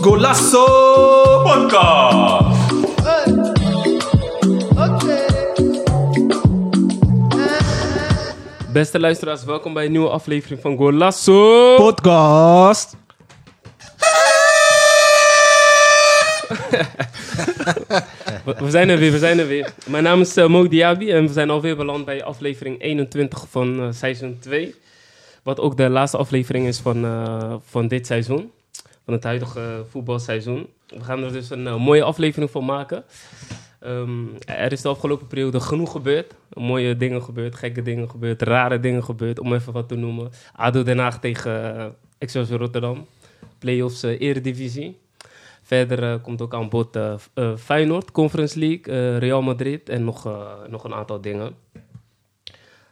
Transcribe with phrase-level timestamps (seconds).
[0.00, 0.64] Golasso
[1.42, 2.58] Podcast.
[8.72, 11.76] Beste luisteraars, welkom bij een nieuwe aflevering van Golasso.
[11.76, 12.99] Podcast.
[18.58, 19.72] We, zijn er weer, we zijn er weer.
[19.86, 23.80] Mijn naam is uh, Mo Diaby en we zijn alweer beland bij aflevering 21 van
[23.80, 24.74] uh, seizoen 2.
[25.42, 28.50] Wat ook de laatste aflevering is van, uh, van dit seizoen.
[29.04, 30.66] Van het huidige voetbalseizoen.
[30.86, 33.04] We gaan er dus een mooie aflevering van maken.
[33.86, 36.34] Um, er is de afgelopen periode genoeg gebeurd.
[36.52, 40.30] Mooie dingen gebeurd, gekke dingen gebeurd, rare dingen gebeurd, om even wat te noemen.
[40.52, 43.06] ADO Den Haag tegen Excelsior Rotterdam.
[43.58, 44.96] Playoffs Eredivisie.
[45.70, 46.98] Verder uh, komt ook aan bod
[47.58, 50.28] Feyenoord, Conference League, Real Madrid en nog,
[50.68, 51.54] nog een aantal dingen.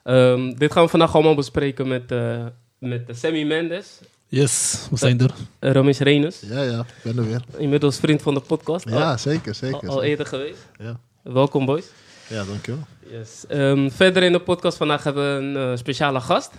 [0.04, 2.14] Um, dit gaan we vandaag allemaal bespreken met,
[2.78, 4.00] met Sammy Mendes.
[4.30, 5.34] Yes, we zijn er.
[5.60, 6.00] Uh, Ramesh.
[6.40, 7.42] Ja, ja, ik ben er weer.
[7.56, 8.88] Inmiddels vriend van de podcast.
[8.88, 9.88] Ja, al, zeker, zeker.
[9.88, 10.66] Al, al, eerder geweest.
[10.78, 11.00] Ja.
[11.22, 11.90] Welkom, boys.
[12.28, 12.82] Ja, dankjewel.
[13.10, 13.44] Yes.
[13.50, 16.52] Um, verder in de podcast vandaag hebben we een uh, speciale gast.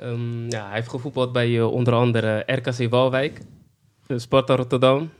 [0.00, 3.40] Um, ja, hij heeft gevoetbald bij uh, onder andere RKC Waalwijk,
[4.16, 5.10] Sparta Rotterdam,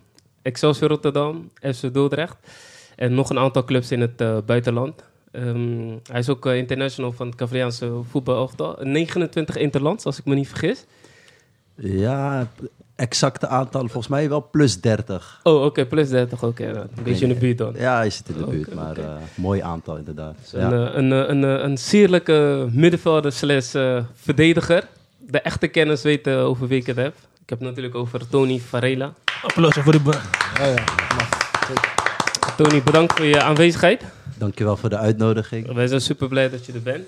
[0.44, 2.36] Excelsior Rotterdam, FC Dordrecht
[2.96, 5.04] en nog een aantal clubs in het buitenland.
[5.32, 8.76] Um, hij is ook international van het Cavriaanse voetbalelftal.
[8.82, 10.84] 29 interlands, als ik me niet vergis.
[11.74, 12.48] Ja,
[12.96, 15.40] exacte aantal volgens mij wel plus 30.
[15.42, 16.62] Oh, oké, okay, plus 30, oké.
[16.62, 16.74] Okay.
[16.74, 17.74] Een beetje in de buurt dan.
[17.76, 18.98] Ja, je zit in de buurt, okay, maar.
[18.98, 20.34] Uh, mooi aantal inderdaad.
[20.40, 20.72] Dus ja.
[20.72, 23.70] een, een, een, een, een sierlijke middenvelder slash
[24.14, 24.88] verdediger.
[25.18, 27.14] De echte kennis weten over wie ik het heb.
[27.42, 29.14] Ik heb het natuurlijk over Tony Varela.
[29.44, 30.20] Applausje voor de...
[30.58, 30.84] Ja, ja.
[32.56, 34.04] Tony, bedankt voor je aanwezigheid.
[34.38, 35.72] Dankjewel voor de uitnodiging.
[35.72, 37.06] Wij zijn super blij dat je er bent.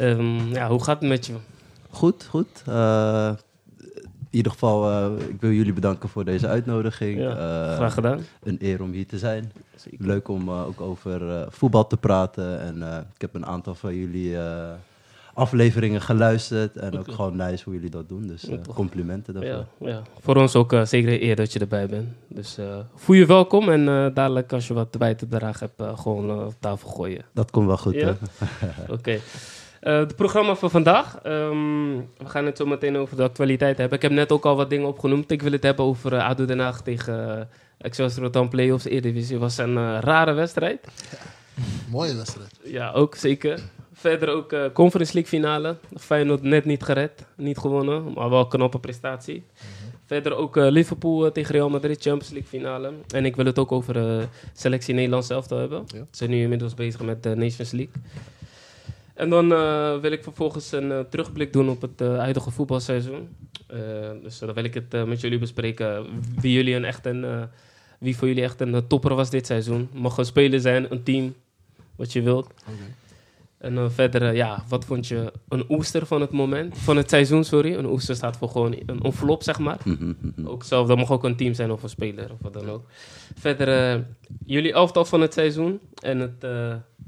[0.00, 1.32] Um, ja, hoe gaat het met je?
[1.90, 2.62] Goed, goed.
[2.68, 3.30] Uh,
[3.98, 7.18] in ieder geval, uh, ik wil jullie bedanken voor deze uitnodiging.
[7.18, 8.26] Ja, uh, graag gedaan.
[8.42, 9.52] Een eer om hier te zijn.
[9.76, 10.06] Zeker.
[10.06, 12.60] Leuk om ook over voetbal te praten.
[12.60, 12.82] En
[13.14, 14.36] ik heb een aantal van jullie
[15.38, 16.76] afleveringen geluisterd.
[16.76, 17.00] En okay.
[17.00, 18.26] ook gewoon nice hoe jullie dat doen.
[18.26, 19.66] Dus complimenten daarvoor.
[19.78, 20.02] Ja, ja.
[20.20, 22.08] Voor ons ook zeker een eer dat je erbij bent.
[22.28, 22.58] Dus
[22.94, 23.68] voel je welkom.
[23.68, 23.84] En
[24.14, 27.24] dadelijk als je wat bij te dragen hebt, gewoon op tafel gooien.
[27.32, 28.08] Dat komt wel goed, ja?
[28.82, 28.92] Oké.
[28.92, 29.20] Okay.
[29.82, 31.18] Uh, het programma van vandaag.
[31.26, 33.96] Um, we gaan het zo meteen over de actualiteit hebben.
[33.96, 35.30] Ik heb net ook al wat dingen opgenoemd.
[35.30, 37.44] Ik wil het hebben over uh, ADO Den Haag tegen uh,
[37.78, 39.32] Excelsior Rotterdam Playoffs Eredivisie.
[39.32, 40.88] Het was een rare wedstrijd.
[41.10, 41.18] Ja,
[41.90, 42.60] mooie wedstrijd.
[42.64, 43.60] Ja, ook zeker.
[43.98, 45.76] Verder ook Conference League finale.
[45.96, 49.34] Feyenoord net niet gered, niet gewonnen, maar wel een knappe prestatie.
[49.34, 49.98] Mm -hmm.
[50.04, 52.92] Verder ook Liverpool tegen Real Madrid Champions League finale.
[53.14, 55.84] En ik wil het ook over de selectie Nederlands zelf hebben.
[55.86, 55.98] Ja.
[55.98, 58.02] Ze zijn nu inmiddels bezig met de Nations League.
[59.14, 59.48] En dan
[60.00, 63.28] wil ik vervolgens een terugblik doen op het huidige voetbalseizoen.
[64.22, 66.06] dus dan wil ik het met jullie bespreken.
[66.40, 67.48] Wie, jullie een echt een,
[67.98, 69.88] wie voor jullie echt een topper was dit seizoen.
[69.92, 71.34] Mag een speler zijn, een team,
[71.96, 72.46] wat je wilt.
[72.60, 72.94] Okay.
[73.58, 76.78] En dan verder, ja, wat vond je een oester van het moment?
[76.78, 77.74] Van het seizoen, sorry.
[77.74, 79.78] Een oester staat voor gewoon een envelop, zeg maar.
[80.44, 82.86] ook zelf, dat mag ook een team zijn of een speler of wat dan ook.
[83.38, 84.06] Verder,
[84.46, 85.80] jullie elftal van het seizoen.
[86.02, 86.44] En het...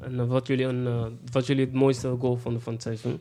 [0.01, 3.21] En wat, jullie een, uh, wat jullie het mooiste goal vonden van het seizoen.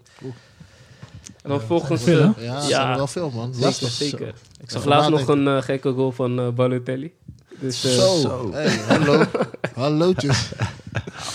[1.41, 2.03] En dan ja, volgens...
[2.03, 3.53] Veel, uh, ja, ja wel veel, man.
[3.53, 4.33] Zeker, zeker.
[4.61, 7.13] Ik zag laatst nog een uh, gekke goal van uh, Balotelli.
[7.59, 8.51] Dus, zo, zo.
[8.51, 9.23] Hey, hallo.
[9.75, 10.51] Hallootjes.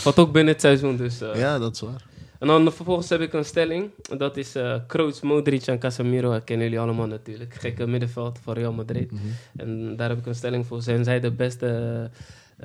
[0.04, 1.18] Wat ook binnen het seizoen, dus...
[1.18, 2.04] ja, dat is waar.
[2.38, 3.90] En dan vervolgens heb ik een stelling.
[4.18, 6.30] Dat is uh, Kroos, Modric en Casemiro.
[6.30, 7.54] Dat kennen jullie allemaal natuurlijk.
[7.54, 9.10] Gekke middenveld van Real Madrid.
[9.10, 9.32] Mm -hmm.
[9.56, 10.82] En daar heb ik een stelling voor.
[10.82, 12.10] Zijn zij de beste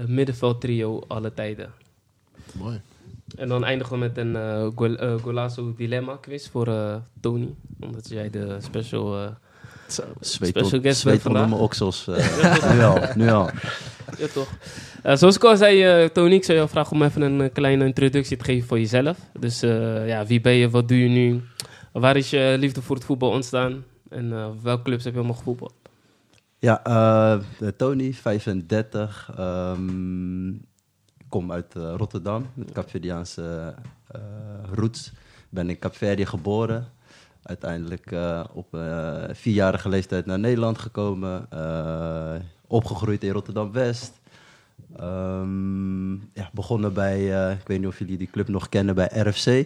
[0.05, 1.73] middenveld trio alle tijden?
[2.51, 2.81] Mooi.
[3.35, 7.55] En dan eindigen we met een uh, Gol uh, Golazo Dilemma quiz voor uh, Tony.
[7.79, 9.35] Omdat jij de special,
[9.93, 11.49] Zo, zweet special guest bent vandaag.
[11.49, 12.05] mijn oksels.
[12.41, 13.49] ja, nu al, nu al.
[14.17, 14.47] Ja, toch.
[15.17, 18.43] zoals ik al zei, Tony, ik zou jou vragen om even een kleine introductie te
[18.43, 19.17] geven voor jezelf.
[19.39, 19.59] Dus
[20.05, 21.41] ja, wie ben je, wat doe je nu?
[21.91, 23.83] Waar is je liefde voor het voetbal ontstaan?
[24.09, 25.73] En welke clubs heb je allemaal gevoetbald?
[26.59, 27.41] Ja,
[27.77, 29.31] Tony, 35.
[29.39, 30.61] Um,
[31.29, 33.75] kom uit uh, Rotterdam, met Capverdiaanse
[34.15, 34.21] uh,
[34.73, 35.11] roots.
[35.49, 36.87] Ben in Capverdië geboren.
[37.43, 38.67] Uiteindelijk uh, op
[39.31, 41.47] vierjarige leeftijd naar Nederland gekomen.
[42.67, 44.11] opgegroeid in Rotterdam-West.
[45.01, 49.65] Um, ja, begonnen bij, ik weet niet of jullie die club nog kennen, bij RFC.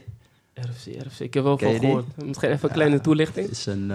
[0.53, 1.19] RFC, RFC.
[1.19, 2.05] Ik heb wel van gehoord.
[2.25, 3.45] Misschien even een kleine toelichting.
[3.47, 3.91] Het is een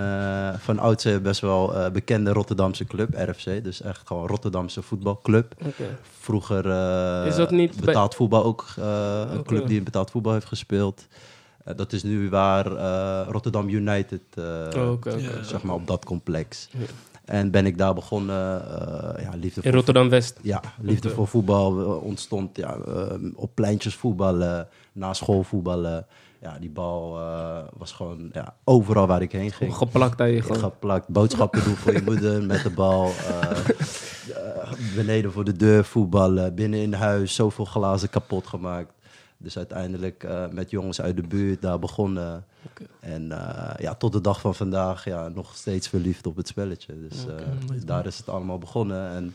[0.58, 3.64] van oudsher best wel bekende Rotterdamse club, RFC.
[3.64, 5.54] Dus echt gewoon Rotterdamse voetbalclub.
[5.58, 5.96] Okay.
[6.18, 6.64] Vroeger
[7.26, 8.18] is dat niet betaald bij...
[8.18, 8.66] voetbal ook.
[8.76, 9.42] een okay.
[9.42, 11.06] club die in betaald voetbal heeft gespeeld.
[11.68, 14.44] Eh, dat is nu waar eh, Rotterdam United, eh,
[14.76, 15.02] Oh,
[15.42, 16.68] zeg maar, op dat complex.
[16.72, 16.78] Ja.
[17.24, 20.38] En ben ik daar begonnen, eh, ja, liefde In voor Rotterdam-West.
[20.42, 22.76] ja, liefde voor voetbal ontstond ja,
[23.34, 26.06] op pleintjes voetballen, na school voetballen.
[26.40, 29.74] Ja, die bal eh, was gewoon ja, overal waar ik heen ging.
[29.74, 30.58] Geplakt aan je gewoon.
[30.58, 33.10] Geplakt, boodschappen doen voor je moeder met de bal.
[34.94, 38.92] beneden voor de deur voetballen, binnen in huis, zoveel glazen kapot gemaakt.
[39.40, 42.44] Dus uiteindelijk eh, met jongens uit de buurt daar begonnen.
[43.00, 47.08] En eh, ja, tot de dag van vandaag ja, nog steeds verliefd op het spelletje.
[47.08, 47.34] Dus eh,
[47.84, 49.10] daar is het allemaal begonnen.
[49.10, 49.34] En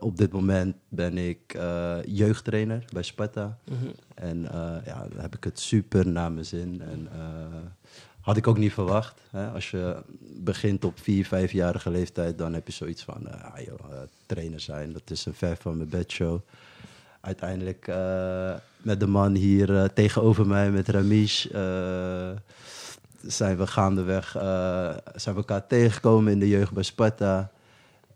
[0.00, 1.58] op dit moment ben ik
[2.06, 3.58] jeugdtrainer bij Sparta.
[3.64, 3.90] Mhm.
[4.14, 4.42] En
[4.84, 6.82] ja, dan heb ik het super naar mijn zin.
[6.82, 7.08] En
[8.20, 9.20] had ik ook niet verwacht.
[9.30, 9.48] Hè?
[9.48, 14.60] Als je begint op vier, vijfjarige leeftijd, dan heb je zoiets van, ah, joh, trainer
[14.60, 16.40] zijn, dat is een ver van mijn bedshow.
[17.28, 22.30] Uiteindelijk eh, met de man hier eh, tegenover mij, met Ramesh, eh,
[23.22, 24.30] zijn we gaandeweg,
[25.14, 27.50] zijn we elkaar tegengekomen in de jeugd bij Sparta.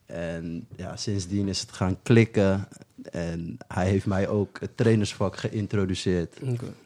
[0.06, 2.68] En ja, sindsdien is het gaan klikken.
[3.10, 6.38] En hij heeft mij ook het trainersvak geïntroduceerd.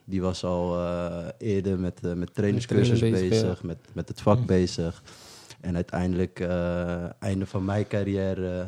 [0.05, 5.03] Die was al eh, eerder met, met trainerscursus bezig, bezig, met, met het vak bezig.
[5.61, 6.41] En uiteindelijk,
[7.19, 8.67] einde van mijn carrière,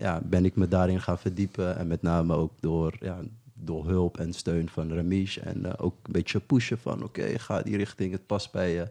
[0.00, 1.76] ja, ben ik me daarin gaan verdiepen.
[1.76, 3.18] En met name ook door, ja,
[3.54, 5.36] door hulp en steun van Ramesh.
[5.36, 8.88] En eh, ook een beetje pushen van, oké, ga die richting, het past bij je.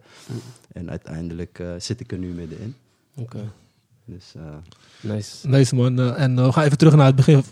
[0.72, 2.76] En uiteindelijk eh, zit ik er nu middenin.
[3.16, 3.52] Oké.
[4.06, 4.42] Dus eh,
[5.02, 5.48] Nice.
[5.48, 6.00] Nice man.
[6.00, 7.44] En we gaan even terug naar het begin,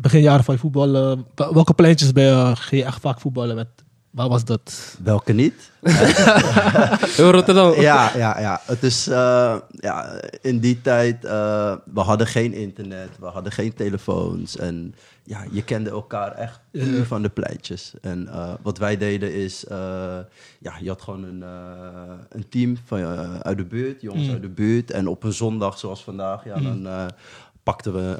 [0.00, 1.16] beginjaren van je voetbal.
[1.34, 3.56] Welke pleintjes ben je, ging je echt vaak voetballen?
[3.56, 3.68] Met,
[4.10, 4.96] waar was dat?
[5.02, 5.70] welke niet?
[7.16, 7.80] Heel Rotterdam.
[7.80, 8.60] ja, ja, ja.
[8.64, 13.74] Het is eh, ja, in die tijd, eh, we hadden geen internet, we hadden geen
[13.74, 14.56] telefoons.
[14.56, 17.92] En ja, je kende elkaar echt puur van de pleitjes.
[18.00, 20.18] En eh, wat wij deden is, eh,
[20.60, 23.00] ja, je had gewoon een, eh, een team van,
[23.42, 24.32] uit de buurt, jongens Mm.
[24.32, 24.90] uit de buurt.
[24.90, 27.06] En op een zondag zoals vandaag, ja, dan eh,
[27.62, 28.16] pakten we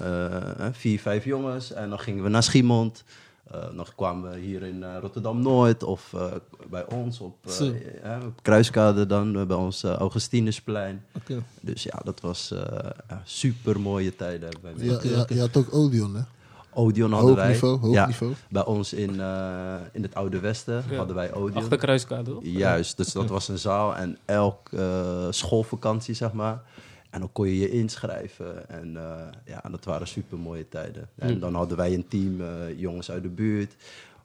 [0.72, 3.04] vier, vijf jongens en dan gingen we naar Schiemond.
[3.50, 6.24] Eh, dan kwamen we hier in eh, Rotterdam-Noord of eh,
[6.70, 7.36] bij ons op,
[8.02, 11.04] eh, op Kruiskade dan, bij ons Augustinusplein.
[11.16, 11.42] Oké.
[11.60, 14.50] Dus ja, dat was eh super mooie tijden.
[14.62, 14.84] Bij mij.
[14.86, 16.22] Ja, ja, je had ook Odeon, hè?
[16.74, 17.48] Odeon hadden Hoog wij.
[17.52, 18.32] niveau, hoog ja, niveau.
[18.50, 20.96] Bij ons in, eh, in het Oude Westen Ja.
[20.96, 21.62] hadden wij Odeon.
[21.62, 22.38] Achter Kruiskade, toch?
[22.42, 26.62] Juist, dus dat was een zaal en elk eh, schoolvakantie, zeg maar.
[27.10, 28.68] En dan kon je je inschrijven.
[28.68, 31.08] En eh, ja, dat waren super mooie tijden.
[31.14, 31.40] En Mm.
[31.40, 33.74] dan hadden wij een team, eh, jongens uit de buurt.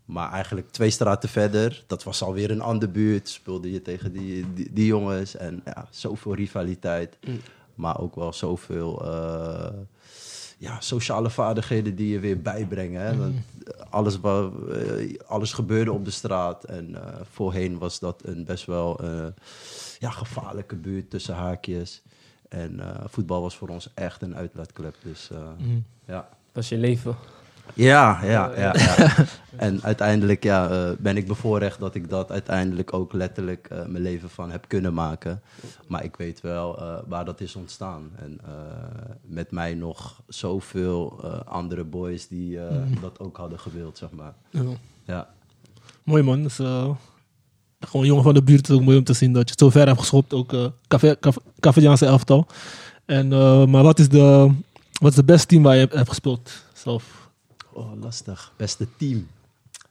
[0.06, 3.30] Maar eigenlijk twee straten verder, dat was alweer een andere buurt.
[3.30, 5.36] Speelde je tegen die, die, die jongens.
[5.36, 7.18] En ja, zoveel rivaliteit.
[7.28, 7.40] Mm.
[7.76, 9.74] Maar ook wel zoveel eh,
[10.58, 13.02] ja, sociale vaardigheden die je weer bijbrengen.
[13.02, 13.18] Hè?
[13.18, 13.36] Want
[13.90, 14.18] alles,
[15.26, 16.64] alles gebeurde op de straat.
[16.64, 16.96] En
[17.32, 19.00] voorheen was dat een best wel
[20.00, 22.02] ja, gevaarlijke buurt tussen haakjes.
[22.50, 24.96] En eh, voetbal was voor ons echt een uitlaatklep.
[25.04, 25.78] Dus eh, Mhm.
[26.06, 26.28] ja.
[26.52, 27.16] Dat is je leven.
[27.74, 28.74] Ja, ja, ja.
[28.78, 29.26] ja.
[29.56, 34.04] en uiteindelijk ja, eh, ben ik bevoorrecht dat ik dat uiteindelijk ook letterlijk eh, mijn
[34.04, 35.42] leven van heb kunnen maken.
[35.88, 38.10] Maar ik weet wel eh, waar dat is ontstaan.
[38.16, 38.52] En eh,
[39.22, 44.34] met mij nog zoveel eh, andere boys die eh, dat ook hadden gewild, zeg maar.
[44.50, 44.62] Ja.
[45.04, 45.30] Ja.
[46.04, 46.42] Mooi man.
[46.44, 46.90] Dus, eh,
[47.86, 48.60] gewoon jongen van de buurt.
[48.60, 50.34] Het is ook mooi om te zien dat je het zo ver hebt geschopt.
[50.34, 50.66] Ook uh,
[51.60, 52.48] Cavadiaanse elftal.
[53.06, 54.52] En, eh, maar wat is, de,
[55.00, 57.30] wat is de beste team waar je hebt, gespeeld zelf?
[57.74, 58.52] Oh, lastig.
[58.58, 59.28] Beste team.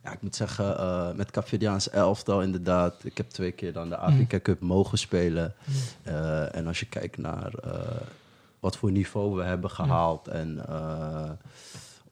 [0.04, 2.94] Ja, ik moet zeggen, eh, met Capverdiaans elftal inderdaad.
[3.02, 5.54] Ik heb twee keer dan de Afrika Cup mogen spelen.
[6.52, 7.52] En als je kijkt naar
[8.60, 10.28] wat voor niveau we hebben gehaald.
[10.28, 10.64] En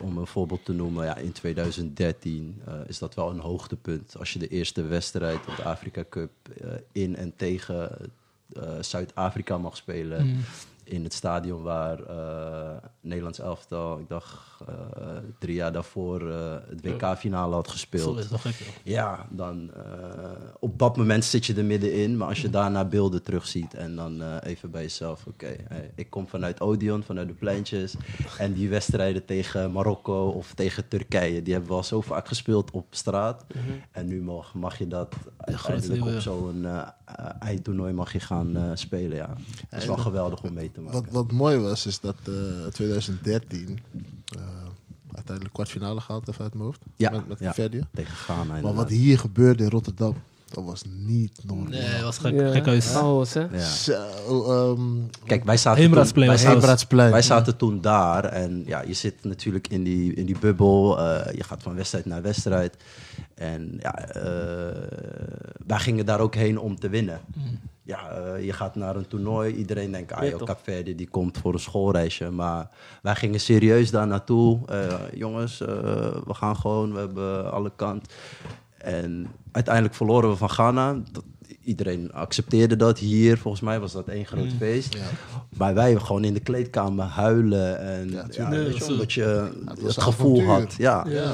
[0.03, 4.19] om een voorbeeld te noemen, ja, in 2013 eh, is dat wel een hoogtepunt.
[4.19, 6.31] Als je de eerste wedstrijd op de Afrika Cup
[6.61, 7.91] eh, in en tegen
[8.53, 10.27] eh, Zuid-Afrika mag spelen.
[10.27, 10.41] Mm.
[10.85, 16.83] In het stadion waar eh Nederlands elftal, ik dacht eh, drie jaar daarvoor, eh, het
[16.83, 18.19] WK-finale had gespeeld.
[18.19, 18.55] is dat gek.
[18.85, 19.01] ja.
[19.03, 19.71] Ja, dan
[20.59, 22.17] op dat moment zit je er middenin.
[22.17, 25.57] Maar als je daarna beelden terugziet en dan even bij jezelf, oké,
[25.95, 27.95] ik kom vanuit Odeon, vanuit de pleintjes.
[28.39, 32.71] En die wedstrijden tegen Marokko of tegen Turkije, die hebben we al zo vaak gespeeld
[32.71, 33.45] op straat.
[33.91, 36.89] En nu mag, mag je dat uiteindelijk niveau, op zo'n eh,
[37.39, 39.17] eindtoernooi mag je gaan spelen.
[39.17, 39.35] Ja.
[39.69, 41.03] Het is wel geweldig om mee te maken.
[41.03, 43.79] Wat, wat mooi was, is dat eh 2013
[44.37, 44.41] eh,
[45.15, 46.81] uiteindelijk kwartfinale gehaald heeft uit mijn hoofd.
[46.97, 47.53] Ja, met met ja.
[47.53, 48.75] Tegen Ghana Maar inderdaad.
[48.83, 50.15] wat hier gebeurde in Rotterdam.
[50.53, 51.67] Dat was niet normaal.
[51.69, 52.81] Nee, dat was gek, Ja.
[52.81, 53.41] Chaos, hè?
[53.41, 53.59] Ja.
[53.59, 53.93] Zo,
[54.29, 54.81] ehm,
[55.27, 55.95] Kijk, wij zaten, toen,
[56.27, 60.99] wij, wij zaten toen daar en ja, je zit natuurlijk in die, in die bubbel.
[60.99, 62.77] eh, je gaat van wedstrijd naar wedstrijd.
[63.35, 64.23] En ja, eh,
[65.67, 67.21] wij gingen daar ook heen om te winnen.
[67.85, 69.55] Ja, eh, je gaat naar een toernooi.
[69.55, 70.43] Iedereen denkt, ah joh.
[70.43, 72.31] Capverde die komt voor een schoolreisje.
[72.31, 72.69] Maar
[73.03, 74.59] wij gingen serieus daar naartoe.
[74.69, 75.69] Eh, jongens, eh,
[76.27, 78.13] we gaan gewoon, we hebben alle kant.
[78.83, 80.97] En uiteindelijk verloren we van Ghana.
[81.13, 81.25] Dat,
[81.65, 83.39] iedereen accepteerde dat hier.
[83.39, 84.95] Volgens mij was dat één groot feest.
[84.95, 85.01] Ja.
[85.57, 87.81] Maar wij gewoon in de kleedkamer huilen.
[87.81, 89.53] En Ja, weet je, omdat je
[89.85, 90.61] het gevoel avontuur.
[90.61, 90.75] had.
[90.75, 91.07] Ja.
[91.09, 91.33] Ja.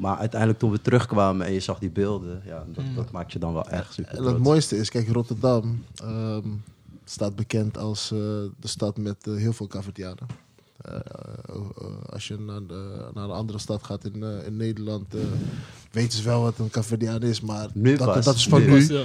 [0.00, 3.38] Maar uiteindelijk toen we terugkwamen en je zag die beelden, ja, dat, dat maakt je
[3.38, 6.48] dan wel echt super En het mooiste is, kijk, Rotterdam ehm,
[7.04, 8.18] staat bekend als eh,
[8.60, 10.26] de stad met eh, heel veel Caverdianen.
[10.78, 15.14] Eh, eh, als je naar, de, naar een andere stad gaat in, eh, in Nederland,
[15.14, 15.20] eh,
[15.90, 18.70] weten ze wel wat een Caverdiaan is, maar dat, dat is van nu.
[18.70, 18.94] nu.
[18.94, 19.04] Ja.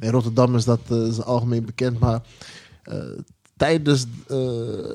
[0.00, 2.22] In Rotterdam is dat eh, is algemeen bekend, maar
[2.82, 2.98] eh,
[3.56, 4.36] tijdens eh,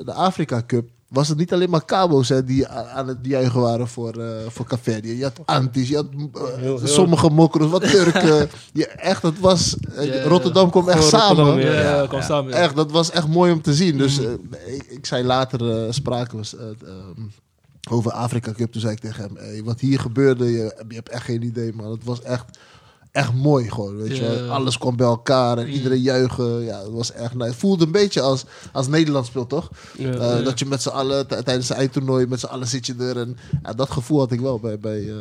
[0.05, 3.88] de Afrika Cup was het niet alleen maar Cabo's hè, die aan het juichen waren
[3.88, 5.17] voor, eh voor Caverdië.
[5.17, 8.50] Je had Antis, je had eh, Heel- heel- sommige mokkeros, wat Turken.
[8.74, 10.25] je, echt, het was, eh.
[10.25, 11.45] Rotterdam kwam echt samen.
[11.45, 12.51] Rotterdam, Ja, Ja, samen.
[12.51, 12.57] ja.
[12.57, 13.97] Echt, dat was echt mooi om te zien.
[13.97, 14.31] Dus eh,
[14.75, 17.21] ik, ik zei later, eh, spraken we eh, ehm,
[17.89, 18.71] over Afrika Cup.
[18.71, 21.74] Toen zei ik tegen hem, hey, wat hier gebeurde, je, je hebt echt geen idee,
[21.74, 21.91] man.
[21.91, 22.57] Het was echt,
[23.15, 24.48] echt mooi gewoon, weet je.
[24.50, 26.63] Alles kwam bij elkaar en iedereen juichen.
[26.63, 27.45] Ja, het was echt nice.
[27.50, 29.69] Het voelde een beetje als, als Nederland speelt, toch?
[29.98, 30.43] Eh.
[30.43, 33.17] Dat je met z'n allen, t- tijdens het eindtoernooi, met z'n allen zit je er.
[33.17, 35.15] En ja, dat gevoel had ik wel bij, bij, eh,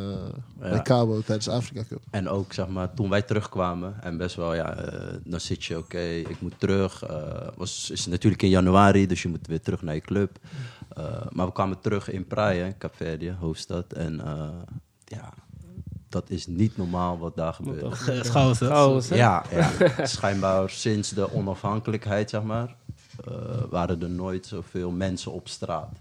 [0.59, 2.01] bij Cabo tijdens de Afrika Cup.
[2.11, 5.79] En ook zeg maar, toen wij terugkwamen en best wel, ja, eh, dan zit je,
[5.79, 7.03] oké, ik moet terug.
[7.03, 10.39] eh was, is natuurlijk in januari, dus je moet weer terug naar je club.
[10.89, 13.93] Eh, maar we kwamen terug in Praia, Capverdië, hoofdstad.
[13.93, 14.49] En eh,
[15.05, 15.33] ja,
[16.15, 17.95] dat is niet normaal wat daar gebeurt.
[18.33, 18.59] Chaos?
[18.59, 19.17] Chaos, hè?
[19.17, 19.71] Ja, ja,
[20.07, 22.75] schijnbaar sinds de onafhankelijkheid, zeg maar,
[23.25, 23.35] eh,
[23.71, 25.93] waren er nooit zoveel mensen op straat.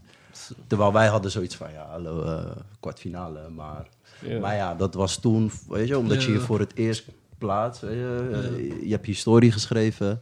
[0.67, 3.87] Terwijl wij hadden zoiets van, ja, hallo, eh, kwartfinale, maar...
[4.19, 4.39] Ja.
[4.39, 7.05] Maar ja, dat was toen, weet je, omdat je hier voor het eerst
[7.37, 10.21] plaatst, weet je, eh, je hebt historie geschreven.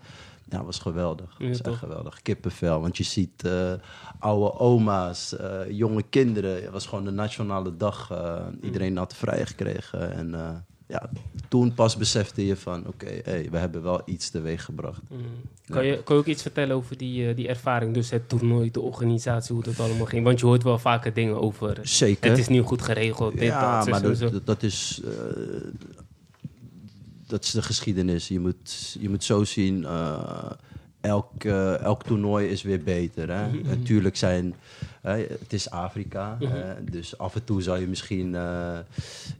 [0.52, 1.36] Ja, dat was geweldig.
[1.38, 2.22] Ja, was echt geweldig.
[2.22, 3.74] Kippenvel, want je ziet eh,
[4.20, 6.62] oude oma's, eh, jonge kinderen.
[6.64, 8.12] Het was gewoon de nationale dag.
[8.12, 10.14] eh, iedereen had vrij gekregen.
[10.14, 11.10] En ja,
[11.48, 15.02] toen pas besefte je van, oké, hey, we hebben wel iets teweeg gebracht.
[15.10, 15.20] Mm.
[15.66, 18.82] Kan, je, kan je ook iets vertellen over die, die ervaring, dus het toernooi, de
[18.82, 20.24] organisatie, hoe dat allemaal ging?
[20.24, 21.80] Want je hoort wel vaker dingen over.
[21.82, 22.30] Zeker.
[22.30, 25.02] Het is niet goed geregeld, dit, ja, dat, maar dat, dat is...
[27.32, 28.28] dat is de geschiedenis.
[28.28, 29.86] Je moet, je moet zo zien...
[29.86, 30.52] eh,
[31.02, 33.30] elk, eh, elk toernooi is weer beter.
[33.32, 33.48] Hè?
[33.48, 33.68] Mhm.
[33.68, 34.56] Natuurlijk zijn...
[35.02, 36.38] het is Afrika.
[36.40, 36.50] eh,
[36.92, 38.36] dus af en toe zou je misschien...
[38.36, 38.78] eh,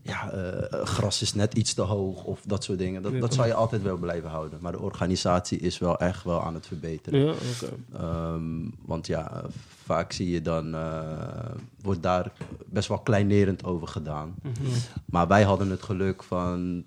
[0.02, 0.32] ja,
[0.70, 3.02] gras is net iets te hoog of dat soort dingen.
[3.02, 4.58] Dat, Ja, dat zou je altijd wel blijven houden.
[4.62, 7.20] Maar de organisatie is wel echt wel aan het verbeteren.
[7.20, 7.34] Ja.
[7.98, 9.42] Ehm, want ja,
[9.84, 10.76] vaak zie je dan,
[11.82, 12.32] wordt daar
[12.66, 14.34] best wel kleinerend over gedaan.
[14.42, 14.52] Mhm.
[15.04, 16.84] Maar wij hadden het geluk van,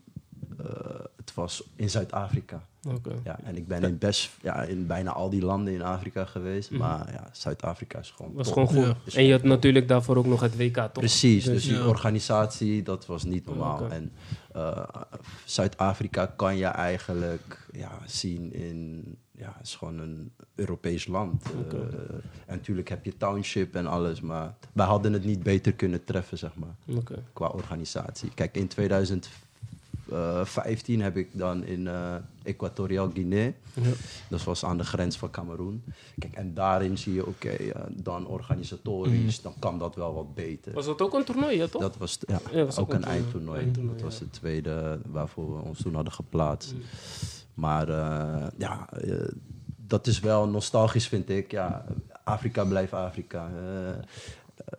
[1.16, 2.62] het was in Zuid-Afrika.
[2.88, 3.16] Oké.
[3.24, 6.72] Ja, en ik ben in, best, ja, in bijna al die landen in Afrika geweest.
[6.72, 8.38] Maar ja, Zuid-Afrika is gewoon Mhm.
[8.38, 8.68] Was top.
[8.68, 9.14] gewoon goed.
[9.14, 9.20] Ja.
[9.20, 10.92] En je had natuurlijk daarvoor ook nog het WK, toch?
[10.92, 11.86] Precies, dus die ja.
[11.88, 13.80] organisatie, dat was niet normaal.
[13.80, 13.94] Oké.
[13.94, 14.12] En
[14.54, 14.84] eh,
[15.46, 19.04] Zuid-Afrika kan je eigenlijk ja, zien in...
[19.38, 21.44] Ja, het is gewoon een Europees land.
[21.72, 26.04] Eh, en natuurlijk heb je township en alles, maar wij hadden het niet beter kunnen
[26.04, 27.24] treffen, zeg maar, Oké.
[27.34, 28.32] qua organisatie.
[28.34, 28.68] Kijk, in
[30.06, 33.82] 2015 heb ik dan in eh Equatoriaal Guinea, Ja.
[34.30, 35.84] dat was aan de grens van Cameroen.
[36.20, 40.74] Kijk, en daarin zie je, oké, eh, dan organisatorisch, dan kan dat wel wat beter.
[40.74, 41.82] Was dat ook een toernooi, ja, toch?
[41.82, 43.18] Dat was ja, Ja, was ook ook een een toernooi.
[43.20, 43.60] eindtoernooi.
[43.60, 44.24] Eindtoernooi, Dat was ja.
[44.24, 46.74] het tweede waarvoor we ons toen hadden geplaatst.
[46.74, 46.82] Mm.
[47.54, 49.28] Maar eh, ja, eh,
[49.88, 51.52] dat is wel nostalgisch, vind ik.
[51.52, 51.86] Ja,
[52.24, 53.50] Afrika blijft Afrika.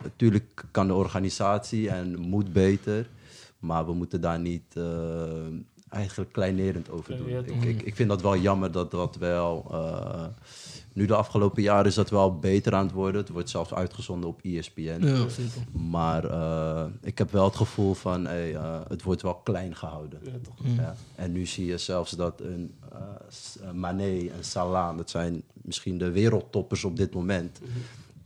[0.03, 3.09] Natuurlijk kan de organisatie en moet beter.
[3.59, 4.85] Maar we moeten daar niet eh,
[5.89, 7.29] eigenlijk kleinerend over doen.
[7.29, 9.67] Ja, ik, ik, ik vind dat wel jammer dat dat wel...
[9.71, 10.27] eh,
[10.93, 13.21] nu de afgelopen jaren is dat wel beter aan het worden.
[13.21, 14.99] Het wordt zelfs uitgezonden op ESPN.
[15.01, 15.63] Ja, zeker.
[15.73, 18.57] Maar eh, ik heb wel het gevoel van, hey,
[18.89, 20.19] het wordt wel klein gehouden.
[20.23, 20.67] Ja, toch.
[20.77, 20.95] Ja.
[21.15, 25.99] En nu zie je zelfs dat een eh, eh, Mané en Salah, dat zijn misschien
[25.99, 27.61] de wereldtoppers op dit moment.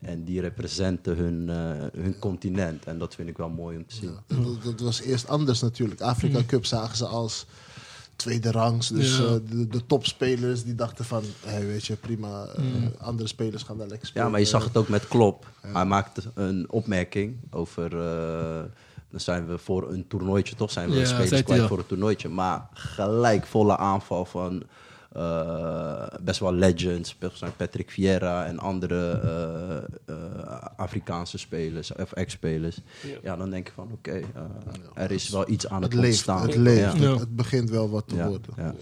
[0.00, 2.84] En die representen hun, eh, hun continent.
[2.84, 4.10] En dat vind ik wel mooi om te zien.
[4.28, 6.00] Ja, dat, dat was eerst anders natuurlijk.
[6.00, 7.46] Afrika Cup zagen ze als
[8.16, 8.88] tweede rangs.
[8.88, 9.24] Dus Ja.
[9.24, 12.44] eh, de, de topspelers die dachten van, hey, weet je, prima.
[12.46, 12.62] eh,
[12.98, 14.26] Andere spelers gaan daar lekker spelen.
[14.26, 15.46] Ja, maar je zag het ook met Klop.
[15.60, 18.62] Hij maakte een opmerking over, eh,
[19.10, 20.70] dan zijn we voor een toernooitje, toch?
[20.70, 22.28] Zijn we Ja, spelers kwijt voor een toernooitje.
[22.28, 24.62] Maar gelijk volle aanval van
[26.20, 32.80] best wel legends, zoals Patrick Vieira en andere eh, eh, Afrikaanse spelers of ex-spelers.
[33.02, 33.16] Ja.
[33.22, 33.36] Ja.
[33.36, 34.22] dan denk je van oké, eh,
[35.04, 36.42] er is wel iets aan het, Het leeft, ontstaan.
[36.46, 36.80] het leeft.
[36.80, 36.90] Ja.
[36.92, 37.16] Het, Ja.
[37.18, 38.50] het begint wel wat te Ja, worden.
[38.56, 38.74] ja.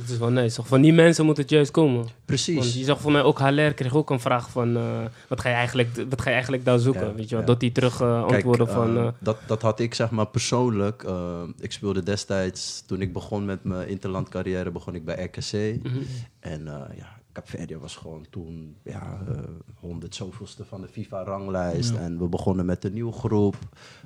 [0.00, 0.56] Dat is wel nice.
[0.56, 0.66] Toch?
[0.66, 1.96] Van die mensen moet het juist komen.
[1.96, 2.74] Want Precies.
[2.74, 4.76] je zag voor mij ook Haller kreeg ook een vraag van...
[4.76, 4.82] eh,
[5.28, 7.06] wat, ga je eigenlijk, wat ga je eigenlijk daar zoeken?
[7.06, 7.40] Ja, weet je wel?
[7.40, 7.46] ja.
[7.50, 8.96] Dat hij terug eh, Kijk, eh, van...
[8.98, 11.02] eh, dat, dat had ik zeg maar persoonlijk.
[11.02, 15.71] eh, ik speelde destijds, toen ik begon met mijn interland carrière, begon ik bij RKC.
[15.82, 15.98] Mhm.
[16.38, 19.38] En eh ja, Capverdia was gewoon toen ja, eh,
[19.80, 21.92] honderd zoveelste van de FIFA-ranglijst.
[21.92, 21.98] Ja.
[21.98, 23.56] En we begonnen met een nieuwe groep.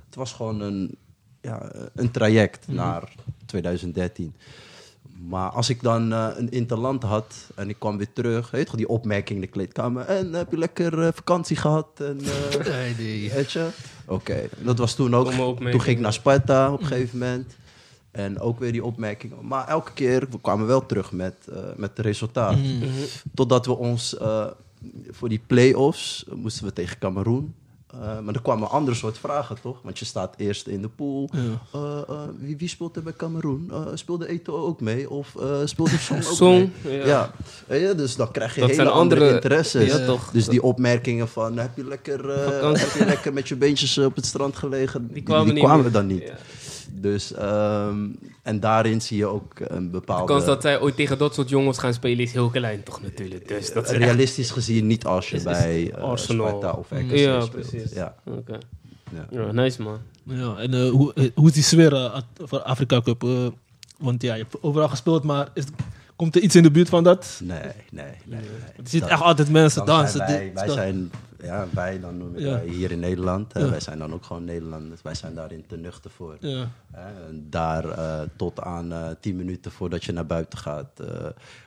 [0.05, 0.97] Het was gewoon een,
[1.41, 3.15] ja, een traject naar
[3.47, 4.35] 2013.
[5.19, 8.77] Maar als ik dan eh, een interland had en ik kwam weer terug, weet je
[8.77, 10.05] die opmerking in de kleedkamer.
[10.05, 11.89] En heb je lekker eh, vakantie gehad?
[11.95, 13.33] En, eh, Nee, nee.
[13.33, 13.69] Weet je?
[14.07, 15.31] Oké, dat was toen ook.
[15.31, 17.57] Toen ging ik naar Sparta op een gegeven moment.
[18.17, 19.37] En ook weer die opmerkingen.
[19.43, 22.57] Maar elke keer, we kwamen wel terug met, eh, met het resultaat.
[22.57, 22.79] Mm.
[22.79, 22.89] Mhm.
[23.35, 24.47] Totdat we ons eh,
[25.11, 27.55] voor die play-offs moesten we tegen Cameroen.
[27.93, 29.79] Eh, maar er kwamen andere soort vragen, toch?
[29.83, 31.29] Want je staat eerst in de pool.
[31.33, 31.41] Ja.
[31.73, 33.69] Eh, eh, wie, wie speelt er bij Cameroen?
[33.73, 35.11] Eh, speelde Eto ook mee?
[35.11, 36.97] Of eh, speelde Song ook Song, mee?
[36.97, 37.31] ja.
[37.69, 37.93] Ja.
[37.95, 39.87] Dus dan krijg je Dat hele zijn andere, andere- interesses.
[39.93, 40.31] Ja, toch.
[40.31, 44.17] Dus die opmerkingen van heb je lekker, eh, heb je lekker met je beentjes op
[44.17, 45.09] het strand gelegen?
[45.13, 45.93] Die kwamen, meer.
[45.93, 46.33] dan niet.
[47.01, 48.07] Dus, ehm,
[48.43, 50.25] en daarin zie je ook een De bepaalde...
[50.33, 53.49] kans dat zij ooit tegen dat soort jongens gaan spelen is heel klein, toch natuurlijk.
[53.49, 56.49] Dus dat is echt- realistisch gezien niet als je Is- is bij eh, Arsenal.
[56.49, 57.51] Sparta of RKC Ja, speelt.
[57.69, 57.93] precies.
[57.93, 58.59] Ja, Oké.
[59.15, 59.27] ja.
[59.31, 59.99] Ja, nice man.
[60.23, 63.23] Ja, en eh, hoe, eh, hoe is die sfeer eh, voor Afrika Cup?
[63.25, 63.47] Eh,
[63.99, 65.65] want ja, je hebt overal gespeeld, maar is,
[66.17, 67.41] komt er iets in de buurt van dat?
[67.43, 68.11] Nee, nee, nee.
[68.25, 68.41] nee.
[68.77, 70.27] Je ziet Dat- echt altijd mensen dan dansen.
[70.29, 71.11] zijn wij, zijn,
[71.43, 72.51] ja, wij dan noem ik Ja.
[72.51, 73.53] wij hier in Nederland.
[73.55, 73.71] Ja.
[73.71, 75.03] Wij zijn dan ook gewoon Nederlanders.
[75.03, 76.37] Wij zijn daarin te nuchter voor.
[76.41, 76.71] Ja.
[76.93, 81.01] En daar eh, tot aan eh 10 minuten voordat je naar buiten gaat.
[81.01, 81.07] eh,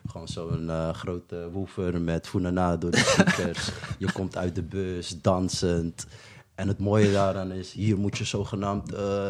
[0.08, 3.70] gewoon zo'n eh, grote woever met Funana door de speakers.
[3.98, 6.06] je komt uit de bus, dansend.
[6.56, 9.28] En het mooie daaraan is, hier moet je zogenaamd eh,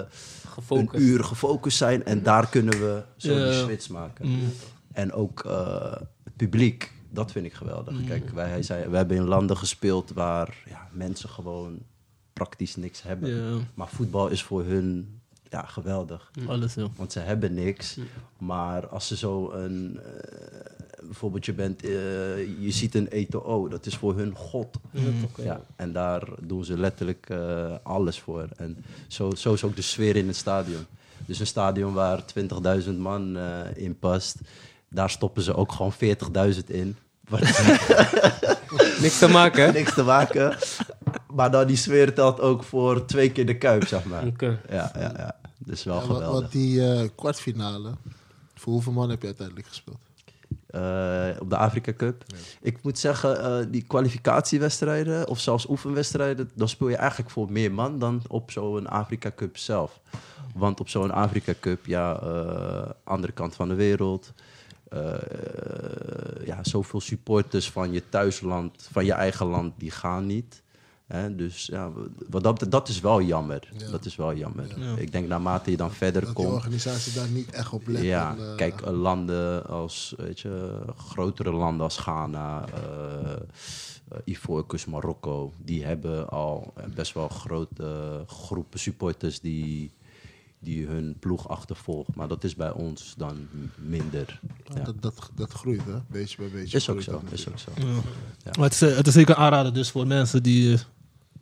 [0.69, 2.05] een uur gefocust zijn.
[2.05, 4.27] En daar kunnen we zo die switch maken.
[4.27, 4.51] Mm.
[4.91, 5.91] En ook eh,
[6.23, 7.93] het publiek, dat vind ik geweldig.
[7.93, 8.05] Mm.
[8.05, 11.79] Kijk, wij, we hebben in landen gespeeld waar ja, mensen gewoon
[12.33, 13.67] praktisch niks hebben.
[13.73, 16.31] Maar voetbal is voor hun ja, geweldig.
[16.47, 16.87] Alles, ja.
[16.95, 17.97] Want ze hebben niks.
[18.37, 19.99] Maar als ze zo een...
[20.03, 21.83] eh, bijvoorbeeld je bent...
[21.83, 21.89] eh,
[22.61, 24.77] je ziet een ETO, dat is voor hun god.
[25.37, 27.31] Ja, en daar doen ze letterlijk
[27.83, 28.47] alles voor.
[28.57, 30.85] En zo, zo is ook de sfeer in het stadion.
[31.25, 32.23] Dus een stadion waar
[32.83, 33.37] 20.000 man
[33.75, 34.37] in past...
[34.89, 35.93] daar stoppen ze ook gewoon
[36.53, 36.97] 40.000 in.
[39.01, 40.57] Niks te maken, niks te maken.
[41.33, 44.25] Maar dan die sfeer telt ook voor twee keer de kuip, zeg maar.
[44.25, 44.59] Oké.
[44.69, 45.35] Ja, ja, ja.
[45.57, 46.27] Dus wel Ja, geweldig.
[46.29, 47.91] want die eh, kwartfinale,
[48.55, 49.97] voor hoeveel man heb je uiteindelijk gespeeld?
[50.67, 52.23] Eh, op de Afrika Cup.
[52.61, 57.71] Ik moet zeggen, eh, die kwalificatiewedstrijden of zelfs oefenwedstrijden, dan speel je eigenlijk voor meer
[57.71, 59.99] man dan op zo'n Afrika Cup zelf.
[60.55, 64.31] Want op zo'n Afrika Cup, ja, eh, andere kant van de wereld.
[64.89, 70.63] Eh, ja, zoveel supporters van je thuisland, van je eigen land, die gaan niet.
[71.07, 71.91] Hè, dus ja,
[72.29, 73.69] wat dat, dat is wel jammer.
[73.77, 73.89] Ja.
[73.89, 74.79] Dat is wel jammer.
[74.79, 74.95] Ja.
[74.95, 76.51] Ik denk naarmate je dan verder Dat komt.
[76.51, 78.01] organisatie daar niet echt op let.
[78.01, 82.65] Ja, en, eh, kijk, eh, landen als, weet je, grotere landen als Ghana,
[84.23, 89.91] Ivoorkust, Marokko, die hebben al best wel grote groepen supporters die,
[90.59, 92.15] die hun ploeg achtervolgt.
[92.15, 94.39] Maar dat is bij ons dan minder.
[94.73, 94.79] Ja.
[94.83, 95.97] dat, dat, dat groeit, hè?
[96.07, 96.77] Beetje bij beetje.
[96.77, 97.71] Is ook zo, dat is ook zo.
[97.75, 97.83] Ja.
[98.43, 98.51] Ja.
[98.57, 100.79] Maar het is, eh, het is zeker aanraden dus voor mensen die eh,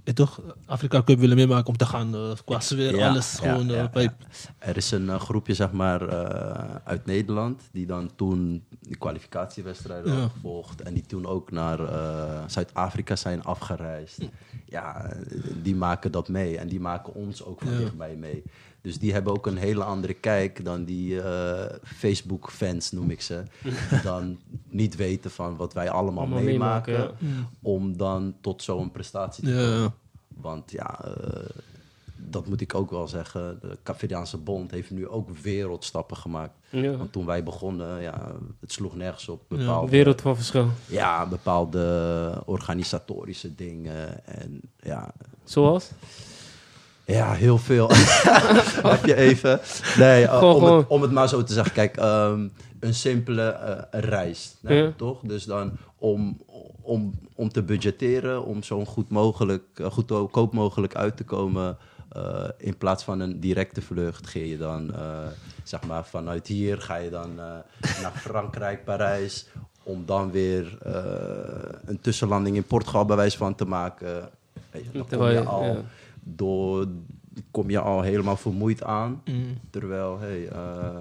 [0.04, 3.52] eh, toch Afrika Cup willen meemaken om te gaan eh, qua sfeer, Ja, alles ja,
[3.52, 4.16] gewoon ja, bij- ja.
[4.58, 10.28] Er is een groepje zeg maar, eh, uit Nederland die dan toen die kwalificatiewedstrijden Ja.
[10.28, 10.82] gevolgd.
[10.82, 14.18] En die toen ook naar eh, Zuid-Afrika zijn afgereisd.
[14.66, 15.22] Ja, eh,
[15.64, 16.58] die maken dat mee.
[16.58, 17.78] En die maken ons ook van Ja.
[17.78, 18.44] dichtbij mee.
[18.88, 23.44] Dus die hebben ook een hele andere kijk dan die eh, Facebook-fans, noem ik ze.
[23.90, 26.94] Die dan niet weten van wat wij allemaal, Allemaal meemaken.
[26.94, 27.18] meemaken,
[27.62, 29.82] Om dan tot zo'n prestatie te komen.
[29.82, 29.94] ja.
[30.42, 31.50] Want ja, eh,
[32.16, 33.58] dat moet ik ook wel zeggen.
[33.62, 36.54] De Cavidiaanse Bond heeft nu ook wereldstappen gemaakt.
[36.70, 36.98] Ja.
[36.98, 39.42] Want toen wij begonnen, ja, het sloeg nergens op.
[39.50, 40.70] Ja, Bepaalde, Wereld van verschil.
[40.86, 44.26] ja, bepaalde organisatorische dingen.
[44.26, 45.90] En ja, Zoals?
[47.08, 47.90] Ja heel veel.
[48.94, 49.60] Heb je even?
[49.98, 50.64] Nee, eh, om.
[50.64, 51.74] Het, om het maar zo te zeggen.
[51.74, 52.48] Kijk, ehm,
[52.80, 54.56] een simpele eh, reis.
[54.62, 54.92] Ja.
[54.98, 55.20] Toch?
[55.24, 56.38] Dus dan om,
[56.82, 61.78] om, om te budgetteren, om zo goed mogelijk, eh, goedkoop mogelijk uit te komen,
[62.58, 64.94] in plaats van een directe vlucht ga je dan,
[65.64, 69.48] zeg maar, vanuit hier ga je dan naar Frankrijk, Parijs,
[69.84, 70.78] om dan weer
[71.86, 74.30] een tussenlanding in Portugal bij wijze van te maken.
[74.72, 75.76] Weet je, dan kom je je- al ja.
[76.36, 76.88] Door,
[77.52, 79.22] kom je al helemaal vermoeid aan.
[79.26, 79.58] Mm.
[79.70, 80.96] Terwijl, hey, eh,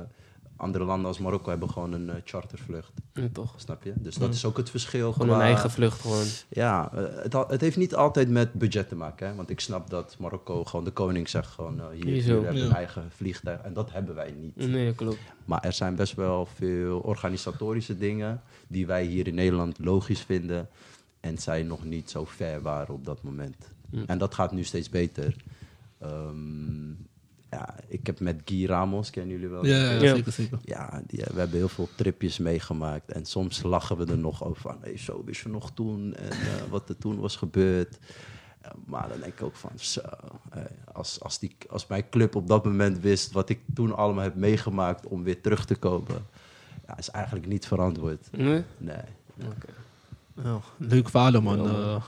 [0.56, 2.92] andere landen als Marokko hebben gewoon een eh, chartervlucht.
[3.12, 3.54] Ja, toch.
[3.56, 3.92] Snap je?
[3.96, 5.12] Dus dat is ook het verschil.
[5.12, 6.24] Gewoon een eigen vlucht gewoon.
[6.48, 9.26] Ja, eh, het, het heeft niet altijd met budget te maken.
[9.28, 9.34] Hè?
[9.34, 11.80] Want ik snap dat Marokko gewoon de koning zegt gewoon...
[11.92, 12.64] hier, Hier hebben Ja.
[12.64, 13.60] een eigen vliegtuig.
[13.60, 14.56] En dat hebben wij niet.
[14.56, 15.18] Nee, klopt.
[15.44, 18.42] Maar er zijn best wel veel organisatorische dingen...
[18.68, 20.68] die wij hier in Nederland logisch vinden...
[21.26, 23.56] en zij nog niet zo ver waren op dat moment.
[24.06, 25.36] En dat gaat nu steeds beter.
[25.98, 26.88] Ehm,
[27.50, 29.66] ja, ik heb met Guy Ramos, kennen jullie wel?
[29.66, 30.14] Ja, ja, Ja.
[30.14, 30.58] zeker, zeker.
[30.64, 33.12] Ja, die, we hebben heel veel tripjes meegemaakt.
[33.12, 34.76] En soms lachen we er nog over van...
[34.80, 37.98] Hey, zo wist je nog toen en eh, wat er toen was gebeurd.
[38.86, 39.70] Maar dan denk ik ook van...
[39.74, 40.00] Zo,
[40.50, 43.32] hey, als, als, die, als mijn club op dat moment wist...
[43.32, 46.26] wat ik toen allemaal heb meegemaakt om weer terug te komen...
[46.86, 48.28] Ja, is eigenlijk niet verantwoord.
[48.30, 48.62] Nee?
[48.78, 48.96] Nee.
[50.44, 51.62] Ja, leuk verhaal, man.
[51.62, 51.68] Ja.
[51.68, 52.02] Eh,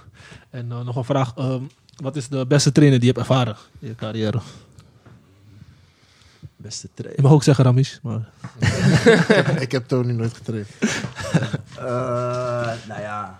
[0.50, 1.32] en eh, nog een vraag.
[1.36, 1.62] ehm,
[1.96, 4.40] wat is de beste trainer die je hebt ervaren in je carrière?
[6.56, 7.22] Beste Je trainer.
[7.22, 8.28] mag ook zeggen Ramis, maar...
[9.66, 10.68] ik heb Tony nooit getraind.
[11.78, 11.84] Eh,
[12.88, 13.38] nou ja,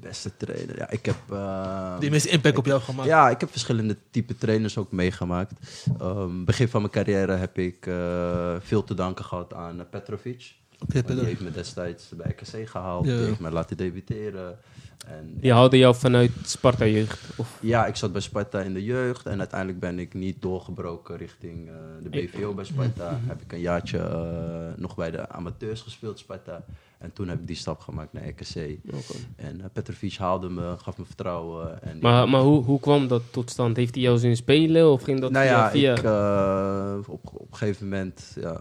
[0.00, 0.76] beste trainer.
[0.76, 1.16] Ja, ik heb...
[1.30, 3.08] eh, Die meeste impact op jou gemaakt.
[3.08, 5.52] Ja, ik heb verschillende type trainers ook meegemaakt.
[6.00, 10.54] Ehm, begin van mijn carrière heb ik eh, veel te danken gehad aan Petrovic.
[10.86, 11.14] Pedro.
[11.14, 13.06] die heeft me destijds bij RKC gehaald.
[13.06, 13.16] Ja.
[13.16, 14.58] Die heeft me laten debuteren.
[15.06, 17.20] En, Die haalde jou vanuit Sparta-jeugd?
[17.36, 17.58] Of...
[17.60, 19.26] ja, ik zat bij Sparta in de jeugd.
[19.26, 23.20] En uiteindelijk ben ik niet doorgebroken richting eh, de BVO bij Sparta.
[23.26, 26.64] Heb ik een jaartje eh, nog bij de amateurs gespeeld, Sparta.
[26.98, 28.78] En toen heb ik die stap gemaakt naar RKC.
[28.86, 29.18] Oké.
[29.36, 31.82] En eh, Petrovic haalde me, gaf me vertrouwen.
[31.82, 33.76] En Maar, maar hoe, hoe kwam dat tot stand?
[33.76, 35.56] Heeft hij jou zien spelen of ging dat nou via...
[35.56, 35.94] ja, via...
[35.94, 38.60] Ik, op, op een gegeven moment, ja,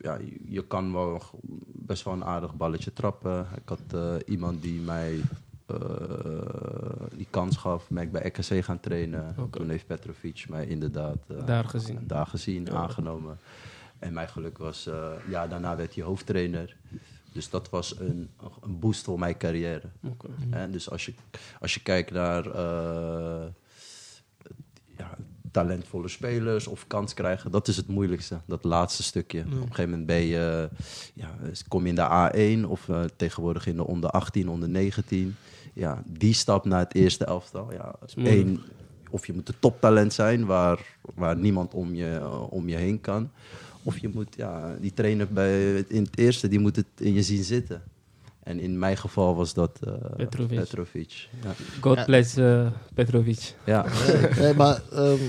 [0.00, 1.22] ja, je- kan wel
[1.66, 3.46] best wel een aardig balletje trappen.
[3.56, 5.20] Ik had eh, iemand die mij
[5.66, 5.76] eh,
[7.16, 9.34] die kans gaf, ben ik bij RKC gaan trainen.
[9.50, 11.98] Toen heeft Petrovic mij inderdaad eh, Daar gezien.
[12.06, 12.72] daar gezien, Ja.
[12.72, 13.38] aangenomen.
[13.98, 14.88] En mijn geluk was,
[15.28, 16.76] ja, daarna werd hij hoofdtrainer.
[17.32, 18.30] Dus dat was een,
[18.60, 19.88] een boost voor mijn carrière.
[20.50, 21.14] Hè, dus als je,
[21.60, 22.44] als je kijkt naar
[24.96, 25.16] ja,
[25.50, 28.40] talentvolle spelers of kans krijgen, dat is het moeilijkste.
[28.46, 29.40] Dat laatste stukje.
[29.40, 30.68] Op een gegeven moment ben je,
[31.14, 31.34] ja,
[31.68, 35.36] kom je in de A1 of eh, tegenwoordig in de onder 18, onder 19.
[35.72, 37.72] Ja, die stap naar het eerste elftal.
[37.72, 38.62] Ja, één,
[39.10, 43.00] of je moet een toptalent zijn waar, waar niemand om je, eh, om je heen
[43.00, 43.30] kan.
[43.82, 47.22] Of je moet, ja, die trainer bij, in het eerste, die moet het in je
[47.22, 47.82] zien zitten.
[48.48, 50.58] En in mijn geval was dat eh, Petrovic.
[50.58, 51.28] Petrovic.
[51.42, 51.54] Ja.
[51.80, 53.54] God bless eh, Petrovic.
[53.66, 53.86] Ja.
[54.38, 55.22] nee, maar ehm,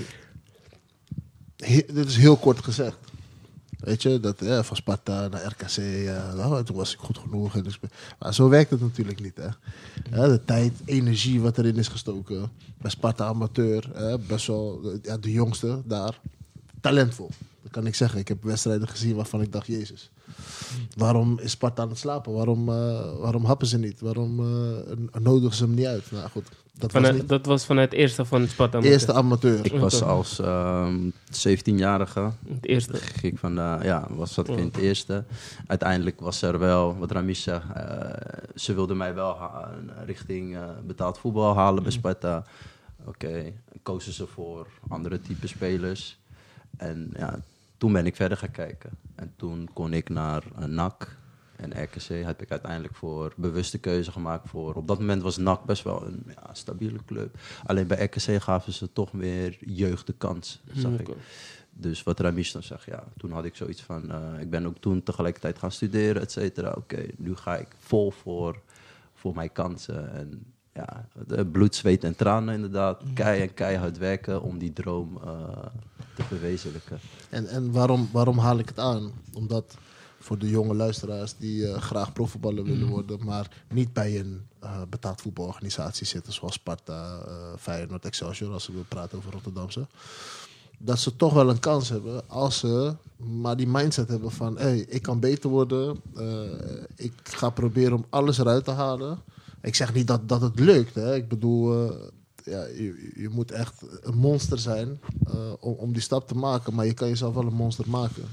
[1.55, 2.97] he- dit is heel kort gezegd.
[3.79, 7.55] Weet je, dat eh, van Sparta naar RKC, eh, nou, toen was ik goed genoeg.
[7.55, 7.79] En dus,
[8.19, 9.38] maar zo werkt het natuurlijk niet.
[9.38, 9.47] Hè.
[10.17, 12.51] Ja, de tijd, energie wat erin is gestoken.
[12.77, 16.19] Bij Sparta amateur, hè, best wel ja, de jongste daar.
[16.82, 17.29] Talentvol,
[17.62, 18.19] dat kan ik zeggen.
[18.19, 20.12] Ik heb wedstrijden gezien waarvan ik dacht, Jezus.
[20.98, 22.34] Waarom is Sparta aan het slapen?
[22.34, 24.00] Waarom, eh, waarom happen ze niet?
[24.00, 26.12] Waarom eh, nodigen ze hem niet uit?
[26.12, 28.80] Nou goed, dat was Vanuit, niet dat was vanuit het eerste van Sparta.
[28.80, 29.65] de eerste amateur.
[29.65, 32.98] Ik was als ehm 17-jarige, Het eerste.
[32.98, 35.24] ging ik van de, ja, was dat ik in het eerste.
[35.68, 38.10] Uiteindelijk was er wel, wat Ramis zegt, eh,
[38.56, 39.38] ze wilden mij wel
[40.06, 42.44] richting eh, betaald voetbal halen bij Sparta.
[43.06, 46.18] Oké, kozen ze voor andere type spelers.
[46.78, 47.39] En ja,
[47.80, 48.89] toen ben ik verder gaan kijken.
[49.15, 51.18] En toen kon ik naar uh, NAC
[51.56, 52.26] en RKC.
[52.26, 54.74] Heb ik uiteindelijk voor bewuste keuze gemaakt voor...
[54.74, 57.39] Op dat moment was NAC best wel een ja, stabiele club.
[57.65, 61.10] Alleen bij RKC gaven ze toch meer jeugd de kans, zag ik.
[61.72, 64.12] Dus wat Ramis dan zegt, ja, toen had ik zoiets van...
[64.12, 66.74] eh, ik ben ook toen tegelijkertijd gaan studeren, et cetera.
[66.78, 68.62] Oké, nu ga ik vol voor,
[69.13, 70.13] voor mijn kansen.
[70.13, 71.05] En ja,
[71.51, 73.01] bloed, zweet en tranen inderdaad.
[73.13, 75.65] Kei en keihard werken om die droom eh,
[76.15, 76.99] te verwezenlijken.
[77.29, 79.12] En, en waarom, waarom haal ik het aan?
[79.34, 79.77] Omdat
[80.19, 84.82] voor de jonge luisteraars die eh, graag profvoetballer willen worden, maar niet bij een eh,
[84.89, 87.19] betaald voetbalorganisatie zitten, zoals Sparta,
[87.58, 89.88] Feyenoord, Excelsior, als we praten over Rotterdamse.
[90.82, 94.63] Dat ze toch wel een kans hebben als ze maar die mindset hebben van: hé,
[94.63, 96.01] hey, ik kan beter worden.
[96.95, 99.19] ik ga proberen om alles eruit te halen.
[99.62, 100.95] Ik zeg niet dat, dat het lukt.
[100.95, 101.15] Hè.
[101.15, 101.95] Ik bedoel, eh,
[102.43, 106.74] ja, je, je moet echt een monster zijn eh, om, om die stap te maken.
[106.74, 108.24] Maar je kan jezelf wel een monster maken.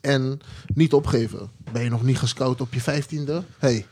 [0.00, 0.40] En
[0.74, 1.50] niet opgeven.
[1.72, 3.42] Ben je nog niet gescout op je vijftiende?
[3.58, 3.86] hey,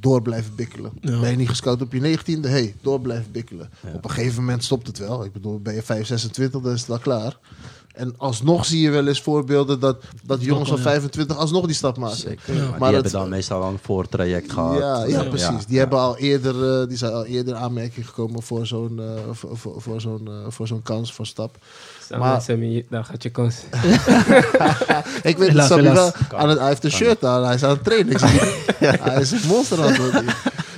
[0.00, 0.92] door blijven bikkelen.
[1.00, 1.20] Ja.
[1.20, 2.40] Ben je niet gescout op je 19e?
[2.40, 3.70] Hey, door blijven bikkelen.
[3.94, 5.24] Op een gegeven moment stopt het wel.
[5.24, 7.38] Ik bedoel, ben je 5, 26, dan is het wel klaar.
[7.94, 10.84] En alsnog zie je wel eens voorbeelden dat, dat jongens van ja.
[10.84, 12.16] 25 alsnog die stap maken.
[12.16, 12.54] Zeker.
[12.54, 12.60] Ja.
[12.60, 14.78] Maar, die het- hebben dan meestal al een voortraject gehad.
[14.78, 15.66] Ja, ja, precies.
[15.66, 19.34] Die, hebben al eerder, eh, die zijn al eerder aanmerking gekomen voor zo'n eh,
[19.78, 21.56] voor, zo'n eh, voor zo'n kans, voor stap.
[22.18, 23.56] Maar- Sammy, daar gaat je kans.
[25.22, 27.70] Ik weet niet, Sammy wel, aan het, hij heeft een shirt aan, hij is aan
[27.70, 28.20] het trainen.
[28.78, 30.24] Hij is een monster aan het.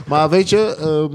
[0.07, 1.15] Maar weet je, ehm,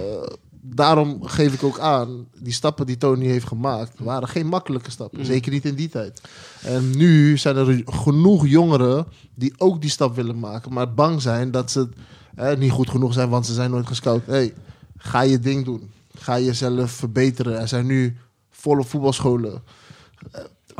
[0.00, 0.26] eh,
[0.74, 5.26] daarom geef ik ook aan, die stappen die Tony heeft gemaakt, waren geen makkelijke stappen.
[5.26, 6.20] Zeker niet in die tijd.
[6.62, 11.50] En nu zijn er genoeg jongeren die ook die stap willen maken, maar bang zijn
[11.50, 11.88] dat ze
[12.34, 14.26] eh, niet goed genoeg zijn, want ze zijn nooit gescout.
[14.26, 14.54] Hey,
[14.96, 15.90] ga je ding doen.
[16.18, 17.60] Ga jezelf verbeteren.
[17.60, 18.16] Er zijn nu
[18.50, 19.62] volle voetbalscholen.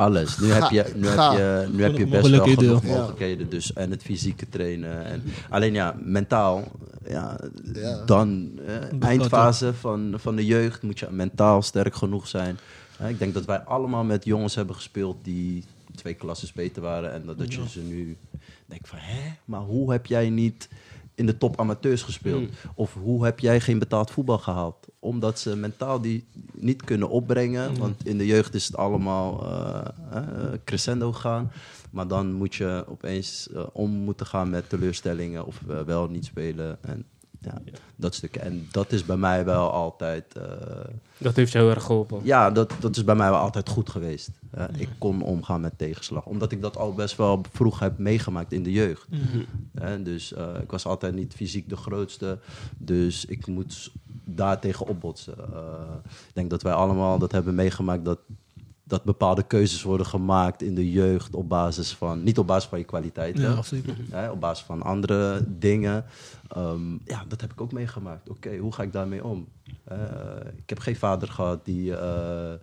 [0.01, 0.37] Alles.
[0.37, 3.49] Nu Ga- heb je, nu heb je, nu heb je best wel genoeg mogelijkheden.
[3.49, 5.05] Dus, en het fysieke trainen.
[5.05, 6.63] En, alleen ja, mentaal.
[7.07, 7.39] Ja,
[7.73, 8.05] Ja.
[8.05, 12.57] Dan, eh, eindfase van, van de jeugd moet je mentaal sterk genoeg zijn.
[12.97, 15.63] Eh, ik denk dat wij allemaal met jongens hebben gespeeld die
[15.95, 17.13] twee klassen beter waren.
[17.13, 18.17] En dat, dat je ze nu
[18.65, 20.69] denkt van, hè, maar hoe heb jij niet
[21.15, 22.49] in de top amateurs gespeeld?
[22.75, 24.87] Of hoe heb jij geen betaald voetbal gehaald?
[25.03, 27.77] Omdat ze mentaal die niet kunnen opbrengen.
[27.77, 30.23] Want in de jeugd is het allemaal eh, eh,
[30.63, 31.51] crescendo gaan.
[31.89, 36.77] Maar dan moet je opeens eh, om moeten gaan met teleurstellingen of wel niet spelen.
[36.81, 37.05] En
[37.39, 37.61] ja,
[37.95, 38.35] dat stuk.
[38.35, 40.25] En dat is bij mij wel altijd...
[41.17, 42.19] Dat heeft jou heel erg geholpen.
[42.23, 44.29] ja, dat, dat is bij mij wel altijd goed geweest.
[44.51, 46.25] Eh, ik kon omgaan met tegenslag.
[46.25, 49.07] Omdat ik dat al best wel vroeg heb meegemaakt in de jeugd.
[49.73, 52.39] Eh, dus ik was altijd niet fysiek de grootste.
[52.77, 53.91] Dus ik moet
[54.35, 55.37] daar tegen opbotsen.
[55.37, 55.95] Eh,
[56.27, 58.19] ik denk dat wij allemaal dat hebben meegemaakt dat,
[58.83, 62.79] dat bepaalde keuzes worden gemaakt in de jeugd op basis van, niet op basis van
[62.79, 63.41] je kwaliteiten.
[64.11, 66.05] Ja, op basis van andere dingen.
[66.47, 68.29] Ehm, ja, dat heb ik ook meegemaakt.
[68.29, 69.47] Oké, hoe ga ik daarmee om?
[69.83, 69.97] Eh,
[70.55, 72.53] ik heb geen vader gehad die, eh,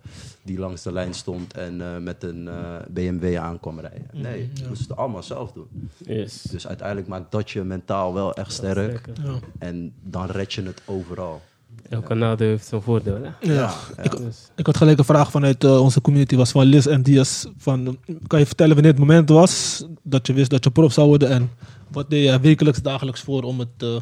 [0.43, 4.07] die langs de lijn stond en eh, met een eh, BMW aan kwam rijden.
[4.11, 5.89] Nee, ik moest het allemaal zelf doen.
[5.97, 6.41] Yes.
[6.41, 9.09] Dus uiteindelijk maakt dat je mentaal wel echt sterk.
[9.23, 9.39] Ja.
[9.59, 11.41] En dan red je het overal.
[11.89, 13.17] Elke nadeel heeft zijn voordeel.
[13.21, 13.53] Hè?
[13.53, 13.73] Ja.
[14.01, 17.01] Ik, Dus, ik had gelijk een vraag vanuit eh, onze community, was van Liz en
[17.01, 17.45] Diaz.
[17.57, 17.97] Van,
[18.27, 21.29] kan je vertellen wanneer het moment was dat je wist dat je prof zou worden
[21.29, 21.51] en
[21.91, 23.95] wat deed je wekelijks, dagelijks voor om het eh,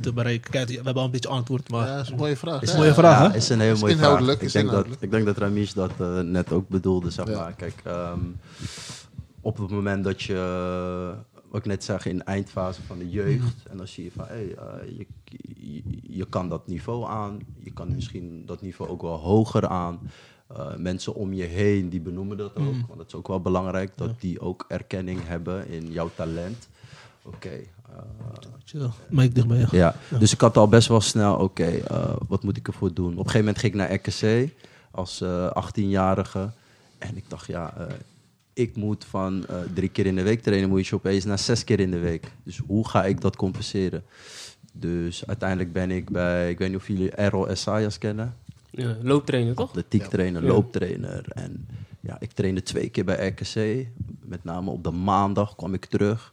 [0.00, 0.50] te bereiken?
[0.50, 2.62] Kijk, we hebben al een beetje antwoord, maar Ja, dat is een mooie vraag.
[2.62, 3.36] Is een mooie vraag, ja, hè?
[3.36, 4.40] is een hele Is mooie vraag.
[4.40, 5.90] Ik denk, dat, ik denk dat Ramesh dat
[6.24, 7.36] net ook bedoelde, zeg Ja.
[7.38, 7.52] maar.
[7.52, 8.18] Kijk, ehm,
[9.40, 11.12] op het moment dat je,
[11.54, 14.24] wat ik net zeg, in de eindfase van de jeugd, en dan zie je van,
[14.26, 15.06] hey, eh, je,
[15.56, 20.00] je, je kan dat niveau aan, je kan misschien dat niveau ook wel hoger aan.
[20.46, 23.92] Eh, mensen om je heen, die benoemen dat ook, want dat is ook wel belangrijk,
[23.96, 26.68] dat die ook erkenning hebben in jouw talent.
[27.22, 27.98] Oké, eh,
[28.64, 28.90] Chill.
[29.08, 29.66] Mike dichtbij je.
[29.70, 33.12] ja, dus ik had al best wel snel, oké, eh, wat moet ik ervoor doen?
[33.12, 34.50] Op een gegeven moment ging ik naar RKC
[34.90, 36.50] als eh 18-jarige.
[36.98, 37.86] En ik dacht, ja, eh,
[38.54, 41.64] ik moet van eh, drie keer in de week trainen, moet je opeens naar zes
[41.64, 42.26] keer in de week.
[42.42, 44.02] Dus hoe ga ik dat compenseren?
[44.72, 48.36] Dus uiteindelijk ben ik bij, ik weet niet of jullie Errol Essayas kennen.
[48.70, 49.68] ja, looptrainer toch?
[49.68, 50.48] Atletiek trainer, Ja.
[50.48, 51.24] looptrainer.
[51.28, 51.66] En
[52.00, 53.86] ja, ik trainde twee keer bij RKC.
[54.20, 56.32] Met name op de maandag kwam ik terug.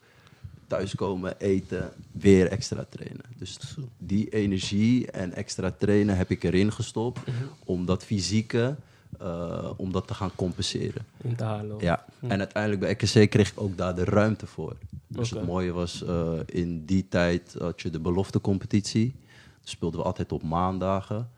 [0.68, 3.22] Thuiskomen, eten, weer extra trainen.
[3.38, 3.60] Dus
[3.98, 7.20] die energie en extra trainen heb ik erin gestopt.
[7.66, 8.76] Om dat fysieke,
[9.19, 11.06] eh, om dat te gaan compenseren.
[11.21, 11.76] In te halen.
[11.80, 14.76] Ja, en uiteindelijk bij RKC kreeg ik ook daar de ruimte voor.
[15.08, 19.15] Dus het mooie was, eh, in die tijd had je de beloftecompetitie.
[19.63, 21.30] Speelden we altijd op maandagen.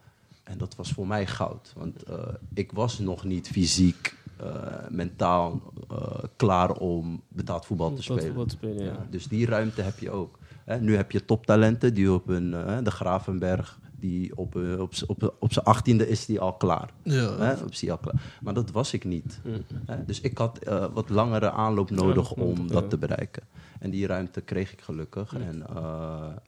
[0.43, 1.73] En dat was voor mij goud.
[1.77, 2.17] Want eh,
[2.53, 4.15] ik was nog niet fysiek,
[4.89, 5.73] mentaal
[6.35, 8.35] klaar om betaald voetbal te Betaald spelen.
[8.35, 9.07] voetbal te spelen, ja.
[9.09, 10.39] Dus die ruimte heb je ook.
[10.65, 12.51] Hè, nu heb je toptalenten die op een,
[12.83, 16.89] de Gravenberg, die op, eh, op, op, op zijn achttiende is die al klaar.
[17.03, 17.37] Ja.
[17.37, 18.37] Hè, op al klaar.
[18.41, 19.39] Maar dat was ik niet.
[19.85, 22.73] Hè, dus ik had eh, wat langere aanloop nodig Ja, om ja.
[22.73, 23.43] dat te bereiken.
[23.79, 25.33] En die ruimte kreeg ik gelukkig.
[25.33, 25.75] En, eh,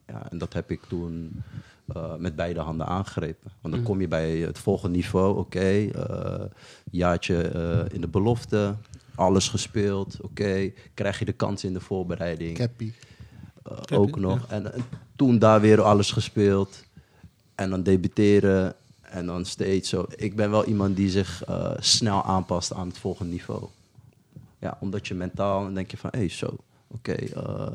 [0.06, 1.42] ja, en dat heb ik toen
[1.86, 3.50] eh, met beide handen aangegrepen.
[3.60, 5.38] Want dan kom je bij het volgende niveau.
[5.38, 6.44] Oké, eh,
[6.90, 8.74] jaartje eh, in de belofte.
[9.14, 10.16] Alles gespeeld.
[10.20, 12.56] Oké, krijg je de kans in de voorbereiding.
[12.56, 12.92] Cappy.
[13.92, 14.46] Ook nog.
[14.48, 14.82] En, en
[15.16, 16.84] toen daar weer alles gespeeld.
[17.56, 18.74] En dan debuteren.
[19.00, 20.06] En dan steeds zo.
[20.16, 23.62] Ik ben wel iemand die zich eh, snel aanpast aan het volgende niveau.
[24.58, 26.56] Ja, omdat je mentaal, dan denk je van, hé, hey, zo.
[26.88, 27.66] Oké, eh,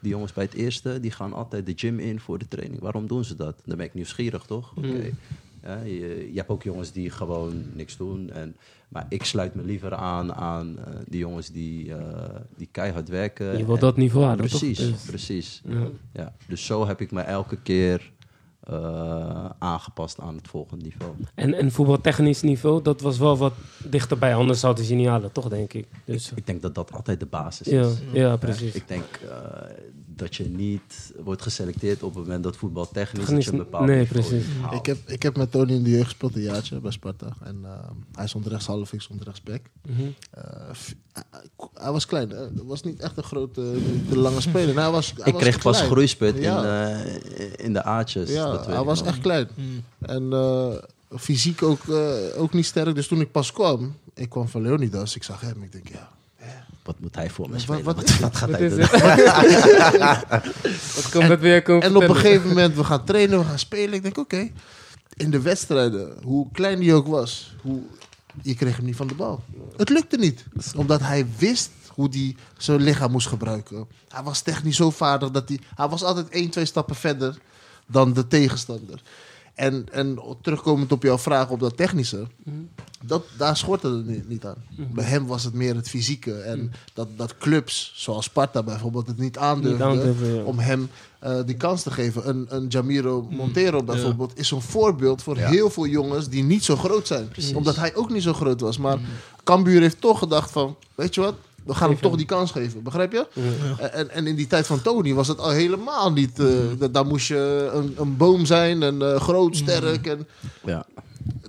[0.00, 2.80] die jongens bij het eerste, die gaan altijd de gym in voor de training.
[2.80, 3.56] Waarom doen ze dat?
[3.64, 4.72] Dan ben ik nieuwsgierig, toch?
[4.76, 5.10] Oké.
[5.62, 8.30] Ja, je, je hebt ook jongens die gewoon niks doen.
[8.30, 8.56] En,
[8.88, 11.92] maar ik sluit me liever aan aan eh, die jongens die,
[12.56, 13.58] die keihard werken.
[13.58, 14.46] Je wil En- dat niveau toch?
[14.48, 15.62] Precies, Dus- precies.
[15.64, 15.86] Ja.
[16.12, 18.10] Ja, dus zo heb ik me elke keer
[18.60, 21.12] eh, aangepast aan het volgende niveau.
[21.34, 23.52] En, en voetbaltechnisch niveau, dat was wel wat
[23.84, 24.34] dichterbij.
[24.34, 25.86] Anders zouden ze niet halen, toch, denk ik.
[26.04, 27.98] Dus, Ik denk dat dat altijd de basis ja, is.
[28.12, 28.74] ja, precies.
[28.74, 29.30] Ik denk eh,
[30.20, 34.44] dat je niet wordt geselecteerd op het moment dat voetbal technisch, je een nee, precies.
[34.70, 37.36] Ik heb, ik heb met Tony in de jeugd gespeeld, een jaartje bij Sparta.
[37.44, 37.70] En eh,
[38.14, 39.60] hij stond rechtshalf, ik stond rechtsback.
[39.88, 40.00] Mhm.
[40.30, 40.42] Eh,
[40.74, 41.22] f- hij-
[41.74, 43.78] hij was klein, hij was niet echt een grote,
[44.08, 44.76] de lange speler.
[44.76, 45.80] Hij was, hij Ik was kreeg pas
[46.38, 46.94] Ja.
[46.94, 47.04] in,
[47.36, 48.30] eh, in de aardjes.
[48.30, 49.08] Ja, dat weet hij was nog.
[49.08, 49.48] echt klein.
[49.98, 50.74] En eh,
[51.18, 52.94] fysiek ook, eh, ook niet sterk.
[52.94, 55.16] Dus toen ik pas kwam, ik kwam van Leonidas.
[55.16, 56.08] Ik zag hem, ik denk, ja,
[56.82, 57.82] Wat moet hij voor me Wat- spelen?
[57.84, 58.78] wat Wat, is wat gaat Wat hij doen?
[60.94, 63.58] Wat komt dat weer komen En op een gegeven moment, we gaan trainen, we gaan
[63.58, 63.94] spelen.
[63.94, 64.50] Ik denk, oké.
[65.16, 67.82] In de wedstrijden, hoe klein die ook was, hoe,
[68.42, 69.42] je kreeg hem niet van de bal.
[69.76, 70.44] Het lukte niet.
[70.76, 73.86] Omdat hij wist hoe hij zijn lichaam moest gebruiken.
[74.08, 75.58] Hij was technisch zo vaardig dat hij...
[75.74, 77.38] Hij was altijd één, twee stappen verder
[77.86, 79.02] dan de tegenstander.
[79.60, 82.26] En, en terugkomend op jouw vraag op dat technische...
[83.04, 84.56] Dat, daar schortte het niet, niet aan.
[84.92, 86.34] Bij hem was het meer het fysieke.
[86.34, 90.42] En dat, dat clubs, zoals Sparta bijvoorbeeld, het niet aandurfden aandurfden, ja.
[90.42, 92.28] om hem eh, die kans te geven.
[92.28, 95.48] Een, een Jamiro Montero bijvoorbeeld is een voorbeeld voor Ja.
[95.48, 97.28] heel veel jongens die niet zo groot zijn.
[97.54, 98.78] Omdat hij ook niet zo groot was.
[98.78, 98.98] Maar
[99.44, 102.82] Cambuur heeft toch gedacht van, weet je wat, we gaan hem toch die kans geven.
[102.82, 103.26] Begrijp je?
[103.78, 103.78] Ja.
[103.88, 106.38] En, en in die tijd van Tony was het al helemaal niet.
[106.38, 106.46] eh,
[106.78, 110.06] dat- Daar moest je een, een boom zijn en eh, groot, sterk.
[110.06, 110.26] En,
[110.66, 110.86] Ja.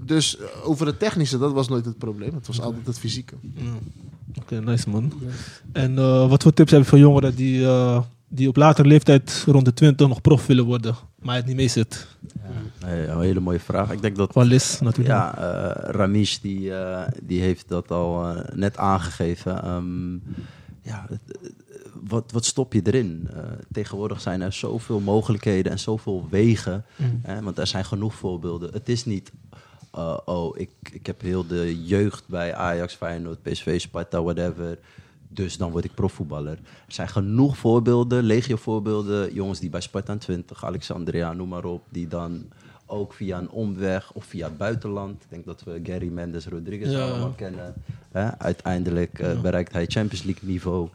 [0.02, 2.34] dus eh, over het technische, dat was nooit het probleem.
[2.34, 3.34] Het was altijd het fysieke.
[4.40, 5.14] Oké, nice man.
[5.72, 9.44] En eh, wat voor tips heb je voor jongeren die, eh, die op latere leeftijd
[9.48, 12.08] rond de 20 nog prof willen worden, maar het niet mee zit?
[12.86, 13.92] Nee, een hele mooie vraag.
[13.92, 15.08] Ik denk dat Qua Lis natuurlijk.
[15.08, 19.64] Ja, eh Ramesh die, eh, die heeft dat al eh, net aangegeven.
[19.64, 20.14] Ehm,
[20.82, 21.08] ja,
[22.08, 23.30] wat, wat stop je erin?
[23.72, 26.86] Tegenwoordig zijn er zoveel mogelijkheden en zoveel wegen.
[27.22, 28.74] Hè, want er zijn genoeg voorbeelden.
[28.74, 29.32] Het is niet,
[30.26, 34.78] oh, ik, ik heb heel de jeugd bij Ajax, Feyenoord, PSV, Sparta, whatever.
[35.34, 36.58] Dus dan word ik profvoetballer.
[36.88, 39.34] Er zijn genoeg voorbeelden, legio voorbeelden.
[39.34, 41.84] Jongens die bij Sparta 20, Alexandria, noem maar op.
[41.90, 42.46] Die dan
[42.86, 45.24] ook via een omweg of via het buitenland.
[45.24, 47.10] Ik denk dat we Gary Mendes Rodriguez Ja.
[47.10, 47.74] allemaal kennen.
[48.12, 48.40] Hè?
[48.40, 50.90] Uiteindelijk eh, bereikt hij Champions League niveau.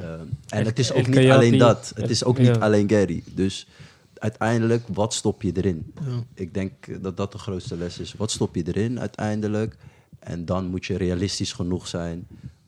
[0.00, 0.12] Eh,
[0.48, 1.92] en het is ook niet alleen dat.
[1.94, 3.22] Het is ook niet alleen Gary.
[3.34, 3.66] Dus
[4.14, 5.92] uiteindelijk, wat stop je erin?
[6.06, 6.22] Ja.
[6.34, 8.14] Ik denk dat dat de grootste les is.
[8.14, 9.76] Wat stop je erin uiteindelijk?
[10.18, 12.26] En dan moet je realistisch genoeg zijn.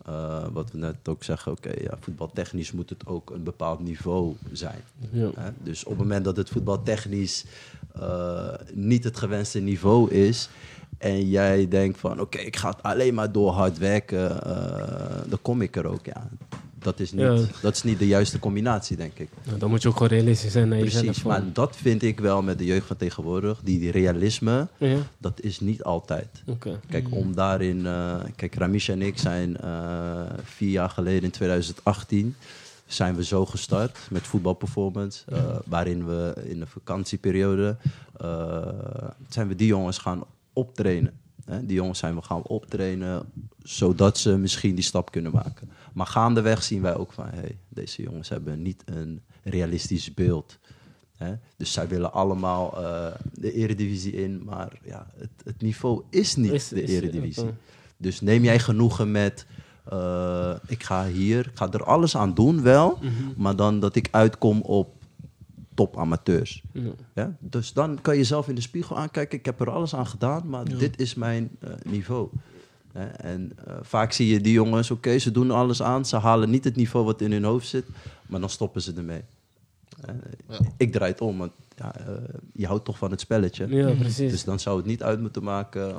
[0.09, 4.35] Eh, wat we net ook zeggen, oké, ja, voetbaltechnisch moet het ook een bepaald niveau
[4.53, 4.81] zijn.
[5.11, 5.31] Ja.
[5.35, 5.51] Hè?
[5.63, 7.45] Dus op het moment dat het voetbaltechnisch
[8.01, 10.49] eh, niet het gewenste niveau is...
[10.99, 14.43] en jij denkt van, oké, ik ga het alleen maar door hard werken...
[14.45, 16.29] eh, dan kom ik er ook, ja.
[16.83, 17.39] Dat is, niet, Ja.
[17.63, 19.29] dat is niet de juiste combinatie, denk ik.
[19.45, 20.79] Nou, dan moet je ook gewoon realistisch zijn naar.
[20.79, 23.61] Precies, maar dat vind ik wel met de jeugd van tegenwoordig.
[23.65, 26.43] Die, die realisme, Ja, dat is niet altijd.
[26.47, 26.81] oké.
[26.89, 27.87] Kijk, om daarin...
[27.87, 32.37] eh, kijk, Ramesh en ik zijn eh, vier jaar geleden in 2018...
[32.87, 35.23] zijn we zo gestart met voetbalperformance.
[35.29, 37.77] eh, waarin we in de vakantieperiode...
[38.17, 38.67] eh,
[39.29, 41.13] zijn we die jongens gaan optrainen.
[41.45, 41.67] Hè?
[41.67, 43.23] Die jongens zijn we gaan optrainen...
[43.63, 45.71] zodat ze misschien die stap kunnen maken.
[45.93, 47.27] Maar gaandeweg zien wij ook van...
[47.29, 50.59] Hey, deze jongens hebben niet een realistisch beeld...
[51.17, 51.35] Hè?
[51.57, 56.53] Dus zij willen allemaal eh, de eredivisie in, maar ja, het, het niveau is niet
[56.53, 57.51] Is- de is- eredivisie.
[57.97, 59.47] Dus neem jij genoegen met,
[59.85, 63.13] eh, ik ga hier, ik ga er alles aan doen wel, Mhm.
[63.37, 64.95] maar dan dat ik uitkom op
[65.75, 66.63] top amateurs.
[66.73, 66.91] Ja.
[67.15, 67.37] Ja?
[67.41, 70.49] Dus dan kan je zelf in de spiegel aankijken, ik heb er alles aan gedaan,
[70.49, 72.29] maar dit is mijn eh, niveau.
[73.07, 76.65] En eh, vaak zie je die jongens, oké, ze doen alles aan, ze halen niet
[76.65, 77.85] het niveau wat in hun hoofd zit,
[78.27, 79.23] maar dan stoppen ze ermee.
[80.49, 80.59] Ja.
[80.77, 82.07] Ik draai het om, want ja, eh,
[82.53, 83.67] je houdt toch van het spelletje.
[83.69, 84.31] Ja, precies.
[84.31, 85.97] Dus dan zou het niet uit moeten maken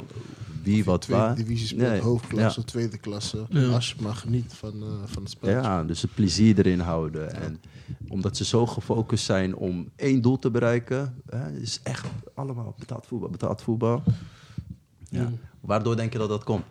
[0.64, 1.36] wie wat Tweede waar.
[1.36, 3.46] divisie speelt, Nee, hoofdklasse, tweede klasse.
[3.50, 3.68] Ja.
[3.68, 5.50] Als je maar geniet van, eh, van het spel.
[5.50, 7.36] Ja, dus het plezier erin houden.
[7.42, 7.62] En
[8.08, 13.06] omdat ze zo gefocust zijn om één doel te bereiken, hè, is echt allemaal betaald
[13.08, 14.04] voetbal, betaald voetbal.
[15.10, 15.32] Ja.
[15.62, 16.66] Waardoor denk je dat dat komt?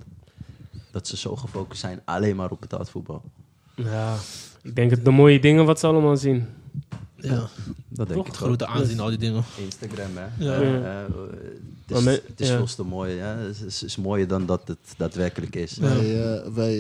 [0.91, 3.23] Dat ze zo gefocust zijn alleen maar op betaald voetbal.
[3.75, 4.17] Ja,
[4.63, 6.47] ik denk het de mooie dingen wat ze allemaal zien.
[7.17, 7.49] Ja.
[7.89, 8.27] Dat denk Toch?
[8.27, 8.37] ik ook.
[8.37, 9.45] Grote aanzien, al die dingen.
[9.57, 10.45] Instagram, hè?
[10.45, 10.61] Ja.
[10.61, 11.13] Eh, eh,
[11.87, 12.57] het is, me- het is ja.
[12.57, 13.19] veel te mooi.
[13.19, 13.27] Hè?
[13.27, 15.77] Het is, is mooier dan dat het daadwerkelijk is.
[15.77, 16.77] Wij, eh, wij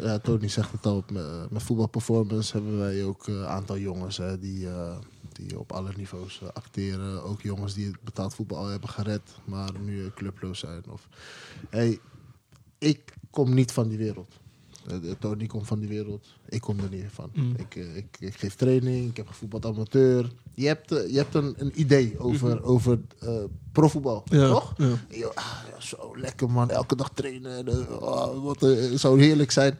[0.00, 4.38] ja, Tony zegt het al, met, met voetbalperformance hebben wij ook een aantal jongens hè,
[4.38, 4.96] die, eh,
[5.32, 7.22] die op alle niveaus acteren.
[7.22, 10.82] Ook jongens die het betaald voetbal al hebben gered, maar nu clubloos zijn.
[10.88, 11.08] Of,
[11.70, 11.98] hey,
[12.78, 14.34] ik kom niet van die wereld.
[14.86, 16.26] Eh, Tony komt van die wereld.
[16.48, 17.30] Ik kom er niet van.
[17.34, 17.54] Mm.
[17.56, 20.32] Ik, eh, ik, ik geef training, ik heb gevoetbald amateur.
[20.54, 23.30] Je hebt, eh, je hebt een, een idee over, over eh,
[23.72, 24.48] profvoetbal, Ja.
[24.48, 24.74] toch?
[25.08, 25.26] Ja.
[25.34, 27.66] Ah, ja, zo lekker man, elke dag trainen.
[27.66, 29.78] en, oh, wat zou heerlijk zijn.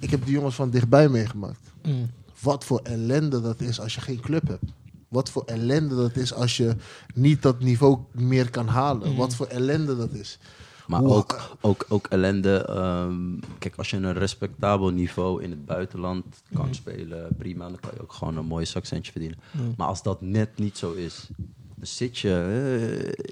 [0.00, 1.72] Ik heb die jongens van dichtbij meegemaakt.
[1.82, 2.10] Mm.
[2.40, 4.64] Wat voor ellende dat is als je geen club hebt.
[5.08, 6.76] Wat voor ellende dat is als je
[7.14, 9.16] niet dat niveau meer kan halen.
[9.16, 10.38] Wat voor ellende dat is.
[10.86, 12.56] Maar ook, ook, ook ellende.
[12.64, 17.68] ehm, kijk, als je een respectabel niveau in het buitenland kan spelen, prima.
[17.68, 19.38] Dan kan je ook gewoon een mooi zakcentje verdienen.
[19.76, 21.28] Maar als dat net niet zo is,
[21.74, 22.28] dan zit je.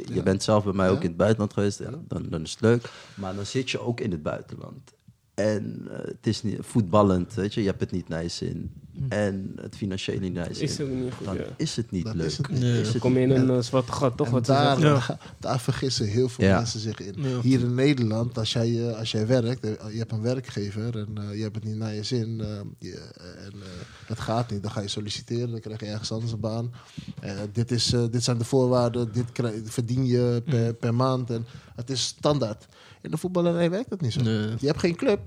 [0.06, 2.50] eh, je bent zelf bij mij ook in het buitenland geweest, ja, dan, dan is
[2.50, 2.90] het leuk.
[3.14, 4.92] Maar dan zit je ook in het buitenland.
[5.34, 8.72] En eh, het is niet voetballend, weet je, je hebt het niet je zin.
[9.08, 10.64] En het financiële niet naar je zin.
[10.64, 11.42] Is het niet goed, dan ja.
[11.56, 12.26] is het niet leuk.
[12.26, 12.60] is het niet.
[12.60, 12.80] Nee.
[12.80, 14.26] Is het Kom je in een eh, zwarte gat, toch?
[14.26, 15.18] En Wat ze daar, zeggen.
[15.38, 16.56] daar vergissen heel veel Ja.
[16.56, 17.14] mensen zich in.
[17.22, 17.40] Ja.
[17.40, 21.08] Hier in Nederland, als jij, eh, als jij werkt, eh, je hebt een werkgever en
[21.14, 22.46] eh, je hebt het niet naar je zin eh,
[22.78, 23.68] je, eh, en eh,
[24.06, 26.72] het gaat niet, dan ga je solliciteren, dan krijg je ergens anders een baan.
[27.20, 31.30] Eh, dit, is, eh, dit zijn de voorwaarden, dit krijg- verdien je per, per maand
[31.30, 32.66] en het is standaard.
[33.02, 34.22] In de voetballerij werkt dat niet zo.
[34.22, 34.48] Nee.
[34.60, 35.20] Je hebt geen club.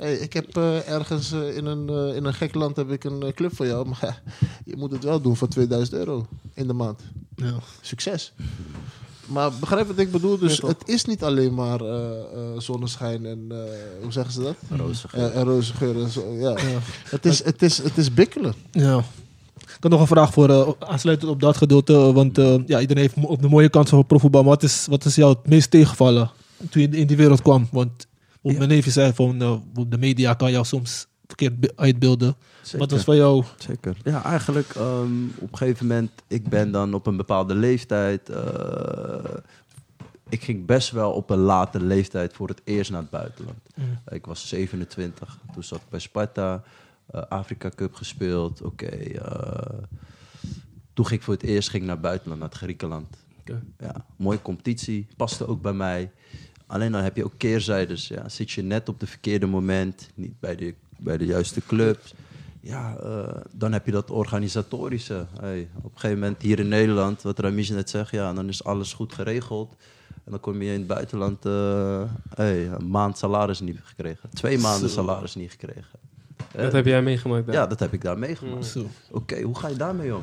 [0.00, 3.04] Hey, ik heb eh, ergens eh, in, een, eh, in een gek land heb ik
[3.04, 4.22] een club voor jou, maar
[4.64, 7.00] je moet het wel doen voor 2000 euro in de maand
[7.36, 7.52] Ja.
[7.80, 8.32] succes.
[9.26, 10.38] Maar begrijp wat ik bedoel?
[10.38, 13.56] Dus het is niet alleen maar eh, eh, zonneschijn en eh,
[14.02, 14.54] hoe zeggen ze dat?
[14.78, 15.30] Roze geur.
[15.32, 16.32] En roze geur en zo.
[16.32, 16.50] Ja.
[16.50, 16.78] Ja.
[17.04, 18.54] Het, is, het, is, het is bikkelen.
[18.70, 18.98] Ja.
[19.58, 22.12] Ik had nog een vraag voor uh, aansluitend op dat gedeelte.
[22.12, 24.40] Want eh, ja, iedereen heeft op de mooie kansen van profvoetbal.
[24.42, 26.30] Maar wat is, wat is jou het meest tegengevallen
[26.70, 27.68] toen je in die wereld kwam?
[27.72, 28.06] Want
[28.40, 28.58] hoe Ja.
[28.58, 29.42] mijn neefje zei, van,
[29.74, 32.34] op de media kan jou soms verkeerd be- uitbeelden.
[32.62, 32.78] Zeker.
[32.78, 33.44] Wat was van jou?
[33.58, 33.96] Zeker.
[34.04, 38.28] Ja, eigenlijk ehm, op een gegeven moment, ik ben dan op een bepaalde leeftijd.
[38.28, 39.34] eh,
[40.28, 43.58] ik ging best wel op een late leeftijd voor het eerst naar het buitenland.
[43.74, 43.98] Mm.
[44.08, 46.62] Ik was 27, toen zat ik bij Sparta,
[47.06, 48.62] eh, Afrika Cup gespeeld.
[48.62, 49.78] Oké, eh,
[50.94, 53.16] toen ging ik voor het eerst ging naar het buitenland, naar het Griekenland.
[53.78, 56.10] Ja, mooie competitie, paste ook bij mij.
[56.70, 58.08] Alleen dan heb je ook keerzijdes.
[58.08, 58.28] Ja.
[58.28, 62.14] Zit je net op het verkeerde moment, niet bij de, bij de juiste clubs.
[62.60, 65.26] Ja, eh, dan heb je dat organisatorische.
[65.40, 68.64] Hey, op een gegeven moment hier in Nederland, wat Ramis net zegt, ja, dan is
[68.64, 69.76] alles goed geregeld.
[70.24, 72.02] En dan kom je in het buitenland eh,
[72.34, 74.30] hey, een maand salaris niet gekregen.
[74.30, 74.94] Twee maanden Zo.
[74.94, 75.98] salaris niet gekregen.
[76.52, 77.54] Dat Eh, heb jij meegemaakt daar?
[77.54, 78.76] ja, dat heb ik daar meegemaakt.
[79.10, 80.22] Oké, hoe ga je daarmee om?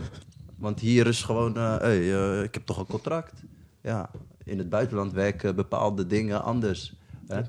[0.58, 3.34] Want hier is gewoon, eh, hey, ik heb toch een contract.
[3.82, 4.10] Ja,
[4.48, 6.94] in het buitenland werken bepaalde dingen anders.
[7.28, 7.42] Hè?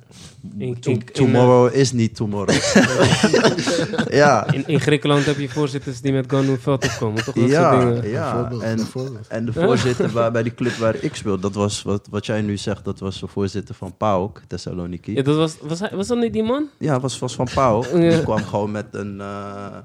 [0.59, 2.55] In- To- in- in, tomorrow is niet tomorrow.
[4.11, 7.35] ja, In, in Griekenland heb je voorzitters die met op veld opkomen, toch?
[7.35, 8.09] Dat soort ja, dingen.
[8.09, 8.33] ja.
[8.33, 9.27] Bijvoorbeeld, En, bijvoorbeeld.
[9.29, 12.41] en de voorzitter waar, bij die club waar ik speel, dat was wat, wat jij
[12.43, 15.15] nu zegt, dat was de voorzitter van PAOK, Thessaloniki.
[15.15, 16.69] Ja, dat was, was, hij, was dat niet die man?
[16.79, 17.85] Ja, was, was van Pauw.
[17.99, 18.11] Ja.
[18.11, 19.77] Die kwam gewoon met een, eh,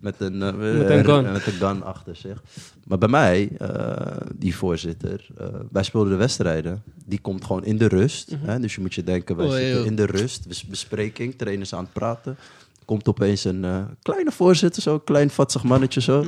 [0.00, 1.32] met een, eh, Met een gun.
[1.32, 2.42] met een gun achter zich.
[2.86, 6.82] Maar bij mij, eh, die voorzitter, eh, wij speelden de wedstrijden.
[7.04, 8.36] Die komt gewoon in de rust.
[8.38, 8.60] hè?
[8.60, 9.86] Dus je moet je denken, wij Oh, zitten joh.
[9.86, 10.48] in de rust.
[10.48, 12.36] bes- Bespreking, trainers aan het praten.
[12.84, 13.66] Komt opeens een
[14.02, 16.24] kleine voorzitter, zo, klein vatsig mannetje zo.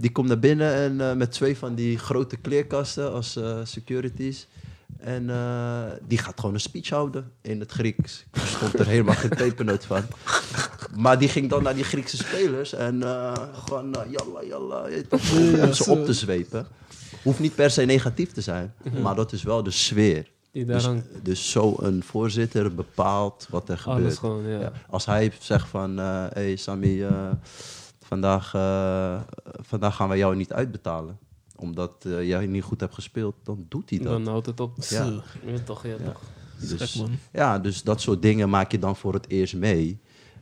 [0.00, 4.46] Die komt naar binnen en met twee van die grote kleerkasten als securities.
[4.96, 8.24] En eh, die gaat gewoon een speech houden in het Grieks.
[8.32, 10.02] Ik stond er helemaal geen pepernoot van.
[10.96, 15.72] Maar die ging dan naar die Griekse spelers en eh, gewoon uh, jalla jalla, om
[15.72, 16.66] ze op te zwepen.
[17.22, 20.30] Hoeft niet per se negatief te zijn, maar dat is wel de sfeer.
[20.52, 20.88] Dus,
[21.22, 24.02] dus zo'n voorzitter bepaalt wat er gebeurt.
[24.02, 24.60] Alles gewoon, ja.
[24.60, 27.30] Ja, Als hij zegt van, eh hey eh,
[28.00, 28.50] vandaag,
[29.60, 31.18] vandaag gaan we jou niet uitbetalen.
[31.60, 34.08] Omdat eh, jij niet goed hebt gespeeld, dan doet hij dat.
[34.08, 34.76] Dan houdt het op.
[34.88, 35.04] Ja.
[35.64, 35.96] Toch, ja, Ja.
[36.04, 36.20] toch.
[36.60, 37.10] Dus, man.
[37.32, 40.00] ja, dus dat soort dingen maak je dan voor het eerst mee.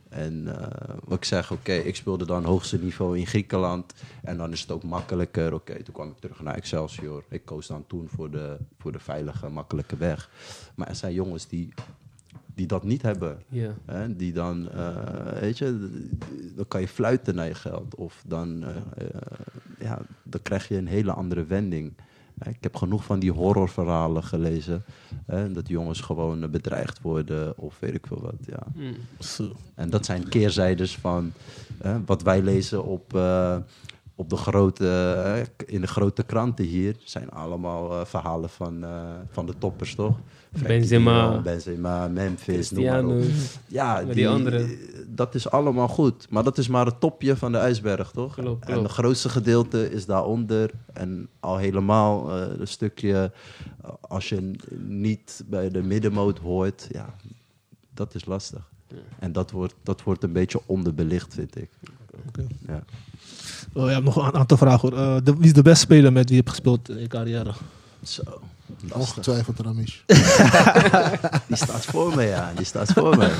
[0.08, 3.94] En eh, wat ik zeg, oké, ik speelde dan hoogste niveau in Griekenland.
[4.22, 5.54] En dan is het ook makkelijker.
[5.54, 7.24] Oké, toen kwam ik terug naar Excelsior.
[7.28, 10.30] Ik koos dan toen voor de, voor de veilige, makkelijke weg.
[10.74, 11.74] Maar er zijn jongens die,
[12.56, 13.38] die dat niet hebben.
[13.84, 14.96] Hè, die dan, eh,
[15.40, 15.90] weet je,
[16.56, 17.94] dan kan je fluiten naar je geld.
[17.94, 19.20] Of dan, eh, eh,
[19.78, 21.92] ja, dan krijg je een hele andere wending.
[22.38, 24.84] Hè, Ik heb genoeg van die horrorverhalen gelezen.
[25.26, 28.46] Hè, dat jongens gewoon bedreigd worden of weet ik veel wat.
[28.46, 28.62] Ja.
[28.74, 28.94] Mm.
[29.18, 29.52] Zo.
[29.74, 31.32] En dat zijn keerzijdes van
[31.78, 33.56] hè, wat wij lezen op, eh,
[34.14, 36.96] op de grote, in de grote kranten hier.
[37.04, 40.18] zijn allemaal eh, verhalen van, eh, van de toppers, toch?
[40.50, 41.40] Benzema.
[41.40, 43.18] Benzema, Memphis, noem maar Cristiano.
[43.18, 43.24] op.
[43.66, 44.76] Ja, die, die andere.
[45.06, 46.26] dat is allemaal goed.
[46.30, 48.34] Maar dat is maar het topje van de ijsberg, toch?
[48.34, 50.70] Klopt, En het grootste gedeelte is daaronder.
[50.92, 53.32] En al helemaal eh, een stukje,
[53.82, 54.50] eh, als je
[54.86, 57.14] niet bij de middenmoot hoort, ja,
[57.94, 58.68] dat is lastig.
[59.18, 61.70] En dat wordt, dat wordt een beetje onderbelicht, vind ik.
[62.28, 62.46] Oké.
[62.66, 62.82] Ja.
[63.72, 64.98] Oh, je hebt nog een aantal vragen hoor.
[64.98, 67.52] Eh, de, wie is de beste speler met wie je hebt gespeeld in je carrière?
[68.02, 68.22] Zo.
[68.92, 70.00] Ongetwijfeld Ramesh.
[71.48, 72.52] Die staat voor me, ja.
[72.56, 73.30] Die staat voor me.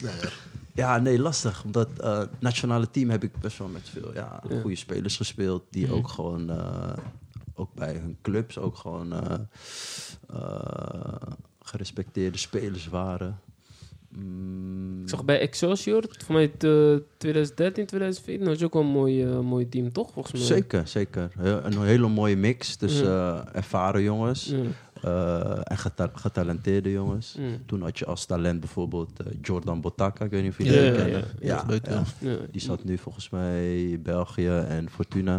[0.00, 0.30] Nee.
[0.74, 1.64] Ja, nee, lastig.
[1.64, 4.60] Omdat eh nationale team heb ik best wel met veel ja, Ja.
[4.60, 5.62] goede spelers gespeeld.
[5.70, 6.92] Die ook gewoon, eh,
[7.54, 9.38] ook bij hun clubs, ook gewoon eh,
[10.28, 13.40] eh, gerespecteerde spelers waren.
[14.16, 18.88] Mm, Ik zag bij Excelsior, voor mij eh, 2013, 2014, had je ook wel een
[18.88, 20.10] mooi, eh, mooi team, toch?
[20.12, 20.42] Volgens mij.
[20.58, 21.30] Zeker, zeker.
[21.38, 23.44] Heel- een hele mooie mix tussen Ja.
[23.52, 24.56] eh, ervaren jongens Ja.
[25.02, 27.34] eh, en geta- getalenteerde jongens.
[27.38, 27.44] Ja.
[27.66, 30.80] Toen had je als talent bijvoorbeeld eh, Jordan Botaka, ik weet niet of Ja, jullie
[31.40, 32.04] ja, hem kennen.
[32.18, 32.36] Ja.
[32.50, 35.38] Die zat nu volgens mij België en Fortuna.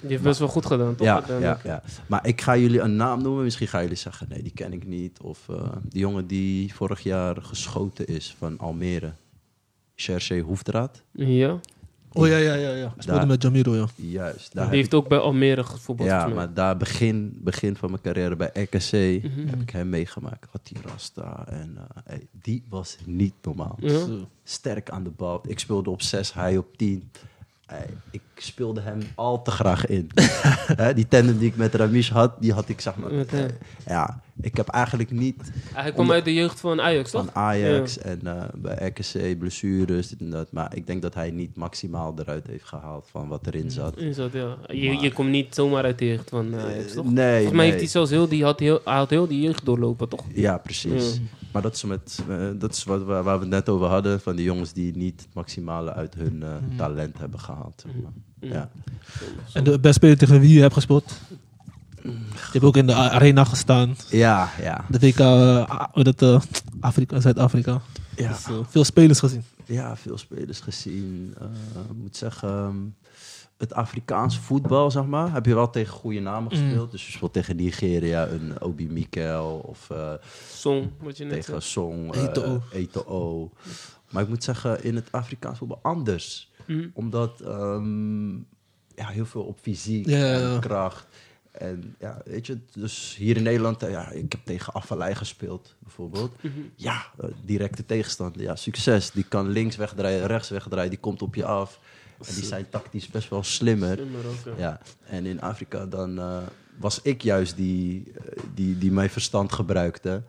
[0.00, 1.06] Die heeft best wel goed gedaan, toch?
[1.06, 1.82] Ja, ja, ja.
[2.06, 3.44] Maar ik ga jullie een naam noemen.
[3.44, 5.20] Misschien gaan jullie zeggen, nee, die ken ik niet.
[5.20, 9.12] Of eh, die jongen die vorig jaar geschoten is van Almere.
[9.94, 11.02] Cherche Hoefdraad.
[11.12, 11.60] Ja.
[12.12, 12.70] Oh ja, ja, ja.
[12.70, 12.86] ja.
[12.86, 13.86] Ik speelde Daar- met Jamiro, ja.
[13.96, 14.54] Juist.
[14.54, 16.08] Daar Die heeft ook bij Almere gevoetbald.
[16.08, 18.92] Ja, maar daar begin, begin van mijn carrière bij RKC
[19.22, 19.46] Mhm.
[19.48, 20.46] heb ik hem meegemaakt.
[20.50, 23.76] Had die Rasta en eh, hey, die was niet normaal.
[23.80, 24.06] Ja.
[24.44, 25.40] Sterk aan de bal.
[25.46, 27.10] Ik speelde op 6, hij op 10.
[28.10, 30.10] Ik speelde hem al te graag in.
[30.94, 33.12] Die tandem die ik met Ramis had, die had ik zeg maar.
[33.12, 33.30] Met.
[33.86, 37.24] Ja, ik heb eigenlijk niet Hij kwam Onder- uit de jeugd van Ajax, toch?
[37.24, 40.52] van Ajax en eh, bij RKC blessures, dit en dat.
[40.52, 43.96] Maar ik denk dat hij niet maximaal eruit heeft gehaald van wat erin zat.
[43.98, 44.56] Is dat, ja.
[44.66, 47.04] Je, Maar- je komt niet zomaar uit de jeugd van Ajax, toch?
[47.12, 47.66] Nee, Volgens mij nee.
[47.66, 50.24] heeft hij zelfs heel, die had heel, hij had heel die jeugd doorlopen, toch?
[50.34, 51.14] Ja, precies.
[51.14, 51.20] Ja.
[51.52, 54.20] Maar dat is, met, eh, dat is wat, waar, waar we het net over hadden.
[54.20, 57.84] Van die jongens die niet het maximale uit hun eh, talent hebben gehaald.
[58.40, 58.70] Ja.
[59.52, 61.12] En de beste speler tegen wie je hebt gespeeld?
[62.02, 62.18] Je
[62.52, 63.96] hebt ook in de arena gestaan.
[64.10, 64.84] ja, ja.
[64.88, 66.40] De WK, eh, dat, eh,
[66.80, 67.80] Afrika, Zuid-Afrika.
[68.16, 68.28] Ja.
[68.28, 69.44] Dus, eh, veel spelers gezien.
[69.64, 71.34] Ja, veel spelers gezien.
[71.38, 71.44] Eh,
[71.90, 72.76] Ik moet zeggen, ehm,
[73.58, 76.90] het Afrikaans voetbal, zeg maar, heb je wel tegen goede namen gespeeld.
[76.90, 80.12] Dus je speelt tegen Nigeria een Obi Mikel of eh,
[80.52, 81.62] Song, wat je net tegen.
[81.62, 82.62] Song, eh, Eto'o.
[82.72, 83.50] Eto'o.
[84.10, 86.50] Maar ik moet zeggen, in het Afrikaans voetbal anders.
[86.66, 86.88] Mhm.
[86.94, 88.30] Omdat ehm,
[88.94, 90.54] ja, heel veel op fysiek Ja, ja, ja.
[90.54, 91.06] en kracht.
[91.50, 95.74] En ja, weet je, dus hier in Nederland, eh, ja, ik heb tegen Afvalei gespeeld,
[95.78, 96.42] bijvoorbeeld.
[96.42, 96.60] Mhm.
[96.74, 98.42] Ja, eh, directe tegenstander.
[98.42, 99.10] Ja, succes.
[99.10, 101.80] Die kan links wegdraaien, rechts wegdraaien, die komt op je af.
[102.26, 103.96] En die zijn tactisch best wel slimmer.
[103.96, 104.52] Slimmer ook, ja.
[104.58, 106.42] Ja, en in Afrika dan eh,
[106.80, 110.22] was ik juist die, eh, die, die mijn verstand gebruikte.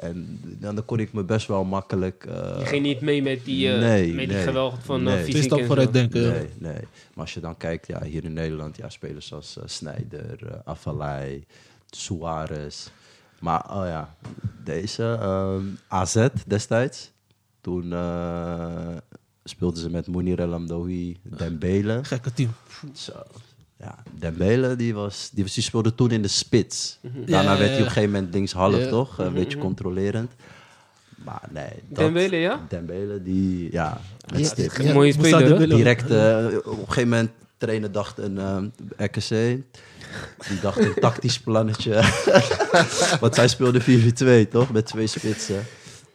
[0.00, 2.24] En dan, dan kon ik me best wel makkelijk...
[2.24, 4.44] eh, Je ging niet mee met die, eh, Nee, met die nee.
[4.46, 5.24] geweld van Nee.
[5.24, 6.20] fysiek vooruit denken.
[6.20, 6.30] ja.
[6.30, 6.80] Nee, nee.
[7.14, 11.44] Maar als je dan kijkt, ja, hier in Nederland, ja, spelers als Sneijder, eh Afalai,
[11.90, 12.88] Suarez.
[13.40, 14.14] Maar, oh ja,
[14.64, 17.10] deze, ehm, AZ destijds.
[17.60, 18.96] Toen eh,
[19.44, 22.00] speelden ze met Mounir El Amdoui, Dembele.
[22.04, 22.50] Gekke team.
[22.94, 23.12] Zo.
[23.80, 26.98] Ja, Dembele, die, was, die, was, die speelde toen in de spits.
[27.02, 28.88] Daarna Ja, ja, werd hij op een gegeven moment linkshalf, Ja.
[28.88, 29.18] toch?
[29.18, 30.32] Een beetje controlerend.
[31.24, 31.68] Maar nee.
[31.88, 32.60] dat- Dembele, ja?
[32.68, 34.00] Dembele, die, ja,
[34.32, 34.78] met Ja, stip.
[34.78, 35.68] Een mooie speler.
[35.68, 39.28] Direct, eh, op een gegeven moment, trainer dacht een RKC.
[40.48, 41.92] Die dacht een tactisch plannetje.
[43.20, 43.80] Want zij speelde
[44.46, 44.72] 4-4-2, toch?
[44.72, 45.64] Met twee spitsen.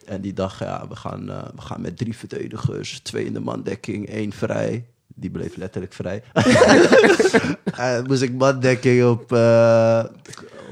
[0.04, 3.00] En die dacht, ja, we gaan, eh, we gaan met drie verdedigers.
[3.02, 4.84] Twee in de mandekking, één vrij.
[5.14, 6.22] Die bleef letterlijk vrij.
[7.74, 10.04] Eh, moest ik mandekking op, eh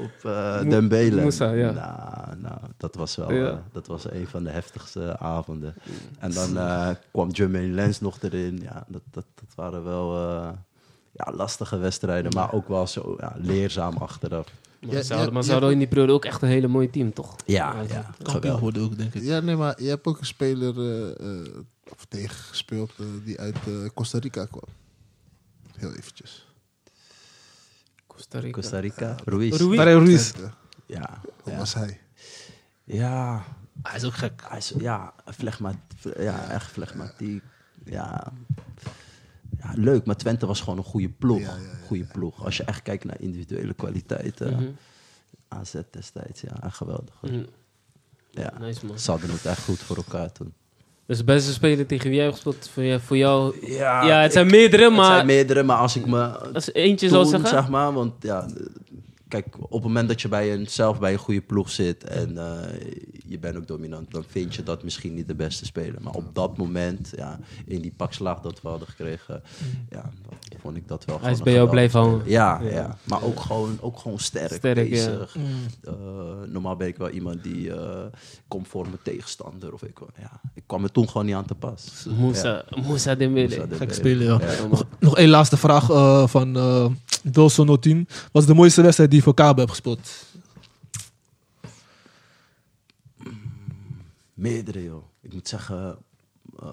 [0.03, 1.21] op eh Mo- Dembele.
[1.21, 1.71] Moussa, ja.
[1.71, 3.49] Nou, nou, dat was wel Ja.
[3.49, 5.73] eh, dat was een van de heftigste avonden.
[6.19, 8.59] En dan eh, kwam Jermaine Lens nog erin.
[8.61, 10.49] Ja, dat, dat, dat waren wel eh,
[11.11, 14.47] ja, lastige wedstrijden, maar ook wel zo ja, leerzaam achteraf.
[14.81, 15.53] Maar Ja, ze hadden, ja, maar ze ja.
[15.53, 17.35] hadden in die periode ook echt een hele mooie team, toch?
[17.45, 19.21] Ja, Ja, ja, Kampioen worden ook, denk ik.
[19.23, 21.47] Ja, nee, maar je hebt ook een speler eh, eh,
[21.95, 24.69] of tegengespeeld eh, die uit eh, Costa Rica kwam.
[25.77, 26.47] Heel eventjes.
[28.07, 28.59] Costa Rica.
[28.59, 29.57] Costa Rica, Ruiz.
[29.57, 29.77] Ruiz.
[29.79, 30.31] Ruiz.
[30.31, 30.53] Twente.
[30.85, 31.57] Ja, Hoe ja.
[31.57, 31.99] was hij?
[32.83, 33.45] ja,
[33.81, 34.43] Hij is ook gek.
[34.47, 35.73] hij is, ja, flegma,
[36.17, 37.43] ja, echt flegmatiek.
[37.85, 38.33] Ja.
[39.57, 41.39] ja, leuk, maar Twente was gewoon een goede ploeg.
[41.39, 42.43] Ja, ja, ja, goede ploeg.
[42.45, 44.53] Als je echt kijkt naar individuele kwaliteiten.
[44.53, 44.71] Mhm.
[45.47, 47.21] AZ destijds, ja, geweldig.
[47.21, 47.43] Mhm.
[48.31, 48.57] Ja.
[48.59, 48.99] Nice, man.
[48.99, 50.53] Ze hadden het echt goed voor elkaar toen.
[51.07, 54.33] Dus beste speler tegen wie jij hebt gespeeld, voor jou, voor jou Ja, ja, het
[54.33, 57.49] zijn meerdere, Het maar zijn meerdere, maar als ik me als eentje zou toen, zeggen...
[57.49, 58.45] zeg maar, want ja,
[59.41, 62.37] kijk, op het moment dat je bij een, zelf bij een goede ploeg zit en
[62.37, 62.91] eh,
[63.27, 66.01] je bent ook dominant, dan vind je dat misschien niet de beste speler.
[66.01, 69.43] Maar op dat moment, ja, in die pak slaag dat we hadden gekregen,
[69.89, 70.09] ja,
[70.63, 72.21] vond ik dat wel Hij is gewoon bij jou blijven hangen.
[72.25, 72.69] Ja, Ja.
[72.69, 72.97] ja.
[73.03, 74.89] maar ook gewoon, ook gewoon sterk, Sterk, ja.
[74.89, 75.35] bezig.
[75.83, 75.93] Eh,
[76.47, 78.05] normaal ben ik wel iemand die eh,
[78.47, 79.73] komt voor mijn tegenstander.
[79.73, 82.05] Of ik, ja, ik kwam er toen gewoon niet aan te pas.
[82.17, 83.47] Moussa, Moussa Dembele.
[83.47, 83.77] Moussa Dembele.
[83.77, 84.39] Gek spelen, ja.
[84.51, 84.67] Ja.
[84.67, 86.85] Nog, nog één laatste vraag eh, van uh,
[87.23, 88.07] Wilson 10.
[88.31, 90.25] Wat is de mooiste wedstrijd die voor Kabe hebt gespeeld?
[94.33, 95.03] Meerdere, joh.
[95.21, 95.97] Ik moet zeggen,
[96.59, 96.67] eh,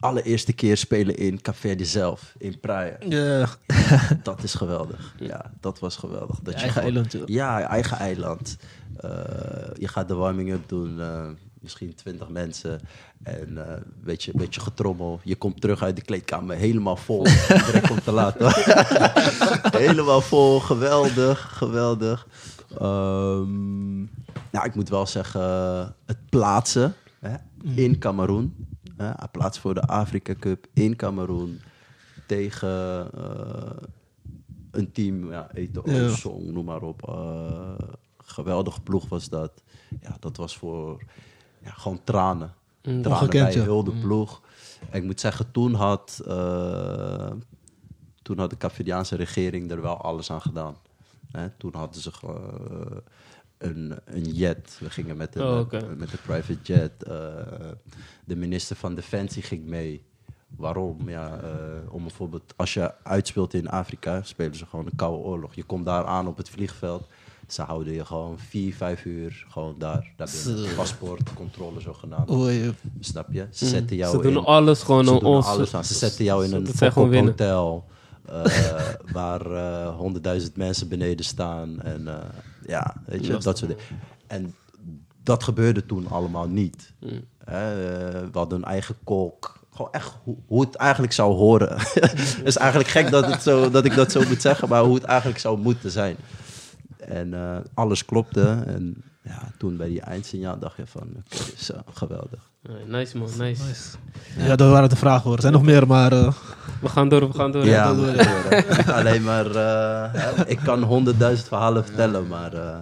[0.00, 2.96] allereerste keer spelen in Café de zelf, in Praia.
[3.08, 3.48] Ja,
[4.22, 5.14] Dat is geweldig.
[5.18, 6.38] Ja, dat was geweldig.
[6.40, 7.58] Dat Je eigen gewoon- eiland, ja.
[7.58, 8.56] Je eigen eiland.
[8.96, 9.10] Eh,
[9.78, 11.28] je gaat de warming-up doen, eh,
[11.66, 12.80] misschien twintig mensen.
[13.22, 15.20] En eh weet je, beetje getrommel.
[15.22, 17.22] Je komt terug uit de kleedkamer helemaal vol.
[17.66, 18.52] Direct om te laten.
[19.86, 22.26] helemaal vol, geweldig, geweldig.
[22.78, 23.98] Ehm,
[24.50, 25.40] nou, ik moet wel zeggen,
[26.06, 27.36] het plaatsen hè,
[27.74, 28.68] in Cameroen.
[28.96, 31.60] Hè, hij plaatst voor de Afrika Cup in Cameroen
[32.26, 33.88] tegen eh,
[34.70, 36.08] een team, ja, Eto Ja.
[36.08, 37.08] Song, noem maar op.
[37.08, 37.86] Eh,
[38.16, 39.62] geweldige ploeg was dat.
[40.00, 41.02] Ja, dat was voor
[41.66, 42.54] ja, gewoon tranen.
[42.82, 43.62] Mm, tranen bij ja.
[43.62, 44.40] heel de ploeg.
[44.90, 47.30] En ik moet zeggen, toen had, eh,
[48.22, 50.76] toen had de Capverdiaanse regering er wel alles aan gedaan.
[51.30, 53.02] Hè, toen hadden ze ge-
[53.58, 54.76] een, een jet.
[54.80, 57.02] We gingen met een, Oh, met een private jet.
[57.02, 57.12] Eh,
[58.24, 60.04] de minister van Defensie ging mee.
[60.56, 61.08] Waarom?
[61.08, 65.54] Ja, eh, om bijvoorbeeld, als je uitspeelt in Afrika, spelen ze gewoon een koude oorlog.
[65.54, 67.08] Je komt daar aan op het vliegveld.
[67.46, 70.74] Ze houden je gewoon vier, vijf uur gewoon daar, daar binnen.
[70.74, 72.30] Paspoort, controle zogenaamd.
[72.30, 73.46] Oei, Snap je?
[73.50, 75.46] Ze zetten jou Ze doen in, alles gewoon ze doen ons.
[75.46, 75.84] alles aan.
[75.84, 76.66] Ze zetten jou in een
[77.26, 77.84] hotel.
[78.24, 78.44] eh,
[79.12, 81.80] waar eh, honderdduizend mensen beneden staan.
[81.82, 82.14] En eh,
[82.66, 83.82] ja, weet je, dat soort dingen.
[84.26, 84.54] En
[85.22, 86.92] dat gebeurde toen allemaal niet.
[87.00, 87.24] Mm.
[87.44, 89.54] Hè, eh, we hadden een eigen kok.
[89.74, 91.76] Gewoon echt hoe, hoe het eigenlijk zou horen.
[91.78, 94.94] Het is eigenlijk gek dat, het zo, dat ik dat zo moet zeggen, maar hoe
[94.94, 96.16] het eigenlijk zou moeten zijn.
[96.98, 98.62] En eh, alles klopte.
[98.66, 102.50] En ja, toen bij die eindsignaal dacht je van, oké, zo, geweldig.
[102.86, 103.62] Nice man, nice.
[104.38, 105.34] Ja, dat waren de vragen hoor.
[105.34, 106.32] Er zijn nog meer, maar eh,
[106.80, 107.64] We gaan door, we gaan door.
[107.64, 112.76] Ja, maar, eh, alleen maar, eh, ik kan honderdduizend verhalen vertellen, maar eh,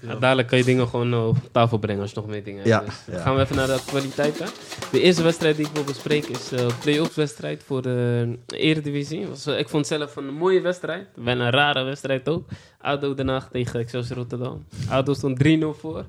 [0.00, 2.78] Ja, dadelijk kan je dingen gewoon op tafel brengen als je nog meer dingen Ja,
[2.78, 3.02] hebt.
[3.06, 3.20] Dus ja.
[3.20, 4.38] Gaan we even naar de actualiteit.
[4.38, 4.44] Hè?
[4.90, 9.26] De eerste wedstrijd die ik wil bespreken is de play-offs wedstrijd voor de Eredivisie.
[9.26, 11.06] Was, ik vond het zelf een mooie wedstrijd.
[11.14, 12.48] Wel een rare wedstrijd ook.
[12.80, 14.64] ADO Den Haag tegen Excelsior Rotterdam.
[14.88, 15.48] ADO stond 3-0
[15.80, 16.04] voor.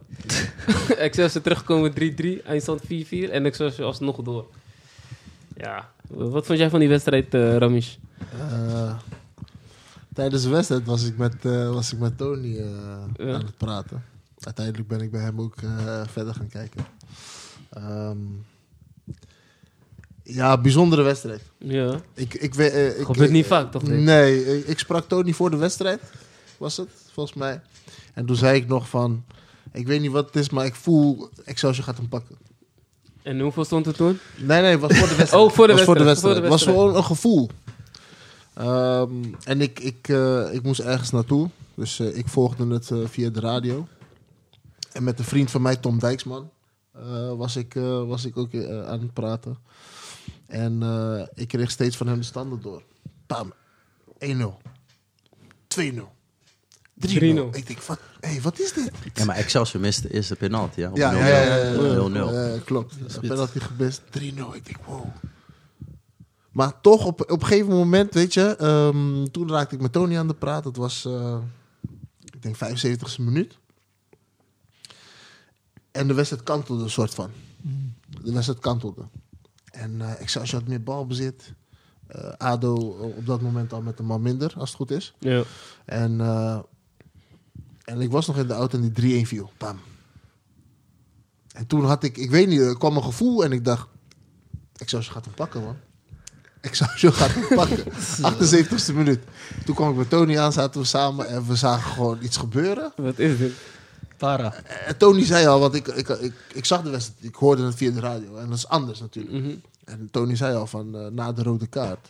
[0.98, 1.94] Excelsior terugkomen
[2.42, 2.46] 3-3.
[2.46, 4.48] Eindstand 4-4 en Excelsior alsnog door.
[5.58, 8.00] Ja, wat vond jij van die wedstrijd, eh Ramis?
[8.40, 8.98] Eh,
[10.14, 12.66] tijdens de wedstrijd was ik met, eh, was ik met Tony eh,
[13.16, 13.34] Ja.
[13.34, 14.04] aan het praten.
[14.40, 16.86] Uiteindelijk ben ik bij hem ook eh, verder gaan kijken.
[17.70, 18.18] Ehm,
[20.24, 21.42] ja, bijzondere wedstrijd.
[21.58, 23.84] Ja, Ik, ik, ik, gebeurt niet vaak toch?
[23.84, 24.00] dit?
[24.00, 26.02] Nee, ik, ik sprak Tony voor de wedstrijd,
[26.58, 27.62] was het, volgens mij.
[28.14, 29.24] En toen zei ik nog van,
[29.72, 32.38] ik weet niet wat het is, maar ik voel Excelsior gaat hem pakken.
[33.24, 34.20] En hoeveel stond er toen?
[34.38, 35.44] Nee, nee, het was voor de wedstrijd.
[35.44, 36.22] Oh, voor de was voor de wedstrijd, wedstrijd.
[36.22, 36.78] voor de Het was wedstrijd.
[36.78, 37.50] gewoon een gevoel.
[38.54, 41.50] Ehm, en ik, ik, eh, ik moest ergens naartoe.
[41.76, 43.88] Dus eh, ik volgde het eh, via de radio.
[44.92, 46.50] En met een vriend van mij, Tom Dijksman,
[46.92, 48.54] eh, was, ik, eh, was ik ook
[48.86, 49.58] aan het praten.
[50.48, 52.84] En eh, ik kreeg steeds van hem de standen door.
[53.28, 53.54] Pam.
[54.20, 54.58] 1-0.
[55.68, 56.12] 2-0.
[57.08, 57.10] 3-0.
[57.10, 57.56] 3-0.
[57.58, 58.92] Ik denk, wat, hey, wat is dit?
[59.14, 60.90] ja, maar Excelsior miste de eerste penalty, ja?
[60.90, 61.16] Op Ja, 0-0.
[61.18, 62.10] ja, ja, ja, ja.
[62.10, 62.34] 0-0.
[62.34, 62.96] Eh, klopt.
[63.16, 64.02] Een penalty gemist.
[64.02, 64.10] 3-0.
[64.54, 65.06] Ik denk, wow.
[66.52, 68.56] Maar toch, op, op een gegeven moment, weet je...
[68.56, 70.64] ehm, toen raakte ik met Tony aan de praat.
[70.64, 71.38] Dat was, eh,
[72.34, 73.58] ik denk, 75e minuut.
[75.92, 77.30] En de wedstrijd kantelde een soort van.
[78.22, 79.02] De wedstrijd kantelde.
[79.72, 81.54] En eh Excelsior had meer balbezit.
[82.08, 82.74] Eh ADO
[83.18, 85.14] op dat moment al met een man minder, als het goed is.
[85.20, 85.44] Ja.
[85.86, 86.60] En, eh,
[87.92, 89.52] en ik was nog in de auto en die 3-1 viel.
[89.58, 89.80] Bam.
[91.54, 93.88] En toen had ik, ik weet niet, er kwam een gevoel en ik dacht,
[94.76, 95.76] Excelsior gaat hem pakken, man.
[96.62, 97.84] Excelsior gaat hem pakken.
[98.34, 99.20] 78ste minuut.
[99.66, 102.94] Toen kwam ik met Tony aan, zaten we samen en we zagen gewoon iets gebeuren.
[102.96, 103.54] Wat is dit?
[104.18, 104.54] para.
[104.86, 107.76] En Tony zei al, want ik, ik, ik, ik zag de wedstrijd, ik hoorde het
[107.76, 108.38] via de radio.
[108.38, 109.34] En dat is anders natuurlijk.
[109.34, 109.56] Mhm.
[109.86, 112.10] En Tony zei al van eh, na de rode kaart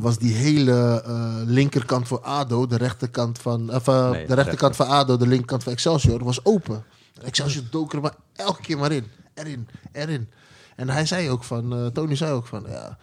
[0.00, 4.76] was die hele eh, linkerkant voor ADO, de rechterkant van of, eh, Nee, de rechterkant
[4.76, 6.84] van ADO, de linkerkant van Excelsior was open.
[7.20, 10.28] En Excelsior dook er maar elke keer maar in, erin, erin.
[10.76, 12.98] En hij zei ook van, eh, Tony zei ook van, ja,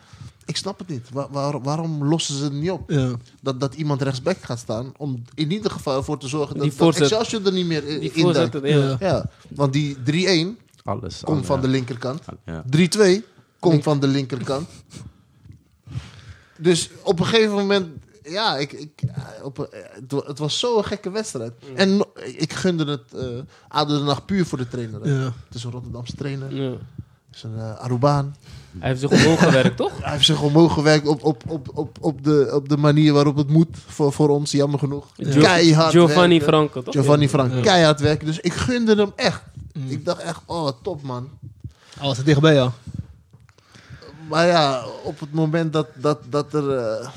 [0.45, 1.09] Ik snap het niet.
[1.13, 2.89] Wa- waar- waarom lossen ze het niet op?
[2.91, 3.11] Ja.
[3.41, 4.91] Dat, dat iemand rechtsback gaat staan.
[4.97, 7.87] Om in ieder geval ervoor te zorgen dat, Die dat voorzet- Excelsior er niet meer
[7.87, 9.29] in Die in Ja.
[9.49, 11.21] want die 3-1 Alles.
[11.23, 11.61] komt aan, van ja.
[11.61, 12.21] de linkerkant.
[12.45, 12.63] Ja.
[12.69, 13.23] 3-2
[13.59, 14.69] komt van de linkerkant.
[16.59, 17.87] Dus op een gegeven moment,
[18.23, 21.53] ja, ik, ik, eh, op, een- eh, het wa- het was zo'n gekke wedstrijd.
[21.75, 25.01] En no- ik gunde het uh, ADO Den Haag puur voor de trainer.
[25.01, 25.09] hè.
[25.11, 25.23] Ja.
[25.45, 26.69] Het is een Rotterdamse trainer, Ja.
[26.71, 28.35] het is een eh, Arubaan.
[28.79, 29.91] Hij heeft zich omhoog gewerkt, toch?
[30.01, 33.35] Hij heeft zich omhoog gewerkt op, op, op, op, op, de, op de manier waarop
[33.35, 35.05] het moet voor, voor ons, jammer genoeg.
[35.15, 36.47] Jo- Keihard Giovanni werken.
[36.47, 36.93] Franco, toch?
[36.93, 37.61] Giovanni Ja.
[37.61, 38.25] keihard werken.
[38.25, 39.41] Dus ik gunde hem echt.
[39.73, 39.89] Mm.
[39.89, 41.29] Ik dacht echt, oh top man.
[41.97, 42.71] Hij was er dichtbij, ja.
[44.29, 47.09] Maar ja, op het moment dat, dat, dat er eh,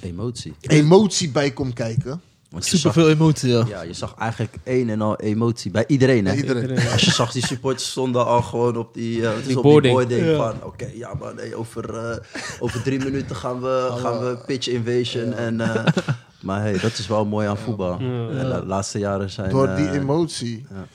[0.00, 0.54] Emotie.
[0.60, 2.20] emotie bij komt kijken.
[2.50, 3.64] Want je Super zag, veel emotie, ja.
[3.68, 6.26] ja, je zag eigenlijk een en al emotie bij iedereen.
[6.26, 6.30] Hè?
[6.34, 6.88] Bij iedereen.
[6.92, 9.92] Als je zag, die supporters stonden al gewoon op die, het is Die op die
[9.92, 10.36] boarding Ja.
[10.36, 10.62] van...
[10.62, 12.16] Oké, ja man, hey, over, eh,
[12.58, 15.32] over drie minuten gaan we, gaan we pitch invasion.
[15.32, 15.86] En, eh,
[16.46, 17.98] maar hey, dat is wel mooi aan voetbal.
[17.98, 19.50] De laatste jaren zijn...
[19.50, 20.66] Door die emotie.
[20.70, 20.86] ja.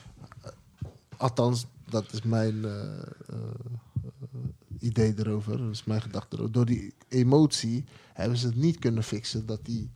[1.18, 2.66] Althans, dat is mijn
[4.80, 5.58] idee erover.
[5.58, 6.52] Dat is mijn gedachte erover.
[6.54, 9.90] Door die emotie hebben ze het niet kunnen fixen dat, die,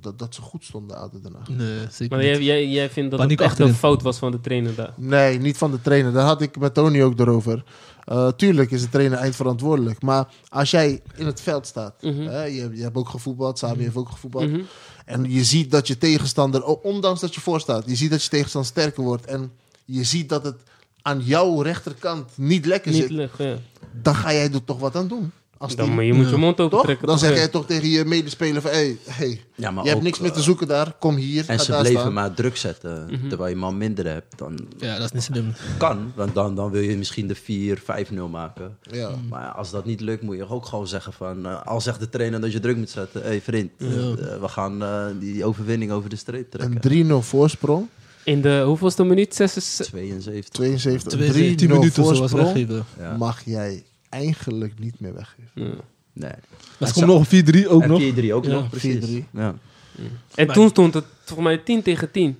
[0.00, 1.48] dat, dat ze goed stonden uit Den Haag.
[1.48, 2.36] Nee, zeker Maar niet.
[2.36, 3.72] jij, jij, jij vindt dat Paniek het echt achterin.
[3.72, 4.92] een fout was van de trainer daar.
[4.96, 6.12] Nee, niet van de trainer.
[6.12, 7.64] Daar had ik met Tony ook erover.
[8.04, 10.02] Eh, tuurlijk is de trainer eindverantwoordelijk.
[10.02, 12.02] Maar als jij in het veld staat.
[12.02, 12.20] Mhm.
[12.20, 13.58] hè, je, je hebt ook gevoetbald.
[13.58, 14.50] Sami heeft ook gevoetbald.
[14.50, 14.60] Mhm.
[15.04, 18.70] En je ziet dat je tegenstander, ondanks dat je voorstaat, je ziet dat je tegenstander
[18.70, 19.26] sterker wordt.
[19.26, 19.52] En
[19.84, 20.62] je ziet dat het
[21.06, 23.30] aan jouw rechterkant niet lekker Niet zit.
[23.38, 23.56] ja.
[24.02, 25.32] Dan ga jij er toch wat aan doen.
[25.58, 26.82] Als Dan, maar je moet je mond open toch?
[26.84, 27.06] trekken.
[27.06, 28.70] Dan zeg jij toch tegen je medespeler van...
[28.70, 30.92] Hey, hey, Ja, maar je hebt niks meer te eh, zoeken daar.
[30.98, 32.12] Kom hier, En ga ze daar bleven staan.
[32.12, 33.06] maar druk zetten.
[33.10, 33.28] Mhm.
[33.28, 34.38] Terwijl je man minder hebt.
[34.38, 35.52] Dan Ja, dat is niet slim.
[35.78, 36.12] kan.
[36.14, 38.76] Want dan, dan wil je misschien de 4-5-0 maken.
[38.80, 39.10] Ja.
[39.28, 41.46] Maar als dat niet lukt, moet je ook gewoon zeggen van...
[41.46, 43.20] eh, al zegt de trainer dat je druk moet zetten.
[43.22, 43.86] Hé hey, vriend, eh,
[44.40, 46.92] we gaan eh, die overwinning over de streep trekken.
[46.92, 47.88] Een 3-0 voorsprong.
[48.24, 49.34] In de hoeveelste minuut?
[49.34, 49.86] 76?
[49.86, 50.48] 72.
[50.48, 51.12] 72.
[51.12, 52.44] Twee, 3-0 tien minuten zoals voorsprong.
[52.44, 52.84] weggeven.
[52.98, 53.16] Ja.
[53.16, 55.50] Mag jij eigenlijk niet meer weggeven.
[55.54, 55.74] Ja.
[56.12, 56.32] Nee.
[56.78, 58.02] Maar ze komen nog op 4-3 ook en nog.
[58.02, 59.06] 4-3 ook Ja, nog, precies.
[59.06, 59.24] 4-3.
[59.32, 59.54] Ja.
[60.34, 62.38] En toen stond het volgens mij 10 tegen 10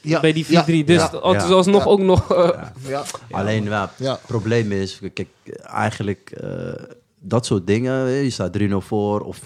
[0.00, 0.48] Ja, bij die 4-3.
[0.48, 1.18] ja, dus ja, ja.
[1.18, 1.90] alsnog Ja.
[1.90, 2.28] ook nog...
[2.28, 2.72] Ja.
[2.88, 4.12] Ja, Alleen, ja, Ja.
[4.12, 5.00] het probleem is...
[5.14, 5.28] Kijk,
[5.62, 6.72] eigenlijk eh,
[7.20, 8.06] dat soort dingen...
[8.08, 9.42] Je staat 3-0 voor of 4-3...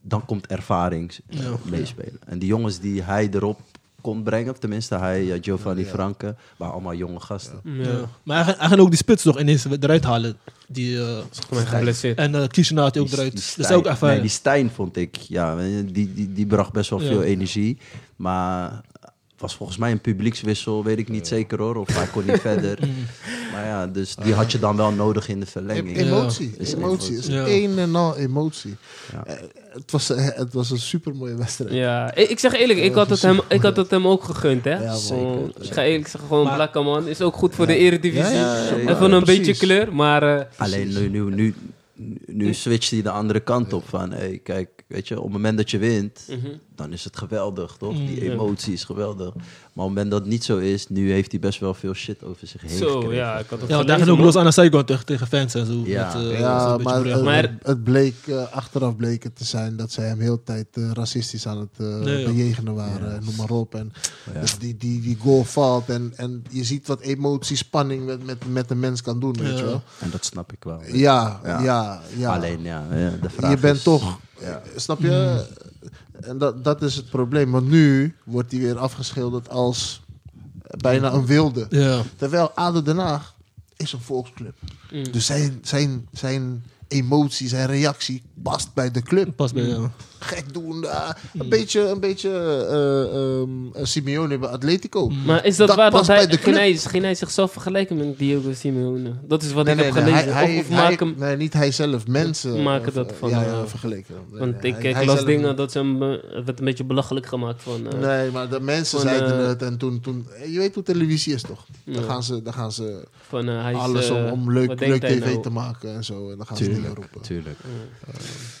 [0.00, 1.50] Dan komt ervaring Ja.
[1.70, 2.18] meespelen.
[2.26, 3.60] En die jongens die hij erop
[4.12, 4.52] kon brengen...
[4.52, 6.34] Of tenminste hij, eh, Giovanni Franke...
[6.56, 7.60] waren allemaal jonge gasten.
[7.64, 7.82] ja.
[7.82, 8.00] Ja.
[8.22, 10.36] Maar hij, gaat- hij ook die spits nog ineens eruit halen.
[10.68, 11.18] Die, eh,
[11.50, 12.18] geblesseerd.
[12.18, 13.32] en uh, Kishina had hij ook Die- eruit.
[13.32, 14.08] die Stijn- is ook even...
[14.08, 17.06] nee, die Stijn vond ik, ja, die, die, die bracht best wel Ja.
[17.08, 17.78] veel energie.
[18.16, 18.80] Maar
[19.40, 21.76] was volgens mij een publiekswissel, weet ik niet zeker hoor.
[21.76, 22.78] Of hij kon niet verder.
[23.52, 25.96] Maar ja, dus die had je dan wel nodig in de E- verlenging.
[25.96, 26.54] emotie.
[26.58, 27.16] Is emotie.
[27.16, 27.46] is Ja.
[27.46, 28.76] een en al emotie.
[29.12, 29.24] Ja.
[29.26, 29.34] Eh,
[29.72, 31.72] het, was, eh, het was een super mooie wedstrijd.
[31.72, 34.82] Ja, ik, zeg eerlijk, ik had, het hem, ik had het hem ook gegund, hè.
[34.82, 35.50] Ja, zeker.
[35.60, 38.34] ik ga eerlijk zeggen, gewoon Blakke man is ook goed voor de eredivisie.
[38.34, 38.84] Ja, ja, ja, Zeker.
[38.84, 40.38] maar Even een beetje kleur, maar...
[40.38, 41.54] eh, Alleen nu, nu, nu,
[42.26, 45.56] nu switcht hij de andere kant op van, hey, kijk, weet je, op het moment
[45.56, 46.56] dat je wint, mhm.
[46.74, 47.96] dan is het geweldig, toch?
[47.96, 48.32] Die ja.
[48.32, 49.34] emotie is geweldig.
[49.78, 51.94] Maar op het moment dat het niet zo is, nu heeft hij best wel veel
[51.94, 53.16] shit over zich heen Zo, gekregen.
[53.16, 55.54] ja, ik had het ja, daar gaat ook los aan de zijkant tegen, tegen fans
[55.54, 55.82] en zo.
[55.84, 56.06] Ja.
[56.16, 59.76] Met, eh, Ja, beetje maar, het- Maar- het, bleek, eh, achteraf bleek het te zijn
[59.76, 63.14] dat zij hem heel de tijd eh, racistisch aan het eh, Nee, bejegenen waren.
[63.16, 63.74] en Noem maar op.
[63.74, 63.92] En
[64.34, 64.40] Ja.
[64.40, 68.38] dus die, die, die goal valt en, en je ziet wat emotie, spanning met, met,
[68.52, 69.56] met een mens kan doen, weet Ja.
[69.56, 69.82] je wel.
[69.98, 70.80] En dat snap ik wel.
[70.92, 72.00] Ja, ja, Ja.
[72.16, 72.34] ja.
[72.36, 74.62] Alleen, ja, ja, de vraag je bent is- toch, Ja.
[74.76, 75.44] snap je?
[76.20, 77.50] En dat, dat is het probleem.
[77.50, 80.02] Want nu wordt hij weer afgeschilderd als
[80.78, 81.66] bijna een wilde.
[81.70, 82.02] Ja.
[82.16, 83.34] Terwijl ADO Den Haag
[83.76, 84.54] is een volksclub.
[84.92, 85.12] Mm.
[85.12, 89.36] Dus zijn, zijn, zijn emotie, zijn reactie past bij de club.
[89.36, 89.90] Pas bij, ja.
[90.18, 90.90] Gek doen.
[90.90, 92.30] ah, een beetje, een beetje
[92.70, 95.08] eh, ehm, Simeone bij Atletico.
[95.24, 98.18] Maar is dat, Dat waar dat past hij, ging, hij, ging hij zichzelf vergelijken met
[98.18, 99.12] Diego Simeone?
[99.28, 100.34] Dat is wat Nee, ik nee, heb nee, gelezen.
[100.34, 101.14] hij, of of hij- maak hem...
[101.18, 102.06] nee, niet hij zelf.
[102.06, 104.14] Mensen Maken eh, dat van, ja, eh, ja, vergeleken.
[104.30, 106.02] Nee, Want nee, ik, hij- ik hij las zelf dingen dat ze hem...
[106.02, 107.92] eh, Het werd een beetje belachelijk gemaakt van...
[107.92, 110.26] eh, Nee, maar de mensen Van, zeiden eh, het en toen, toen...
[110.50, 111.66] Je weet hoe televisie is toch?
[111.84, 114.80] Dan gaan ze, dan gaan ze van eh, hij is, alles om, eh, om leuk,
[114.80, 115.42] leuk tv nou?
[115.42, 116.30] te maken en zo.
[116.30, 117.20] En dan gaan ze dingen roepen.
[117.20, 117.58] tuurlijk.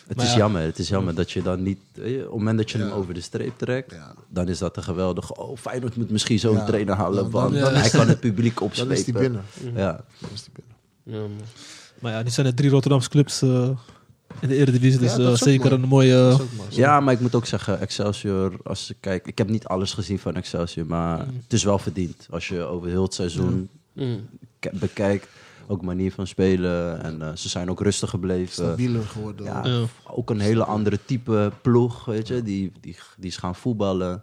[0.06, 0.38] Het Maar is ja.
[0.38, 1.78] jammer, het is jammer dat je dan niet...
[1.94, 4.14] eh, Op het moment dat je hem over de streep trekt, Ja.
[4.28, 5.36] dan is dat een geweldige...
[5.36, 8.54] Oh, Feyenoord moet misschien zo'n Ja, trainer halen, dan- want dan- hij kan het publiek
[8.58, 8.96] Dan opslepen.
[8.96, 9.42] is die binnen.
[9.74, 10.52] Ja, Dan is die
[11.04, 11.30] binnen.
[11.98, 13.68] Maar ja, nu zijn er drie Rotterdamse clubs eh,
[14.40, 14.98] in de Eredivisie.
[14.98, 15.82] Dus Ja, dat eh, zeker mooi.
[15.82, 16.12] een mooie...
[16.14, 16.68] Dat is ook mooi.
[16.70, 19.26] ja, maar ik moet ook zeggen, Excelsior, als ik kijk...
[19.26, 22.26] Ik heb niet alles gezien van Excelsior, maar het is wel verdiend.
[22.30, 24.28] Als je over heel het seizoen Mm.
[24.58, 25.26] ke- bekijkt
[25.70, 27.02] Ook manier van spelen.
[27.02, 28.52] En eh, ze zijn ook rustig gebleven.
[28.52, 29.46] Stabieler geworden.
[29.46, 29.80] Ja, Ja.
[30.10, 32.42] Ook een hele andere type ploeg, weet je.
[32.42, 34.22] Die, die, die is gaan voetballen.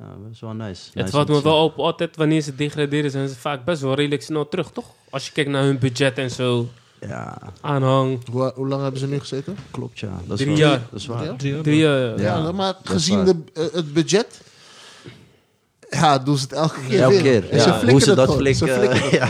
[0.00, 0.84] Ja, dat is wel nice.
[0.86, 3.94] Het Nice valt me wel op, altijd wanneer ze degraderen zijn ze vaak best wel
[3.94, 4.84] redelijk snel terug, toch?
[5.10, 6.68] Als je kijkt naar hun budget en zo,
[7.00, 8.28] Ja, aanhang.
[8.30, 9.56] Hoe, hoe lang hebben ze nu gezeten?
[9.70, 10.20] klopt ja.
[10.26, 10.80] Dat is Drie wel- jaar.
[10.90, 11.36] Dat is waar.
[11.36, 11.62] Drie jaar.
[11.62, 12.14] Drie, Ja.
[12.16, 13.24] Ja, maar gezien waar.
[13.24, 14.40] de, eh, het budget,
[15.94, 17.80] ja, doen ze het elke keer Elke keer, En ja.
[17.80, 19.26] ze Hoe ze dat flikken, Ze flikken het ja.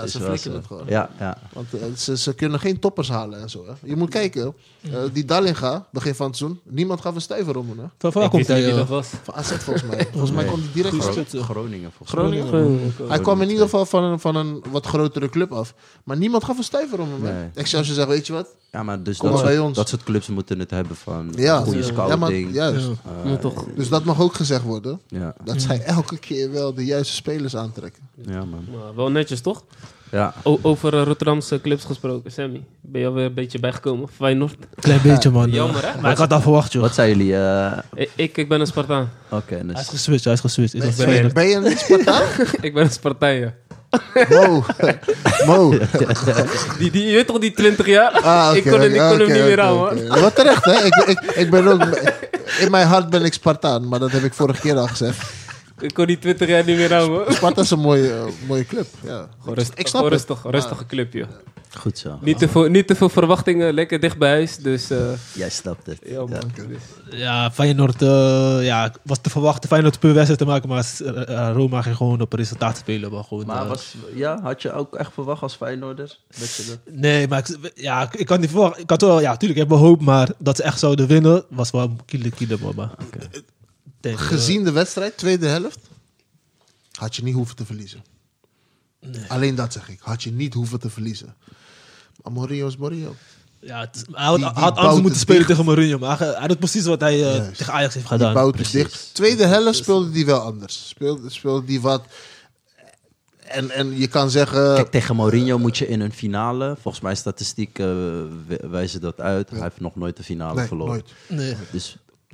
[0.00, 0.84] Dat ze flikken het gewoon.
[0.86, 1.38] Ja, ja.
[1.52, 3.64] Want eh, ze, ze kunnen geen toppers halen en zo.
[3.66, 3.72] Hè.
[3.88, 4.54] Je moet kijken,
[4.92, 7.78] eh, die Dallinga, begin van het seizoen, niemand gaf een stijver om hem.
[7.78, 7.84] Hè.
[7.98, 8.62] Van waar Ik komt hij?
[8.62, 8.76] wie eh?
[8.76, 9.08] dat was.
[9.22, 10.06] Van AZ volgens mij.
[10.12, 10.52] Volgens mij Nee.
[10.52, 11.44] kwam hij direct van joh.
[11.44, 12.46] Groningen volgens Groningen.
[12.48, 12.92] Groningen.
[13.08, 15.74] Hij kwam in ieder geval van een, van een wat grotere club af.
[16.04, 17.24] Maar niemand gaf een stijver om hem.
[17.24, 17.32] hè.
[17.32, 17.50] Nee.
[17.54, 18.48] Excelsior zegt, weet je wat?
[18.72, 19.76] Ja, maar dus Kom dat, maar bij soort, ons.
[19.76, 22.52] dat soort clubs moeten het hebben van Ja, goede ja, maar scouting.
[22.54, 22.88] juist.
[23.24, 23.36] Ja.
[23.36, 23.64] Toch.
[23.76, 25.00] Dus dat mag ook gezegd worden.
[25.08, 25.34] ja.
[25.44, 28.02] Dat zij elke keer wel de juiste spelers aantrekken.
[28.26, 28.64] ja, man.
[28.76, 29.62] Maar wel netjes, toch?
[30.14, 30.32] Ja.
[30.42, 32.64] O- over eh, Rotterdamse clubs gesproken, Sammy.
[32.80, 34.08] Ben je alweer een beetje bijgekomen?
[34.16, 34.54] Feyenoord?
[34.80, 35.50] Klein beetje, man.
[35.60, 36.00] Jammer, hè?
[36.00, 36.82] Maar ik had al verwacht, joh.
[36.82, 37.36] Wat zijn jullie?
[37.36, 39.10] eh, Ik, ik, ik ben een Spartaan.
[39.28, 40.74] Oké, Hij is dus, geswitcht, hij is geswitcht.
[40.74, 42.22] Is Ben, dat ben- je niet Spartaan?
[42.60, 43.52] ik ben een Spartaan, ja.
[44.28, 44.64] Mo.
[45.46, 45.70] Mo.
[46.78, 48.10] Die, die, je weet toch die 20 jaar?
[48.12, 50.06] Ah, ik kon, hem- ik kon hem niet meer aan, man.
[50.20, 50.84] Wat terecht, hè?
[50.84, 51.82] Ik, ik, ik ben ook...
[52.58, 55.32] In mijn hart ben ik Spartaan, maar dat heb ik vorige keer al gezegd.
[55.80, 57.24] Ik kon die 20 jaar niet meer aan, man.
[57.28, 58.86] Sparta is een mooie, eh, mooie club.
[59.02, 59.28] Ja.
[59.44, 60.28] Rustig, Ik snap gewoon het.
[60.28, 61.26] rustig, rustige club, joh.
[61.78, 62.18] goed zo.
[62.20, 64.56] Niet te, veel, niet te veel verwachtingen, lekker dicht bij huis.
[64.56, 64.98] Dus eh,
[65.34, 65.98] Jij snapt het.
[66.06, 66.52] ja, man.
[67.10, 70.86] Ja, Feyenoord eh, ja, was te verwachten Feyenoord per wedstrijd te maken, maar
[71.52, 73.12] Roma ging gewoon op resultaat spelen.
[73.12, 76.18] Maar gewoon, Maar was, ja, had je ook echt verwacht als Feyenoorder?
[76.38, 76.94] Dat je dat...
[76.94, 78.78] Nee, maar ik, ja, ik, had niet verwacht.
[78.78, 81.44] Ik had wel, ja, natuurlijk, ik heb mijn hoop, maar dat ze echt zouden winnen,
[81.48, 82.58] was wel kiele kiele.
[82.76, 83.42] Maar, ik
[84.04, 85.78] eh, Gezien de wedstrijd, tweede helft,
[86.92, 88.04] had je niet hoeven te verliezen.
[89.28, 89.98] Alleen dat zeg ik.
[90.00, 91.34] Had je niet hoeven te verliezen.
[92.22, 93.14] Maar Mourinho is Mourinho.
[93.60, 95.50] ja, het, is- hij had, Die- die had bouwt anders moeten spelen dicht.
[95.50, 97.56] tegen Mourinho, maar hij, hij doet precies wat hij eh, Juist.
[97.58, 98.34] tegen Ajax heeft Die gedaan.
[98.34, 98.90] bouwt het precies.
[98.92, 99.10] dicht.
[99.14, 100.88] Tweede helft speelde die wel anders.
[100.88, 102.04] Speelde, speelde die wat...
[103.44, 104.74] En, en je kan zeggen...
[104.74, 107.86] Kijk, tegen Mourinho moet je in een finale, volgens mijn statistiek eh,
[108.46, 109.50] w- wijzen dat uit.
[109.50, 110.92] Hij heeft nog nooit de finale nee, verloren.
[110.92, 111.12] nooit.
[111.40, 111.56] Nee,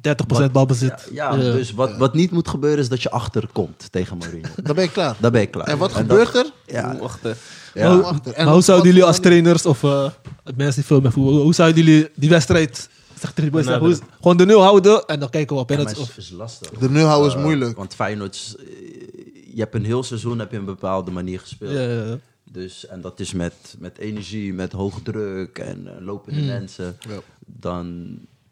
[0.09, 1.09] 30% Dus, balbezit.
[1.12, 4.48] ja, dus wat, wat niet moet gebeuren is dat je achterkomt tegen Mourinho.
[4.62, 5.16] Dan ben je klaar.
[5.20, 5.66] Dan ben je klaar.
[5.66, 6.44] En wat gebeurt er?
[6.66, 6.74] Ja, eh.
[6.74, 6.82] ja.
[7.88, 8.32] Maar, hoe- achter.
[8.34, 10.11] En maar hoe zouden wat- jullie als trainers of eh,
[10.57, 12.88] mensen die veel met voetbal, hoe zouden jullie die wedstrijd,
[13.18, 15.70] zeg tegen die boys, Nou, hoe- gewoon de nul houden en dan kijken we op
[15.70, 16.70] Ja, het Of, is, lastig.
[16.70, 17.76] De nul houden is Eh, moeilijk.
[17.76, 18.57] Want Feyenoord,
[19.55, 21.72] je hebt een heel seizoen heb je een bepaalde manier gespeeld.
[21.72, 22.18] ja, ja, ja.
[22.53, 26.48] Dus, en dat is met, met energie, met hoog druk en lopende Hmm.
[26.48, 26.96] mensen.
[27.09, 27.18] Ja.
[27.46, 28.09] Dan,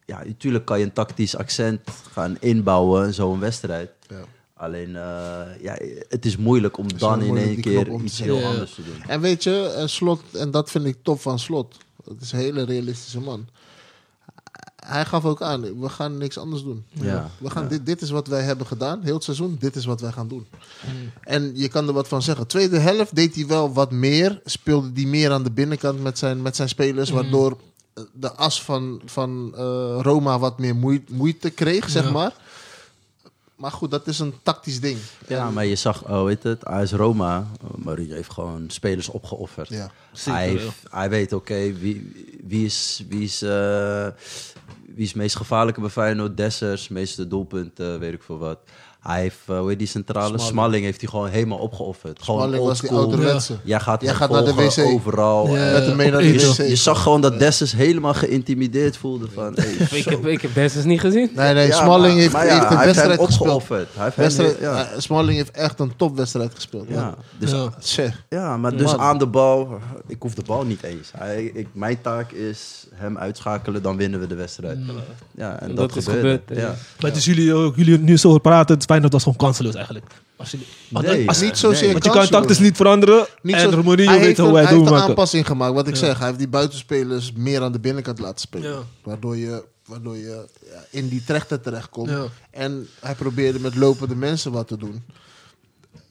[0.09, 1.80] ja, natuurlijk kan je een tactisch accent
[2.12, 3.90] gaan inbouwen in zo'n wedstrijd.
[4.09, 4.24] Ja.
[4.54, 5.78] Alleen, eh, ja,
[6.09, 8.48] het is moeilijk om is dan in één keer iets heel Ja.
[8.48, 9.02] anders te doen.
[9.06, 11.76] En weet je, en Slot, en dat vind ik top van Slot.
[12.04, 13.48] Het is een hele realistische man.
[14.84, 16.84] Hij gaf ook aan, we gaan niks anders doen.
[16.92, 17.30] Ja.
[17.38, 20.00] We gaan, dit, dit is wat wij hebben gedaan, heel het seizoen, dit is wat
[20.00, 20.46] wij gaan doen.
[20.86, 21.11] Mm.
[21.20, 22.46] En je kan er wat van zeggen.
[22.46, 26.42] Tweede helft deed hij wel wat meer, speelde hij meer aan de binnenkant met zijn,
[26.42, 27.59] met zijn spelers, waardoor eh,
[28.12, 32.11] de as van, van eh, Roma wat meer moei- moeite kreeg, zeg Ja.
[32.11, 32.32] maar.
[33.57, 34.99] Maar goed, dat is een tactisch ding.
[35.28, 39.68] Ja, maar je zag, oh, weet het, AS Roma, uh, Mourinho heeft gewoon spelers opgeofferd.
[39.68, 39.90] Ja.
[40.12, 44.07] Zeker hij, heeft- hij weet, oké, wie, wie is, wie, is, eh,
[44.86, 46.36] wie is het meest gevaarlijke bij Feyenoord?
[46.36, 48.59] Dessers, meeste doelpunten, weet ik veel wat.
[49.03, 50.26] Hij heeft, eh, hoe heet die centrale?
[50.26, 50.49] Smalling.
[50.49, 50.84] Smalling.
[50.84, 52.22] heeft hij gewoon helemaal opgeofferd.
[52.22, 53.57] Gewoon was die ouderwetse.
[53.64, 54.78] Jij gaat, Jij hem gaat naar de wc.
[54.78, 55.49] overal.
[55.49, 56.49] Ja, En Met hem mee op naar de eten.
[56.51, 56.57] wc.
[56.57, 59.53] je, je zag gewoon dat Dessers helemaal geïntimideerd voelde van...
[59.57, 61.30] Hey, ik, heb, ik heb Dessers niet gezien.
[61.34, 63.51] Nee, nee, Ja, Smalling maar- heeft, maar ja, heeft een hij heeft hem wedstrijd gespeeld.
[63.55, 63.88] opgeofferd.
[63.94, 64.84] Hij heeft Wedstrijd, ja.
[64.90, 66.88] eh, Smalling heeft echt een topwedstrijd gespeeld.
[66.88, 67.14] Ja, Ja.
[67.38, 67.68] dus Ja.
[67.78, 68.24] Zeg.
[68.28, 69.01] Ja, maar dus Man.
[69.01, 71.11] aan de bal, ik hoef de bal niet eens.
[71.16, 74.78] Hij, ik, mijn taak is hem uitschakelen, dan winnen we de wedstrijd.
[75.34, 76.61] Ja, en En dat, dat is gebeurd, ja.
[76.61, 76.74] ja.
[77.01, 80.07] Maar dus jullie, ook, jullie nu zo praten, het Feyenoord was gewoon kanseloos eigenlijk.
[80.36, 83.70] Als jullie, als- Nee, als- Niet zozeer want je kan tactisch niet veranderen Niet en
[83.72, 85.09] zo- Mourinho hij weet heeft hoe een, hij hij heeft doen een maken.
[85.09, 85.74] aanpassing gemaakt.
[85.74, 88.70] Wat ik zeg, hij heeft die buitenspelers meer aan de binnenkant laten spelen.
[88.70, 88.78] Ja.
[89.03, 92.11] Waardoor je, waardoor je ja, in die trechter terechtkomt.
[92.11, 92.24] Ja.
[92.51, 95.03] En hij probeerde met lopende mensen wat te doen.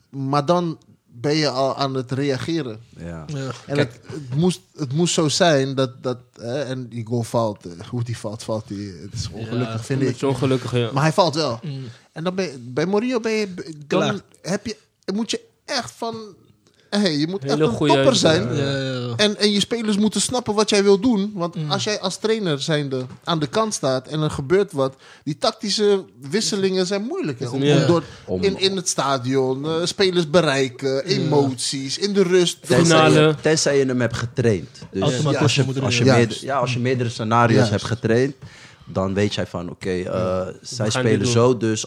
[0.09, 2.79] Maar dan ben je al aan het reageren.
[2.97, 3.25] Ja.
[3.27, 3.49] Ja.
[3.65, 6.03] En het, het, moest, het moest zo zijn dat...
[6.03, 7.65] dat hè, en die goal valt.
[7.65, 8.93] eh, hoe die valt, valt die.
[9.01, 10.21] Het is ongelukkig, Ja, vind ik.
[10.29, 10.89] ongelukkig, ja.
[10.93, 11.59] Maar hij valt wel.
[11.63, 11.83] Mm.
[12.17, 13.53] En dan ben je, bij Mourinho ben je,
[13.87, 14.15] dan Klaar.
[14.41, 14.75] heb je,
[15.13, 16.15] moet je echt van,
[16.89, 18.47] hey, je moet Hele echt een goeie topper zijn.
[18.47, 19.13] uitvoering, Ja, ja, ja.
[19.15, 21.31] En, en je spelers moeten snappen wat jij wil doen.
[21.33, 25.37] Want als jij als trainer zijnde aan de kant staat en er gebeurt wat, die
[25.37, 27.39] tactische wisselingen zijn moeilijk.
[27.39, 27.47] Hè?
[27.47, 27.81] Om, Ja.
[27.81, 28.03] om door,
[28.41, 32.57] in, in het stadion, eh, spelers bereiken, emoties, in de rust.
[32.61, 32.83] Finale.
[33.13, 34.69] Tenzij je, tenzij je hem hebt getraind.
[34.91, 35.37] Dus als je,
[35.81, 37.71] als, je meerdere, ja, als je meerdere scenario's Juist.
[37.71, 38.35] hebt getraind,
[38.85, 41.85] dan weet jij van oké, eh, zij spelen zo, dus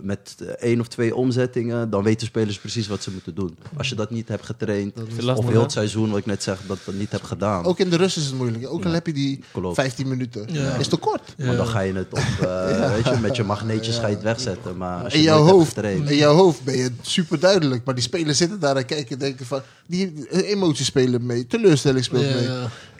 [0.00, 3.56] met eh, één of twee omzettingen, dan weten spelers precies wat ze moeten doen.
[3.76, 4.94] Als je dat niet hebt getraind,
[5.36, 7.90] of heel het seizoen, wat ik net zeg, dat dat niet hebt gedaan, Ook in
[7.90, 8.68] de rust is het moeilijk.
[8.68, 9.74] Ook al heb je die Klopt.
[9.74, 10.46] 15 minuten.
[10.52, 10.74] Ja.
[10.76, 11.34] Is te kort.
[11.38, 14.22] maar dan ga je het op, eh, weet je, met je magneetjes ga je het
[14.22, 14.76] wegzetten.
[14.76, 17.84] Maar als je In jouw, hoofd, getraind, in jouw hoofd ben je super duidelijk.
[17.84, 19.60] Maar die spelers zitten daar en kijken en denken van...
[19.86, 21.46] Die emoties spelen mee.
[21.46, 22.48] Teleurstelling speelt Ja, mee.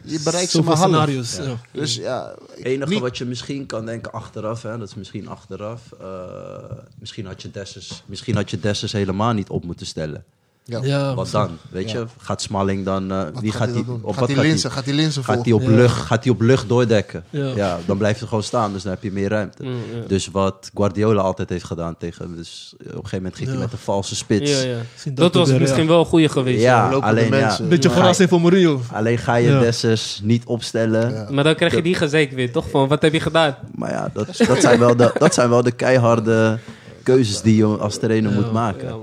[0.07, 1.37] Je bereikt ze Zoveel maar half.
[1.37, 1.57] Ja.
[1.73, 2.35] Dus ja...
[2.51, 5.93] Het enige niet- wat je misschien kan denken achteraf, hè, dat is misschien achteraf.
[6.01, 6.07] eh,
[6.99, 10.25] misschien had je Dessers, misschien had je Dessers helemaal niet op moeten stellen.
[10.69, 10.81] Ja.
[10.83, 11.59] Ja, Wat dan?
[11.71, 13.11] Weet je, gaat Smalling dan.
[13.13, 14.69] eh, wie gaat die op Gaat wat gaat linsen?
[14.69, 15.69] hij- Gaat hij linsen Gaat hij op Ja.
[15.69, 17.25] lucht, gaat hij op lucht doordekken?
[17.31, 17.53] Ja.
[17.55, 17.79] Ja.
[17.87, 19.63] dan blijft hij gewoon staan, dus dan heb je meer ruimte.
[19.63, 20.07] Mm, ja.
[20.09, 22.37] Dus wat Guardiola altijd heeft gedaan tegen.
[22.37, 24.51] Dus op een gegeven moment ging hij met een valse spits.
[24.63, 24.77] Ja, ja.
[24.93, 25.89] Misschien Dat was weer, misschien ja.
[25.89, 26.63] wel een goede geweest.
[26.63, 27.69] Ja, alleen ja, mensen.
[27.69, 27.95] Beetje Ja.
[27.95, 28.81] verrassing voor Mourinho.
[28.93, 29.61] alleen ga je Ja.
[29.61, 31.13] Dessers niet opstellen.
[31.15, 31.27] Ja.
[31.31, 32.71] Maar dan krijg je die gezeik weer, toch?
[32.71, 33.57] Van, wat heb je gedaan?
[33.75, 36.59] Maar ja, dat, dat, zijn wel de, dat zijn wel de keiharde
[37.03, 38.37] keuzes die je als trainer Ja.
[38.37, 38.95] moet maken.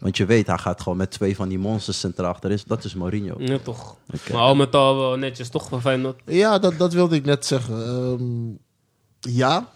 [0.00, 2.58] Want je weet, hij gaat gewoon met twee van die monsters centraal achterin.
[2.66, 3.34] Dat is Mourinho.
[3.38, 3.96] Ja, toch.
[4.14, 4.32] Oké.
[4.32, 5.68] Maar al met al wel netjes, toch?
[5.68, 6.20] Van Feyenoord.
[6.26, 7.84] Ja, dat, dat wilde ik net zeggen.
[7.86, 9.68] Ehm, ja,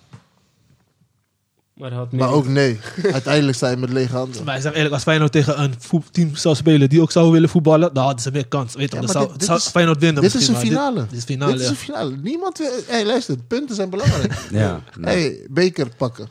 [1.75, 2.79] Maar had maar ook nee.
[3.12, 4.45] Uiteindelijk sta je met lege handen.
[4.45, 5.75] Wij zeggen eerlijk, als Feyenoord tegen een
[6.11, 8.75] team zou spelen die ook zou willen voetballen, dan hadden ze meer kans.
[8.75, 10.53] Weet je, Ja, dan maar zou, dit- dit zou is- Feyenoord winnen Dit is een
[10.53, 11.07] maar finale.
[11.09, 11.72] Dit, is finale, Dit is ja.
[11.72, 12.16] een finale.
[12.16, 12.70] Niemand wil...
[12.87, 14.33] Hey, luister, punten zijn belangrijk.
[14.51, 15.14] Ja, nee.
[15.16, 16.29] hey, beker pakken.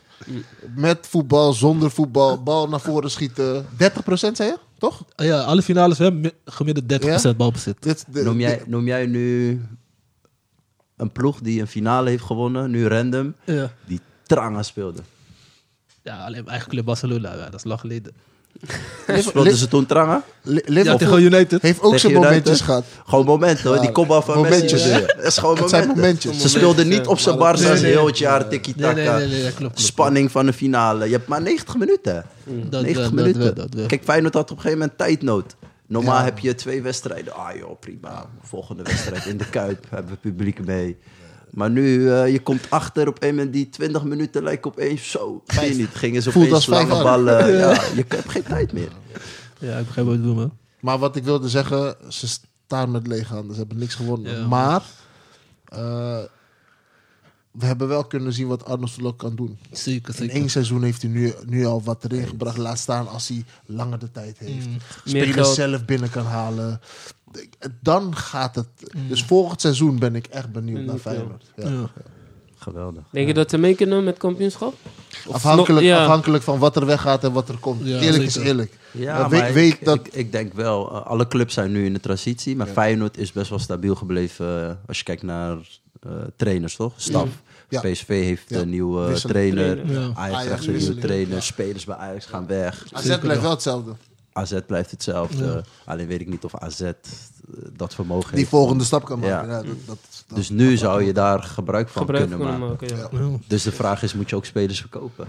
[0.75, 3.65] Met voetbal, zonder voetbal, bal naar voren schieten.
[3.65, 3.67] 30%
[4.15, 5.05] zei je, toch?
[5.15, 6.87] Ja, alle finales hebben mi- gemiddeld
[7.33, 7.75] 30% balbezit.
[7.79, 9.61] Dit, dit- Noem, jij, noem jij nu
[10.97, 13.71] een ploeg die een finale heeft gewonnen, nu random, Ja.
[13.85, 15.01] die Tranga speelde?
[16.03, 18.13] ja, alleen mijn eigen club Barcelona, ja, dat is lang geleden.
[19.19, 20.23] Speelden ze toen Tranga?
[20.41, 21.61] Li- Ja, Liverpool tegen United.
[21.61, 22.85] heeft ook zijn momentjes gehad.
[23.05, 25.05] Gewoon momenten hoor, die kopbal van Momentjes, Messi.
[25.15, 26.01] Dat is gewoon Het zijn momenten.
[26.03, 26.41] momentjes.
[26.41, 27.91] Ze speelden niet op zijn Barca's Nee, nee.
[27.91, 28.93] heel het jaar tiki-taka.
[28.93, 29.79] Nee, nee, nee, nee, klopt, klopt.
[29.81, 31.05] Spanning van de finale.
[31.05, 32.25] Je hebt maar 90 minuten.
[32.45, 33.87] Dat 90 wel, dat minuten.
[33.87, 35.55] Kijk, Feyenoord had op een gegeven moment tijdnood.
[35.87, 37.33] Normaal heb je twee wedstrijden.
[37.35, 38.25] Ah joh, prima.
[38.41, 39.85] Volgende wedstrijd in de Kuip.
[39.89, 40.97] Hebben we publiek mee.
[41.53, 45.43] Maar nu, eh, je komt achter op een moment die 20 minuten lijkt opeens zo.
[45.45, 45.89] Zie je niet.
[45.93, 47.53] Gingen ze Voelt opeens vijf lange ballen.
[47.57, 48.91] Ja, je hebt geen tijd meer.
[49.59, 50.57] Ja, ik begrijp wat je bedoelt, man.
[50.79, 53.53] Maar wat ik wilde zeggen, ze staan met lege handen.
[53.53, 54.39] Ze hebben niks gewonnen.
[54.39, 54.47] Ja.
[54.47, 54.83] Maar
[55.65, 56.19] eh,
[57.51, 59.57] we hebben wel kunnen zien wat Arno Slot kan doen.
[59.71, 60.35] Zeker, In zeker.
[60.35, 62.57] één seizoen heeft hij nu, nu al wat erin gebracht.
[62.57, 64.67] Laat staan als hij langer de tijd heeft.
[64.67, 64.77] Mm.
[65.05, 66.81] Spelers zelf binnen kan halen.
[67.81, 68.67] Dan gaat het.
[68.95, 69.07] Mm.
[69.07, 70.97] Dus volgend seizoen ben ik echt benieuwd naar.
[70.97, 71.43] Feyenoord.
[71.55, 71.69] Ja.
[71.69, 71.89] Ja.
[72.55, 73.03] Geweldig.
[73.11, 74.73] Denk je dat ze mee kunnen met kampioenschap?
[75.27, 76.01] Of Afhankelijk, nog- ja.
[76.03, 77.81] afhankelijk van wat er weggaat en wat er komt.
[77.87, 78.77] Ja, eerlijk is eerlijk.
[78.91, 81.71] Ja, Maar maar weet- weet ik, dat- ik, ik denk wel, eh, alle clubs zijn
[81.71, 82.55] nu in de transitie.
[82.55, 85.57] Maar Feyenoord is best wel stabiel gebleven eh, als je kijkt naar
[86.01, 86.93] eh, trainers, toch?
[86.95, 87.29] Staf.
[87.69, 87.79] Ja.
[87.81, 88.59] PSV heeft Ja.
[88.59, 89.75] een nieuwe trainer.
[89.75, 89.99] trainer.
[90.01, 90.11] Ja.
[90.15, 91.33] Ajax krijgt een nieuwe trainer.
[91.35, 91.41] Ja.
[91.41, 92.85] Spelers bij Ajax gaan weg.
[92.91, 93.91] AZ blijft wel hetzelfde.
[94.33, 95.45] AZ blijft hetzelfde.
[95.45, 95.61] Ja.
[95.85, 96.91] Alleen weet ik niet of AZ eh,
[97.77, 98.49] dat vermogen Die heeft.
[98.49, 99.47] volgende stap kan maken.
[99.49, 99.55] Ja.
[99.57, 102.87] Ja, dat, dat, dat- Dus nu zou je daar gebruik van gebruik kunnen kunnen maken.
[102.87, 102.97] maken.
[102.97, 103.19] Ja.
[103.25, 103.31] Ja.
[103.31, 103.37] Ja.
[103.47, 105.27] Dus de vraag is, moet je ook spelers verkopen?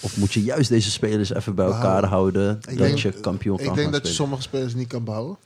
[0.00, 2.10] Of moet je juist deze spelers even bij elkaar Behouden.
[2.10, 4.88] houden, Ik dat denk- je kampioen kan Ik denk gaan dat je sommige spelers niet
[4.88, 5.36] kan behouden.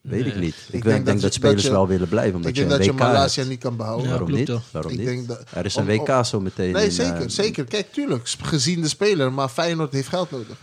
[0.00, 0.54] Weet ik niet.
[0.70, 2.84] Ik, denk denk, dat spelers dat je- wel willen blijven, omdat ik denk je dat
[2.84, 3.48] je hebt.
[3.48, 4.06] niet kan behouden.
[4.06, 4.50] Ja, Waarom niet?
[4.70, 5.06] Waarom Ik niet?
[5.06, 6.72] denk dat- er is een om- WK zo meteen.
[6.72, 7.64] Nee, in, zeker, eh, zeker.
[7.64, 10.56] Kijk, tuurlijk, gezien de speler, maar Feyenoord heeft geld nodig.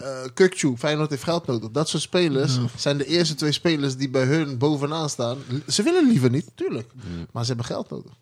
[0.00, 1.70] Eh Kukçu, Feyenoord heeft geld nodig.
[1.70, 5.38] Dat soort spelers zijn de eerste twee spelers die bij hun bovenaan staan.
[5.66, 6.90] Ze willen liever niet, tuurlijk.
[7.32, 8.12] Maar ze hebben geld nodig.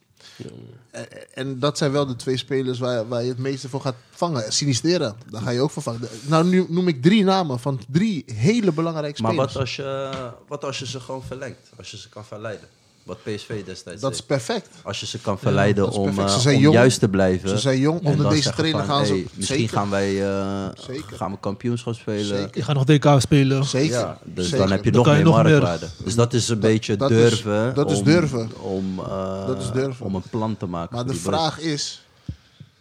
[1.34, 4.52] En dat zijn wel de twee spelers waar, waar je het meeste voor gaat vangen.
[4.52, 6.08] Sinistera, daar ga je ook voor vangen.
[6.26, 9.52] Nou, nu noem ik drie namen van drie hele belangrijke Maar spelers.
[9.52, 11.70] wat als, je, wat als je ze gewoon verlengt?
[11.76, 12.68] Als je ze kan verleiden?
[13.08, 14.26] Wat PSV destijds dat is deed.
[14.26, 14.68] perfect.
[14.82, 16.74] Als je ze kan verleiden om, eh, zijn om jong.
[16.74, 17.48] juist te blijven.
[17.48, 18.00] Ze zijn jong.
[18.04, 19.12] Onder deze trainer van, gaan ze...
[19.12, 21.16] hey, misschien zeker, gaan wij eh, Zeker.
[21.16, 22.24] gaan we kampioenschap spelen.
[22.24, 22.50] Zeker.
[22.56, 23.64] Je gaat nog DK spelen.
[23.64, 23.98] Zeker.
[23.98, 24.58] Ja, dus zeker.
[24.58, 25.50] dan heb je Dan nog je meer nog meer.
[25.60, 25.86] marktwaarde.
[26.04, 27.74] Dus dat is een beetje dat is- durven.
[27.74, 28.50] dat is om, durven.
[28.60, 30.06] Om, eh, Dat is durven.
[30.06, 30.94] om een plan te maken.
[30.96, 31.22] Maar de boys.
[31.22, 32.02] vraag is,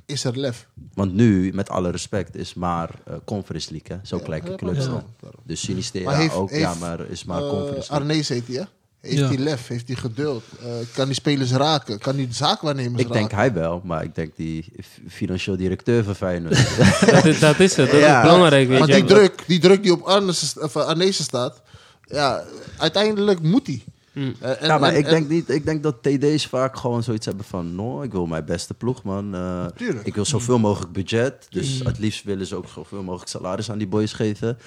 [0.05, 0.67] is er lef?
[0.93, 3.97] Want nu, met alle respect, is maar eh, Conference League.
[3.97, 4.05] Hè?
[4.07, 4.89] Zo ja, clubs ja.
[4.89, 5.03] dan.
[5.43, 7.97] Dus Sinistera Maar heeft- ook, ja, maar is maar Eh, Conference League.
[8.09, 8.63] Arnees heet hij, hè?
[9.01, 9.27] Heeft Ja.
[9.27, 9.67] hij lef?
[9.67, 10.43] Heeft hij geduld?
[10.61, 11.99] Eh, kan die spelers raken?
[11.99, 13.37] Kan die zaakwaarnemers Ik denk raken?
[13.37, 14.65] hij wel, maar ik denk die
[15.07, 16.77] financieel directeur van Feyenoord.
[17.11, 17.91] Dat, is, dat is het.
[17.91, 18.17] Dat Ja.
[18.23, 18.93] is belangrijk, weet Maar je.
[18.93, 21.61] die druk, die druk die op Arnes, of Arnees staat,
[22.01, 22.43] ja,
[22.77, 23.83] uiteindelijk moet hij.
[24.13, 24.35] Mm.
[24.39, 27.03] Eh, en- ja, maar en- ik en- denk, niet, ik denk dat TD's vaak gewoon
[27.03, 27.75] zoiets hebben van...
[27.75, 29.35] No, ik wil mijn beste ploeg, man.
[29.35, 30.05] Eh, Tuurlijk.
[30.07, 31.47] ik wil zoveel mogelijk budget.
[31.49, 34.57] Dus het liefst willen ze ook zoveel mogelijk salaris aan die boys geven.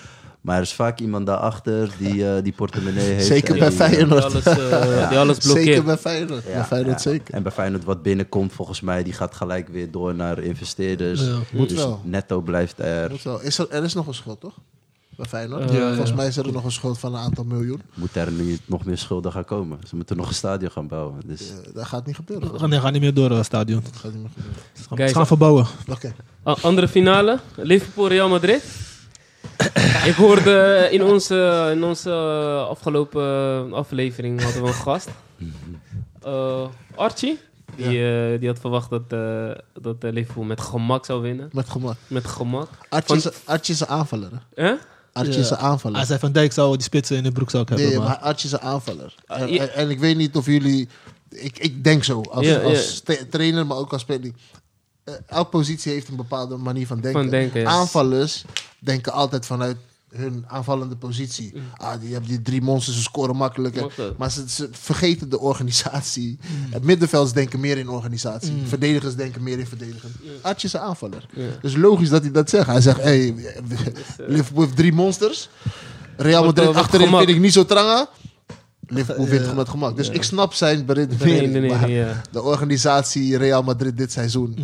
[0.41, 3.27] Maar er is vaak iemand daarachter die eh, die portemonnee heeft.
[3.27, 4.33] Zeker bij die, eh, Feyenoord.
[4.33, 5.85] Die alles, eh, die alles Zeker blokkeert.
[5.85, 6.45] bij Feyenoord.
[6.45, 7.11] ja, bij Feyenoord ja.
[7.11, 7.35] zeker.
[7.35, 11.21] En bij Feyenoord wat binnenkomt, volgens mij, die gaat gelijk weer door naar investeerders.
[11.21, 11.39] Ja.
[11.53, 12.01] Moet dus wel.
[12.05, 13.11] netto blijft er.
[13.11, 13.41] Moet wel.
[13.41, 14.55] Is er, er is nog een schuld, toch?
[15.17, 15.71] Bij Feyenoord.
[15.73, 15.89] Ja, ja.
[15.89, 17.83] Volgens mij is er nog een schuld van een aantal miljoen.
[17.95, 19.79] Moet er nu nog meer schulden gaan komen.
[19.89, 21.21] Ze moeten nog een stadion gaan bouwen.
[21.27, 22.53] Dus Eh, dat gaat niet gebeuren.
[22.53, 23.81] We gaan, nee, gaan niet meer door het stadion.
[23.85, 25.09] Dat gaat niet meer gebeuren.
[25.09, 25.67] Ze gaan, verbouwen.
[26.43, 28.63] Andere finale, Liverpool-Real Madrid.
[30.11, 32.13] Ik hoorde in onze, in onze
[32.69, 35.09] afgelopen aflevering hadden we een gast.
[36.23, 37.39] Eh, Archie.
[37.77, 39.51] Die, eh, die had verwacht dat, eh,
[39.81, 41.49] dat Liverpool met gemak zou winnen.
[41.53, 41.97] Met gemak.
[42.07, 42.69] Met gemak.
[42.89, 44.31] Artje is, een aanvaller.
[44.55, 44.75] hè?
[45.13, 45.97] Artje is een aanvaller.
[45.97, 47.87] Hij zei Van Dijk zou die spitsen in de broekzak hebben.
[47.89, 48.07] Nee, maar...
[48.09, 49.15] maar Artje is een aanvaller.
[49.27, 49.63] En, ja.
[49.63, 50.89] en, en ik weet niet of jullie...
[51.29, 52.21] Ik, ik denk zo.
[52.21, 54.31] Als, als tra- trainer, maar ook als speler.
[55.05, 57.21] Eh, elke positie heeft een bepaalde manier van denken.
[57.21, 57.69] Van denken, ja.
[57.69, 58.45] Aanvallers
[58.79, 59.77] denken altijd vanuit
[60.11, 61.53] hun aanvallende positie.
[61.77, 63.83] Ah, die hebben die drie monsters, ze scoren makkelijker.
[63.83, 64.19] Makkelijk.
[64.19, 66.39] Maar ze, ze vergeten de organisatie.
[66.71, 68.53] Het middenvelds denken meer in organisatie.
[68.65, 70.13] Verdedigers denken meer in verdedigen.
[70.43, 71.27] Artje is een aanvaller.
[71.61, 72.67] Dus logisch dat hij dat zegt.
[72.67, 73.35] Hij zegt, hey,
[74.27, 75.49] Liverpool heeft drie monsters.
[76.17, 78.09] Real Madrid achterin vind ik niet zo tranga.
[78.91, 79.97] Liverpool wint gewoon met gemak.
[79.97, 81.41] Dus ik snap zijn beredenering.
[81.41, 82.23] Redenering, maar ja.
[82.31, 84.57] De organisatie Real Madrid dit seizoen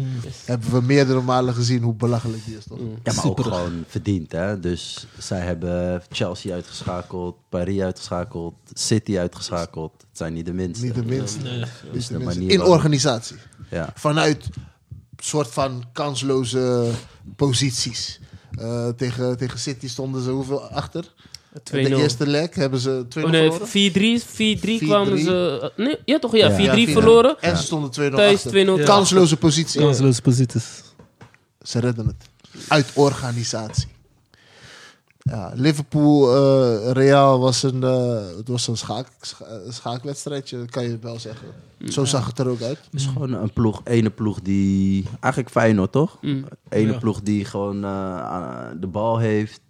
[0.44, 2.78] hebben we meerdere malen gezien hoe belachelijk die is, toch?
[3.02, 4.60] Ja, maar ook gewoon verdiend, hè.
[4.60, 9.92] Dus zij hebben Chelsea uitgeschakeld, Paris uitgeschakeld, City uitgeschakeld.
[10.08, 10.84] Het zijn niet de minste.
[10.84, 11.42] Niet de minste.
[11.42, 11.64] Nee.
[11.92, 12.38] Dus de minste.
[12.38, 13.36] manier In organisatie.
[13.70, 13.90] Ja.
[13.94, 14.48] Vanuit
[15.16, 16.90] soort van kansloze
[17.36, 18.20] posities.
[18.58, 21.14] Eh, tegen, tegen City stonden ze hoeveel achter?
[21.58, 21.62] 2-0.
[21.70, 24.20] De eerste leg hebben ze 2-0 Oh nee, verloren.
[24.20, 25.72] 4-3 4-3 kwamen ze...
[25.76, 26.36] Nee, ja toch?
[26.36, 26.74] Ja, 4-3 Ja.
[26.74, 26.90] Ja, 4-0.
[26.92, 27.36] verloren.
[27.40, 28.80] En ze stonden 2-0 Thuis achter.
[28.80, 29.80] 2-0 Kansloze positie.
[29.80, 30.82] Kansloze posities.
[31.62, 32.28] Ze redden het.
[32.68, 33.88] Uit organisatie.
[35.18, 40.98] Ja, Liverpool, eh, Real was een, eh, het was een schaak, scha- schaakwedstrijdje, kan je
[41.00, 41.46] wel zeggen.
[41.88, 42.78] Zo zag het er ook uit.
[42.90, 45.04] Het is gewoon een ploeg, ene ploeg die...
[45.20, 46.18] Eigenlijk Feyenoord, toch?
[46.20, 46.44] Mm.
[46.68, 46.98] Ene Ja.
[46.98, 47.90] ploeg die gewoon eh,
[48.20, 49.60] aan- de bal heeft,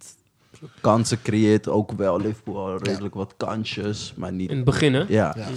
[0.81, 1.67] kansen creëert.
[1.67, 4.49] Ook wel Liverpool al redelijk wat kansjes, maar niet...
[4.49, 4.99] In het begin, hè?
[5.07, 5.33] Ja.
[5.37, 5.47] Ja.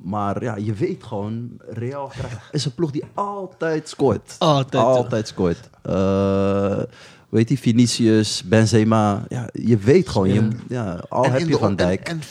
[0.00, 4.34] Maar ja, je weet gewoon, Real krijgt, is een ploeg die altijd scoort.
[4.38, 4.84] Altijd.
[4.84, 5.70] Altijd scoort.
[5.82, 6.82] Eh
[7.28, 9.24] weet je, Vinicius, Benzema.
[9.28, 12.08] Ja, je weet gewoon, je, ja, al En heb je de- Van Dijk.
[12.08, 12.22] En, en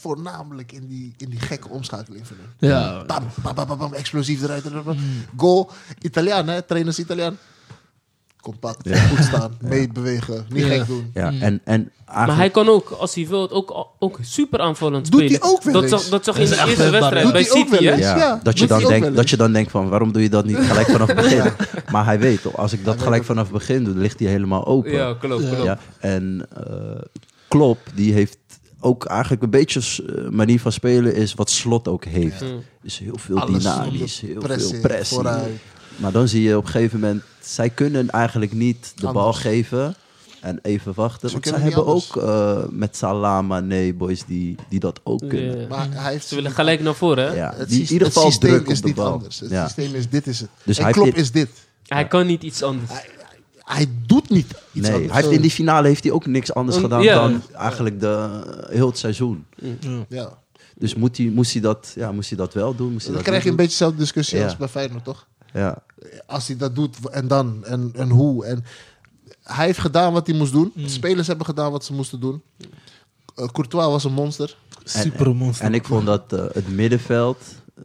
[0.00, 2.70] voornamelijk in die, in die gekke omschakeling van hem.
[2.70, 3.04] Ja.
[3.04, 4.64] Bam, bam, bam, bam, bam, explosief eruit.
[5.36, 5.70] Goal.
[6.00, 6.62] Italiaan, hè?
[6.62, 7.36] Trainers Italiaan.
[8.42, 10.68] Compact, goed staan, meebewegen, niet Ja.
[10.68, 11.10] gek doen.
[11.14, 11.40] Ja, Mm.
[11.40, 15.40] en, en Maar hij kan ook, als hij wil, ook, ook super aanvallend Doet spelen.
[15.40, 15.90] hij ook wel dat, eens.
[15.90, 18.36] zag, dat zag je in de is eerste wedstrijd bij City, hè?
[18.42, 20.86] dat, je dan denkt, dat je dan denkt van, waarom doe je dat niet gelijk
[20.86, 21.52] vanaf het begin?
[21.90, 24.28] Maar hij weet, toch, als ik dat gelijk vanaf het begin doe, dan ligt hij
[24.28, 24.92] helemaal open.
[24.92, 25.62] Ja, klopt, klopt.
[25.64, 27.00] Ja, en eh
[27.48, 28.38] Klopp, die heeft
[28.80, 32.40] ook eigenlijk een beetje uh, manier van spelen is wat Slot ook heeft.
[32.40, 32.46] Ja.
[32.82, 35.16] Dus heel veel Alles dynamisch, heel veel pressie.
[35.16, 35.50] vooruit.
[35.96, 39.94] Maar dan zie je op een gegeven moment, zij kunnen eigenlijk niet de bal geven
[40.40, 41.28] en even wachten.
[41.28, 45.60] Ze want zij hebben ook eh, met Salama, nee, boys die, die dat ook kunnen.
[45.60, 45.66] Ja.
[45.68, 47.34] Maar hij heeft Ze willen gelijk naar voren, hè?
[47.34, 49.12] Ja, het, die in systeem- ieder geval het systeem druk is op de niet bal.
[49.12, 49.40] anders.
[49.40, 49.64] Het Ja.
[49.64, 50.48] systeem is dit is het.
[50.64, 51.48] Dus en hij heeft- is dit.
[51.86, 52.90] Hij kan niet iets anders.
[52.92, 53.08] Hij,
[53.58, 55.12] hij doet niet iets Nee, anders.
[55.12, 57.14] hij heeft in die finale heeft hij ook niks anders Mm, gedaan ja.
[57.14, 59.44] dan eigenlijk de, heel het seizoen.
[60.08, 60.38] Ja.
[60.76, 62.92] Dus moet hij, moest, hij dat, ja, moest hij dat wel doen?
[62.92, 64.44] Moest hij Dan dat krijg je een beetje dezelfde discussie Ja.
[64.44, 65.26] als bij Feyenoord, toch?
[65.52, 65.82] Ja.
[66.26, 68.44] Als hij dat doet, en dan, en, en hoe.
[68.44, 68.64] En
[69.42, 70.72] hij heeft gedaan wat hij moest doen.
[70.74, 70.82] Mm.
[70.82, 72.42] De spelers hebben gedaan wat ze moesten doen.
[73.36, 74.56] Eh, Courtois was een monster.
[74.84, 75.64] Super monster.
[75.66, 77.38] En ik vond dat eh, het middenveld.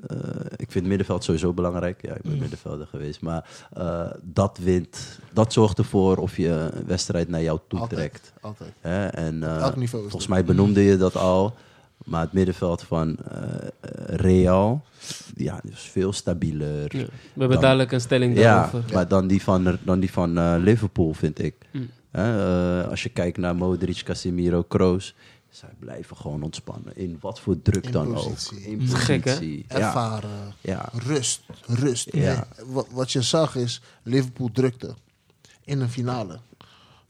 [0.08, 0.18] eh,
[0.52, 2.02] ik vind het middenveld sowieso belangrijk.
[2.02, 3.22] Ja, ik ben middenvelder geweest.
[3.22, 4.98] Maar eh, dat wint.
[5.34, 8.00] Dat zorgt ervoor of je een wedstrijd naar jou toe Altijd.
[8.00, 8.34] trekt.
[8.42, 8.74] Altijd.
[8.80, 9.06] Hè?
[9.08, 11.56] En, eh, elk niveau is volgens mij benoemde je dat al.
[12.06, 13.68] Maar het middenveld van eh,
[14.06, 14.84] Real.
[15.36, 16.98] Ja, is veel stabieler.
[16.98, 17.04] Ja.
[17.04, 18.94] We hebben Dan- dadelijk een stelling Ja, daarover.
[18.94, 21.56] maar dan die van, dan die van eh, Liverpool, vind ik.
[21.72, 21.90] Mm.
[22.12, 25.16] Hè, eh, als je kijkt naar Modric, Casemiro, Kroos...
[25.50, 26.96] zij blijven gewoon ontspannen.
[26.98, 28.58] In wat voor druk In dan positie.
[28.58, 28.64] ook.
[28.64, 29.32] In is gek, hè?
[29.32, 29.66] positie.
[29.70, 30.54] Ja, Ervaren.
[30.62, 30.90] ja.
[31.08, 31.42] Rust.
[31.68, 32.14] Rust.
[32.16, 32.34] Ja.
[32.58, 34.94] Nee, wat, wat je zag is, Liverpool drukte
[35.64, 36.40] in een finale.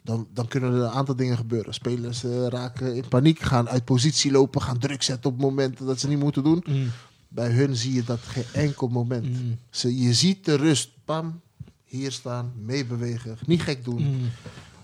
[0.08, 1.74] Dan, dan kunnen er een aantal dingen gebeuren.
[1.74, 6.00] Spelers eh, raken in paniek, gaan uit positie lopen, gaan druk zetten op momenten dat
[6.00, 6.64] ze niet moeten doen.
[6.68, 6.92] Mm.
[7.28, 9.26] Bij hun zie je dat geen enkel moment.
[9.44, 9.58] Mm.
[9.70, 11.42] Ze, je ziet de rust, pam,
[11.86, 14.02] hier staan, meebewegen, niet gek doen.
[14.02, 14.30] Mm.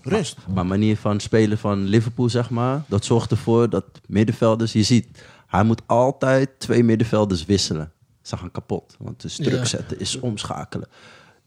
[0.02, 0.36] Rust.
[0.54, 5.06] Maar manier van spelen van Liverpool, zeg maar, dat zorgt ervoor dat middenvelders, je ziet,
[5.46, 7.92] hij moet altijd twee middenvelders wisselen.
[8.22, 9.64] Ze gaan kapot, want dus druk Ja.
[9.64, 10.88] zetten is omschakelen.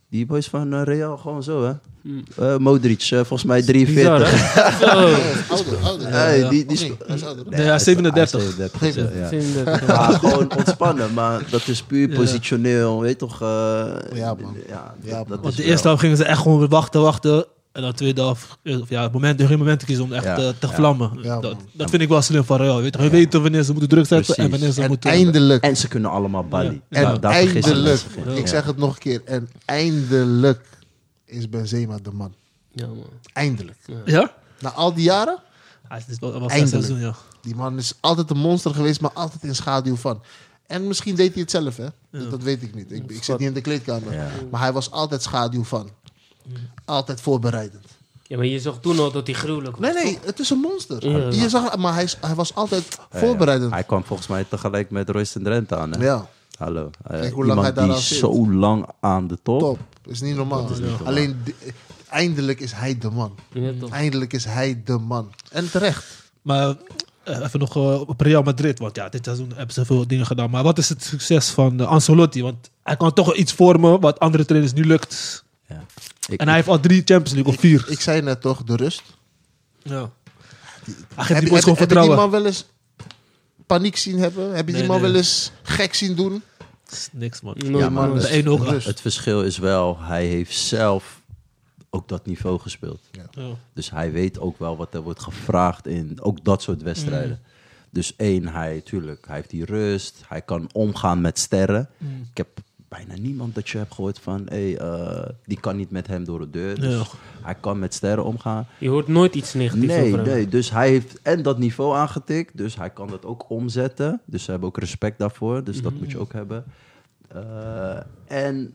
[0.09, 1.71] Die boys van eh, Real gewoon zo, hè?
[2.01, 2.23] Hmm.
[2.38, 3.73] Eh, Modric, eh, volgens mij Bizar,
[4.19, 4.53] 43.
[4.53, 4.71] hè?
[4.85, 5.15] Zo.
[5.53, 6.07] Ouder, ouder.
[6.09, 6.77] Hey, die, die
[7.07, 7.45] is ouder.
[7.49, 8.55] Nee, is 37.
[8.79, 9.93] hij is 37, ja.
[9.93, 12.15] Ja, gewoon ontspannen, maar dat is puur Ja.
[12.15, 13.41] positioneel, weet toch?
[13.41, 13.47] eh,
[14.13, 14.55] Ja, man.
[14.67, 15.38] Ja, Ja, dat man.
[15.38, 17.45] is Want de eerste helft gingen ze echt gewoon wachten, wachten.
[17.78, 20.24] En dan de tweede helft, eh, of ja, moment, geen moment te kiezen om echt
[20.24, 20.74] Ja, eh, te ja.
[20.74, 21.20] vlammen.
[21.22, 22.82] Ja, dat, dat vind ik wel slim van Real.
[22.82, 25.10] Weet je, we weten wanneer ze moeten druk zetten en wanneer ze En moeten...
[25.10, 26.82] eindelijk, En ze kunnen allemaal balie.
[26.90, 27.14] Ja.
[27.14, 28.02] en eindelijk,
[28.36, 30.64] ik zeg het nog een keer, en eindelijk
[31.26, 32.34] is Benzema de man.
[32.72, 33.04] Ja, man.
[33.34, 33.78] Eindelijk.
[34.06, 34.32] Ja?
[34.60, 35.40] Na al die jaren,
[35.88, 36.70] Hij is wel, wel Eindelijk.
[36.70, 37.16] seizoen, ja.
[37.41, 40.22] die man is altijd een monster geweest, maar altijd in schaduw van.
[40.68, 41.88] En misschien deed hij het zelf, hè?
[42.12, 42.91] Dat, dat weet ik niet.
[42.91, 44.14] Ik, ik zit niet in de kleedkamer.
[44.14, 44.28] Ja.
[44.52, 45.90] Maar hij was altijd schaduw van.
[46.86, 47.86] Altijd voorbereidend.
[48.24, 49.94] Ja, maar je zag toen al dat hij gruwelijk was.
[49.94, 51.10] Nee, nee, het is een monster.
[51.10, 51.41] Ja.
[51.41, 53.69] Je zag, maar hij, was altijd voorbereidend.
[53.69, 53.76] ja.
[53.76, 55.91] Hij kwam volgens mij tegelijk met Royce en Drenthe aan.
[55.91, 56.03] Hè?
[56.03, 56.90] Ja, Hallo.
[57.07, 58.18] Kijk hoe lang hij zit.
[58.18, 59.60] zo lang aan de top.
[59.60, 59.80] top.
[60.06, 60.69] Is niet normaal.
[61.03, 61.44] Alleen,
[62.10, 63.36] eindelijk is hij de man.
[63.91, 65.32] Eindelijk is hij de man.
[65.52, 66.06] En terecht.
[66.41, 66.76] Maar
[67.24, 68.80] eh, even nog eh, op Real Madrid.
[68.80, 70.49] Want ja, dit seizoen hebben ze veel dingen gedaan.
[70.49, 72.41] Maar wat is het succes van uh, Ancelotti?
[72.41, 75.44] Want hij kan toch iets vormen wat andere trainers nu lukt.
[75.68, 75.84] Ja.
[76.28, 77.86] Ik, En hij heeft al drie Champions League of vier.
[77.88, 79.04] Ik zei net toch, de rust.
[79.84, 80.12] ja.
[81.16, 82.66] Hij Heb, die heb, gewoon heb je die man wel eens
[83.66, 84.56] paniek zien hebben?
[84.56, 85.12] Heb je die man nee.
[85.12, 86.44] wel eens gek zien doen?
[87.12, 87.56] Niks man.
[87.58, 88.20] Ja, maar man.
[88.20, 88.64] de ene ook.
[88.64, 88.88] Rust.
[88.88, 91.22] Het verschil is wel, hij heeft zelf
[91.90, 93.02] ook dat niveau gespeeld.
[93.12, 93.56] Ja.
[93.74, 97.41] Dus hij weet ook wel wat er wordt gevraagd in ook dat soort wedstrijden.
[97.90, 100.22] Dus één, hij, tuurlijk, hij heeft die rust.
[100.28, 101.90] Hij kan omgaan met sterren.
[102.32, 102.48] Ik heb
[102.88, 104.41] bijna niemand dat je hebt gehoord van...
[104.49, 106.80] Hey, eh, die kan niet met hem door de deur.
[106.80, 107.11] Dus
[107.41, 108.68] hij kan met sterren omgaan.
[108.77, 110.27] Je hoort nooit iets negatiefs Nee, over hem.
[110.27, 112.57] nee, dus hij heeft en dat niveau aangetikt.
[112.57, 114.22] Dus hij kan dat ook omzetten.
[114.26, 115.64] Dus ze hebben ook respect daarvoor.
[115.64, 116.64] Dus dat moet je ook hebben.
[117.27, 117.97] Eh,
[118.27, 118.73] en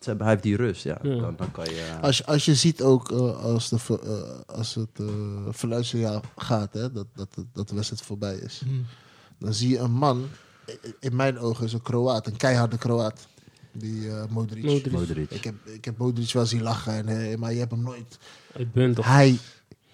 [0.00, 0.98] ze hebben, hij heeft die rust, ja.
[1.02, 1.16] Ja.
[1.20, 1.96] Dan, dan kan je...
[2.00, 3.10] Als, je- als je ziet ook
[3.42, 3.78] als, de,
[4.46, 5.08] als het uh,
[5.50, 8.62] verluidssignaal gaat, hè, dat, dat, dat, de wedstrijd voorbij is.
[9.38, 10.24] Dan zie je een man,
[11.00, 13.26] in mijn ogen is een Kroaat, een keiharde Kroaat.
[13.72, 14.64] Die eh Modric.
[14.64, 14.92] Modric.
[14.92, 15.30] Modric.
[15.30, 18.18] Ik, heb, ik heb Modric wel zien lachen, en, eh, maar je hebt hem nooit.
[18.56, 19.06] Ik ben toch.
[19.06, 19.38] Hij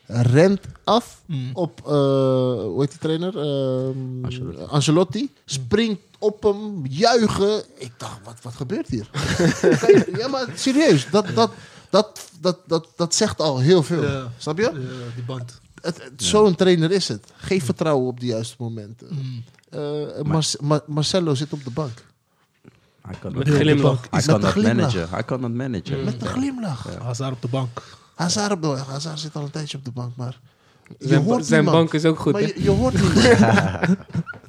[0.06, 1.50] rent af Mm.
[1.52, 1.92] op, eh,
[2.62, 3.38] hoe heet die trainer?
[3.38, 4.62] Ehm, Ancelotti.
[4.68, 5.32] Ancelotti.
[5.44, 7.62] Springt op hem, juichen.
[7.78, 9.10] Ik dacht, wat, wat gebeurt hier?
[10.20, 11.50] ja, maar serieus, dat, dat,
[11.90, 14.02] dat, dat, dat, dat zegt al heel veel.
[14.02, 14.32] Ja.
[14.38, 14.62] Snap je?
[14.62, 15.60] Ja, die band.
[16.16, 17.32] Zo'n trainer is het.
[17.36, 19.44] Geef vertrouwen op de juiste momenten.
[19.70, 22.04] Eh, Mar- Ma- Marcelo zit op de bank.
[23.02, 24.00] Hij kan Met dat, glimlach.
[24.00, 24.74] hij Met kan een dat glimlach.
[24.76, 25.08] managen.
[25.10, 26.04] Hij kan dat managen.
[26.04, 26.86] Met een glimlach.
[27.02, 27.82] Hazard op de bank.
[28.14, 30.40] Hazard, op de, Hazard zit al een tijdje op de bank, maar...
[30.98, 31.82] Je Zijn, hoort zijn niemand.
[31.90, 33.96] bank is ook goed, Maar je hoort niemand.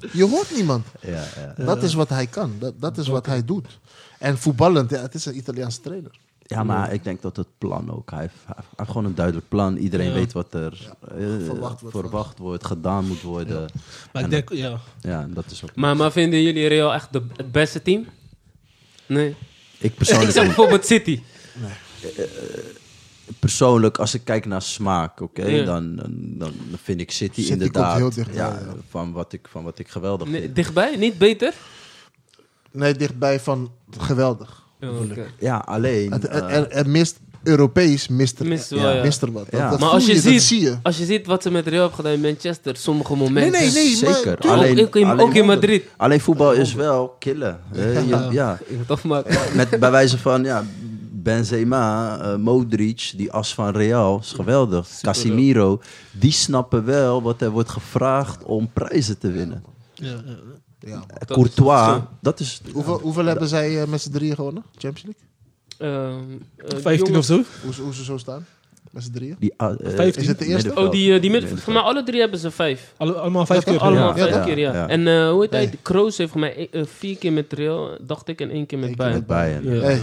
[0.20, 0.86] je hoort niemand.
[1.02, 1.24] Ja,
[1.58, 1.64] ja.
[1.66, 2.54] Dat is wat hij kan.
[2.60, 3.80] Dat, dat is wat hij doet.
[4.20, 6.12] En voetballend, ja, het is een Italiaanse trainer.
[6.50, 8.10] Ja, maar ik denk dat het plan ook.
[8.12, 9.78] Hij heeft, hij heeft gewoon een duidelijk plan.
[9.78, 10.14] Iedereen Ja.
[10.14, 13.70] weet wat er eh, verwacht wordt verwacht wordt, gedaan moet worden.
[14.14, 14.80] Maar En- ik denk, ja.
[15.02, 15.76] Ja, en dat is ook...
[15.76, 18.06] Maar, maar vinden jullie Real echt de, het beste team?
[19.06, 19.30] Nee.
[19.30, 19.36] Ik
[19.78, 21.22] Ik persoonlijk zeg bijvoorbeeld City.
[23.40, 25.66] persoonlijk, als ik kijk naar smaak, oké, Ja.
[25.66, 26.54] dan, dan, dan
[26.84, 28.74] vind ik City, City inderdaad komt heel dichtbij, ja, ja.
[28.90, 30.56] Van, wat ik, van wat ik geweldig Nee, vind.
[30.56, 30.96] dichtbij?
[30.96, 31.54] Niet beter?
[32.72, 34.68] Nee, dichtbij van geweldig.
[35.40, 36.12] Ja, alleen...
[36.12, 38.92] Het, er, eh, er, er mist Europees, mist er, Mist wel, ja.
[38.92, 39.04] ja.
[39.04, 39.46] mist er wat.
[39.50, 39.70] Dat, Ja.
[39.70, 40.78] dat Maar als je, ziet, zie je.
[40.84, 43.52] als je ziet wat ze met Real hebben gedaan in Manchester, sommige momenten.
[43.62, 44.04] Nee, nee, nee.
[44.04, 44.38] maar Zeker.
[44.38, 45.84] Alleen, ook in- alleen, ook in Madrid.
[45.98, 47.60] Alleen voetbal is wel killen.
[48.32, 48.60] ja.
[48.66, 49.38] Ik moet afmaken.
[49.56, 50.66] Met, bij wijze van ja,
[51.12, 54.88] Benzema, eh, Modric, die as van Real, is geweldig.
[55.02, 55.82] Casimiro,
[56.12, 59.64] die snappen wel wat er wordt gevraagd om prijzen te winnen.
[59.94, 60.22] ja,
[60.80, 61.04] ja.
[61.18, 62.62] Dat- Courtois, dat is...
[62.74, 64.64] Hoeveel, hoeveel hebben zij eh, met z'n drieën gewonnen?
[64.78, 65.28] Champions League?
[65.78, 67.44] Ehm, eh, 15 jongens- of zo?
[67.64, 68.46] Hoe, ze- hoe ze zo staan?
[68.92, 69.36] Met z'n drieën?
[69.40, 70.22] Die, uh, Vijftien.
[70.22, 70.76] Is het de eerste?
[70.76, 72.94] Oh, die, eh, die midden, voor mij alle drie hebben ze vijf.
[72.98, 73.80] Alle- allemaal vijf keer.
[73.80, 74.44] Allemaal Ja, vijf ja.
[74.44, 74.74] keer, ja.
[74.74, 74.88] Ja.
[74.88, 75.74] En eh, hoe heet hij?
[75.82, 78.90] Kroos heeft voor mij eh, vier keer met Real, dacht ik, en één keer met
[78.90, 79.18] Eén keer Bayern.
[79.18, 79.76] Met Bayern.
[79.76, 79.82] Ja.
[79.82, 80.02] Hey,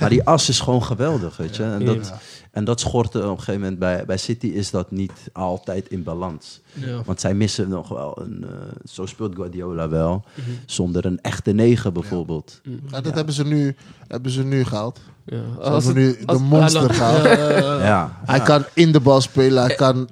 [0.00, 1.62] Maar die as is gewoon geweldig, weet je.
[1.62, 1.86] En Ja.
[1.86, 2.12] dat,
[2.50, 6.02] en dat schortte op een gegeven moment bij, bij City is dat niet altijd in
[6.02, 6.60] balans.
[6.72, 7.02] Ja.
[7.04, 8.44] Want zij missen nog wel een...
[8.44, 8.50] eh,
[8.90, 10.24] zo speelt Guardiola wel.
[10.34, 10.50] Mhm.
[10.66, 12.60] Zonder een echte negen bijvoorbeeld.
[12.90, 13.76] ja, dat hebben, ze nu,
[14.08, 15.00] hebben ze nu gehaald.
[15.24, 15.36] Ja.
[15.62, 17.24] Ze hebben nu de als- monster gehaald.
[17.24, 20.08] Eh, Ja, Hij kan in de bal spelen, hij kan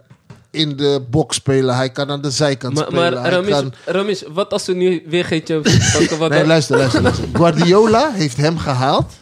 [0.51, 3.13] in de box spelen, hij kan aan de zijkant Maar, spelen.
[3.13, 3.73] maar hij Ramis, kan...
[3.85, 6.19] Ramis, wat als ze nu weer geen Champions League pakken?
[6.19, 7.25] Wat Nee, luister, luister, luister.
[7.39, 9.13] Guardiola heeft hem gehaald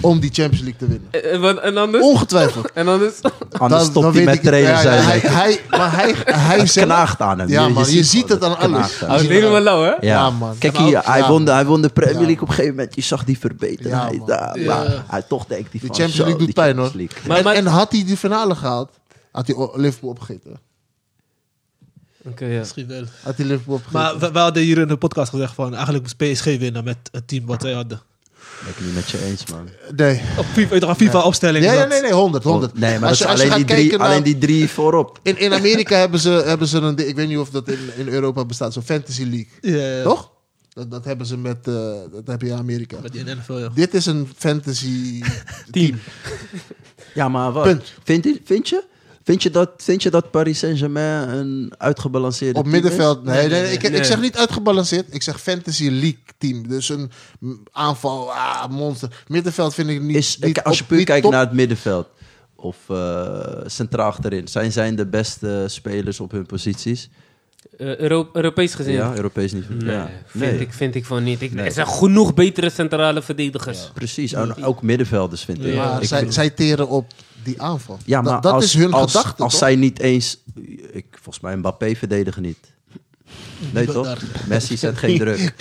[0.00, 1.42] om die Champions League te winnen.
[1.42, 2.04] En, en anders?
[2.04, 2.70] Ongetwijfeld.
[2.72, 3.20] En anders?
[3.22, 6.14] Anders Dan- stopt dan hij met trainer ja, hij, hij, maar hij,
[6.48, 7.48] hij Het zelf- knaagt aan hem.
[7.48, 9.00] Ja, man, je ziet het aan alles.
[9.00, 9.88] het is helemaal lauw, hè?
[9.90, 9.96] Ja.
[10.00, 10.58] Ja, man.
[10.58, 12.26] Kijk hier, hij, ja, won de, hij won de Premier Ja.
[12.26, 12.94] League op een gegeven moment.
[12.94, 14.22] Je zag die verbeterdheid.
[14.26, 16.92] Ja, maar Hij toch denkt hij Die van, Champions League doet pijn hoor.
[17.36, 18.90] En, maar- en had hij die finale gehaald,
[19.32, 20.60] had hij Liverpool opgegeten.
[22.26, 22.58] Oké, ja.
[22.58, 23.04] Misschien wel.
[23.22, 24.02] Had hij Liverpool opgegeten.
[24.02, 26.96] Maar we, we hadden hier in de podcast gezegd van eigenlijk moest PSG winnen met
[27.12, 28.00] het team wat zij hadden.
[28.62, 29.68] Ben ik niet met je eens, man.
[29.96, 30.20] nee.
[30.38, 31.64] Op FIFA, weet je toch, een FIFA opstelling.
[31.64, 32.78] Ja, is ja, dat- nee, nee, 100, 100.
[32.78, 34.22] Nee, maar Als dat je- is als je alleen, die gaat drie, kijken naar- alleen
[34.22, 35.18] die drie voorop.
[35.22, 38.08] In, in Amerika hebben ze, hebben ze een, ik weet niet of dat in, in
[38.08, 39.78] Europa bestaat, zo'n Fantasy League.
[39.80, 40.02] Ja, ja.
[40.02, 40.30] Toch?
[40.72, 41.74] Dat, dat hebben ze met, eh,
[42.12, 42.96] dat heb je in Amerika.
[43.02, 43.68] Met die NFL, ja.
[43.74, 45.22] Dit is een fantasy
[45.70, 45.98] team.
[47.14, 47.64] Ja, maar wat?
[47.64, 47.92] Punt.
[48.04, 48.82] Vind, vind je?
[49.24, 52.82] Vind je dat, vind je dat Paris Saint-Germain een uitgebalanceerde Op team is?
[52.82, 53.24] middenveld.
[53.24, 55.14] Nee, nee, nee, ik, ik zeg niet uitgebalanceerd.
[55.14, 56.68] Ik zeg Fantasy League team.
[56.68, 57.10] Dus een
[57.72, 59.24] aanval, ah, monster.
[59.26, 60.16] Middenveld vind ik niet.
[60.16, 61.32] Is, niet als je puur kijkt top.
[61.32, 62.08] naar het middenveld
[62.56, 67.10] of eh, centraal achterin, zijn zij de beste spelers op hun posities?
[67.78, 68.92] Eh, Euro- Europees gezien?
[68.94, 69.74] Ja, Europees niveau.
[69.84, 70.10] Nee, ja.
[70.26, 70.60] vind, Nee.
[70.60, 71.42] Ik, vind ik van niet.
[71.42, 71.64] Ik, Nee.
[71.64, 73.90] Er zijn genoeg betere centrale verdedigers.
[73.94, 75.74] Precies, en ook middenvelders vind ik.
[75.74, 77.12] Maar ik zij, vind- zij teren op
[77.42, 77.98] die aanval.
[78.04, 79.42] ja, Dat- maar dat als, is hun als, gedachte.
[79.42, 79.60] Als toch?
[79.60, 80.38] zij niet eens,
[80.92, 82.72] ik, volgens mij Mbappé verdedigen niet.
[83.72, 84.04] Nee toch?
[84.06, 84.18] Daar.
[84.48, 85.52] Messi zet geen druk.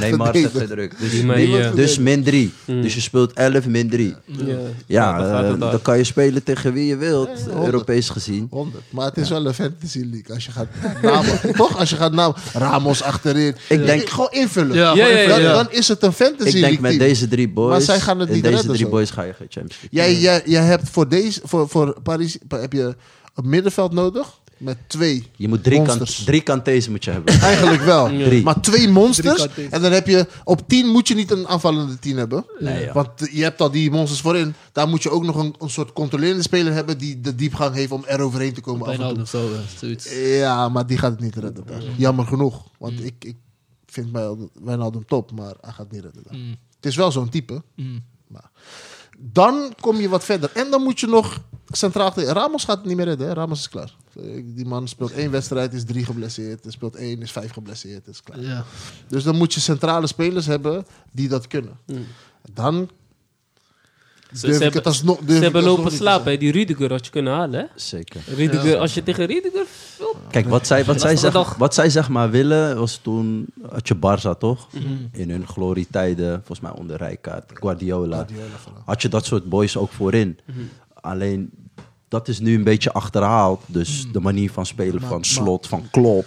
[0.00, 0.98] Neymar zet geen druk.
[1.00, 1.70] Dus, Die maar, dus- ja.
[1.70, 2.52] dus min 3.
[2.64, 2.82] Mm.
[2.82, 4.14] Dus je speelt 11 min 3.
[4.24, 4.56] Ja,
[4.86, 7.64] Ja, eh, dan kan je spelen tegen wie je wilt, Ja.
[7.64, 8.46] Europees gezien.
[8.50, 8.82] 100.
[8.90, 10.34] Maar het is wel een fantasy league.
[10.34, 10.66] Als je gaat
[11.02, 11.78] namen, toch?
[11.78, 13.54] Als je gaat namen, Ramos achterin.
[13.68, 14.76] Ik denk- gewoon invullen.
[14.76, 15.52] Ja, Ja, ja, ja, dan, ja.
[15.52, 18.18] dan is het een fantasy Ik denk league met deze drie boys, Maar zij gaan
[18.20, 20.12] het deze drie boys ga je geen Champions League.
[20.12, 22.96] Jij, jij, jij hebt voor, deze, voor, voor Paris heb je
[23.34, 25.30] een middenveld nodig met twee.
[25.36, 26.14] Je moet drie, Monsters.
[26.14, 27.40] kant, drie kantezen moet je hebben.
[27.40, 28.06] Eigenlijk wel.
[28.06, 28.42] Drie.
[28.42, 29.46] Maar twee monsters.
[29.54, 29.68] Drie.
[29.68, 32.44] En dan heb je op tien moet je niet een aanvallende tien hebben.
[32.58, 32.92] Nee, ja.
[32.92, 34.54] Want je hebt al die monsters voorin.
[34.72, 37.92] Daar moet je ook nog een, een soort controlerende speler hebben die de diepgang heeft
[37.92, 38.86] om er overheen te komen.
[38.86, 39.04] Af en toe.
[39.04, 40.08] Wijnaldum, zo, eh, zoiets.
[40.38, 41.66] Ja, maar die gaat het niet redden.
[41.66, 41.82] daar.
[41.96, 42.64] Jammer genoeg.
[42.78, 43.36] Want ik, ik
[43.86, 46.22] vind Wijnaldum- Wijnaldum top, maar hij gaat het niet redden.
[46.28, 46.38] daar.
[46.38, 46.54] Mm.
[46.76, 47.62] Het is wel zo'n type.
[47.76, 48.04] Mm.
[49.20, 50.50] Dan kom je wat verder.
[50.54, 52.06] En dan moet je nog centraal...
[52.06, 53.26] achterin- Ramos gaat het niet meer redden.
[53.26, 53.32] Hè?
[53.32, 53.94] Ramos is klaar.
[54.44, 56.62] Die man speelt één wedstrijd, is drie geblesseerd.
[56.62, 58.06] Hij speelt één, is vijf geblesseerd.
[58.08, 58.40] Is klaar.
[58.40, 58.64] Ja.
[59.08, 61.78] Dus dan moet je centrale spelers hebben die dat kunnen.
[61.86, 62.04] Mm.
[62.52, 62.88] Dan
[64.32, 65.18] Ze, hebben, alsnog...
[65.28, 66.32] ze lopen niet te slapen.
[66.32, 66.38] hè.
[66.38, 67.60] Die Rudiger had je kunnen halen.
[67.60, 67.66] Hè?
[67.74, 68.20] Zeker.
[68.26, 68.76] Rudiger, Ja.
[68.76, 70.16] Als je tegen Rudiger speelt...
[70.30, 73.94] Kijk, wat zij, wat, zij zeg, wat zij zeg maar willen, was toen had je
[73.96, 74.68] Barça toch?
[74.72, 74.86] Mhm.
[75.12, 78.16] In hun glorietijden, volgens mij onder Rijkaard, Guardiola.
[78.16, 78.48] Guardiola.
[78.84, 80.38] Had je dat soort boys ook voorin.
[80.44, 80.58] Mhm.
[80.94, 81.50] Alleen,
[82.08, 83.60] dat is nu een beetje achterhaald.
[83.66, 84.12] Dus Mhm.
[84.12, 86.26] de manier van spelen Maar- van maar- Slot, van Klop.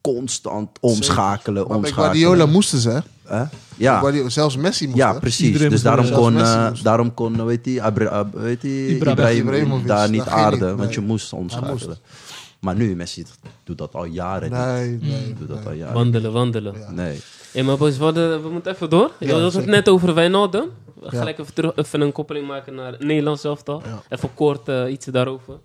[0.00, 2.04] Constant omschakelen, Maar bij omschakelen.
[2.20, 3.42] Guardiola moesten ze, hè?
[3.76, 5.46] Ja, Guardiola, zelfs Messi moest, ja, precies.
[5.46, 8.88] Iedereen Dus moest daarom kon, Zelfs eh, daarom kon, weet je, Abra, Ab- weet je
[8.88, 11.08] Ibrahim- daar niet aarden, want je nee.
[11.08, 11.96] moest omschakelen.
[12.60, 13.24] Maar nu, Messi
[13.64, 14.58] doet dat al jaren niet.
[14.58, 15.34] Nee, nee.
[15.38, 15.66] Doet dat nee.
[15.66, 16.74] al jaren Wandelen, wandelen.
[16.78, 16.90] Ja.
[16.90, 17.20] Nee.
[17.52, 19.10] Hey, maar boys, we, hadden- we moeten even door.
[19.18, 20.64] Je Ja, had het net over Wijnaldum.
[21.10, 23.82] Gelijk even, terug, even een koppeling maken naar het Nederlands elftal.
[23.84, 24.02] Ja.
[24.08, 25.58] Even kort eh, iets daarover.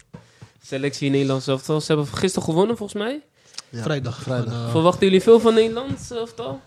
[0.64, 1.82] Selectie Nederlands elftal.
[1.82, 3.22] Ze hebben gisteren gewonnen volgens mij.
[3.70, 4.22] Ja, Vrijdag.
[4.22, 4.54] Vrijdag.
[4.54, 6.62] Van, eh, Verwachten jullie veel van Nederlands elftal?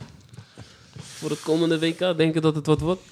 [0.97, 2.17] Voor het komende WK?
[2.17, 3.03] Denken dat het wat wordt?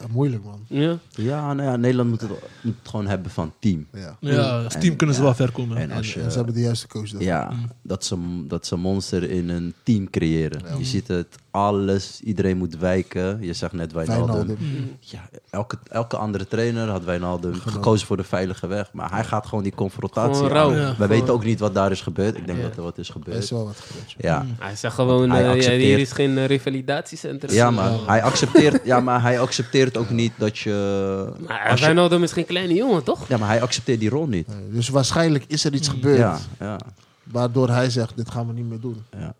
[0.00, 0.60] Ja, moeilijk, man.
[0.68, 0.98] Ja.
[1.10, 3.86] Ja, nou ja, Nederland moet het, moet het gewoon hebben van team.
[3.92, 4.16] Ja.
[4.20, 5.26] ja, als En- team kunnen ze ja.
[5.26, 5.76] wel ver komen.
[5.76, 7.02] En als je, en ze hebben de juiste coach.
[7.10, 7.28] daarvoor.
[7.28, 7.52] ja,
[7.82, 10.62] dat ze, dat ze monster in een team creëren.
[10.78, 13.38] Je ziet het, alles, iedereen moet wijken.
[13.42, 14.26] Je zegt net Wijnaldum.
[14.26, 14.58] Wijnaldum.
[15.00, 18.92] Ja, elke, elke andere trainer had Wijnaldum gekozen voor de veilige weg.
[18.92, 20.56] Maar hij gaat gewoon die confrontatie Gewoon aan.
[20.56, 20.70] rauw.
[20.72, 20.88] Ja.
[20.88, 22.36] We Gewoon- weten ook niet wat daar is gebeurd.
[22.36, 22.64] Ik denk Ja.
[22.64, 23.50] dat er wat is Er is gebeurd.
[23.50, 24.14] wel wat gebeurd.
[24.18, 24.28] ja.
[24.28, 24.46] Ja.
[24.58, 27.52] Hij zegt gewoon, Hij eh, ja, accepteert- hier is geen uh, revalidatiecentrum.
[27.54, 31.32] Ja, maar hij accepteert, ja, maar hij accepteert ook niet dat je...
[31.46, 33.28] Maar als je- Wijnaldum is geen kleine jongen, toch?
[33.28, 34.46] ja, maar hij accepteert die rol niet.
[34.46, 36.18] Nee, Dus waarschijnlijk is er iets gebeurd.
[36.18, 36.78] Ja, ja,
[37.22, 39.04] Waardoor hij zegt, dit gaan we niet meer doen.
[39.10, 39.34] ja.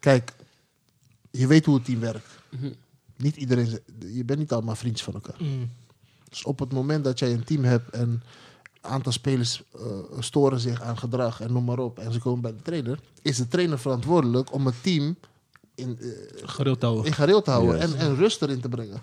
[0.00, 0.32] Kijk,
[1.30, 2.28] je weet hoe het team werkt.
[2.48, 2.70] Mhm.
[3.16, 3.78] Niet iedereen,
[4.12, 5.36] je bent niet allemaal vriendjes van elkaar.
[5.38, 5.70] Mm.
[6.28, 8.00] Dus op het moment dat jij een team hebt en
[8.80, 9.82] een aantal spelers eh,
[10.18, 13.36] storen zich aan gedrag en noem maar op, en ze komen bij de trainer, is
[13.36, 15.16] de trainer verantwoordelijk om het team
[15.74, 16.08] in, eh,
[16.48, 17.04] Gereeld houden.
[17.04, 19.00] in gareel te houden en, en rust erin te brengen.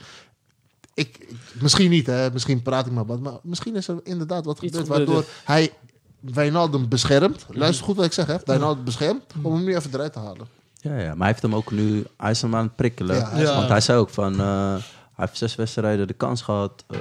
[0.94, 1.28] Ik,
[1.62, 2.32] misschien niet, hè?
[2.32, 5.72] misschien praat ik maar wat, maar misschien is er inderdaad wat Iets gebeurd waardoor hij
[6.20, 7.46] Wijnaldum beschermt.
[7.50, 8.36] Luister goed wat ik zeg, hè?
[8.46, 10.48] Wijnaldum beschermt om hem nu even eruit te halen.
[10.80, 13.16] Ja, ja, maar hij heeft hem ook nu, hij is hem aan het prikkelen.
[13.16, 14.76] Ja, hij is- Want hij zei ook van, eh,
[15.16, 16.98] hij heeft zes wedstrijden de kans gehad, eh,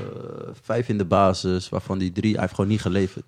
[0.62, 3.24] vijf in de basis, waarvan die drie, hij heeft gewoon niet geleverd.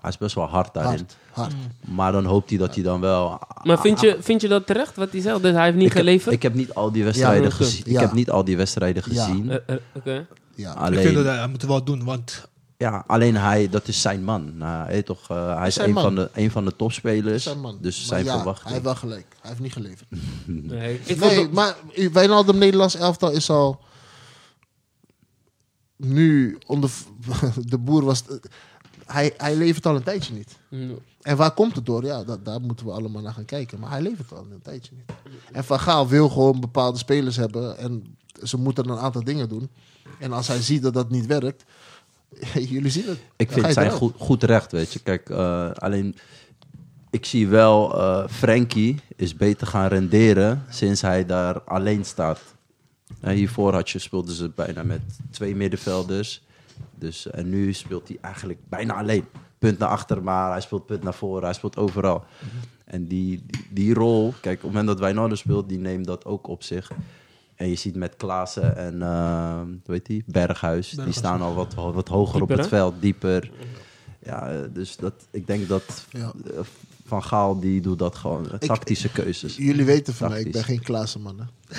[0.00, 0.90] Hij is best wel hard daarin.
[1.32, 1.54] Hard, hard.
[1.80, 3.38] Maar dan hoopt hij dat hij dan wel...
[3.62, 5.42] Maar vind je, vind je dat terecht, wat hij zegt?
[5.42, 6.34] Dus hij heeft niet ik heb, geleverd?
[6.34, 7.82] ik heb niet al die wedstrijden Ja, gezien.
[7.86, 7.92] ja.
[7.92, 9.24] Ik heb niet al die wedstrijden Ja.
[9.24, 9.50] gezien.
[9.50, 10.26] Eh, Oké.
[10.54, 10.88] Ja.
[10.88, 14.00] Ik vind dat hij, hij moet het wel doen, want ja, alleen hij, dat is
[14.00, 14.56] zijn man.
[14.56, 16.02] Nou, hij, toch, eh, hij is een man.
[16.02, 17.42] van, de, een van de topspelers.
[17.42, 17.78] Zijn man.
[17.80, 19.26] Dus Maar zijn ja, Hij heeft wel gelijk.
[19.40, 20.08] Hij heeft niet geleverd.
[20.46, 21.74] Nee, Nee, het- maar
[22.12, 23.80] Wijnaldum Nederlands elftal is al
[26.04, 26.90] nu onder
[27.72, 28.24] de boer was.
[29.06, 30.58] Hij, hij levert al een tijdje niet.
[31.22, 32.04] En waar komt het door?
[32.04, 33.80] Ja, dat, daar moeten we allemaal naar gaan kijken.
[33.80, 35.36] Maar hij levert al een tijdje niet.
[35.52, 37.78] En Van Gaal wil gewoon bepaalde spelers hebben.
[37.78, 39.68] En ze moeten een aantal dingen doen.
[40.18, 41.64] En als hij ziet dat dat niet werkt.
[42.74, 43.18] jullie zien het.
[43.36, 44.98] Ik vind je zijn goed, goed recht, weet je.
[44.98, 46.16] Kijk, eh, alleen
[47.10, 52.40] ik zie wel, eh Frankie is beter gaan renderen sinds hij daar alleen staat.
[53.20, 56.42] En hiervoor had je, speelden ze bijna met twee middenvelders.
[56.94, 59.24] Dus, en nu speelt hij eigenlijk bijna alleen.
[59.58, 61.44] Punt naar achter, maar hij speelt punt naar voren.
[61.44, 62.24] Hij speelt overal.
[62.84, 66.24] En die, die, die rol, kijk, op het moment dat Wijnaldum speelt, die neemt dat
[66.24, 66.90] ook op zich.
[67.54, 71.74] En je ziet met Klaassen en, eh hoe heet die, Berghuis, die staan al wat,
[71.74, 72.76] wat hoger Dieper, op het hè?
[72.76, 73.50] veld, dieper.
[74.18, 76.32] Ja, eh, dus dat, ik denk dat Ja.
[77.12, 78.50] Van Gaal, die doet dat gewoon.
[78.50, 79.56] eh, Tactische keuzes.
[79.56, 81.38] Jullie weten van mij, ik ben geen Klaassen-man.
[81.38, 81.44] hè?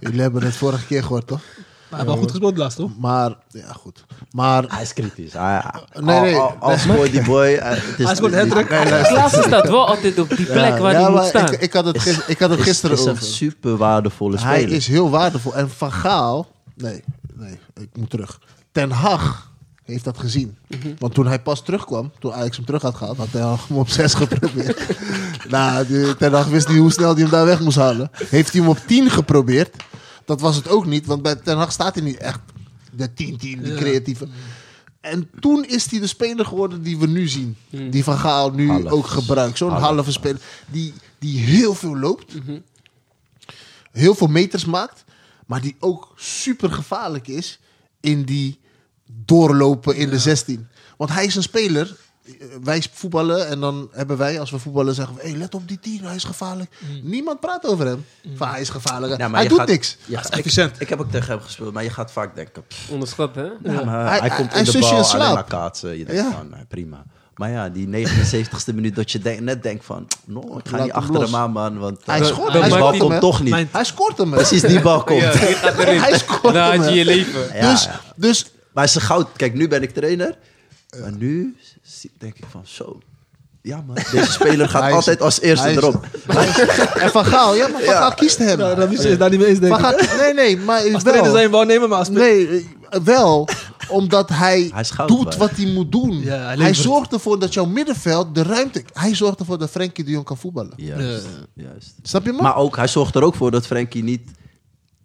[0.00, 1.40] jullie hebben het vorige keer gehoord, toch?
[1.88, 2.90] hij heeft wel goed gespeeld laatst, toch?
[2.98, 4.04] Maar, ja, goed.
[4.30, 5.32] Maar Hij is kritisch.
[5.32, 5.62] Hij,
[6.00, 6.36] Nee, nee.
[6.36, 7.46] al, al scoort die boy.
[7.48, 8.66] het is Hij scoort niet- hat-trick.
[8.66, 11.52] Klaassen staat wel altijd op die plek Ja, waar ja, hij moet maar staan.
[11.52, 13.22] Ik, ik had het, gis- ik had het is- gisteren is een over.
[13.24, 14.76] super waardevolle Hij speler.
[14.76, 15.54] is heel waardevol.
[15.54, 16.46] En Van Gaal...
[16.74, 17.02] Nee,
[17.34, 18.40] nee, ik moet terug.
[18.72, 19.50] Ten Hag
[19.86, 20.56] heeft dat gezien.
[20.98, 23.88] Want toen hij pas terugkwam, toen Ajax hem terug had gehaald, had hij hem op
[23.88, 24.86] 6 geprobeerd.
[25.48, 28.10] nou, Ten Hag wist niet hoe snel hij hem daar weg moest halen.
[28.12, 29.76] Heeft hij hem op 10 geprobeerd.
[30.24, 32.40] Dat was het ook niet, want bij Ten Hag staat hij niet echt
[32.92, 33.76] de 10-10, die Ja.
[33.76, 34.28] creatieve.
[35.00, 37.56] En toen is hij de speler geworden die we nu zien.
[37.90, 38.84] Die Van Gaal nu Half.
[38.90, 39.58] ook gebruikt.
[39.58, 40.40] Zo'n halve speler
[40.70, 42.32] die, die heel veel loopt.
[43.92, 45.04] Heel veel meters maakt.
[45.46, 47.58] Maar die ook super gevaarlijk is
[48.00, 48.58] in die
[49.26, 50.68] doorlopen in de 16.
[50.96, 51.96] Want hij is een speler.
[52.62, 55.78] Wij voetballen en dan hebben wij, als we voetballen, zeggen we: hey, let op die
[55.80, 56.70] 10, hij is gevaarlijk.
[57.02, 58.04] Niemand praat over hem.
[58.36, 59.20] Van, hij is gevaarlijk.
[59.32, 59.96] Hij doet gaat- niks.
[60.04, 60.74] Ja, is efficiënt.
[60.74, 62.66] Ik, ik heb ook tegen hem gespeeld, maar je gaat vaak denken...
[62.66, 63.42] pff, Onderschat, hè?
[63.62, 65.34] ja, maar Hij- komt hij in de bal in alleen slaap.
[65.34, 65.98] maar kaatsen.
[65.98, 66.30] Je denkt Ja.
[66.32, 67.04] van, nou, prima.
[67.34, 70.06] Maar ja, die 79ste minuut dat je denk- net denkt van...
[70.24, 71.24] No, ik ga Laat niet achter los.
[71.30, 71.78] hem aan, man.
[71.78, 73.50] Want Hij eh, scoort- die hij bal komt hem, toch niet.
[73.50, 74.30] Mijn- Hij scoort hem.
[74.30, 75.20] Precies, die bal komt.
[75.20, 75.30] Ja.
[75.32, 77.60] Hij scoort Dan hem, had je leven.
[77.60, 78.00] dus, ja.
[78.16, 78.46] dus
[78.76, 79.28] Maar is goud.
[79.36, 80.38] Kijk, nu ben ik trainer.
[81.00, 81.56] Maar nu
[82.18, 82.98] denk ik van, zo...
[83.62, 83.96] Ja, man.
[84.12, 86.06] Deze speler gaat altijd als eerste is- erop.
[86.94, 87.98] en Van Gaal, ja, maar Van Ja.
[88.00, 88.58] Gaal kiest hem.
[88.58, 90.00] Ja, dat is het daar niet mee eens, denk Van ik.
[90.00, 91.00] Gaal, nee, nee, maar Als wel.
[91.00, 92.08] trainer zijn wel nemen, maar als.
[92.08, 93.48] Nee, eh, wel.
[93.88, 95.36] Omdat hij, Hij is goud doet waard.
[95.36, 96.20] wat hij moet doen.
[96.20, 96.76] Ja, hij hij levert.
[96.76, 98.84] zorgt ervoor dat jouw middenveld de ruimte...
[98.92, 100.72] Hij zorgt ervoor dat Frenkie de Jong kan voetballen.
[100.76, 101.94] Juist, juist.
[102.02, 102.42] Snap je me?
[102.42, 104.30] Maar ook, hij zorgt er ook voor dat Frenkie niet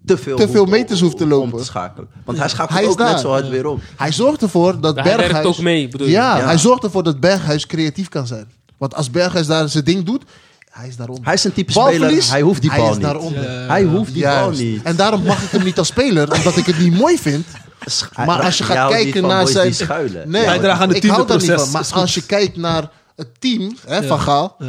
[0.06, 1.58] te veel, Te veel hoeft- meters hoeft te om lopen.
[1.58, 2.08] te schakelen.
[2.26, 3.80] Want hij schakelt Hij ook net zo hard weer om.
[3.96, 5.46] hij zorgt ervoor dat Hij werkt Berghuis...
[5.46, 6.14] ook mee, bedoel je?
[6.14, 6.46] Ja, Ja.
[6.46, 8.46] hij zorgt ervoor dat Berghuis creatief kan zijn.
[8.78, 10.24] Want als Berghuis daar zijn ding doet,
[10.70, 11.26] hij is daaronder.
[11.26, 13.04] Hij is een type Balverlies, speler, hij hoeft die hij bal is niet.
[13.06, 13.44] daaronder.
[13.52, 13.68] Ja.
[13.68, 14.40] Hij hoeft die Juist.
[14.60, 14.84] bal niet.
[14.84, 17.46] En daarom mag ik hem niet als speler, omdat ik het niet mooi vind.
[18.14, 19.74] Hij- Maar als je gaat kijken naar zijn...
[20.26, 21.72] Nee, Hij draagt aan het ik hou daar niet teamproces, van.
[21.92, 24.66] Maar als je kijkt naar het team hè, van Gaal, Ja.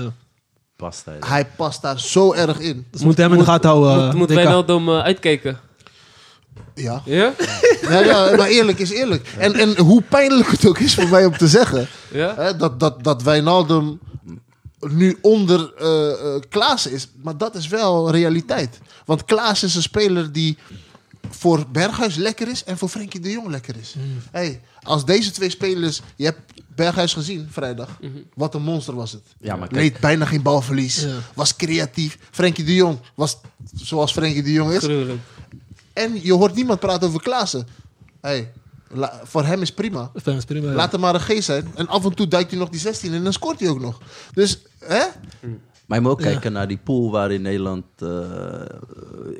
[0.82, 1.16] Past hij.
[1.20, 2.86] hij past daar zo erg in.
[2.90, 4.04] Dus we moeten hem in de gaten houden.
[4.04, 4.34] Moet, moet DK.
[4.34, 5.60] Wijnaldum eh, uitkijken.
[6.74, 7.02] Ja.
[7.04, 7.32] Ja?
[7.82, 9.28] Ja, ja, maar eerlijk is eerlijk.
[9.38, 12.34] En, en hoe pijnlijk het ook is voor mij om te zeggen, Ja?
[12.36, 14.00] hè, dat, dat, dat Wijnaldum
[14.80, 17.08] nu onder eh eh, Klaas is.
[17.22, 18.78] Maar dat is wel realiteit.
[19.04, 20.58] Want Klaas is een speler die
[21.30, 23.94] voor Berghuis lekker is en voor Frenkie de Jong lekker is.
[24.30, 26.02] Hey, als deze twee spelers...
[26.16, 26.40] Je hebt
[26.74, 27.88] Berghuis gezien vrijdag.
[28.34, 29.22] Wat een monster was het.
[29.40, 31.00] Ja, maar kijk, Leed bijna geen balverlies.
[31.02, 31.14] Ja.
[31.34, 32.18] Was creatief.
[32.30, 33.38] Frenkie de Jong was
[33.74, 34.82] zoals Frenkie de Jong is.
[34.82, 35.20] Gruwelijk.
[35.92, 37.66] En je hoort niemand praten over Klaassen.
[38.20, 38.52] Hey,
[38.88, 40.10] la- voor hem is prima.
[40.22, 40.74] Fijn, is prima, ja.
[40.74, 41.70] Laat hem maar een G zijn.
[41.74, 44.00] En af en toe duikt hij nog die 16 en dan scoort hij ook nog.
[44.34, 45.04] Dus, hè?
[45.86, 46.30] Maar je moet ook Ja.
[46.30, 48.08] kijken naar die pool waarin Nederland eh,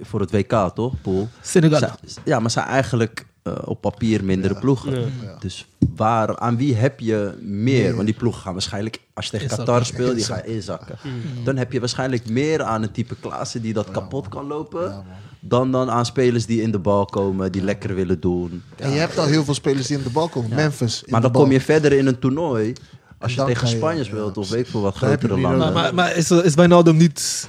[0.00, 1.00] voor het WK, toch?
[1.02, 1.28] Pool.
[1.42, 1.78] Senegal.
[1.78, 5.00] Zij- ja, maar zijn eigenlijk eh, op papier mindere ploegen.
[5.00, 5.36] Ja.
[5.40, 5.66] Dus
[5.96, 7.94] waar, aan wie heb je meer?
[7.94, 9.74] Want die ploegen gaan waarschijnlijk, als je tegen Inzakken.
[9.74, 10.98] Qatar speelt, die gaan inzakken.
[11.44, 15.04] Dan heb je waarschijnlijk meer aan een type Klaassen die dat kapot kan lopen.
[15.40, 18.62] dan, dan aan spelers die in de bal komen, die lekker willen doen.
[18.76, 20.54] En je hebt al heel veel spelers die in de bal komen.
[20.54, 21.02] Memphis.
[21.02, 21.42] in Maar de dan bal.
[21.42, 22.72] kom je verder in een toernooi.
[23.18, 25.58] Als je dan tegen Spanje ja, speelt of weet ik veel wat grotere landen.
[25.58, 27.48] Maar, maar, maar is, is Wijnaldum niet...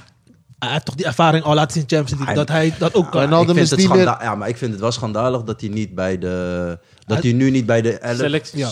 [0.64, 2.26] Hij heeft toch die ervaring al laten zien in Champions League.
[2.26, 3.20] Hij- dat hij dat ook kan.
[3.20, 5.60] Wijnaldum ik vind is het niet meer- Ja, maar ik vind het wel schandalig dat
[5.60, 6.78] hij niet bij de...
[7.06, 8.58] Dat Hij- nu niet bij de elf Selectie.
[8.58, 8.70] Ja.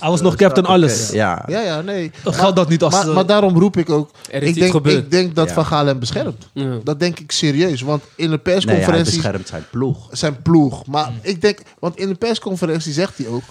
[0.00, 1.10] Hij was nog captain alles.
[1.10, 1.44] Ja.
[1.46, 2.10] Ja, ja, nee.
[2.24, 2.94] Geldt dat niet als...
[2.94, 4.10] Maar, eh, maar daarom roep ik ook.
[4.30, 4.96] Er is Ik denk, gebeurd.
[5.04, 5.54] ik denk dat Ja.
[5.54, 6.48] Van Gaal hem beschermt.
[6.52, 6.78] Ja.
[6.84, 7.80] Dat denk ik serieus.
[7.80, 10.08] Want in de Nee, hij persconferentie beschermt zijn ploeg.
[10.10, 10.86] zijn ploeg.
[10.86, 13.42] Maar ik denk, want in de persconferentie zegt hij ook: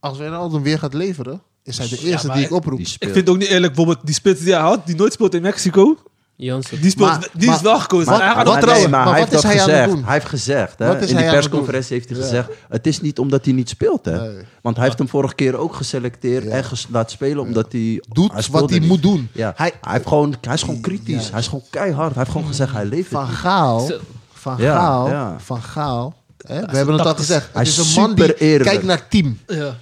[0.00, 2.78] als Wijnaldum weer gaat leveren, is hij de eerste die ik oproep.
[2.78, 5.12] Die ik vind het ook niet eerlijk, bijvoorbeeld die spits die hij had, die nooit
[5.12, 5.98] speelt in Mexico,
[6.36, 6.80] Jansen.
[6.80, 8.12] die, speelt, Maar- die is wel gekozen.
[8.12, 8.90] maar- hij gaat wel trouwen.
[8.90, 9.94] maar, Maar hij wat heeft is dat hij aan het gezegd.
[9.96, 10.04] doen?
[10.04, 12.24] Hij heeft gezegd, hè, in die het persconferentie heeft hij Ja.
[12.24, 12.48] gezegd...
[12.68, 14.28] het is niet omdat hij niet speelt, hè.
[14.32, 14.44] Nee.
[14.62, 16.50] Want hij heeft hem vorige keer ook geselecteerd Ja.
[16.50, 17.42] en ges- laten spelen...
[17.42, 18.02] omdat hij...
[18.08, 18.88] Doet wat hij niet.
[18.88, 19.28] moet doen.
[19.32, 19.52] Ja.
[19.56, 21.24] Hij- Hij, heeft gewoon, hij is gewoon kritisch.
[21.24, 21.30] Ja.
[21.30, 22.08] Hij is gewoon keihard.
[22.14, 23.34] Hij heeft gewoon gezegd, hij leeft Van het.
[23.34, 23.90] Gaal,
[24.32, 25.36] van Ja, Gaal, ja.
[25.38, 26.14] van Gaal.
[26.46, 26.60] Hè?
[26.66, 27.48] We hebben het al gezegd.
[27.52, 29.38] Hij Het is een man die kijkt naar team.
[29.46, 29.76] Ja.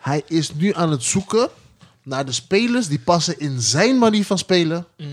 [0.00, 1.48] Hij is nu aan het zoeken
[2.02, 4.86] naar de spelers die passen in zijn manier van spelen.
[4.96, 5.06] Mm.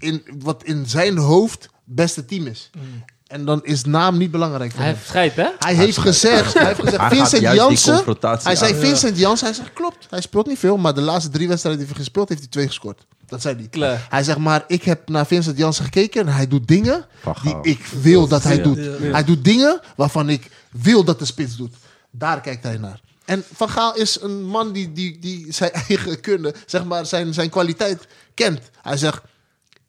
[0.00, 2.70] In wat in zijn hoofd beste team is.
[2.78, 3.04] Mm.
[3.26, 4.96] En dan is naam niet belangrijk voor Hij hem.
[4.98, 5.48] heeft scheid, hè?
[5.58, 8.04] Hij heeft gezegd, hij heeft gezegd Hij Vincent Jansen.
[8.42, 8.78] Hij zei aan.
[8.80, 10.06] Vincent Jansen, hij zegt klopt.
[10.10, 12.66] Hij speelt niet veel, maar de laatste drie wedstrijden die hij gespeeld heeft, hij twee
[12.66, 13.06] gescoord.
[13.26, 13.66] Dat zei hij.
[13.68, 14.06] Klaar.
[14.10, 17.06] Hij zegt maar, ik heb naar Vincent Jansen gekeken en hij doet dingen
[17.42, 18.62] die ik wil dat hij Ja.
[18.62, 18.76] doet.
[18.76, 18.90] Ja.
[19.10, 21.74] Hij doet dingen waarvan ik wil dat de spits doet.
[22.10, 23.00] Daar kijkt hij naar.
[23.24, 27.34] En Van Gaal is een man die, die, die zijn eigen kunde, zeg maar, zijn,
[27.34, 28.60] zijn kwaliteit kent.
[28.82, 29.22] Hij zegt,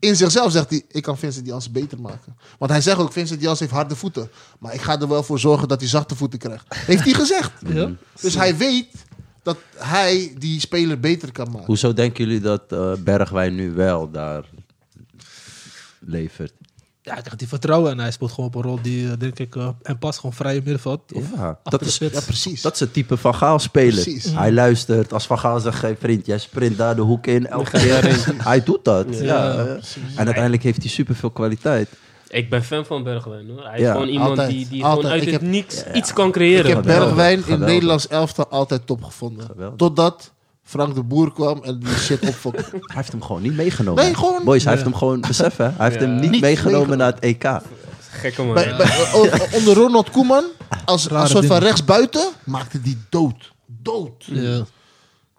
[0.02, 2.36] in zichzelf zegt hij, ik kan Vincent Jansen beter maken.
[2.58, 4.30] Want hij zegt ook, Vincent Jansen heeft harde voeten.
[4.60, 6.66] Maar ik ga er wel voor zorgen dat hij zachte voeten krijgt.
[6.76, 7.52] Heeft hij gezegd.
[7.74, 7.92] Ja.
[8.22, 8.88] Dus hij weet
[9.44, 11.66] dat hij die speler beter kan maken.
[11.66, 14.46] Hoezo denken jullie dat eh, Bergwijn nu wel daar
[16.00, 16.54] levert?
[17.04, 19.40] Ja, hij krijgt die vertrouwen en hij speelt gewoon op een rol die, eh, denk
[19.40, 21.02] ik, eh, en pas gewoon vrij in middenveld.
[21.14, 21.98] Of Ja, dat de is.
[21.98, 22.62] Ja, precies.
[22.62, 24.04] dat is het type van Gaal spelen.
[24.04, 24.34] Precies.
[24.34, 25.14] Hij luistert.
[25.14, 27.48] Als Van Gaal zegt, hey vriend, jij sprint daar de hoek in.
[27.48, 28.26] Elke keer.
[28.44, 29.06] Hij doet dat.
[29.10, 29.20] Ja.
[29.54, 29.66] Ja,
[30.16, 31.90] en uiteindelijk heeft hij superveel kwaliteit.
[32.28, 33.64] Ik ben fan van Bergwijn, hoor.
[33.68, 34.50] Hij is gewoon iemand Altijd.
[34.50, 35.00] die, die Altijd.
[35.00, 36.66] gewoon uit Ik het heb- niks iets kan creëren.
[36.70, 37.06] Ik heb Geweldig.
[37.16, 37.60] Bergwijn in.
[37.60, 39.46] Nederlands elftal altijd top gevonden.
[39.46, 39.78] Geweldig.
[39.78, 40.32] Totdat
[40.72, 42.62] Frank de Boer kwam en die shit opfokte.
[42.72, 44.04] Hij heeft hem gewoon niet meegenomen.
[44.04, 45.64] Nee, gewoon- Boys, hij heeft hem gewoon, besef hè.
[45.70, 47.60] Hij heeft hem niet, Niet meegenomen naar het EK.
[48.10, 48.54] Gekke man.
[48.54, 50.44] Bij, bij- o- o- onder Ronald Koeman,
[50.86, 53.52] als een soort van rechtsbuiten, maakte die dood.
[53.66, 54.24] Dood.
[54.26, 54.66] Ja.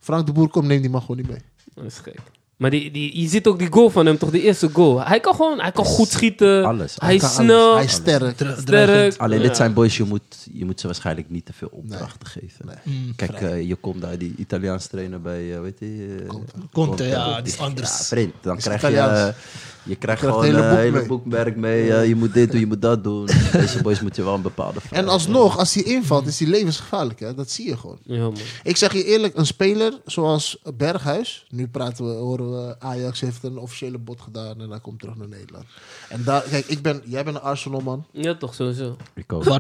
[0.01, 1.43] Frank de Boer komt, neem die man gewoon niet mee.
[1.75, 2.19] Dat is gek.
[2.63, 4.31] Maar die, die, je ziet ook die goal van hem, toch?
[4.31, 5.05] De eerste goal.
[5.05, 6.65] Hij kan gewoon, hij kan goed schieten.
[6.65, 6.95] Alles.
[6.99, 7.61] Hij is kan snel.
[7.71, 7.75] alles.
[7.75, 9.19] Hij is sterk.
[9.19, 9.47] Alleen Ja.
[9.47, 12.81] dit zijn boys, je moet, je moet ze waarschijnlijk niet te veel opdrachten geven.
[12.83, 13.13] Mm.
[13.17, 16.27] Kijk, eh, je komt daar die Italiaans trainer bij, eh weet je?
[16.73, 17.99] Conte, ja, die is anders.
[17.99, 19.35] Ja, vriend, dan Is krijg je,
[19.83, 21.07] Eh, je krijgt gewoon het hele een boek hele mee.
[21.07, 21.93] boekwerk mee.
[21.93, 23.27] eh, je moet dit doen, je moet dat doen.
[23.53, 27.21] Deze boys moet je wel een bepaalde En alsnog, als hij invalt, is hij levensgevaarlijk.
[27.21, 27.35] Hè?
[27.35, 27.99] Dat zie je gewoon.
[28.03, 28.37] Ja, man.
[28.63, 31.47] Ik zeg je eerlijk, een speler zoals Berghuis.
[31.49, 35.17] Nu praten we, horen we, Ajax heeft een officiële bod gedaan en hij komt terug
[35.17, 35.65] naar Nederland.
[36.09, 38.07] En daar, kijk, ik ben, jij bent een Arsenal-man.
[38.11, 38.97] Ja, toch, sowieso.
[39.15, 39.45] Ik ook.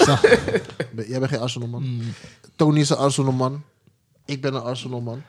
[1.09, 1.83] Jij bent geen Arsenal-man.
[1.83, 2.01] Mm.
[2.57, 3.63] Tony is een Arsenal-man.
[4.25, 5.23] Ik ben een Arsenal-man.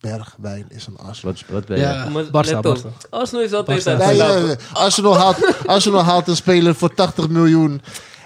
[0.00, 1.32] Bergwijn is een Arsenal.
[1.34, 1.82] Wat, wat ben je?
[1.82, 2.88] Ja, Maar Barca, let op, Barca.
[3.10, 4.04] Arsenal is altijd Barca.
[4.04, 4.56] uit Nee, nee, nee.
[4.72, 7.80] Arsenal, haalt, Arsenal haalt een speler voor 80 miljoen.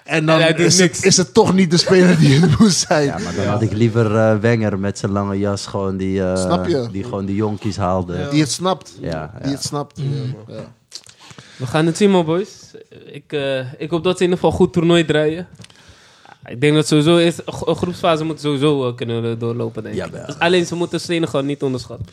[0.05, 3.05] En dan En is, het, is het toch niet de speler die het moest zijn.
[3.05, 6.37] Ja, maar dan had ik liever eh, Wenger met zijn lange jas, gewoon die, eh,
[6.37, 6.89] Snap je?
[6.93, 8.19] die gewoon die jonkies haalde.
[8.19, 8.93] Ja, Die het snapt.
[9.01, 9.33] ja.
[9.43, 10.01] Die het snapt.
[10.47, 10.65] Ja.
[11.57, 12.49] We gaan het zien, man, boys.
[13.07, 15.49] Ik, eh, ik hoop dat ze in ieder geval goed toernooi draaien.
[16.47, 20.01] Ik denk dat sowieso is, een groepsfase moet sowieso eh, kunnen doorlopen, denk ik.
[20.05, 20.27] Jawel.
[20.27, 22.07] Dus alleen ze moeten Senegal niet onderschatten.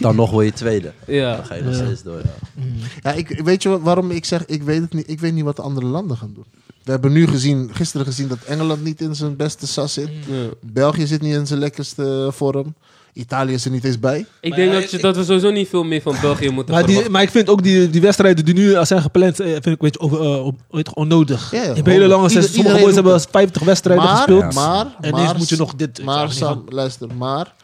[0.00, 0.92] Dan nog word je tweede.
[1.06, 1.36] Ja.
[1.36, 1.84] Dan ga je nog Ja.
[1.84, 2.18] steeds door.
[2.18, 2.62] Ja.
[3.02, 5.10] Ja, ik, weet je wat- waarom ik zeg, ik weet het niet.
[5.10, 6.44] Ik weet niet wat de andere landen gaan doen.
[6.84, 10.08] We hebben nu gezien, gisteren gezien dat Engeland niet in zijn beste sas zit.
[10.28, 10.48] Ja.
[10.60, 12.74] België zit niet in zijn lekkerste vorm.
[13.12, 14.18] Italië is er niet eens bij.
[14.40, 16.48] Ik Maar denk ja, dat, je, ik- dat we sowieso niet veel meer van België
[16.50, 19.46] moeten Maar, die, maar ik vind ook die, die wedstrijden die nu zijn gepland, eh,
[19.46, 21.50] vind ik een beetje over, eh, weet onnodig.
[21.50, 22.42] Je hebt hele lange Ieder-.
[22.48, 24.54] Sommige boys hebben 50 wedstrijden Maar, gespeeld.
[24.54, 26.02] maar, en maar, ineens moet je nog dit.
[26.04, 27.54] Maar Sam, luister, maar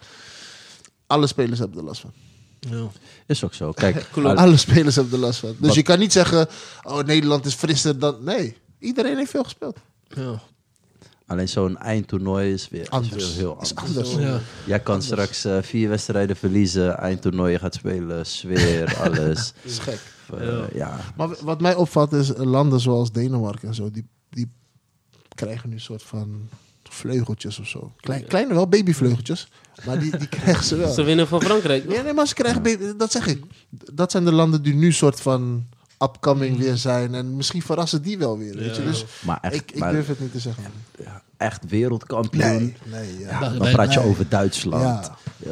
[1.07, 2.11] alle spelers hebben er last van.
[2.59, 2.87] Ja.
[3.27, 3.71] Is ook zo.
[3.71, 5.49] Kijk, Alle spelers hebben er last van.
[5.57, 6.47] Dus Wat- je kan niet zeggen,
[6.83, 8.15] oh Nederland is frisser dan...
[8.23, 9.77] Nee, iedereen heeft veel gespeeld.
[10.15, 10.41] Ja.
[11.29, 13.25] Alleen zo'n eindtoernooi is weer, is Anders.
[13.25, 14.13] weer heel Is anders.
[14.13, 14.25] anders.
[14.25, 14.39] Ja.
[14.65, 19.53] Jij kan straks eh, vier wedstrijden verliezen, eindtoernooi je gaat spelen, sfeer, alles.
[19.63, 19.99] Dat is gek.
[20.37, 20.99] Eh, ja.
[21.15, 24.51] Maar wat mij opvalt is eh, landen zoals Denemarken en zo, die, die
[25.35, 26.49] krijgen nu een soort van
[26.83, 27.93] vleugeltjes of zo.
[27.99, 29.47] Klein, kleine wel, babyvleugeltjes.
[29.85, 30.93] Maar die, die krijgen ze wel.
[30.93, 31.87] Ze winnen van Frankrijk.
[31.87, 33.43] Nee, nee, maar ze krijgen baby, dat zeg ik.
[33.69, 35.67] Dat zijn de landen die nu soort van
[36.03, 37.15] upcoming weer zijn.
[37.15, 38.55] En misschien verrassen die wel weer.
[38.55, 38.83] Weet je?
[38.83, 40.63] Dus Maar echt, ik, ik maar durf het niet te zeggen.
[41.37, 42.41] echt wereldkampioen.
[42.47, 43.29] Nee, nee, ja.
[43.41, 44.07] Ja, Dan praat je nee.
[44.09, 44.83] over Duitsland.
[44.83, 45.15] Ja.
[45.45, 45.51] eh,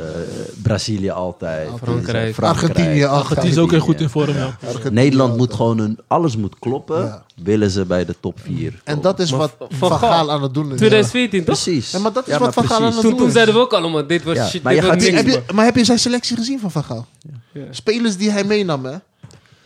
[0.64, 1.70] Brazilië altijd.
[1.82, 2.40] Frankrijk.
[2.40, 4.58] Argentinië, Argentinië is ook heel goed in vorm, ja.
[4.92, 7.04] Nederland moet gewoon een, alles moet kloppen.
[7.04, 7.24] Ja.
[7.44, 8.82] Willen ze bij de top 4.
[8.84, 10.78] En dat is Maar wat Van Van Gaal- Gaal aan het doen is.
[10.78, 11.62] 2014 toch?
[11.62, 11.92] Precies.
[11.92, 13.74] Ja, maar dat is Ja, wat Van Gaal aan het Toen, toen zeiden we ook
[13.74, 16.00] allemaal, dit was Ja, shit, maar dit je gaat Heb je, maar heb je zijn
[16.00, 17.06] selectie gezien van Van Gaal?
[17.54, 17.62] Ja.
[17.72, 18.96] Spelers die hij meenam, hè?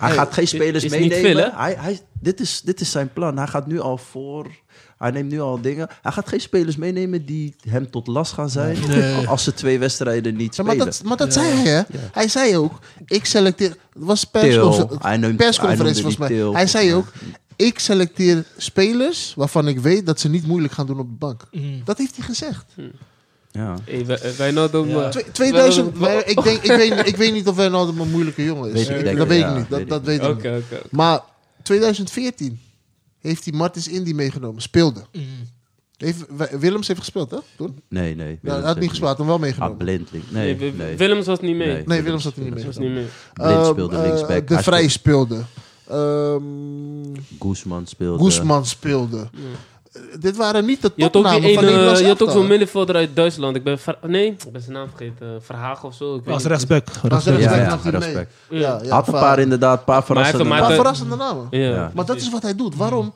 [0.01, 1.43] Hij Hey, gaat geen spelers is niet meenemen.
[1.43, 3.37] veel, hij, hij, dit, is, dit is zijn plan.
[3.37, 4.47] Hij gaat nu al voor.
[4.97, 5.87] Hij neemt nu al dingen.
[6.01, 8.77] Hij gaat geen spelers meenemen die hem tot last gaan zijn.
[8.87, 9.27] Nee.
[9.27, 10.91] Als ze twee wedstrijden niet Ja, maar spelen.
[10.93, 11.81] dat, maar dat zei hij, hè?
[12.11, 13.69] Hij zei ook, ik selecteer...
[13.69, 16.29] Het was persconferentie hij volgens mij.
[16.53, 17.11] Hij zei ook,
[17.55, 21.47] ik selecteer spelers waarvan ik weet dat ze niet moeilijk gaan doen op de bank.
[21.51, 21.81] Mm.
[21.85, 22.65] Dat heeft hij gezegd.
[23.51, 23.75] Ja.
[23.85, 24.05] Hey,
[24.37, 24.87] Wijnaldum...
[24.87, 25.03] Ja.
[25.03, 28.11] eh, Twe- 2000, Wel- wij- ik, denk, ik, weet, ik weet niet of Wijnaldum een
[28.11, 28.73] moeilijke jongen is.
[28.73, 29.69] Weet ik, Ik- denk dat ik, weet ja, ik niet.
[29.69, 30.05] Dat, weet dat ik.
[30.05, 30.63] weet ik Oké, niet.
[30.71, 30.81] oké.
[30.89, 31.19] Maar
[31.63, 32.59] 2014
[33.19, 34.61] heeft hij Martins Indy meegenomen.
[34.61, 35.01] Speelde.
[35.13, 35.23] Mm.
[35.97, 37.37] Heeft, Wi- Willems heeft gespeeld, hè?
[37.57, 37.81] Toen?
[37.89, 38.27] Nee, nee.
[38.27, 39.77] Ja, hij Willems had niet gespeeld, hij had hem wel Ah, meegenomen.
[39.77, 40.23] Blindlink.
[40.29, 40.95] Nee, Nee, Wi- nee.
[40.97, 41.67] Willems was niet mee.
[41.67, 41.83] Nee.
[41.85, 43.05] nee, Willems had er niet was niet mee.
[43.33, 44.47] Blind Ehm, speelde eh, linksback.
[44.47, 45.41] De Vrij speelde-.
[45.89, 46.43] Ehm
[47.39, 48.23] Guzman speelde.
[48.23, 49.29] Guzman speelde.
[49.91, 52.21] Eh, Dit waren niet de Je had ook, die topnamen van ene, Nederlands je had
[52.21, 53.55] ook zo'n middenvelder uit Duitsland.
[53.55, 55.27] Ik ben nee, ik ben zijn naam vergeten.
[55.33, 56.15] Uh, Verhagen of zo.
[56.15, 56.87] Ik weet Als rechtsback.
[57.09, 57.39] Als rechtsback.
[57.39, 57.91] Ja, ja, mee.
[57.91, 58.33] respect.
[58.49, 58.59] Ja.
[58.59, 60.75] Ja, ja, Had een paar inderdaad, een paar verrassende paar Maar- namen.
[60.75, 61.47] verrassende namen.
[61.49, 61.91] Ja.
[61.95, 62.75] Maar dat is wat hij doet.
[62.75, 63.13] Waarom?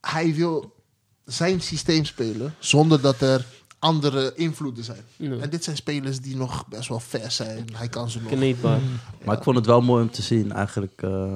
[0.00, 0.72] Hij wil
[1.24, 3.44] zijn systeem spelen zonder dat er
[3.78, 5.02] andere invloeden zijn.
[5.16, 5.36] Ja.
[5.40, 7.64] En dit zijn spelers die nog best wel vers zijn.
[7.72, 8.30] Hij kan ze nog.
[8.32, 8.78] Kneedbaar.
[9.24, 11.02] Maar ik vond het wel mooi om te zien, eigenlijk.
[11.02, 11.32] eh,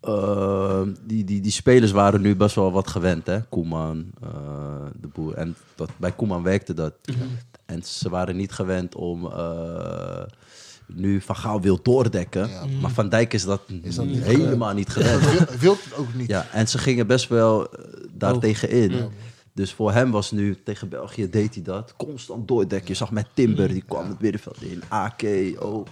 [0.00, 3.40] eh, die, die, die spelers waren nu best wel wat gewend, hè?
[3.42, 4.28] Koeman, eh,
[5.00, 5.34] de boer.
[5.34, 6.92] En dat, bij Koeman werkte dat.
[7.66, 9.26] En ze waren niet gewend om.
[9.26, 10.22] eh,
[10.94, 12.48] nu Van Gaal wil doordekken.
[12.48, 12.62] Ja.
[12.80, 15.50] Maar Van Dijk is dat, Is dat niet helemaal niet gewend.
[15.60, 16.28] Wil, het ook niet.
[16.28, 18.40] Ja, en ze gingen best wel eh, daar Oh.
[18.40, 18.92] tegenin.
[18.96, 19.08] Ja.
[19.52, 21.94] Dus voor hem was nu tegen België deed hij dat.
[21.96, 22.88] Constant doordekken.
[22.88, 24.82] Je zag met Timber, die kwam het middenveld in.
[24.88, 25.22] AK
[25.58, 25.88] ook.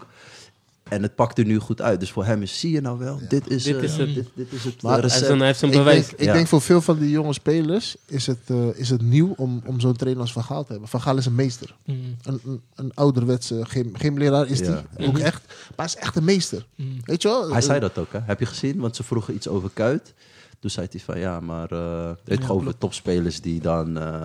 [0.88, 2.00] En het pakte nu goed uit.
[2.00, 4.14] Dus voor hem is, zie je nou wel, dit is, Dit eh, is het.
[4.14, 6.06] dit, dit is het Maar eh, Hij heeft zijn- Ik, bewijs.
[6.06, 6.32] denk, ik Ja.
[6.32, 9.80] denk voor veel van die jonge spelers is het, eh, is het nieuw om, om
[9.80, 10.88] zo'n trainer als Van Gaal te hebben.
[10.88, 11.74] Van Gaal is een meester.
[11.84, 12.16] Mm.
[12.22, 14.84] Een, een, een ouderwetse gym, gymleraar is Ja.
[14.96, 15.06] die.
[15.08, 15.42] Ook echt.
[15.46, 16.66] Maar hij is echt een meester.
[16.74, 16.96] Mm.
[17.04, 17.52] Weet je wel?
[17.52, 18.18] Hij zei dat ook, hè?
[18.22, 18.78] Heb je gezien?
[18.80, 20.14] Want ze vroegen iets over Kuit.
[20.60, 24.24] Toen zei hij van ja, maar uh, weet je over topspelers die dan, uh,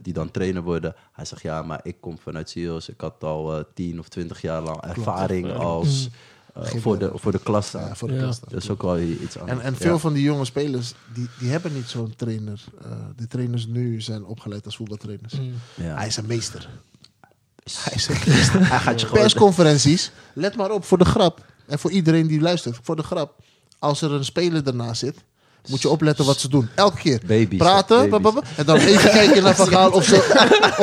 [0.00, 0.94] die dan trainer worden.
[1.12, 2.88] Hij zegt ja, maar ik kom vanuit Sios.
[2.88, 6.08] Ik had al uh, 10 of 20 jaar lang ervaring als
[6.56, 7.70] uh, voor, de, voor de klas.
[7.70, 8.20] Ja, voor de Ja.
[8.20, 8.40] klas.
[8.40, 9.58] Dat is ook wel iets anders.
[9.58, 12.64] En, en veel van die jonge spelers, die, die hebben niet zo'n trainer.
[12.86, 15.38] Uh, de trainers nu zijn opgeleid als voetbaltrainers.
[15.38, 15.52] Mm.
[15.74, 15.96] Ja.
[15.96, 16.68] Hij is een meester.
[17.64, 18.68] Hij is een meester.
[18.68, 19.22] Hij gaat je gewoon...
[19.22, 21.44] Persconferenties, let maar op voor de grap.
[21.66, 23.42] En voor iedereen die luistert, voor de grap.
[23.78, 25.24] Als er een speler ernaast zit,
[25.68, 26.68] moet je opletten wat ze doen.
[26.74, 27.20] Elke keer.
[27.26, 28.10] Baby's, Praten.
[28.10, 28.32] baby's.
[28.56, 30.14] En dan even kijken naar Van Gaal of, ze,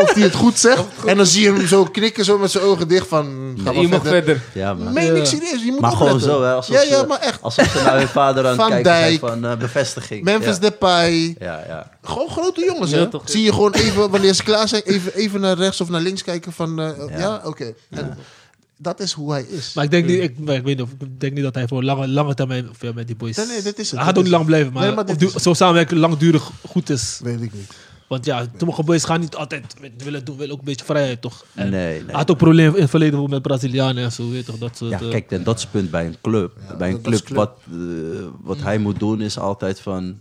[0.03, 0.83] of hij het goed zegt.
[1.05, 3.57] En dan zie je hem zo knikken zo met zijn ogen dicht van...
[3.63, 4.41] Ga Je mag verder.
[4.53, 4.73] Ja.
[4.73, 6.53] Meen ik serieus, je moet Maar gewoon zo, hè?
[6.53, 7.41] Alsof ja, ze, ja, maar echt.
[7.41, 9.19] Alsof ze naar hun vader aan het Van kijken zijn Dijk.
[9.19, 10.23] van eh, bevestiging.
[10.23, 10.59] Memphis ja.
[10.61, 11.35] Depay.
[11.39, 11.89] Ja, ja.
[12.03, 13.07] Gewoon grote jongens, Ja, hè?
[13.09, 13.21] toch?
[13.25, 16.23] Zie je gewoon even, wanneer ze klaar zijn, even, even naar rechts of naar links
[16.23, 16.79] kijken van...
[16.81, 17.41] eh, ja, Ja.
[17.43, 17.73] oké.
[17.89, 18.17] En
[18.81, 19.73] Dat is hoe hij is.
[19.73, 21.83] Maar ik denk, niet, ik, ik weet niet of, ik denk niet dat hij voor
[21.83, 23.37] lange, lange termijn veel met die boys...
[23.37, 23.95] Nee, nee, dit is het.
[23.99, 27.19] Hij gaat ook niet lang blijven, maar Nee, maar du- zo samenwerken langdurig goed is.
[27.23, 27.73] Weet ik niet.
[28.07, 31.21] Want ja, sommige boys gaan niet altijd met- willen doen, willen ook een beetje vrijheid,
[31.21, 31.45] toch?
[31.53, 32.05] En Nee, nee.
[32.05, 34.57] Hij had ook problemen in het verleden met Brazilianen en zo, weet toch?
[34.57, 36.53] Dat soort, Ja, kijk, en dat is het punt bij een club.
[36.67, 37.37] Ja, bij een club, club.
[37.37, 37.77] wat, eh,
[38.41, 40.17] wat hij moet doen is altijd van...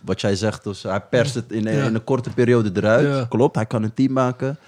[0.00, 1.84] Wat jij zegt, dus hij perst het in, een- Ja.
[1.84, 3.06] in een korte periode eruit.
[3.06, 3.24] Ja.
[3.28, 4.58] Klopt, hij kan een team maken.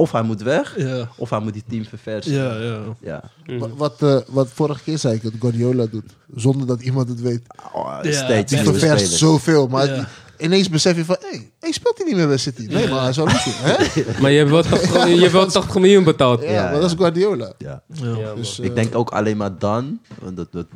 [0.00, 2.32] Of hij moet weg, Ja, of hij moet die team verversen.
[2.32, 2.78] ja, ja.
[3.00, 3.22] Ja.
[3.58, 6.04] Wa- Wat, eh, wat vorige keer zei ik, dat Guardiola doet.
[6.34, 7.42] Zonder dat iemand het weet.
[7.72, 9.18] Oh, Ja, steeds Die ververst spelers.
[9.18, 9.66] zoveel.
[9.68, 10.04] Maar die-
[10.46, 11.16] ineens besef je van...
[11.20, 12.66] Hé, hey, hey, speelt hij niet meer bij City?
[12.70, 13.28] Nee, maar hij zou.
[13.32, 13.76] Hè?
[14.22, 16.42] Maar je hebt wel 80, je hebt wel 80 miljoen betaald.
[16.42, 17.52] Ja, Ja, maar dat is Guardiola.
[17.58, 17.82] Ja.
[17.92, 18.16] ja.
[18.18, 20.66] Ja, Dus, Ik eh, denk ook alleen maar dan, want dat, dat,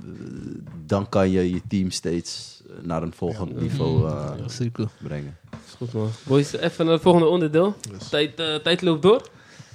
[0.87, 4.89] dan kan je je team steeds naar een volgend niveau eh, Ja, zeker.
[5.03, 5.37] brengen.
[5.67, 6.11] Is goed man.
[6.27, 7.75] Boys, even naar het volgende onderdeel.
[8.11, 9.29] Tijd, eh, tijd loopt door.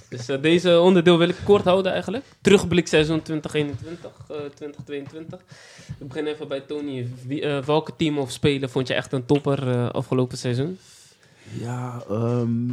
[0.10, 2.26] Dus eh, deze onderdeel wil ik kort houden eigenlijk.
[2.42, 5.40] Terugblik seizoen 2021, eh 2022.
[6.00, 7.08] We beginnen even bij Tony.
[7.26, 10.78] Wie, eh, welke team of speler vond je echt een topper eh, afgelopen seizoen?
[11.60, 12.70] Ja, ehm,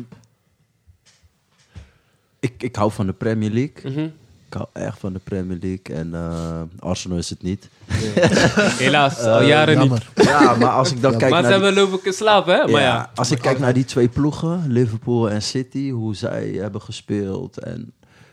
[2.40, 3.90] ik, ik hou van de Premier League.
[3.92, 4.08] Mhm.
[4.48, 5.96] Ik hou echt van de Premier League.
[5.96, 7.68] En eh, Arsenal is het niet.
[8.78, 10.02] Helaas, al Eh, jaren niet.
[10.14, 12.70] Ja, maar als ik dan Ja, kijk Maar ze naar die- hebben lopen slapen, hè?
[12.72, 13.10] Maar ja.
[13.14, 17.58] als ik kijk naar die twee ploegen, Liverpool en City, hoe zij hebben gespeeld.
[17.58, 17.92] En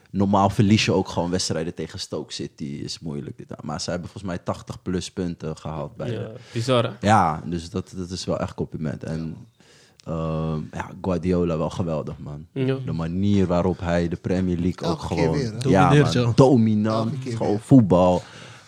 [0.09, 2.63] normaal verlies je ook gewoon wedstrijden tegen Stoke City.
[2.83, 3.37] Is moeilijk.
[3.37, 6.89] Dit, maar ze hebben volgens mij 80 plus punten gehaald bij Ja, de- bizar, hè?
[7.07, 9.03] ja, dus dat, dat is wel echt compliment.
[9.03, 9.35] En
[10.03, 12.45] ehm, ja, Guardiola wel geweldig, man.
[12.51, 12.77] Ja.
[12.85, 15.31] De manier waarop hij de Premier League ook Elke gewoon...
[15.31, 17.13] weer, ja, Domineert, man, dominant.
[17.23, 17.59] Gewoon weer.
[17.59, 18.21] voetbal.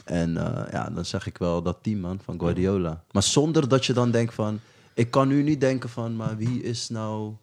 [0.04, 3.04] En eh, ja, dan zeg ik wel dat team, man, van Guardiola.
[3.12, 4.60] Maar zonder dat je dan denkt van...
[4.94, 7.34] Ik kan nu niet denken van, maar wie is nou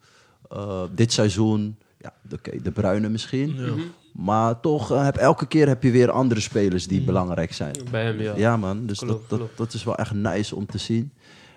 [0.49, 1.77] eh, dit seizoen...
[1.97, 3.53] Ja, oké, de Bruine misschien.
[3.53, 3.79] Mhm.
[4.13, 7.75] Maar toch, eh, heb, elke keer heb je weer andere spelers die belangrijk zijn.
[7.91, 8.33] Bij hem, ja.
[8.35, 8.85] Ja, man.
[8.85, 9.57] Dus Klopt, dat, dat, klopt.
[9.57, 11.11] dat is wel echt nice om te zien.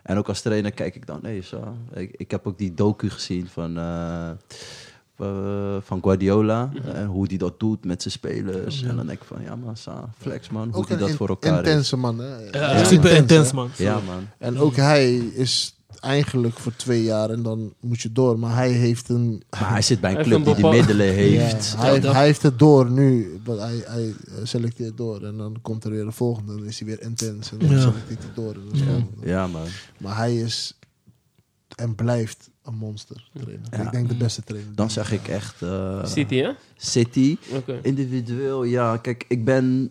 [0.07, 1.77] En ook als trainer kijk ik dan, nee, zo.
[1.95, 4.29] Ik, ik heb ook die docu gezien van, eh,
[5.17, 6.71] eh, van Guardiola.
[6.75, 6.89] Mhm.
[6.89, 8.83] En hoe hij dat doet met zijn spelers.
[8.83, 10.69] En dan denk ik van, ja, man, sa, flex, man.
[10.73, 11.67] Hoe Ook een dat in- voor elkaar heeft.
[11.67, 12.37] intense man, hè?
[12.51, 13.71] Ja, super intens, man.
[13.77, 14.29] Ja, man.
[14.39, 18.39] En ook hij is eigenlijk voor twee jaar en dan moet je door.
[18.39, 19.43] Maar hij heeft een...
[19.51, 21.73] Maar hij zit bij een club die die middelen heeft.
[21.73, 23.41] Ja, hij, hij heeft het door nu.
[23.47, 26.55] Hij, hij selecteert door en dan komt er weer een volgende.
[26.57, 27.81] Dan is hij weer intens en dan Ja.
[27.81, 28.55] selecteert hij door.
[28.55, 29.31] En dan is Ja.
[29.31, 29.67] Ja, man.
[29.99, 30.79] Maar hij is
[31.77, 33.67] en blijft een monster trainer.
[33.71, 33.83] Ja.
[33.83, 34.75] Ik denk de beste trainer.
[34.75, 35.63] Dan zeg ik echt...
[35.63, 36.51] eh, City, hè?
[36.77, 37.37] City.
[37.53, 37.79] Oké.
[37.83, 38.97] Individueel, ja.
[38.97, 39.91] Kijk, ik ben,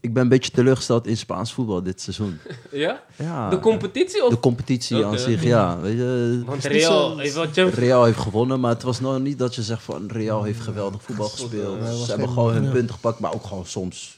[0.00, 2.38] ik ben een beetje teleurgesteld in Spaans voetbal dit seizoen.
[2.70, 3.02] Ja?
[3.16, 3.50] Ja.
[3.50, 4.30] De competitie of...
[4.30, 5.80] De competitie aan zich, ja.
[5.80, 9.38] Weet je, Want Real heeft wel Champions Real heeft gewonnen, maar het was nog niet
[9.38, 11.78] dat je zegt van Real heeft geweldig voetbal gespeeld.
[11.86, 12.70] Ze hebben gewoon hun ja.
[12.70, 14.16] punten gepakt, maar ook gewoon soms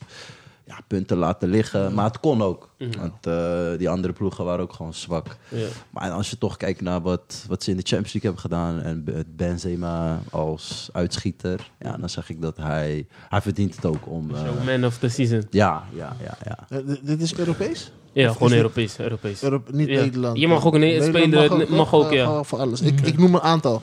[0.64, 1.94] ja, punten laten liggen.
[1.94, 2.98] Maar het kon ook, Mhm.
[2.98, 5.36] want eh, die andere ploegen waren ook gewoon zwak.
[5.48, 5.66] Ja.
[5.90, 8.80] Maar als je toch kijkt naar wat, wat ze in de Champions League hebben gedaan
[8.80, 14.06] en Be- Benzema als uitschieter, ja, dan zeg ik dat hij, hij verdient het ook
[14.08, 14.30] om...
[14.34, 15.42] eh, Zo, Man of the season.
[15.50, 16.58] ja, ja, ja, ja.
[16.68, 17.92] Eh, dit- dit is Europees?
[18.14, 18.98] Ja, Of gewoon Europees.
[18.98, 19.42] Europees.
[19.42, 20.00] Europe, niet Ja.
[20.00, 20.38] Nederland.
[20.38, 22.42] Je mag ook nee, Nederland spelen, mag ook, ja.
[22.42, 22.80] voor alles.
[22.80, 23.82] Ik, ik noem een aantal.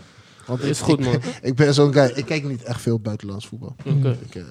[0.50, 1.22] Want Is ik, goed, man.
[1.42, 2.12] Ik, ben zo'n guy.
[2.16, 3.76] Ik kijk niet echt veel buitenlands voetbal.
[3.86, 4.18] Oké.
[4.26, 4.44] Ik, eh,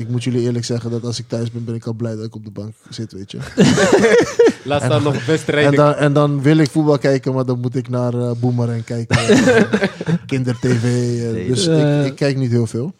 [0.00, 2.24] ik moet jullie eerlijk zeggen dat als ik thuis ben, ben ik al blij dat
[2.24, 3.38] ik op de bank zit, weet je.
[4.64, 5.74] Laat staan nog En wedstrijden.
[5.74, 9.16] dan, en dan wil ik voetbal kijken, maar dan moet ik naar eh Boomerang kijken.
[10.26, 10.84] Kinder-tv.
[10.84, 11.46] eh, Nee.
[11.48, 12.94] dus ik, ik kijk niet heel veel.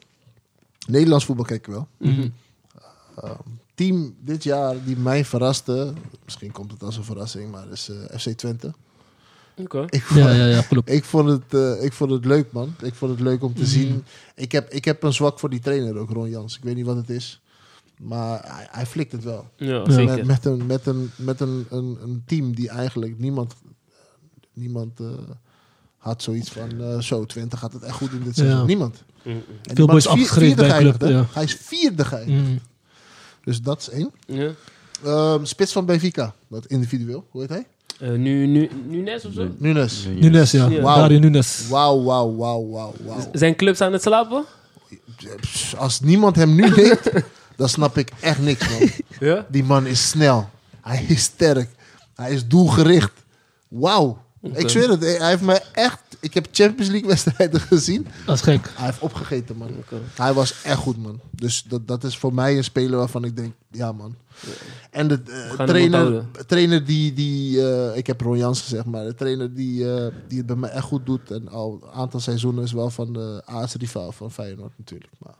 [0.86, 1.86] Nederlands voetbal kijk ik wel.
[1.98, 2.28] Mhm.
[3.74, 5.92] Team dit jaar die mij verraste,
[6.24, 8.72] misschien komt het als een verrassing, maar is eh, FC Twente.
[9.56, 9.84] Oké.
[9.88, 10.90] Ik vond, Ja, ja, ja, klopt.
[10.90, 12.74] Ik vond, het, eh, ik vond het leuk, man.
[12.82, 14.04] Ik vond het leuk om te zien.
[14.34, 16.56] Ik heb, ik heb een zwak voor die trainer ook, Ron Jans.
[16.56, 17.40] Ik weet niet wat het is.
[17.98, 19.50] Maar hij, hij flikt het wel.
[19.56, 20.14] Ja, zeker.
[20.16, 23.54] Met, met, een, met, een, met een, een, een team die eigenlijk niemand...
[24.54, 25.06] Niemand eh,
[25.96, 26.80] had zoiets van...
[26.82, 28.58] eh, zo, Twente gaat het echt goed in dit seizoen.
[28.58, 28.64] Ja.
[28.64, 29.04] Niemand.
[29.22, 31.26] En die Veel boys afgeschreven bij club, ja.
[31.32, 32.48] Hij is vierde geëindigd.
[32.48, 32.58] Mm.
[33.44, 34.10] Dus dat is één.
[34.26, 34.50] Ja.
[35.04, 36.34] Ehm, spits van Benfica.
[36.48, 37.26] Dat individueel.
[37.30, 37.66] Hoe heet hij?
[38.02, 39.48] Eh, nu, nu, Nunes of zo?
[39.58, 40.06] Nunes.
[40.14, 40.68] Nunes, ja.
[40.68, 41.68] Dario Nunes.
[41.68, 43.30] Wauw, wauw, wauw, wauw, wauw.
[43.32, 44.44] Zijn clubs aan het slapen?
[45.76, 47.10] Als niemand hem nu neemt,
[47.56, 48.90] dan snap ik echt niks, man.
[49.20, 49.46] Ja.
[49.48, 50.50] Die man is snel.
[50.80, 51.68] Hij is sterk.
[52.14, 53.12] Hij is doelgericht.
[53.68, 54.18] Wauw.
[54.52, 55.00] Ik zweer het.
[55.00, 56.01] Hij heeft mij echt...
[56.22, 58.06] Ik heb Champions League wedstrijden gezien.
[58.26, 58.70] Dat is gek.
[58.74, 59.70] Hij heeft opgegeten, man.
[60.14, 61.20] Hij was echt goed, man.
[61.30, 63.52] Dus dat, dat is voor mij een speler waarvan ik denk...
[63.70, 64.16] Ja, man.
[64.90, 67.12] En de eh, trainer, trainer die...
[67.12, 70.56] die eh, ik heb Ron Jans gezegd, maar de trainer die, eh, die het bij
[70.56, 71.30] mij echt goed doet...
[71.30, 75.12] en al een aantal seizoenen is wel van de aartsrivaal van Feyenoord natuurlijk.
[75.18, 75.34] Maar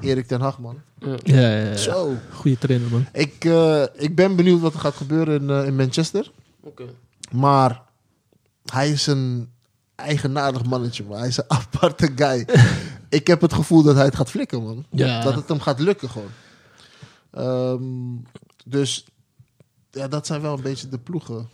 [0.00, 0.80] Erik ten Hag, man.
[0.98, 1.16] Ja.
[1.22, 1.76] Ja, ja, ja.
[1.76, 2.16] Zo.
[2.32, 3.06] Goeie trainer, man.
[3.12, 6.30] Ik, eh, ik ben benieuwd wat er gaat gebeuren in, in Manchester.
[6.60, 6.84] Oké.
[7.30, 7.82] Maar
[8.64, 9.48] hij is een
[9.96, 11.18] eigenaardig mannetje, man.
[11.18, 12.46] Hij is een aparte guy.
[13.08, 14.84] ik heb het gevoel dat hij het gaat flikken, man.
[14.90, 15.22] Ja.
[15.22, 16.30] Dat het hem gaat lukken, gewoon.
[17.30, 17.82] Ehm,
[18.64, 19.04] dus
[19.90, 21.48] ja, dat zijn wel een beetje de ploegen.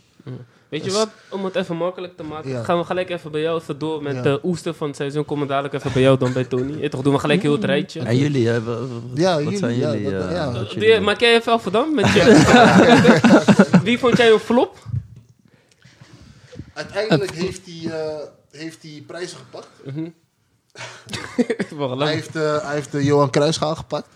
[0.69, 1.09] Weet je Dus- wat?
[1.29, 2.63] Om het even makkelijk te maken, Ja.
[2.63, 4.21] gaan we gelijk even bij jou even door met Ja.
[4.21, 5.25] de oester van het seizoen.
[5.25, 6.81] Komen we dadelijk even bij jou dan bij Tony.
[6.81, 7.99] Ja, toch doen we gelijk heel het rijtje.
[7.99, 8.63] En jullie, hè?
[8.63, 8.77] Wat,
[9.13, 10.09] Ja, wat jullie, zijn ja, jullie?
[10.11, 10.99] dat- eh, jullie?
[10.99, 11.95] Maak jij even af dan?
[11.95, 14.77] Met je, Wie vond jij een flop?
[16.73, 18.15] Uiteindelijk heeft hij, eh,
[18.51, 19.67] heeft hij prijzen gepakt.
[21.77, 24.07] Laat Hij heeft, eh, hij heeft de Johan Cruijffschaal gepakt.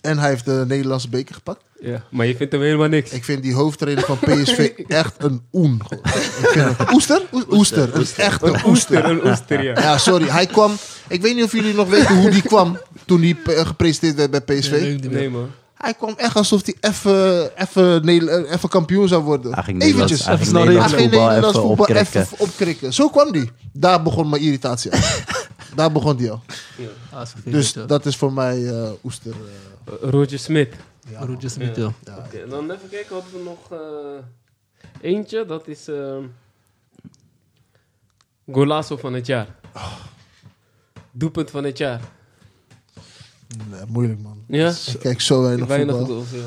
[0.00, 1.62] En hij heeft de Nederlandse beker gepakt.
[1.80, 3.10] Ja, maar je vindt hem helemaal niks.
[3.10, 4.58] Ik vind die hoofdtrainer van PSV
[4.88, 5.80] echt een oen.
[5.86, 6.04] gewoon.
[6.04, 7.22] Ik vind het, oester?
[7.32, 7.94] Oe- Oester.
[7.94, 9.04] Een echt een oester.
[9.04, 9.80] Een oester, ja.
[9.80, 10.26] Ja, sorry.
[10.28, 10.72] Hij kwam...
[11.08, 14.44] Ik weet niet of jullie nog weten hoe die kwam toen hij eh, gepresenteerd werd
[14.44, 14.98] bij PSV.
[15.10, 15.50] Nee, man.
[15.78, 19.54] Hij kwam echt alsof hij even, even, Nederla- even kampioen zou worden.
[19.54, 20.26] Hij ging Nederlands, Eventjes.
[20.26, 22.20] hij ging Even snel Nederlands Hij ging voetbal Nederlands even voetbal opkrikken.
[22.20, 22.92] even opkrikken.
[22.94, 23.50] Zo kwam die.
[23.72, 25.00] Daar begon mijn irritatie aan.
[25.76, 26.42] Daar begon die al.
[27.44, 29.32] Dus dat is voor mij eh, Oester.
[29.32, 30.74] eh, Roger Smit.
[31.10, 31.24] ja.
[31.24, 31.92] Roger Smith, Ja.
[32.04, 32.16] ja.
[32.26, 35.44] Oké, dan even kijken, hadden we nog eh, eentje.
[35.46, 36.22] Dat is ehm
[38.52, 39.46] Golazo van het jaar.
[41.12, 42.00] Doelpunt van het jaar.
[43.70, 44.36] Nee, moeilijk man.
[44.46, 44.68] Ja?
[44.68, 46.24] Ik kijk zo weinig, Weinig voetbal.
[46.32, 46.38] ja.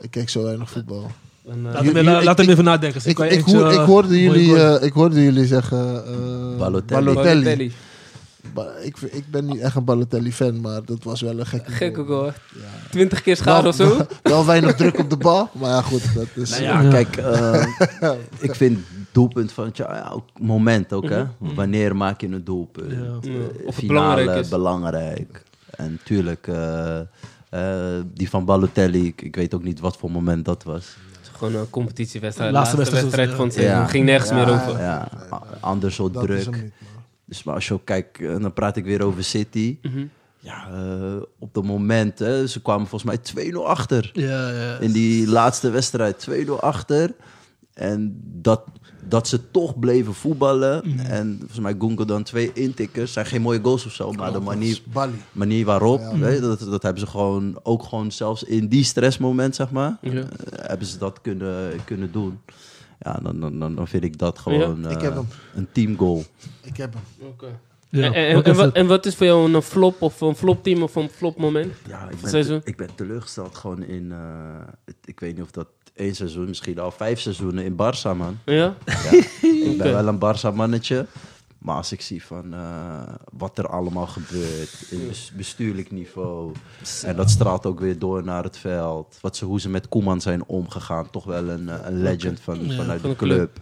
[0.00, 1.10] Ik kijk zo weinig voetbal.
[1.48, 3.00] En, eh, Laat, Jullie- hem, la- ik- laat hem ik- even nadenken.
[3.00, 6.04] Ik, ik, hoor- ik, eh, hoorde jullie, eh, ik hoorde jullie zeggen...
[6.06, 7.04] eh Balotelli.
[7.04, 7.24] Balotelli.
[7.44, 7.72] Balotelli.
[8.54, 12.04] Ba- ik, ik ben niet echt een Balotelli-fan, maar dat was wel een gekke Gekke
[12.04, 12.18] goal.
[12.18, 12.32] goal.
[12.90, 13.96] 20 keer schade of zo.
[14.22, 16.14] Wel weinig druk op de bal, maar ja goed.
[16.14, 16.88] Dat is, Nou ja, Ja.
[16.90, 17.66] kijk, eh,
[18.48, 18.78] ik vind
[19.12, 21.24] doelpunt van het ja, ook moment ook, hè.
[21.38, 22.92] Wanneer maak je een doelpunt?
[23.16, 23.24] Of
[23.66, 25.42] het Finale, belangrijk belangrijk.
[25.76, 27.00] En tuurlijk, eh,
[27.50, 30.96] eh, die van Balotelli, ik, ik weet ook niet wat voor moment dat was.
[31.36, 32.52] Gewoon een competitiewedstrijd.
[32.52, 33.76] Laatste Laatste, wedstrijd, van het seizoen.
[33.76, 33.86] Ja.
[33.86, 34.78] Ging nergens Ja, meer over.
[34.80, 35.08] Ja,
[35.90, 36.54] zo dat druk.
[36.62, 36.72] niet.
[37.24, 39.78] Dus maar als je ook kijkt, eh, dan praat ik weer over City.
[39.82, 40.06] Mhm.
[40.38, 44.10] Ja, eh, op de moment, hè, ze kwamen volgens mij 2-0 achter.
[44.12, 44.78] Ja, ja.
[44.78, 47.14] In die laatste wedstrijd 2-0 achter.
[47.74, 48.64] En dat,
[49.08, 50.82] dat ze toch bleven voetballen.
[50.98, 53.12] En volgens mij Gundogan twee intikkers.
[53.12, 54.80] zijn geen mooie goals of zo, maar de manier,
[55.32, 56.18] manier waarop, Ja.
[56.18, 59.96] weet je, dat, dat hebben ze gewoon, ook gewoon zelfs in die stressmoment, zeg maar,
[60.00, 60.10] Ja.
[60.12, 62.38] eh, hebben ze dat kunnen, kunnen doen.
[62.98, 65.26] Ja, dan, dan, dan dan vind ik dat gewoon Ik eh, heb hem.
[65.54, 66.24] een teamgoal.
[66.62, 67.28] Ik heb hem.
[67.28, 67.46] Oké.
[67.88, 70.94] Ja, En, en, wat, en wat is voor jou een flop of een flopteam of
[70.94, 71.72] een flopmoment?
[71.88, 75.66] Ja, ik ben, ik ben teleurgesteld gewoon in, eh, ik weet niet of dat
[75.96, 78.38] één seizoen, misschien al vijf seizoenen in Barça, man.
[78.44, 78.74] Ja?
[78.84, 79.10] Ja,
[79.70, 81.06] ik ben wel een Barça-mannetje.
[81.58, 83.02] Maar als ik zie van eh,
[83.32, 86.52] wat er allemaal gebeurt in bes- bestuurlijk niveau.
[87.04, 89.18] En dat straalt ook weer door naar het veld.
[89.20, 91.10] Wat ze, hoe ze met Koeman zijn omgegaan.
[91.10, 93.36] Toch wel een, eh, een legend van, Ja, vanuit van de club.
[93.36, 93.58] club.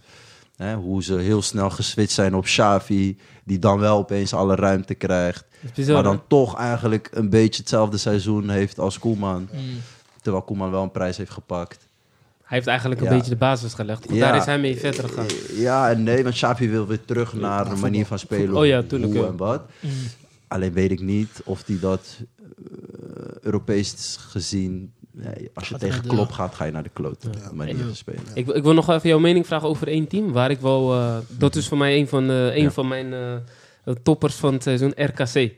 [0.55, 3.17] Hè, hoe ze heel snel geswitcht zijn op Xavi.
[3.43, 5.45] Die dan wel opeens alle ruimte krijgt.
[5.75, 6.09] Bizar, maar hè?
[6.09, 9.49] dan toch eigenlijk een beetje hetzelfde seizoen heeft als Koeman.
[9.53, 9.59] Mm.
[10.21, 11.84] Terwijl Koeman wel een prijs heeft gepakt.
[12.45, 13.13] Hij heeft eigenlijk een Ja.
[13.15, 14.05] beetje de basis gelegd.
[14.09, 14.19] Ja.
[14.19, 15.25] Daar is hij mee verder gegaan.
[15.55, 18.55] Ja en nee, want Xavi wil weer terug naar de manier van spelen.
[18.55, 19.61] Oh ja, tuurlijk, Hoe en wat.
[19.79, 19.91] Mm.
[20.47, 22.65] Alleen weet ik niet of hij dat eh,
[23.41, 24.93] Europees gezien...
[25.11, 28.21] Nee, als je Gaat tegen Klop gaat, ga je naar de klote manier van spelen.
[28.33, 30.31] Ik, ik wil nog even jouw mening vragen over één team.
[30.31, 30.93] Waar ik wel...
[30.93, 32.71] eh, dat is voor mij een van, de, een Ja.
[32.71, 34.93] van mijn eh, toppers van het seizoen.
[34.95, 35.51] RKC.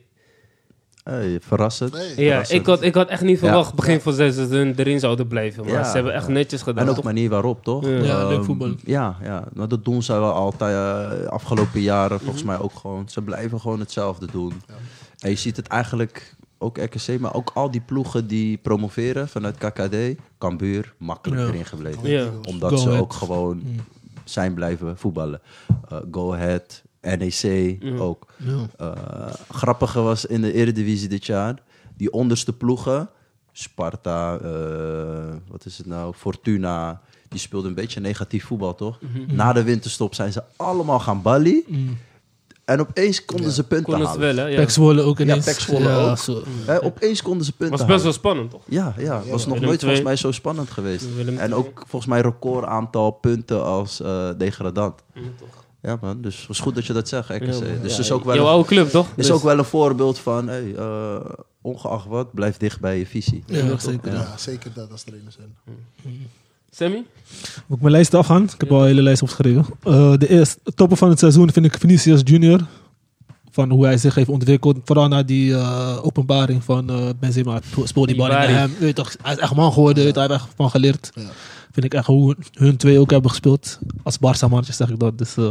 [1.09, 1.93] Hey, verrassend.
[1.93, 2.01] Nee.
[2.09, 2.59] Ja, Verrassend.
[2.59, 3.45] ik had, ik had echt niet Ja.
[3.47, 5.63] verwacht begin van het seizoen erin zouden blijven.
[5.63, 5.83] Maar Ja.
[5.83, 6.83] ze hebben echt netjes gedaan.
[6.83, 7.03] En ook toch?
[7.03, 7.85] manier waarop, toch?
[7.85, 7.89] Ja.
[8.03, 8.71] Ja, Ehm, leuk voetbal.
[8.85, 9.43] Ja, ja.
[9.53, 10.75] Nou, dat doen ze wel altijd
[11.21, 12.19] eh, afgelopen jaren.
[12.19, 12.51] Volgens Mhm.
[12.51, 13.09] mij ook gewoon.
[13.09, 14.61] Ze blijven gewoon hetzelfde doen.
[15.19, 19.57] En je ziet het eigenlijk, ook RKC, maar ook al die ploegen die promoveren vanuit
[19.57, 19.95] KKD.
[20.37, 21.47] Cambuur, makkelijk Ja.
[21.47, 22.09] erin gebleven.
[22.09, 22.25] Ja.
[22.47, 23.01] Omdat Go ze Ahead.
[23.01, 23.75] ook gewoon Mm.
[24.23, 25.41] zijn blijven voetballen.
[25.89, 26.81] Eh, Go Ahead,
[27.17, 27.97] NEC Ja.
[27.97, 28.25] ook.
[28.37, 28.67] Ja.
[28.77, 31.55] Eh, grappige was in de Eredivisie dit jaar,
[31.97, 33.09] die onderste ploegen,
[33.51, 38.99] Sparta, eh, wat is het nou, Fortuna, die speelden een beetje negatief voetbal, toch?
[39.01, 39.35] Mhm.
[39.35, 41.21] Na de winterstop zijn ze allemaal gaan
[41.67, 41.97] Mm.
[42.65, 43.51] en opeens konden Ja.
[43.53, 44.21] ze punten Konden halen.
[44.35, 44.45] wel, hè?
[44.51, 44.55] Ja.
[44.59, 45.59] Pek Zwolle ook ineens.
[45.61, 46.17] Zwolle ja, ook.
[46.17, 46.43] Zo.
[46.81, 48.13] Opeens konden ze punten was best wel halen.
[48.13, 48.61] spannend, toch?
[48.65, 51.15] Ja, ja, was nog Willem nooit volgens mij zo spannend geweest.
[51.15, 55.03] Willem En ook volgens mij record aantal punten als eh, degradant.
[55.13, 55.65] Ja, toch.
[55.87, 57.41] Ja man, dus het was goed dat je dat zegt, RKC.
[57.43, 59.07] Ja, dus is ook wel Jouw een oude club, toch?
[59.07, 61.15] is Dus- ook wel een voorbeeld van, hey, eh,
[61.61, 63.43] ongeacht wat, blijf dicht bij je visie.
[63.45, 64.11] Ja, zeker.
[64.13, 64.19] Ja.
[64.19, 64.37] Ja.
[64.37, 65.55] zeker dat als trainer zijn.
[66.71, 67.03] Sammy?
[67.65, 68.43] Moet ik mijn lijst afgaan?
[68.43, 69.65] Ik heb al een hele lijst opgeschreven.
[69.83, 72.59] Eh, de eerste toppen van het seizoen vind ik Vinicius Junior.
[73.51, 74.77] Van hoe hij zich heeft ontwikkeld.
[74.85, 77.59] Vooral na die eh, openbaring van eh Benzema.
[77.83, 78.53] Spoor die bal in Ibari.
[78.53, 78.73] hem.
[78.79, 80.03] Weet toch, hij is echt man geworden.
[80.03, 81.09] weet Hij heeft echt van geleerd.
[81.13, 81.21] Ja.
[81.77, 83.79] Vind ik echt hoe hun twee ook hebben gespeeld.
[84.03, 85.17] Als Barca mannetjes zeg ik dat.
[85.17, 85.49] Dus, eh,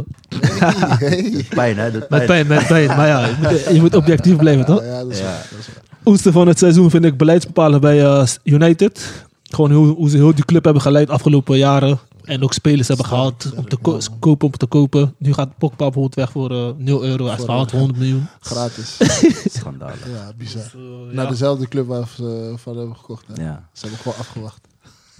[0.99, 1.45] Hey.
[1.49, 2.25] Pijn hè, dat met pijn.
[2.27, 2.87] pijn, met pijn.
[2.87, 4.83] Maar ja, je moet, je moet objectief blijven toch?
[4.83, 5.23] Ja, dat is Ja.
[5.23, 5.83] waar, dat is waar.
[6.13, 9.23] Oester van het seizoen vind ik beleidsbepaler bij eh, United.
[9.43, 11.99] Gewoon hoe, hoe ze heel die club hebben geleid afgelopen jaren.
[12.23, 14.17] En ook spelers hebben gehaald om te sterk, ko- ja.
[14.19, 15.15] kopen om te kopen.
[15.17, 17.25] Nu gaat Pogba bijvoorbeeld weg voor eh 0 euro.
[17.27, 18.27] Hij voor 100 miljoen.
[18.39, 18.97] Gratis.
[19.57, 20.07] Schandalig.
[20.15, 20.61] ja, bizar.
[20.61, 20.73] Dus,
[21.13, 21.29] Naar ja.
[21.31, 23.25] dezelfde club waar ze van hebben gekocht.
[23.33, 23.43] Hè?
[23.43, 24.61] Ja, Ze hebben gewoon afgewacht.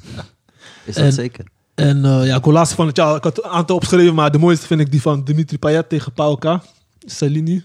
[0.88, 1.46] is dat En- zeker?
[1.76, 3.16] En eh ja, goal van het jaar.
[3.16, 6.12] Ik had een aantal opgeschreven, maar de mooiste vind ik die van Dimitri Payet tegen
[6.14, 6.62] Pauka.
[7.00, 7.64] Salini.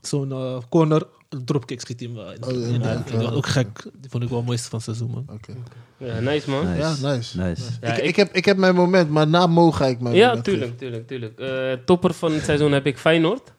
[0.00, 1.02] Zo'n eh, corner.
[1.28, 2.24] Een dropkick schiet hij wel.
[2.24, 3.30] Oh, ja, ja, was ja.
[3.30, 3.82] ook gek.
[4.00, 5.26] Die vond ik wel het mooiste van het seizoen, man.
[5.36, 5.52] Oké.
[5.96, 6.66] Ja, nice, man.
[6.66, 6.78] Nice.
[6.80, 7.38] Ja, nice.
[7.40, 7.62] Nice.
[7.80, 10.14] Ja, ik, ik- ik, heb, ik heb mijn moment, maar na Mo ga ik mijn
[10.14, 11.38] Ja, moment tuurlijk, tuurlijk, tuurlijk.
[11.38, 13.52] Eh, topper van het seizoen heb ik Feyenoord.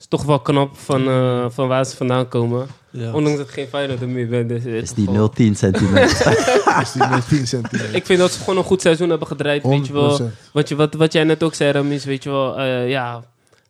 [0.00, 2.66] Is toch wel knap van, eh, van waar ze vandaan komen.
[2.90, 3.12] Ja.
[3.12, 4.46] Ondanks dat ik geen Feyenoord meer ben.
[4.46, 6.80] Dus het Is die gewoon- 010 centimeter.
[6.80, 7.94] Is die met 10 centimeter.
[7.94, 9.62] Ik vind dat ze gewoon een goed seizoen hebben gedraaid.
[9.62, 10.22] Weet je wel, 100%.
[10.52, 12.58] wat, je, wat, wat jij net ook zei, Ramis, weet je wel.
[12.58, 13.24] eh, ja,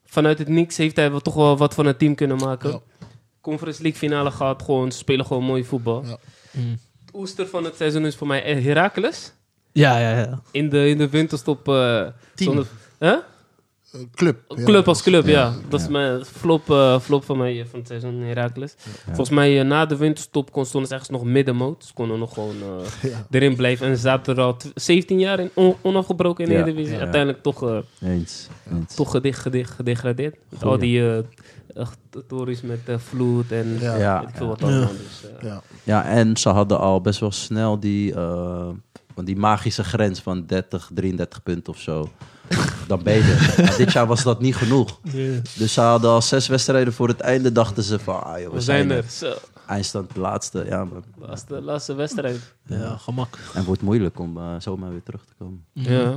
[0.07, 2.71] vanuit het niks heeft hij wel toch wel wat van het team kunnen maken.
[2.71, 2.79] Ja.
[3.41, 6.03] Conference League finale gaat gewoon, ze spelen gewoon mooi voetbal.
[6.07, 6.17] Ja.
[6.51, 6.79] Mm.
[7.07, 9.33] Het oester van het seizoen is voor mij Heracles.
[9.73, 10.41] Ja, ja, ja.
[10.51, 11.69] In de, in de winterstop.
[11.69, 12.03] eh
[12.35, 12.47] Tien.
[12.47, 12.67] zonder-
[12.99, 13.17] Huh?
[14.15, 14.37] Club.
[14.57, 14.65] Ja.
[14.65, 15.31] Club als club, ja.
[15.33, 15.93] Ja, Dat is ja.
[15.93, 18.75] mijn flop, eh, flop van mij van het seizoen Heracles.
[19.05, 21.85] Volgens mij eh, na de winterstop kon stonden ze ergens nog middenmoot.
[21.85, 22.55] Ze konden nog gewoon
[23.03, 23.27] eh, Ja.
[23.31, 23.87] erin blijven.
[23.87, 26.95] En ze zaten er al tw- 17 jaar in, on- onafgebroken in de Ja, Eredivisie.
[26.95, 27.01] ja.
[27.01, 28.49] Uiteindelijk toch, eh, Eens.
[28.73, 28.95] eens.
[28.95, 30.37] toch gedicht, gedicht, gedegradeerd.
[30.49, 31.11] Met al die
[31.75, 31.87] eh,
[32.29, 34.23] tories met eh, vloed en Ja.
[34.23, 34.67] Ik veel wat ja.
[34.67, 34.89] allemaal.
[34.89, 35.63] Dus, Ja.
[35.83, 38.69] Ja, en ze hadden al best wel snel die, eh,
[39.25, 42.09] die magische grens van 30, 33 punten of zo.
[42.87, 43.65] Dan ben je er.
[43.65, 45.01] Maar dit jaar was dat niet genoeg.
[45.57, 47.53] Dus ze hadden al zes wedstrijden voor het einde.
[47.53, 49.05] Dachten ze van, ah, joh, we, we zijn er.
[49.11, 49.33] Zo,
[49.67, 50.65] Eindstand de laatste.
[50.69, 51.05] Ja, man.
[51.19, 52.55] laatste, laatste wedstrijd.
[52.67, 53.35] Ja, gemak.
[53.35, 55.65] En het wordt moeilijk om eh, zomaar weer terug te komen.
[55.73, 56.15] Ja.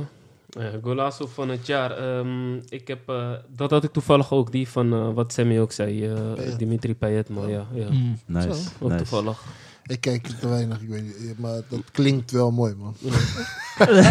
[0.58, 1.90] Ja, Golazo van het jaar.
[1.90, 5.72] Ehm, ik heb, eh, dat had ik toevallig ook, die van eh, wat Sammy ook
[5.72, 6.58] zei, eh, Payet.
[6.58, 7.28] Dimitri Payet.
[7.28, 7.90] Maar ja, ja.
[7.90, 8.18] Mm.
[8.26, 8.48] Nice.
[8.80, 8.96] ook nice.
[8.96, 9.42] toevallig.
[9.86, 11.38] Ik kijk te weinig, ik weet niet.
[11.38, 12.94] Maar dat klinkt wel mooi, man.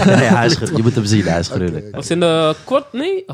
[0.05, 1.85] nee, hij is je moet hem zien, hij is gruwelijk.
[1.87, 1.95] Oké.
[1.95, 3.25] Was in de kwart, nee,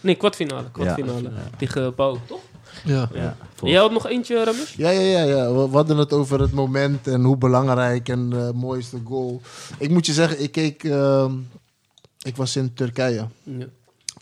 [0.00, 0.70] nee kwartfinale.
[0.70, 1.22] kwartfinale.
[1.22, 1.50] Ja.
[1.58, 1.94] Tegen
[2.26, 2.40] toch?
[2.84, 3.08] Ja.
[3.14, 4.76] Ja, Jij had nog eentje, Ramesh?
[4.76, 5.52] Ja, ja, ja, ja.
[5.52, 9.40] We, we hadden het over het moment en hoe belangrijk en de mooiste goal.
[9.78, 10.84] Ik moet je zeggen, ik keek...
[10.84, 11.32] ehm,
[12.22, 13.26] ik was in Turkije.
[13.42, 13.66] Ja.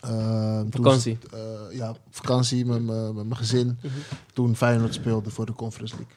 [0.01, 1.17] Ehm, Vakantie.
[1.33, 3.77] eh, ja, vakantie met mijn met mijn gezin.
[3.81, 3.93] Mhm.
[4.33, 6.13] Toen Feyenoord speelde voor de Conference League.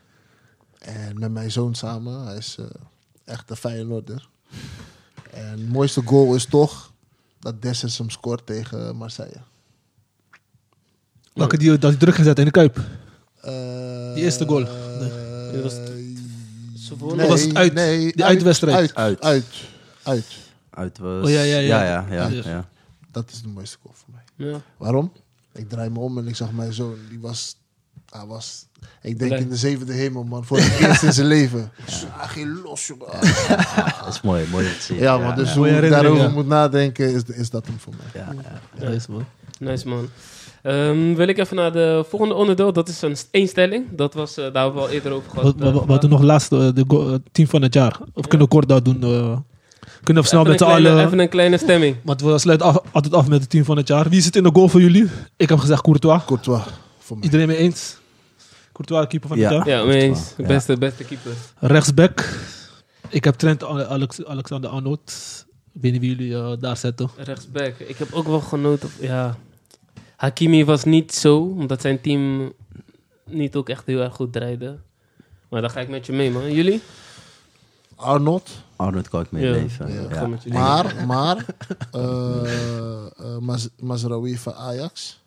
[0.79, 2.25] En met mijn zoon samen.
[2.27, 2.65] Hij is eh,
[3.25, 4.29] echt een Feyenoorder.
[5.31, 6.93] En het mooiste goal is toch
[7.41, 9.41] dat Dessers hem scoort tegen Marseille.
[11.35, 12.77] Welke die, dat hij druk gezet in de Kuip.
[13.41, 14.67] Eh, Die eerste goal.
[14.67, 18.77] eh, Dat was- nee, Dat was uit- nee, die uitwedstrijd.
[18.77, 19.23] Uit, Uit.
[19.23, 19.55] uit,
[20.03, 20.25] uit.
[20.71, 21.25] Uit was...
[21.25, 21.83] Oh, ja, ja, ja.
[21.85, 22.49] ja, ja, ja, Ja.
[22.51, 22.69] ja.
[23.11, 24.49] Dat is de mooiste goal voor mij.
[24.51, 24.61] Ja.
[24.77, 25.13] Waarom?
[25.53, 26.97] Ik draai me om en ik zag mijn zoon.
[27.09, 27.57] Die was,
[28.11, 28.67] hij was
[29.03, 30.45] ik denk in de zevende hemel, man.
[30.45, 31.71] Voor het eerst in zijn leven.
[32.19, 33.07] Hij ging los, jongen.
[34.01, 34.99] Dat is mooi, mooi te zien.
[34.99, 35.35] Ja, man.
[35.35, 36.31] Dus hoe herinnering, daarover ja.
[36.31, 38.23] moet nadenken, is, is dat hem voor mij.
[38.23, 38.87] Ja, ja.
[38.87, 39.25] Ja, is man.
[39.59, 40.09] Nice man.
[40.63, 42.73] Ehm, wil ik even naar de volgende onderdeel.
[42.73, 43.85] Dat is een één stelling.
[43.91, 45.45] Dat was, eh, daar hebben we al eerder over gehad.
[45.45, 48.01] Wat, wat, eh, wat doen nog laatst eh, de eh, team van het jaar?
[48.15, 49.03] Of kunnen we kort dat doen?
[49.03, 49.37] eh?
[50.03, 51.05] kunnen we snel even, met allen...
[51.07, 51.97] even een kleine stemming.
[52.03, 54.09] Want we sluiten af, altijd af met het team van het jaar.
[54.09, 55.09] Wie zit in de goal voor jullie?
[55.37, 56.25] Ik heb gezegd Courtois.
[56.25, 56.63] Courtois,
[56.99, 57.25] voor mij.
[57.25, 57.98] Iedereen mee eens?
[58.79, 59.55] Courtois, keeper van Ja.
[59.55, 59.79] het jaar.
[59.79, 60.35] Ja, mee eens.
[60.37, 60.47] Ja.
[60.47, 61.33] Beste, beste keeper.
[61.59, 62.39] Rechtsback.
[63.09, 65.13] Ik heb Trent Alex, Alexander Arnold.
[65.73, 67.11] Ik weet niet wie jullie eh, daar zetten.
[67.17, 67.75] Rechtsback.
[67.79, 68.89] Ik heb ook wel genoten.
[69.01, 69.37] Ja.
[70.17, 72.53] Hakimi was niet zo, omdat zijn team
[73.25, 74.79] niet ook echt heel erg goed draaide.
[75.49, 76.53] Maar daar ga ik met je mee, man.
[76.53, 76.81] Jullie?
[77.95, 78.51] Arnold.
[78.77, 79.51] Arnold kan ik mee Ja.
[79.53, 79.93] leven.
[79.93, 80.01] Ja.
[80.01, 80.09] Ja.
[80.15, 80.59] Ga met jullie.
[80.59, 81.45] Maar, maar,
[83.41, 85.21] Maz- Mazraoui van Ajax.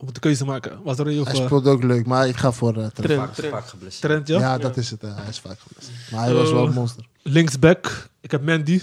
[0.00, 0.82] Om de keuze te maken.
[0.82, 3.34] Was er of Hij eh, speelt ook leuk, maar ik ga voor eh, Trent.
[3.34, 4.28] Trent, Vaak, geblesseerd.
[4.28, 4.38] Ja?
[4.38, 5.02] Ja, dat is het.
[5.02, 5.90] eh, hij is vaak geweest.
[6.10, 7.04] Maar hij was wel een monster.
[7.22, 8.08] Linksback.
[8.20, 8.80] Ik heb Mandy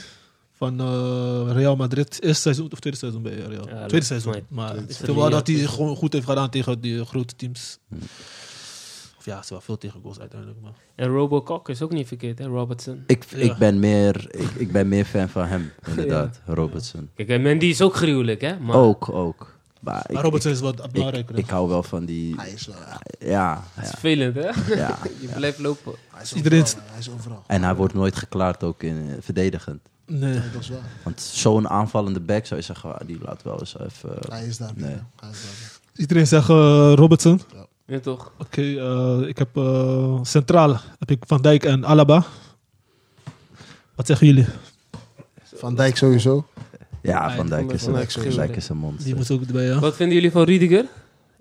[0.53, 2.21] van eh, Real Madrid.
[2.23, 3.67] Eerste seizoen of tweede seizoen bij Real?
[3.69, 4.45] Ja, tweede seizoen.
[4.47, 4.75] maar-
[5.05, 7.77] wel dat hij gewoon goed heeft gedaan tegen die grote teams.
[9.17, 10.59] Of ja, ze wel veel tegen goals uiteindelijk.
[10.61, 10.71] Maar.
[10.95, 12.45] En Robocop is ook niet verkeerd, hè?
[12.45, 13.03] Robertson.
[13.07, 13.37] Ik, Ja.
[13.37, 16.39] ik, ben meer, ik, ik ben meer fan van hem, inderdaad.
[16.45, 17.09] Robertson.
[17.15, 18.59] Kijk, en Mandy is ook gruwelijk, hè?
[18.59, 19.55] Maar Ook, ook.
[19.81, 21.35] Maar ik, Maar Robertson is wat belangrijker.
[21.37, 22.35] ik, ik hou wel van die...
[22.35, 24.75] Hij is wel, ja, Ja, het is ja, vervelend, hè?
[24.75, 24.97] ja.
[25.21, 25.93] Je blijft lopen.
[26.13, 26.83] hij is Iedereen overal.
[26.89, 27.43] Hij is overal.
[27.47, 29.79] En hij wordt nooit geklaard ook in eh, verdedigend.
[30.05, 30.33] nee.
[30.33, 30.79] Ja, dat is waar.
[31.03, 34.09] Want zo'n aanvallende back zou je zeggen, ah, die laat wel eens even...
[34.29, 34.83] Hij is daar Nee.
[34.85, 35.07] binnen.
[35.19, 35.69] Hij is daar binnen.
[35.95, 37.41] Iedereen zegt eh, Robertson.
[37.85, 38.31] Ja, toch?
[38.37, 42.23] Oké, eh, ik heb eh, centraal heb ik Van Dijk en Alaba.
[43.95, 44.45] Wat zeggen jullie?
[45.55, 46.45] Van Dijk sowieso.
[47.07, 48.37] Ja, Van Dijk is Van een, Dijk Van sowieso.
[48.45, 49.05] Dijk is een monster.
[49.05, 49.79] Die moet ook erbij, ja.
[49.79, 50.85] Wat vinden jullie van Rudiger?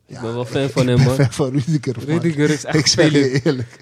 [0.06, 1.14] Ja, ik ben wel fan van ik hem, ben man.
[1.14, 1.94] fan van Rudiger.
[1.96, 2.04] man.
[2.06, 3.32] Rudiger is Ik echt zeg vervelend.
[3.32, 3.78] je eerlijk.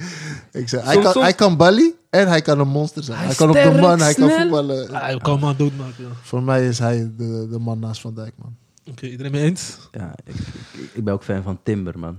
[0.52, 3.18] Ik zeg, hij, kan, soms- hij kan balie en hij kan een monster zijn.
[3.18, 4.90] Hij kan op de man, hij kan voetballen.
[4.90, 5.94] Ah, hij kan hem aan doodmaken.
[6.04, 6.08] ja.
[6.22, 8.56] Voor mij is hij de, de man naast Van Dijk, man.
[8.90, 9.76] Oké, iedereen mee eens?
[9.92, 12.16] Ja, ik, ik, ik ben ook fan van Timber, man.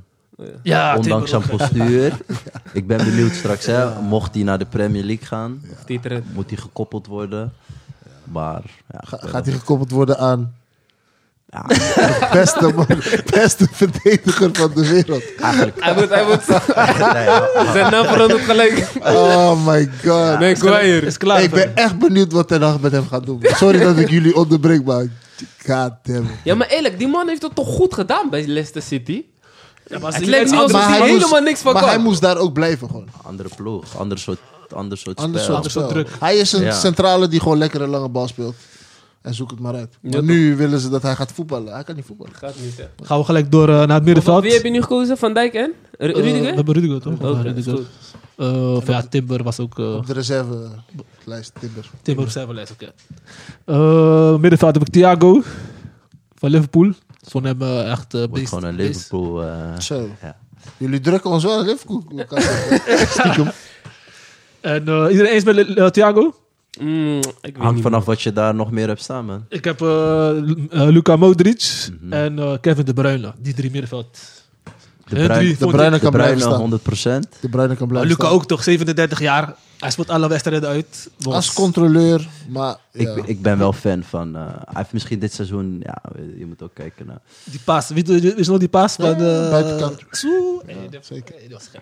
[0.63, 2.17] Ja, Ondanks zijn postuur.
[2.73, 5.61] Ik ben benieuwd straks, hè, mocht hij naar de Premier League gaan,
[6.33, 7.53] moet hij gekoppeld worden.
[8.31, 8.61] Maar
[8.91, 10.55] ja, Ga- gaat hij gekoppeld worden aan
[11.49, 11.61] Ja.
[11.61, 12.87] de beste, man,
[13.31, 15.23] beste verdediger van de wereld?
[15.41, 15.83] eigenlijk...
[15.83, 16.47] Hij moet, hij moet...
[17.13, 18.87] Nee, Zijn naam verandert gelijk.
[19.03, 20.39] Oh my god.
[20.39, 21.05] Maguire.
[21.05, 21.43] Is klaar.
[21.43, 23.39] ik ben echt benieuwd wat Ten Hag met hem gaat doen.
[23.41, 25.05] Sorry dat ik jullie onderbreek, maar
[25.65, 26.29] god damn.
[26.43, 29.23] Ja, maar eerlijk, die man heeft het toch goed gedaan bij Leicester City?
[29.87, 31.81] Ja, maar Het lijkt niet maar alsof maar hij hij helemaal moest- niks van Maar
[31.81, 31.91] kan.
[31.91, 33.07] hij moest daar ook blijven gewoon.
[33.23, 34.39] andere ploeg, ander soort,
[34.73, 35.55] ander soort Anders spel.
[35.55, 36.03] soort Ander soort spel.
[36.03, 36.19] druk.
[36.19, 36.71] Hij is een Ja.
[36.73, 38.55] centrale die gewoon lekker een lange bal speelt.
[39.21, 39.97] En zoek het maar uit.
[40.01, 41.73] Maar Ja, nu willen ze dat hij gaat voetballen.
[41.73, 42.33] Hij kan niet voetballen.
[42.35, 42.83] Gaat niet, hè.
[43.05, 44.43] Gaan we gelijk door eh, naar het middenveld.
[44.43, 45.17] Wie heb je nu gekozen?
[45.17, 45.73] Van Dijk en?
[45.97, 46.55] Ru- Eh, we Rudiger?
[46.55, 47.13] hebben Rudiger, toch?
[47.13, 47.73] Oké, Ja, dat is Rudiger.
[47.73, 47.85] goed.
[48.35, 49.79] Eh, of ja, Timber was ook...
[49.79, 51.89] eh Op de reservelijst Timber.
[52.01, 52.91] Timber reservelijst, oké.
[53.65, 55.41] Eh, middenveld heb ik Thiago.
[56.35, 56.85] van Liverpool.
[56.87, 58.49] Ik vond hem echt eh Wordt beest.
[58.49, 58.89] gewoon een beest.
[59.11, 59.43] Liverpool.
[59.43, 60.09] eh, Zo.
[60.21, 60.37] Ja.
[60.77, 62.03] Jullie drukken ons wel in Liverpool.
[63.19, 63.51] Stiekem.
[64.65, 66.35] En eh, iedereen eens met eh, Thiago?
[66.79, 69.45] Mm, ik weet hangt niet, vanaf wat je daar nog meer hebt staan, man.
[69.49, 72.13] Ik heb eh, Lu- Luka Modric Mhm.
[72.13, 73.33] en eh, Kevin De Bruyne.
[73.39, 74.17] Die drie middenveld.
[75.07, 76.59] De Hun Bruin- drie De vond Bruyne ik- kan De blijven staan.
[76.59, 77.27] 100%.
[77.41, 78.29] De Bruyne kan blijven staan.
[78.29, 79.53] ook toch, 37 jaar.
[79.79, 81.09] Hij speelt alle wedstrijden uit.
[81.23, 83.09] Als controleur, maar ja.
[83.15, 84.35] Ik, ik ben wel fan van...
[84.35, 85.77] eh, hij heeft misschien dit seizoen...
[85.83, 86.01] Ja,
[86.37, 87.19] je moet ook kijken naar...
[87.43, 87.89] Die paas.
[87.89, 89.13] Weet je, is nog die paas van...
[89.13, 89.99] Eh, buitenkant.
[90.11, 90.61] Zo.
[90.65, 91.35] Hey, dat- zeker.
[91.35, 91.81] hey, dat was gek.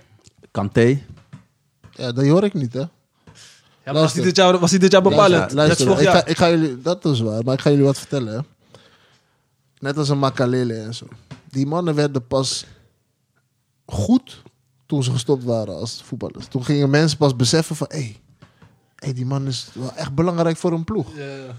[0.51, 1.01] Kanté.
[1.95, 2.79] Ja, dat hoor ik niet, hè.
[2.79, 4.21] Ja, maar was Luister.
[4.21, 5.51] hij dit jaar, was dit jaar bepalend?
[5.51, 6.15] Luister, Net luister, vorig ik, jaar.
[6.15, 8.33] ga, ik ga jullie, dat is waar, maar ik ga jullie wat vertellen.
[8.33, 8.39] Hè.
[9.79, 11.05] Net als een Makalele en zo.
[11.49, 12.65] Die mannen werden pas
[13.85, 14.41] goed
[14.85, 16.47] toen ze gestopt waren als voetballers.
[16.47, 17.87] Toen gingen mensen pas beseffen van...
[17.89, 18.19] hé, hey,
[18.95, 21.15] hey, die man is wel echt belangrijk voor een ploeg.
[21.15, 21.55] Ja,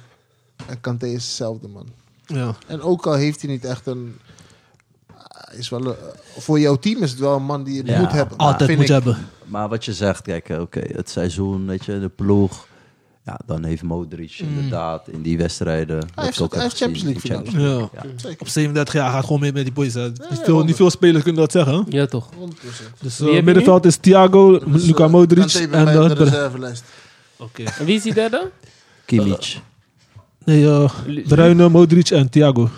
[0.66, 1.86] En Kanté is hetzelfde, man.
[2.26, 2.54] ja.
[2.66, 4.18] En ook al heeft hij niet echt een...
[5.52, 5.94] Is wel een-
[6.38, 8.36] voor jouw team is het wel een man die je Ja, moet hebben.
[8.36, 8.94] Altijd vind moet ik.
[8.94, 9.16] hebben.
[9.44, 12.66] Maar wat je zegt, kijk, eh, oké, het seizoen, weet je, de ploeg.
[13.24, 15.96] Ja, dan heeft Modric inderdaad in die wedstrijden...
[15.96, 16.24] Mm.
[16.24, 17.34] heeft- ook hij heeft Champions League Ja.
[17.34, 18.40] Champions League, Zeker.
[18.40, 19.94] Op 37 jaar gaat gewoon mee met die boys.
[19.94, 20.06] Hè.
[20.08, 20.76] Niet, veel, niet honderd.
[20.76, 21.86] veel spelers kunnen dat zeggen.
[21.88, 22.28] Ja, toch.
[22.38, 23.00] 100%.
[23.00, 25.72] Dus eh, middenveld is Thiago, Dus, Luka eh, Modric en...
[25.88, 26.84] eh, de reservelijst.
[27.36, 27.62] Oké.
[27.78, 28.50] En wie is die derde?
[29.04, 29.60] Kimmich.
[30.44, 32.68] Nee, eh Lu- Bruyne, Modric en Thiago.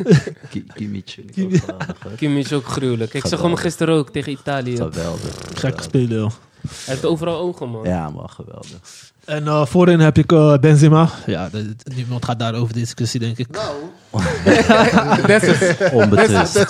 [0.50, 2.12] Ki- Kimmich vind ik ook geweldig, hoor.
[2.16, 3.14] Kim is ook gruwelijk.
[3.14, 3.60] Ik zag hem Geweldig.
[3.60, 4.76] gisteren ook tegen Italië.
[4.76, 5.38] Geweldig.
[5.54, 6.30] Gek spelen, joh.
[6.60, 7.84] Hij heeft overal ogen, man.
[7.84, 9.12] Ja, maar geweldig.
[9.26, 11.08] En eh, voorin heb ik eh, Benzema.
[11.26, 11.62] Ja, dat-
[11.94, 13.46] niemand gaat daarover discussie, denk ik.
[13.50, 13.74] Nou,
[15.26, 15.90] Dessus.
[15.92, 16.66] Onbetwist.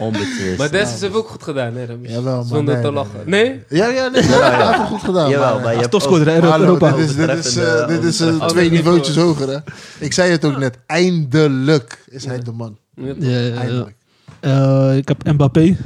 [0.00, 0.58] Onbetwist.
[0.58, 2.08] Maar Dessus heeft ook goed gedaan, hè, Remy?
[2.08, 3.20] Jawel, maar Zonder nee, te lachen.
[3.26, 3.62] Nee?
[3.68, 5.30] Ja, ja, nee, ja, goed gedaan.
[5.30, 6.90] Jawel, maar, maar je hebt Topscorer, Hallo, Europa.
[6.92, 8.16] dit is, dit is, eh, dit is
[8.46, 9.34] twee niveautjes niveau.
[9.34, 9.48] hoger.
[9.48, 9.58] Hè?
[9.98, 12.78] Ik zei het ook net, eindelijk is hij de man.
[12.94, 13.14] Ja.
[13.18, 13.56] Ja.
[13.56, 13.96] Eindelijk.
[14.40, 15.76] Eh, ik heb Mbappé.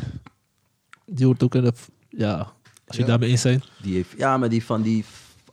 [1.06, 1.72] Die hoort ook in de...
[2.08, 2.46] Ja,
[2.86, 3.62] als je daarmee eens zijn.
[3.82, 5.04] Die heeft, ja, maar die van die...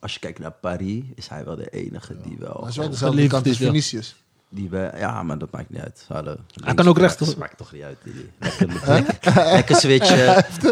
[0.01, 2.49] Als je kijkt naar Paris, is hij wel de enige die wel...
[2.49, 3.57] Maar hij is wel dezelfde kant als.
[3.57, 4.15] Vinicius.
[4.53, 6.05] Die we, ja, maar dat maakt niet uit.
[6.07, 6.35] Hallo.
[6.63, 7.97] Hij kan ook rechts, Dat maakt toch niet uit.
[8.39, 10.17] Lekker, lekker, lekker switchen.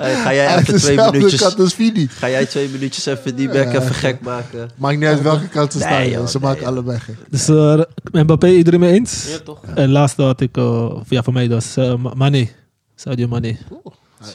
[0.01, 1.41] Ga jij even twee dezelfde minuutjes...
[1.41, 2.07] kant als Vini.
[2.07, 4.69] Ga jij twee minuutjes even die bek even gek maken?
[4.75, 6.09] Maakt niet uit welke kant ze Nee, staan.
[6.09, 6.69] joh, ze nee, maken joh.
[6.69, 7.15] allebei gek.
[7.29, 7.81] Dus eh,
[8.11, 9.27] Mbappé, iedereen mee eens?
[9.29, 9.61] Ja, toch.
[9.75, 10.57] En laatste had ik...
[10.57, 12.49] eh, ja, voor mij dat is eh, Mané.
[12.95, 13.57] Sadio Mané.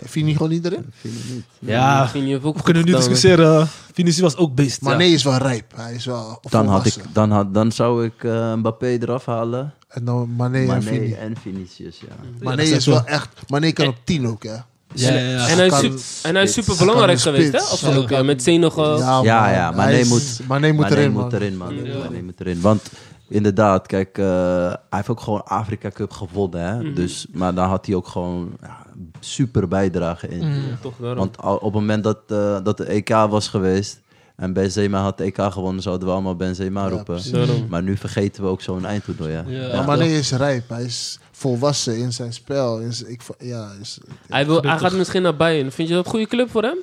[0.05, 0.93] Vini gewoon niet erin.
[1.03, 1.45] Niet?
[1.59, 3.69] Ja, Vini heeft ook we kunnen nu discussiëren.
[3.93, 4.81] Vinicius was ook beest.
[4.81, 4.99] Maar ja.
[4.99, 5.73] nee, is wel rijp.
[5.77, 9.73] Hij is wel Dan, had ik, dan, had, dan zou ik eh, Mbappé eraf halen.
[9.89, 11.13] En dan Mané en Mané Vini.
[11.13, 12.07] en Vinicius, ja.
[12.41, 13.29] Mané dat is is wel- echt...
[13.49, 14.55] Mané kan op 10 ook, hè.
[14.97, 15.49] Ja, ja, ja.
[15.49, 17.61] En hij, is Kan- en hij is super belangrijk geweest, hè?
[17.61, 18.23] Afgelopen Ja.
[18.23, 18.99] met Senegal.
[18.99, 19.53] Ja, Ja, man.
[19.53, 21.33] ja, Mané moet- Mané moet Mané erin, moet man.
[21.35, 21.75] erin, man.
[21.85, 21.99] Ja.
[21.99, 22.61] Mané moet erin.
[22.61, 22.83] Want
[23.29, 24.25] inderdaad, kijk, eh,
[24.67, 26.61] hij heeft ook gewoon Afrika Cup gewonnen.
[26.61, 26.83] Hè?
[26.83, 26.95] Mhm.
[26.95, 28.77] dus, maar daar had hij ook gewoon ja,
[29.21, 30.47] super bijdrage in.
[30.49, 30.63] Mm.
[30.81, 31.19] Toch daarom.
[31.19, 34.01] Want op het moment dat, eh, dat de EK was geweest
[34.37, 37.21] en Benzema had de EK gewonnen, zouden we allemaal Benzema Ja, roepen.
[37.69, 39.33] Maar nu vergeten we ook zo'n eindtoernooi.
[39.33, 39.43] Hè?
[39.47, 39.77] Ja.
[39.77, 40.69] Maar Mané is rijp.
[40.69, 42.79] Hij is volwassen in zijn spel.
[42.81, 43.99] In zijn- ik, ja, is,
[44.29, 45.73] Hij, wil, hij gaat misschien naar Bayern.
[45.73, 46.79] Vind je dat een goede club voor hem?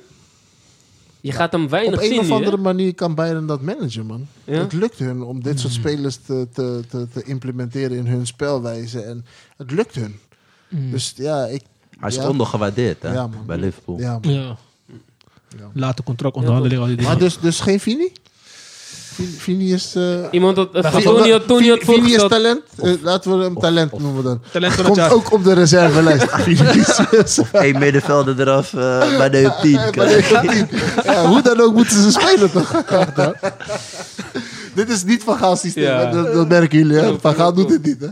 [1.22, 2.36] Je gaat hem op weinig een zien of nu, hè?
[2.36, 4.26] andere manier kan Bayern dat managen, man.
[4.44, 4.58] Ja?
[4.58, 9.00] Het lukt hun om dit soort spelers te, te, te, te implementeren in hun spelwijze.
[9.00, 9.24] En
[9.56, 10.18] het lukt hun.
[10.68, 10.90] Mm.
[10.90, 11.62] Dus ja, ik...
[11.98, 12.28] Hij is Ja.
[12.28, 13.12] ondergewaardeerd hè?
[13.12, 13.46] Ja, man.
[13.46, 13.98] bij Liverpool.
[13.98, 14.32] Ja, man.
[14.32, 14.56] Ja.
[15.58, 15.70] Ja.
[15.74, 16.80] Later contractonderhandeling.
[16.80, 17.10] al die dingen.
[17.10, 18.12] Maar dus, dus geen Vini?
[19.46, 19.94] Is...
[19.94, 20.68] eh Iemand had...
[20.76, 22.30] Uh, Tony had, voorgesteld...
[22.30, 22.60] talent.
[22.82, 24.40] Eh, laten we hem talent noemen dan.
[24.52, 25.12] Talent van het Komt jaar.
[25.12, 26.26] ook op de reservelijst.
[27.52, 29.70] Eén middenvelder eraf eh, bij de op 10.
[31.04, 32.82] ja, hoe dan ook moeten ze spelen toch?
[34.74, 35.82] dit is niet Van Gaal systeem.
[35.84, 36.10] Ja.
[36.10, 36.96] Dat, dat merken jullie.
[36.96, 37.06] Hè?
[37.06, 38.00] Ja, Van Gaal doet dit niet.
[38.00, 38.08] Hè?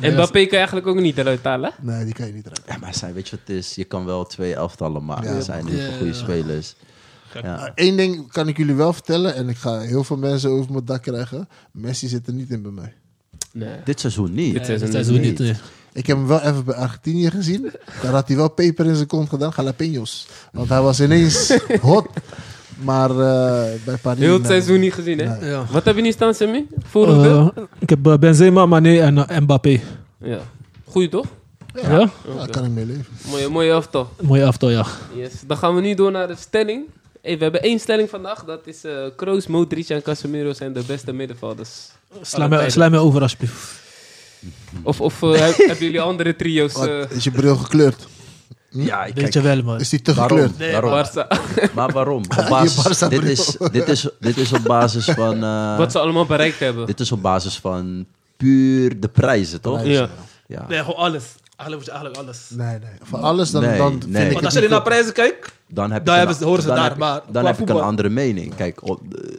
[0.00, 1.72] En Mbappé kan je eigenlijk ook niet eruit halen.
[1.80, 2.62] Nee, die kan je niet eruit.
[2.66, 3.74] Ja, maar zijn, weet je wat het is?
[3.74, 5.30] Je kan wel twee elftallen maken.
[5.30, 5.36] Ja.
[5.36, 6.18] Er zijn heel veel goede Ja.
[6.18, 6.74] spelers.
[7.42, 7.72] Ja.
[7.74, 9.34] Eén ding kan ik jullie wel vertellen.
[9.34, 11.48] En ik ga heel veel mensen over mijn dak krijgen.
[11.72, 12.92] Messi zit er niet in bij mij.
[13.52, 13.74] Nee.
[13.84, 14.52] Dit seizoen niet.
[14.66, 15.38] Dit Nee, seizoen niet.
[15.38, 15.60] niet.
[15.92, 17.70] Ik heb hem wel even bij Argentinië gezien.
[18.02, 19.52] Daar had hij wel peper in zijn kont gedaan.
[19.56, 20.26] Jalapenos.
[20.52, 22.06] Want hij was ineens hot.
[22.82, 24.18] Maar eh, bij Paris...
[24.20, 24.50] Heel het nee.
[24.50, 25.38] seizoen niet gezien, hè?
[25.38, 25.50] Nee.
[25.50, 25.64] Ja.
[25.70, 26.66] Wat heb je nu staan, Sammy?
[26.82, 27.52] Voorhoede?
[27.56, 29.80] Eh, ik heb eh, Benzema, Mané en Mbappé.
[30.18, 30.38] ja.
[30.84, 31.26] Goeie, toch?
[31.74, 31.90] Ja?
[31.98, 33.04] Ja, daar kan ik mee leven.
[33.30, 34.08] Mooie, mooie elftal.
[34.20, 34.86] Mooie aftal, ja.
[35.14, 35.32] Yes.
[35.46, 36.84] Dan gaan we nu door naar de stelling.
[37.22, 38.44] Hey, we hebben één stelling vandaag.
[38.44, 41.88] Dat is eh Kroos, Modric en Casemiro zijn de beste middenvelders.
[42.22, 43.78] Sla mij, sla over alsjeblieft.
[44.82, 46.72] Of, of eh, heb- hebben jullie andere trio's?
[46.72, 48.06] Wat, eh is je bril gekleurd?
[48.68, 49.80] Ja, ik Weet kijk, je wel, man.
[49.80, 50.38] Is die te waarom?
[50.38, 50.72] gekleurd?
[50.72, 50.90] waarom?
[50.90, 51.28] Barca.
[51.74, 52.22] Maar waarom?
[52.38, 55.42] Op basis, Barca dit, is, dit, is, dit is op basis van...
[55.44, 56.86] eh, Wat ze allemaal bereikt hebben.
[56.86, 58.06] dit is op basis van
[58.36, 59.80] puur de prijzen, toch?
[59.82, 60.08] Prijzen, Ja.
[60.46, 60.64] Ja.
[60.68, 61.24] Nee, gewoon alles.
[61.60, 62.46] Eigenlijk moet je eigenlijk alles.
[62.50, 62.98] Nee, nee.
[63.02, 64.00] Voor alles dan, Nee, dan nee.
[64.00, 64.88] vind ik Want het als je niet naar goed.
[64.88, 67.12] prijzen kijkt, Dan heb Daar ik hebben ze- horen ze dan daar, heb ik- maar
[67.14, 68.54] dan qua heb ik een voetbal- andere mening.
[68.54, 69.30] Kijk, op, eh,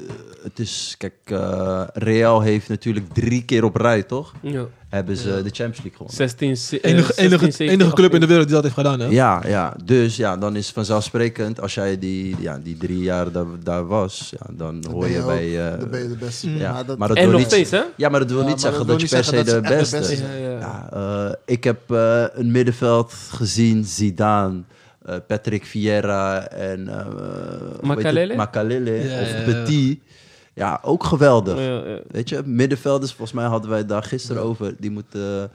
[0.43, 4.33] het is, kijk eh, Real heeft natuurlijk drie keer op rij, toch?
[4.41, 4.65] Ja.
[4.89, 6.15] Hebben ze de Champions League gewonnen.
[6.15, 6.47] 16,
[6.81, 9.05] enige, enige, enige club in de wereld die dat heeft gedaan, hè?
[9.07, 13.31] Ja, ja, dus ja, dan is het vanzelfsprekend als jij die, ja, die drie jaar
[13.31, 15.71] daar, daar was, ja, dan hoor je bij.
[15.73, 16.49] eh, dan ben je de beste.
[16.57, 17.81] ja, Maar dat, maar dat En wil nog niet, steeds, hè?
[17.97, 19.97] Ja, maar dat wil Ja, niet zeggen dat je per se de beste.
[19.97, 20.59] beste Ja, ja.
[20.59, 24.61] Ja, eh, ik heb eh, een middenveld gezien, Zidane,
[25.05, 27.05] eh, Patrick Vieira en eh,
[27.71, 28.27] heet Makalele?
[28.27, 28.37] het?
[28.37, 29.43] Makalele Ja, of ja, ja.
[29.43, 29.99] Petit.
[30.61, 31.57] Ja, ook geweldig.
[31.57, 31.99] Ja, ja.
[32.07, 35.51] Weet je, middenvelders, volgens mij hadden wij het daar gisteren over, die moeten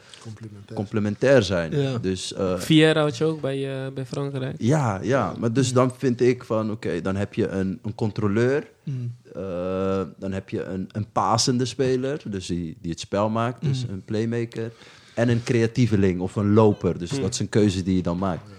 [0.68, 1.76] eh, complementair zijn.
[1.76, 1.98] Ja.
[1.98, 4.56] Dus eh, Vieira had je ook bij, eh, bij Frankrijk.
[4.58, 8.66] ja, ja, maar dus dan vind ik van, oké, dan heb je een, een controleur,
[8.82, 9.14] Mm.
[9.34, 13.84] eh, dan heb je een, een pasende speler, dus die, die het spel maakt, dus
[13.90, 14.72] een playmaker,
[15.14, 18.50] en een creatieveling of een loper, dus dat is een keuze die je dan maakt.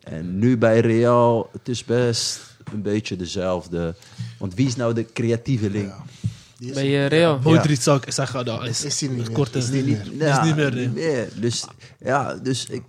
[0.00, 3.94] En nu bij Real, het is best een beetje dezelfde,
[4.38, 5.92] want wie is nou de creatieveling?
[6.58, 7.38] Die is, Bij eh, Real.
[7.42, 9.10] Modric zou ik zeggen, dat is, is niet.
[9.54, 10.28] Is niet meer.
[10.28, 11.26] is niet meer, nee.
[11.34, 11.64] Dus
[11.98, 12.82] ja, dus ik,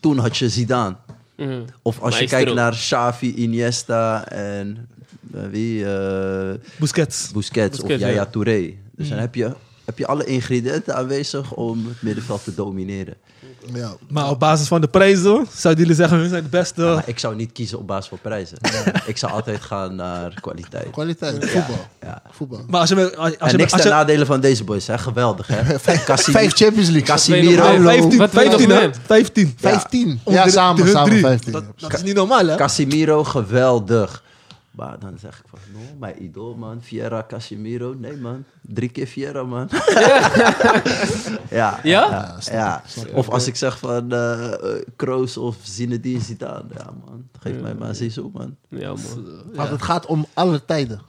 [0.00, 0.96] toen had je Zidane.
[1.36, 1.60] Mhm.
[1.82, 4.88] Of als je kijkt naar Xavi, Iniesta en
[5.34, 5.84] eh, wie?
[5.84, 7.30] eh, Busquets.
[7.32, 8.26] Busquets, Busquets, of Yaya ja.
[8.26, 8.74] Touré.
[8.96, 9.54] Dus dan heb je,
[9.84, 13.14] heb je alle ingrediënten aanwezig om het middenveld te domineren.
[13.74, 13.92] Ja.
[14.08, 16.80] Maar op basis van de prijzen, zouden jullie zeggen, hun zijn de beste.
[16.82, 18.58] Maar ik zou niet kiezen op basis van prijzen.
[19.06, 20.90] ik zou altijd gaan naar kwaliteit.
[20.90, 21.86] Kwaliteit, voetbal.
[22.02, 22.22] Ja.
[22.30, 22.60] voetbal.
[22.68, 24.98] Maar als je, als En je, niks als ten je, nadele van deze boys, hè?
[24.98, 25.62] geweldig hè.
[26.04, 27.06] Cassim- Vijf Champions League.
[27.08, 28.86] Casimiro, Wat wil je nog- 15, Wat wil je nog 15, hè?
[28.86, 28.94] meer?
[29.06, 29.54] 15.
[29.60, 30.20] 15.
[30.26, 31.20] Ja, samen, samen drie.
[31.22, 31.52] 15.
[31.52, 32.56] Dat, dat is niet normaal, hè?
[32.56, 34.22] Casimiro, geweldig.
[34.78, 37.94] Maar dan zeg ik van, no, mijn idool man, Vieira, Casimiro.
[37.94, 39.68] Nee man, drie keer Vieira man.
[41.50, 42.36] ja, Ja?
[42.50, 42.82] ja.
[43.14, 44.52] Of als ik zeg van eh
[44.96, 46.64] Kroos of Zinedine Zidane.
[46.76, 48.56] Ja man, geef mij maar Zizou man.
[48.68, 49.42] Ja, man.
[49.52, 51.00] Want het gaat om alle tijden.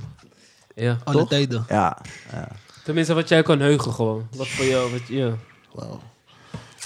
[0.75, 0.97] Ja.
[1.03, 1.29] Alle Toch?
[1.29, 1.65] tijden.
[1.67, 1.97] Ja,
[2.31, 2.47] ja.
[2.83, 4.27] Tenminste, wat jij kan heugen gewoon.
[4.35, 5.33] Wat voor jou, wat, ja.
[5.73, 5.99] Wauw.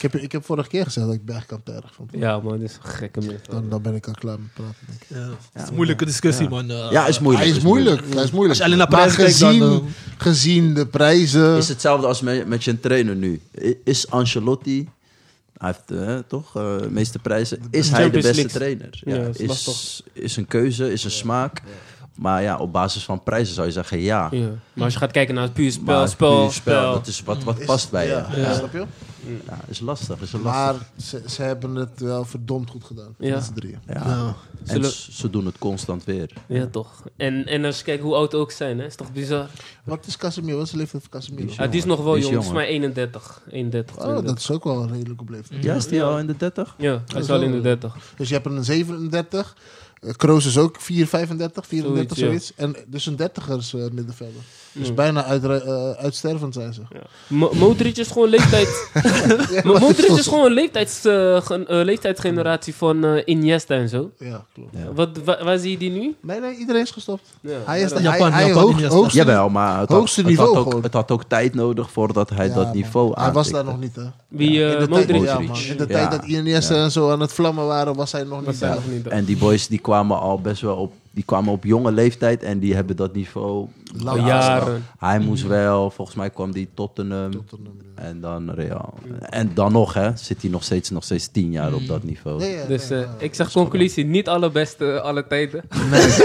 [0.03, 2.11] Ik heb, ik heb vorige keer gezegd dat ik Bergkamp te erg vond.
[2.13, 3.41] Ja, man, dit is een gekke mens.
[3.49, 4.75] Dan, dan ben ik al klaar met praten.
[4.88, 5.07] Denk ik.
[5.07, 5.30] Ja.
[5.53, 6.71] Het is een moeilijke discussie, man.
[6.71, 7.45] Eh, ja is moeilijk.
[7.45, 8.01] Hij is moeilijk.
[8.13, 8.49] Hij is moeilijk.
[8.49, 11.57] Als je alleen naar maar prijzen kijkt, dan, gezien, eh, gezien de prijzen.
[11.57, 13.41] Is hetzelfde als met, met je trainer nu.
[13.84, 14.89] Is Ancelotti,
[15.57, 19.01] hij heeft eh, toch eh, de meeste prijzen, is hij de beste trainer?
[19.05, 21.61] Ja, is is een keuze, is een smaak.
[22.15, 24.27] Maar ja, op basis van prijzen zou je zeggen ja.
[24.31, 24.48] Ja.
[24.73, 26.94] Maar als je gaat kijken naar het puur spel, Maar spel, puur spel.
[26.94, 28.40] Dat is wat, wat Is- past bij ja, je.
[28.41, 28.53] ja, Ja.
[28.53, 28.85] Snap je?
[29.48, 30.41] Ja, is lastig, is lastig.
[30.41, 33.15] Maar ze, ze hebben het wel verdomd goed gedaan.
[33.18, 33.34] Ja.
[33.35, 33.80] Met z'n drieën.
[33.88, 33.94] ja.
[34.06, 34.35] Ja.
[34.65, 36.30] En ze doen het constant weer.
[36.48, 37.03] Ja, toch.
[37.18, 39.48] En, en als je kijkt hoe oud ook zijn, hè, is toch bizar.
[39.84, 40.57] Wat is Casemiro?
[40.57, 41.45] Wat is de leeftijd van Casemiro?
[41.48, 43.41] Die Ah, die is nog wel Die is jong, volgens mij 31.
[43.52, 44.31] 31 Oh, 32.
[44.34, 45.64] dat is ook wel een redelijk op leeftijd.
[45.64, 46.76] Ja, is die al in de 30?
[46.77, 47.95] Ja, hij is wel in de 30.
[48.18, 49.56] Dus je hebt een 37.
[50.03, 52.53] Eh, Kroos is ook 4, 35, 34, Zoiets, zoiets.
[52.55, 54.41] En dus een 30ers eh, middenvelder.
[54.73, 54.93] Dus Ja.
[54.93, 56.81] bijna uit, eh, uitstervend zijn ze.
[56.93, 56.99] Ja.
[57.27, 58.89] Mo- Modric is gewoon leeftijd.
[59.65, 64.11] maar Modric is gewoon een leeftijds, eh, eh, leeftijdsgeneratie van Iniesta en zo.
[64.19, 64.69] Ja, klopt.
[64.77, 64.93] Ja.
[64.93, 66.15] Wat, wa- waar zie je die nu?
[66.21, 67.21] Nee, nee, iedereen is gestopt.
[67.41, 68.95] Ja, Hij is de, Japan, hij Japan, hoog- Iniesta.
[68.95, 71.91] hoogste, Jawel, maar het had, Hoogste het, niveau had ook, het had ook tijd nodig
[71.91, 72.75] voordat hij Ja, dat man.
[72.75, 74.03] niveau Hij was daar nog niet, hè?
[74.27, 75.23] Wie, eh, in de, Modric?
[75.23, 75.55] ja, man.
[75.57, 76.07] in de Ja.
[76.07, 78.75] tijd dat Iniesta en zo aan het vlammen waren, was hij nog niet daar.
[78.75, 79.07] nog niet.
[79.07, 82.60] En die boys die kwamen al best wel op, die kwamen op jonge leeftijd en
[82.60, 83.68] die hebben dat niveau.
[83.98, 84.85] Lang jaren.
[84.99, 88.02] Hij moest wel, volgens mij kwam die Tottenham, Tottenham, ja.
[88.02, 88.94] en dan Real.
[89.19, 92.44] En dan nog, hè, zit hij nog steeds, nog steeds tien jaar op dat niveau.
[92.44, 93.15] Ja, Dus eh, ja.
[93.18, 95.64] ik zeg conclusie, niet allerbeste alle tijden.
[95.91, 96.07] Nee.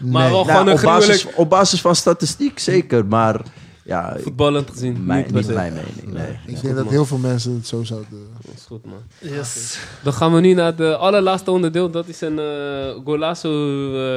[0.00, 3.40] Maar wel Nou, gewoon een op, basis, op basis van statistiek zeker, maar
[3.88, 5.04] ja, voetballend gezien.
[5.04, 6.12] mijn, niet mijn mening.
[6.12, 6.38] Nee.
[6.46, 8.08] Ik denk dat heel veel mensen het zo zouden...
[8.42, 9.02] Dat is goed, man.
[9.18, 9.78] Yes.
[10.02, 11.90] Dan gaan we nu naar het allerlaatste onderdeel.
[11.90, 13.50] Dat is een eh Golazo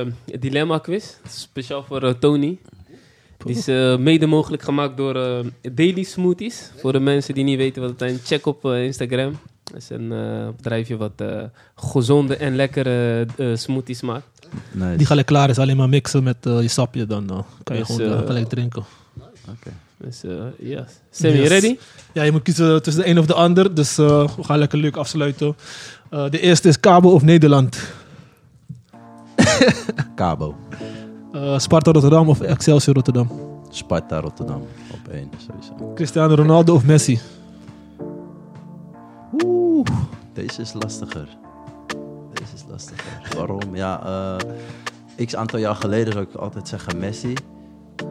[0.02, 0.08] eh,
[0.40, 1.06] dilemma quiz.
[1.30, 2.58] Speciaal voor eh, Tony.
[3.46, 6.72] Die is eh, mede mogelijk gemaakt door eh, Daily Smoothies.
[6.78, 9.40] Voor de mensen die niet weten wat het zijn, check op Instagram.
[9.64, 11.44] Dat is een eh, bedrijfje wat eh,
[11.76, 14.26] gezonde en lekkere eh, smoothies maakt.
[14.72, 14.98] Nice.
[14.98, 18.26] Die gelijk klaar is, alleen maar mixen met je sapje, dan kan je Dus, gewoon
[18.26, 18.84] gelijk drinken.
[19.50, 19.72] Oké.
[19.98, 20.88] Dus eh yes.
[21.10, 21.48] Sammy, Yes.
[21.50, 21.78] ready?
[22.14, 24.78] Ja, je moet kiezen tussen de een of de ander, dus eh, we gaan lekker
[24.78, 25.56] leuk afsluiten.
[26.10, 27.80] Eh, de eerste is Cabo of Nederland.
[30.16, 30.56] Cabo,
[31.34, 33.32] Eh, Sparta Rotterdam of Excelsior Rotterdam.
[33.70, 34.62] Sparta, Rotterdam
[34.92, 35.94] op één sowieso.
[35.96, 37.20] Cristiano Ronaldo of Messi.
[39.44, 39.86] Oeh,
[40.34, 41.28] deze is lastiger.
[42.34, 43.22] Deze is lastiger.
[43.36, 43.76] Waarom?
[43.76, 44.04] Ja,
[45.18, 47.34] eh x aantal jaar geleden zou ik altijd zeggen Messi.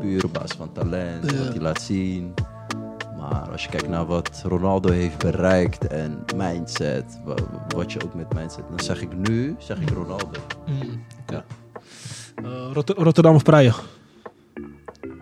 [0.00, 1.36] Puur op basis van talent, Ja.
[1.38, 2.34] wat hij laat zien.
[3.18, 7.34] Maar als je kijkt naar wat Ronaldo heeft bereikt en mindset, wa-
[7.68, 10.40] wat je ook met mindset, dan zeg ik nu, zeg ik Ronaldo.
[10.66, 11.44] Mm, oké.
[12.34, 13.74] Eh, Rotter- Rotterdam of Praia?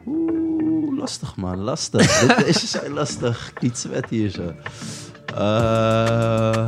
[0.07, 2.19] Oeh, lastig man, lastig.
[2.45, 3.53] Dit- zijn lastig.
[3.61, 4.53] Niet zwet hier zo.
[5.35, 6.67] Eh,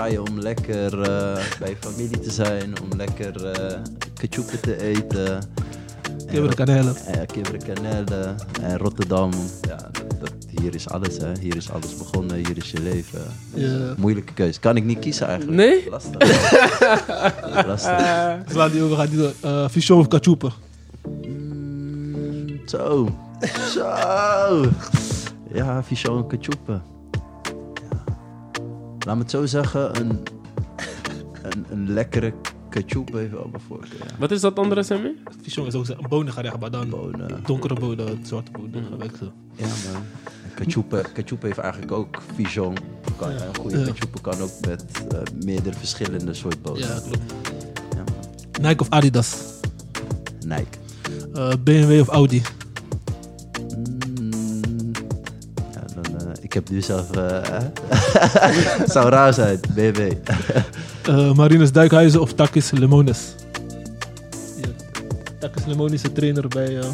[0.00, 3.78] Om lekker eh, bij familie te zijn, om lekker eh
[4.14, 5.36] ketchupen te eten.
[5.36, 5.42] Eh,
[7.26, 9.30] Kibberen Kanellen en Rotterdam.
[9.68, 11.32] Ja, dat, dat- hier is alles, hè.
[11.40, 13.20] Hier is alles begonnen, hier is je leven.
[13.54, 13.94] Ja.
[13.96, 14.60] Moeilijke keuze.
[14.60, 15.56] Kan ik niet kiezen eigenlijk.
[15.56, 15.90] Nee?
[15.90, 16.18] Lastig.
[17.66, 18.54] Lastig.
[18.54, 19.32] Laat die over gaan die door.
[19.40, 20.48] Eh, Fichon of Kachupa?
[21.26, 23.08] Mm, zo.
[23.70, 23.84] Zo.
[25.52, 26.82] Ja, Fichon en Kachupa.
[29.06, 30.10] Laat me het zo zeggen, een,
[31.50, 32.34] een, een lekkere
[33.12, 33.98] heeft wel mijn voorkeur.
[33.98, 34.14] Ja.
[34.18, 35.14] Wat is dat andere, Sammy?
[35.42, 37.42] Fichon is ook een bonengerecht, maar dan Bonen.
[37.44, 38.84] donkere bonen, zwarte bonen.
[38.84, 39.32] gewerkt zo.
[39.54, 40.02] Ja, man.
[40.54, 42.76] Kachupa, Kachupa heeft eigenlijk ook Fichon.
[43.16, 43.84] Kan, Een goede Ja.
[43.84, 46.80] Kachupa kan ook met eh, meerdere verschillende soort bonen.
[46.80, 47.34] Ja, klopt.
[47.94, 48.04] Ja.
[48.68, 49.36] Nike of Adidas?
[50.46, 50.78] Nike.
[51.34, 52.42] Eh, BMW of Audi?
[56.56, 57.10] Heb nu zelf...
[57.10, 57.60] eh,
[58.94, 60.12] zou raar zijn, BB.
[61.02, 63.18] Eh, Marinus Duikhuizen of Takis Lemonis?
[64.56, 64.68] Ja.
[65.38, 66.84] Takis Lemonis is de trainer bij eh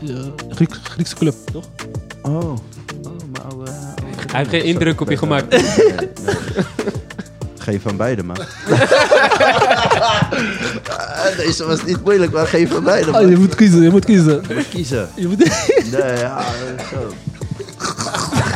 [0.00, 0.14] ja,
[0.50, 1.64] Griek, Griekse club, toch?
[2.22, 2.58] Oh, oh
[3.32, 3.70] mijn oude...
[4.30, 5.48] Hij heeft geen indruk op je gemaakt.
[5.50, 5.62] Nee,
[5.96, 6.08] nee.
[7.58, 8.36] Geen van beide, man.
[11.36, 13.30] Deze was niet moeilijk, maar geen van beide, Ah, man.
[13.30, 14.42] je moet kiezen, je moet kiezen.
[14.54, 15.08] moet kiezen.
[15.16, 15.38] Je moet...
[15.90, 16.42] Nee, ja,
[16.90, 17.12] zo.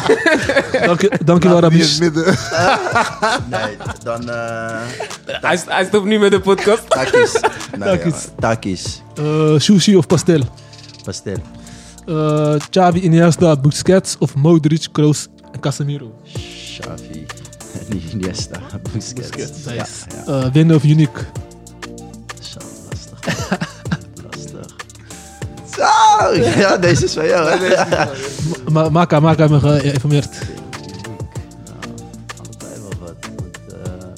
[0.87, 2.25] dank je, dank je wel, midden.
[3.51, 4.31] Nee, dan...
[4.31, 4.77] eh
[5.27, 6.91] hij, hij stopt nu met de podcast.
[6.91, 7.33] takis.
[7.79, 8.23] Nee, Takis.
[8.25, 9.03] ja, takis.
[9.15, 10.41] Eh, sushi of pastel?
[11.05, 11.37] Pastel.
[12.07, 16.15] Eh Xavi, Iniesta, Busquets of Modric, Kroos en Casemiro?
[16.33, 17.27] Xavi.
[18.13, 18.61] Iniesta.
[18.93, 19.29] Busquets.
[19.31, 19.83] Busquets, Ja, nice.
[20.27, 20.45] ja.
[20.45, 21.25] Eh, winnen of unique?
[22.41, 22.59] Zo,
[22.91, 23.59] lastig.
[25.77, 26.35] Zo!
[26.61, 27.75] Ja, deze is van jou, hè?
[28.71, 30.29] Ma Maka, Maka hebben me geïnformeerd.
[32.39, 33.15] Allebei wel wat.
[33.37, 34.09] Want eh,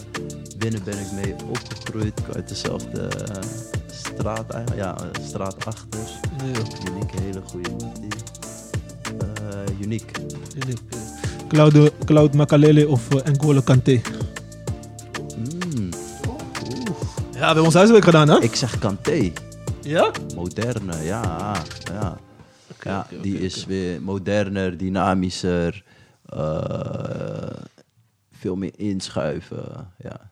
[0.58, 3.42] binnen ben ik mee opgegroeid uit dezelfde eh,
[3.92, 4.82] straat, eigenlijk.
[4.84, 6.00] ja, eh, straat achter.
[6.90, 8.08] Unique, hele goede multi.
[9.02, 10.20] Eh unique.
[10.64, 10.82] Unique.
[11.48, 14.00] Claude, Claude Makalele of uh, N'Golo Kanté?
[15.36, 15.90] Mm,
[17.32, 18.40] Ja, we hebben ons huiswerk gedaan, hè?
[18.42, 19.32] ik zeg Kanté.
[19.86, 20.10] Ja?
[20.34, 21.54] Moderne, ja.
[21.84, 22.18] ja.
[22.82, 25.84] ja die is weer moderner, dynamischer.
[26.26, 27.48] eh,
[28.32, 29.92] veel meer inschuiven.
[29.98, 30.30] Ja.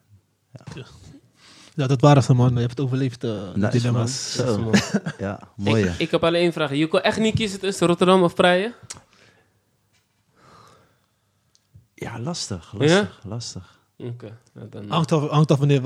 [1.74, 2.52] Ja, dat waren ze, man.
[2.54, 4.36] Je hebt het overleefd, de Nice, dilemma's.
[4.36, 4.46] man.
[4.46, 4.70] Zo.
[5.18, 5.84] Ja, mooi.
[5.84, 6.72] Ik, ik heb alleen één vraag.
[6.72, 8.72] Je kon echt niet kiezen tussen Rotterdam of Praia?
[11.94, 13.73] Ja, lastig, lastig, lastig.
[13.96, 14.38] Oké.
[14.54, 15.82] ja, dan- Hangt af, hangt af wanneer,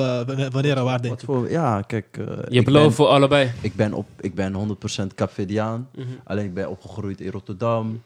[0.51, 2.17] wanneer en waar, denk voor, ja, kijk.
[2.19, 3.53] eh, je ik hebt beloof ben- voor allebei.
[3.63, 5.89] Ik ben, op, ik ben 100% Capverdiaan.
[5.95, 6.07] Mhm.
[6.25, 8.03] Alleen ik ben opgegroeid in Rotterdam.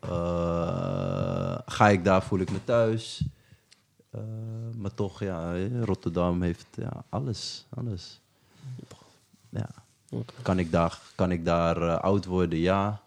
[0.00, 3.22] Eh, ga ik daar, voel ik me thuis.
[4.10, 4.20] Eh,
[4.76, 5.54] maar toch, ja,
[5.84, 7.66] Rotterdam heeft ja, alles.
[7.74, 8.20] alles.
[9.48, 9.68] Ja.
[10.42, 12.58] Kan ik daar, kan ik daar oud worden?
[12.58, 13.00] Ja.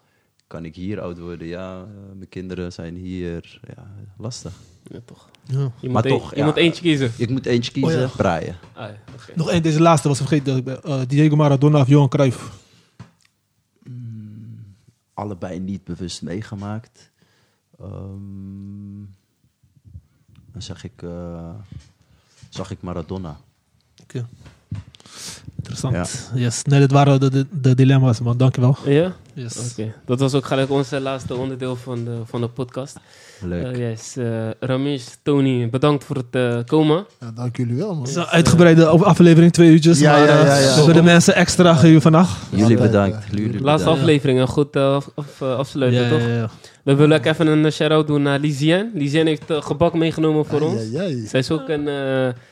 [0.46, 1.46] Kan ik hier oud worden?
[1.46, 1.84] Ja.
[2.14, 3.60] Mijn kinderen zijn hier.
[3.76, 3.86] Ja,
[4.18, 4.52] lastig.
[4.82, 5.28] Ja, toch.
[5.46, 5.58] Ja.
[5.58, 6.44] Je moet, Maar een- toch, je ja.
[6.44, 7.12] moet eentje kiezen.
[7.16, 7.94] Ik moet eentje kiezen.
[8.02, 8.16] Oh ja.
[8.16, 8.56] Braaien.
[8.72, 9.32] Ah, ja, oké.
[9.34, 10.82] Nog één, deze laatste was vergeten.
[10.84, 12.62] Eh, Diego Maradona of Johan Cruijff?
[15.14, 17.10] allebei niet bewust meegemaakt.
[17.80, 18.98] Ehm,
[20.52, 21.50] dan zeg ik, eh,
[22.48, 23.36] zag ik Maradona.
[24.02, 24.26] Oké.
[25.56, 26.30] Interessant.
[26.34, 26.62] Yes.
[26.62, 28.36] Nee, dit waren de, de, de dilemma's, man.
[28.36, 28.76] Dankjewel.
[28.84, 29.12] Ja?
[29.34, 29.70] Yes.
[29.70, 29.94] Oké.
[30.04, 32.96] Dat was ook gelijk onze laatste onderdeel van de, van de podcast.
[33.44, 33.76] Leuk.
[33.76, 34.16] Eh, yes.
[34.16, 34.24] eh,
[34.60, 37.06] Ramesh, Tony, bedankt voor het eh, komen.
[37.20, 38.00] Ja, dank jullie wel, man.
[38.00, 39.98] Het is een uitgebreide aflevering, twee uurtjes.
[40.00, 40.68] Ja, maar ja, ja, ja.
[40.68, 42.38] we hebben de mensen extra gegeven vandaag.
[42.50, 43.16] Jullie bedankt.
[43.30, 44.00] Jullie Laatste bedankt.
[44.00, 46.20] aflevering, een goed af, af- afsluiten, Ja, toch?
[46.20, 46.50] ja, ja.
[46.84, 48.90] We willen ook even een shout-out doen naar Lisiane.
[48.94, 50.80] Lisiane heeft eh, gebak meegenomen voor ons.
[50.92, 51.94] Ja, ja, Zij is, ook een, eh,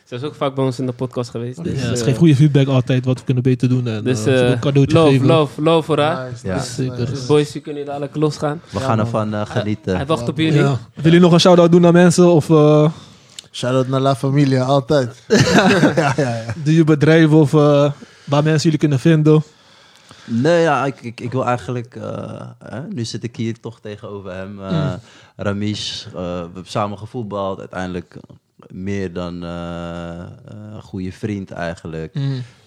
[0.05, 1.65] zij is ook vaak bij ons in de podcast geweest.
[1.65, 3.87] Dus, Ja, ze eh, geeft goede feedback altijd, wat we kunnen beter doen.
[3.89, 5.27] En, Dus eh, eh, een cadeautje love, geven.
[5.27, 6.31] love, love voor haar.
[6.31, 6.55] Nice, Ja.
[6.55, 7.05] nice.
[7.11, 8.61] Dus boys, jullie kunnen dadelijk losgaan.
[8.71, 9.07] We Ja, gaan man.
[9.07, 9.97] ervan eh, genieten.
[9.97, 10.61] Hij wacht op jullie.
[10.61, 10.79] Ja.
[10.95, 12.33] Wil je nog een shout-out doen naar mensen?
[12.33, 12.91] Of eh,
[13.51, 15.23] Shout-out naar La Familia, altijd.
[15.55, 16.45] ja, ja, ja.
[16.65, 17.91] doe je bedrijf of eh,
[18.25, 19.43] waar mensen jullie kunnen vinden?
[20.25, 21.97] Nee, ja, ik, ik, ik wil eigenlijk...
[21.97, 24.63] eh, hè, nu zit ik hier toch tegenover hem.
[24.65, 24.93] eh
[25.37, 27.59] Ramesh, eh, we hebben samen gevoetbald.
[27.59, 28.17] Uiteindelijk
[28.69, 29.51] meer dan eh,
[30.21, 30.27] eh,
[30.75, 32.15] een goede vriend eigenlijk.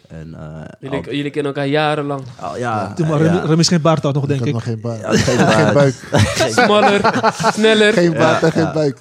[0.08, 2.22] En, eh, Jullie, al- jullie kennen elkaar jarenlang.
[2.40, 3.44] al- ja, Toen maar ja.
[3.58, 4.54] Is geen baard had nog, Ik denk ik.
[4.54, 4.80] nog geen.
[4.84, 5.74] Ja, geen Geen baard.
[5.74, 5.94] buik.
[6.64, 7.24] Smaller,
[7.54, 7.94] sneller.
[7.94, 8.98] Geen baard en geen buik.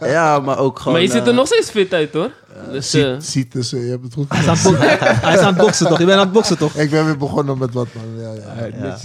[0.00, 0.92] Ja, maar ook gewoon...
[0.92, 2.30] maar je ziet er nog steeds fit uit hoor.
[2.70, 5.34] Dus, eh, Ziet, ziet dus, eh, je hebt het goed Hij is, aan het hij
[5.34, 5.98] is aan het boksen toch?
[5.98, 6.74] Je bent aan het boksen toch?
[6.74, 8.20] Ik ben weer begonnen met wat, man.
[8.20, 8.64] Ja, ja.
[8.64, 8.98] Ja.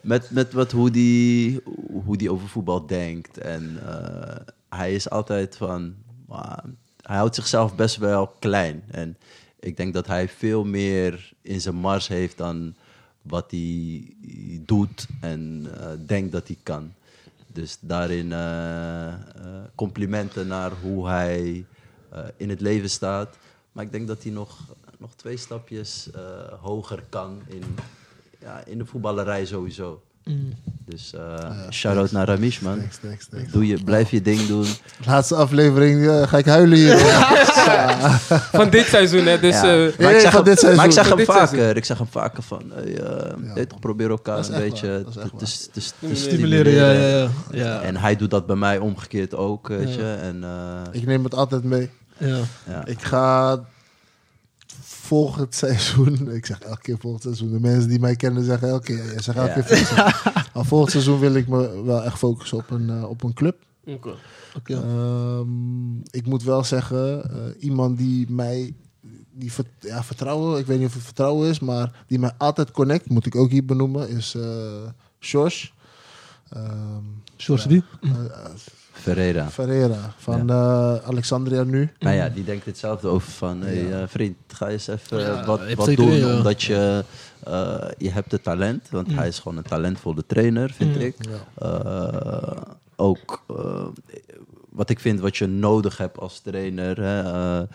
[0.00, 1.60] Met, met wat, hoe, die,
[2.04, 3.38] hoe die over voetbal denkt.
[3.38, 4.36] En eh,
[4.68, 5.94] hij is altijd van...
[6.28, 6.52] ah,
[7.02, 8.82] hij houdt zichzelf best wel klein.
[8.90, 9.16] En
[9.60, 12.74] ik denk dat hij veel meer in zijn mars heeft dan
[13.22, 14.14] wat hij
[14.64, 16.92] doet en eh, denkt dat hij kan.
[17.52, 19.18] Dus daarin eh, eh,
[19.74, 21.77] complimenten naar hoe hij eh,
[22.36, 23.36] in het leven staat.
[23.72, 24.58] Maar ik denk dat hij nog,
[24.98, 26.22] nog twee stapjes eh,
[26.60, 27.64] hoger kan in,
[28.38, 30.02] ja, in de voetballerij sowieso.
[30.86, 32.78] Dus eh shout-out naar Ramesh, man.
[32.78, 33.52] Thanks, thanks, thanks.
[33.52, 34.66] Doe je, blijf je ding doen.
[35.06, 36.96] Laatste aflevering eh, ga ik huilen hier.
[38.52, 39.38] van dit seizoen hè.
[39.40, 39.62] Dus Ja.
[39.62, 40.76] eh, Maar, nee, ik zeg van hem, dit seizoen.
[40.76, 41.48] maar ik hem vaker.
[41.48, 41.76] seizoen.
[41.76, 43.00] Ik zeg hem vaker van, hey,
[43.54, 45.40] eh, toch probeer elkaar een beetje te, echt te, waar.
[45.72, 47.28] te- te Stimuleren, ja, ja, ja.
[47.50, 47.80] ja.
[47.80, 50.16] En hij doet dat bij mij omgekeerd ook, weet je.
[50.22, 51.90] En, eh, Ik neem het altijd mee.
[52.18, 52.36] ja.
[52.68, 52.86] ja.
[52.86, 53.60] Ik ga
[55.08, 58.84] volgend seizoen, ik zeg elke keer volgend seizoen, de mensen die mij kennen zeggen elke
[58.84, 59.54] keer, jij zegt elke Ja.
[59.54, 60.42] keer volgend seizoen.
[60.54, 63.56] Maar volgend seizoen wil ik me wel echt focussen op een, eh, op een club.
[63.86, 64.14] oké.
[64.56, 64.74] Oké.
[64.74, 68.74] Ehm, ik moet wel zeggen, eh, iemand die mij,
[69.32, 72.70] die vert- ja, vertrouwen, ik weet niet of het vertrouwen is, maar die mij altijd
[72.70, 74.42] connect, moet ik ook hier benoemen, is eh
[75.18, 75.68] George.
[76.48, 77.02] Ehm,
[77.36, 77.82] George wie?
[79.00, 79.48] Ferreira.
[79.50, 81.90] Ferreira van eh, Alexandria nu.
[81.98, 85.74] Nou ja, die denkt hetzelfde over van, hey, eh, vriend, ga eens even Ja, wat,
[85.74, 86.36] wat doen, ja.
[86.36, 87.04] omdat je,
[87.44, 88.88] eh, je hebt het talent.
[88.90, 91.00] Want hij is gewoon een talentvolle trainer, vind Mm.
[91.00, 91.16] ik.
[91.18, 91.66] Ja.
[91.66, 92.62] Eh,
[92.96, 93.44] ook
[94.70, 97.22] wat ik vind wat je nodig hebt als trainer, hè,
[97.60, 97.66] eh,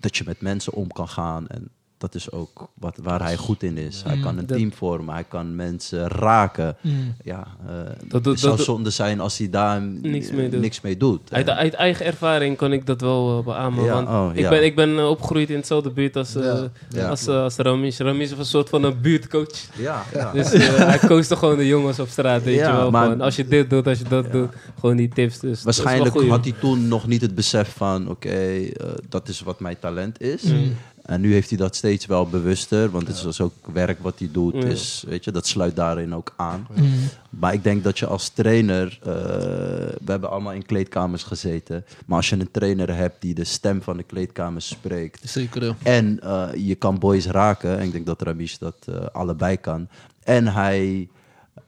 [0.00, 1.46] dat je met mensen om kan gaan.
[1.48, 4.02] En dat is ook wat, waar hij goed in is.
[4.06, 6.76] Hij Mm, kan een dat- team vormen, hij kan mensen raken.
[6.80, 7.14] Mm.
[7.24, 7.74] Ja, eh,
[8.08, 10.60] Dat doet- het zou dat- zonde zijn als hij daar Niks mee doet.
[10.60, 11.20] niks mee doet.
[11.32, 13.84] Uit, En- uit eigen ervaring kan ik dat wel eh, beamen.
[13.84, 14.48] Ja, want oh, ik, ja.
[14.50, 17.08] ben, ik ben eh, opgegroeid in hetzelfde buurt als, eh Ja, ja.
[17.08, 17.98] als, als Ramis.
[17.98, 19.48] Ramis is een soort van een buurtcoach.
[19.76, 20.32] ja, ja.
[20.32, 20.52] Dus
[20.92, 22.90] hij coachte gewoon de jongens op straat, weet Ja, je wel.
[22.90, 24.30] maar- Gewoon, als je dit doet, als je dat Ja.
[24.30, 24.48] doet.
[24.80, 25.38] Gewoon die tips.
[25.38, 29.60] Dus Waarschijnlijk had hij toen nog niet het besef van, oké, eh, dat is wat
[29.60, 30.42] mijn talent is.
[30.42, 30.76] Mm.
[31.08, 34.18] En nu heeft hij dat steeds wel bewuster, want het is dus ook werk wat
[34.18, 34.60] hij doet.
[34.62, 36.66] Dus, weet je, dat sluit daarin ook aan.
[36.74, 36.92] Mm.
[37.30, 42.16] Maar ik denk dat je als trainer, eh, we hebben allemaal in kleedkamers gezeten, maar
[42.16, 45.76] als je een trainer hebt die de stem van de kleedkamer spreekt Zeker, ja.
[45.82, 49.88] en eh, je kan boys raken, en ik denk dat Rabish dat eh, allebei kan,
[50.24, 51.08] en hij,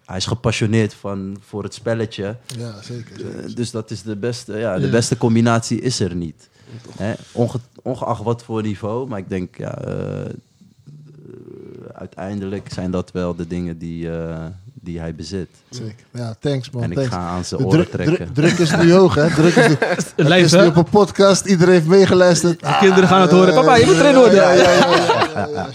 [0.05, 3.55] hij is gepassioneerd van, voor het spelletje, Ja, zeker.
[3.55, 4.91] dus dat is de beste, ja, de Ja.
[4.91, 6.49] beste combinatie is er niet.
[7.33, 10.33] Onge- ongeacht wat voor niveau, maar ik denk, ja, eh, eh,
[11.93, 14.47] uiteindelijk zijn dat wel de dingen die, eh,
[14.81, 15.49] die hij bezit.
[15.71, 16.05] zeker.
[16.13, 16.83] Ja, thanks man.
[16.83, 17.13] en ik thanks.
[17.13, 18.17] ga aan zijn oren trekken.
[18.17, 19.29] druk, druk is nu hoog, hè?
[19.35, 21.47] Druk is nu, het Live, is nu op een podcast.
[21.47, 22.61] Iedereen heeft meegeluisterd.
[22.61, 23.55] De kinderen gaan het horen.
[23.55, 24.35] Papa, je moet erin worden.
[24.35, 25.69] Ja, ja, ja.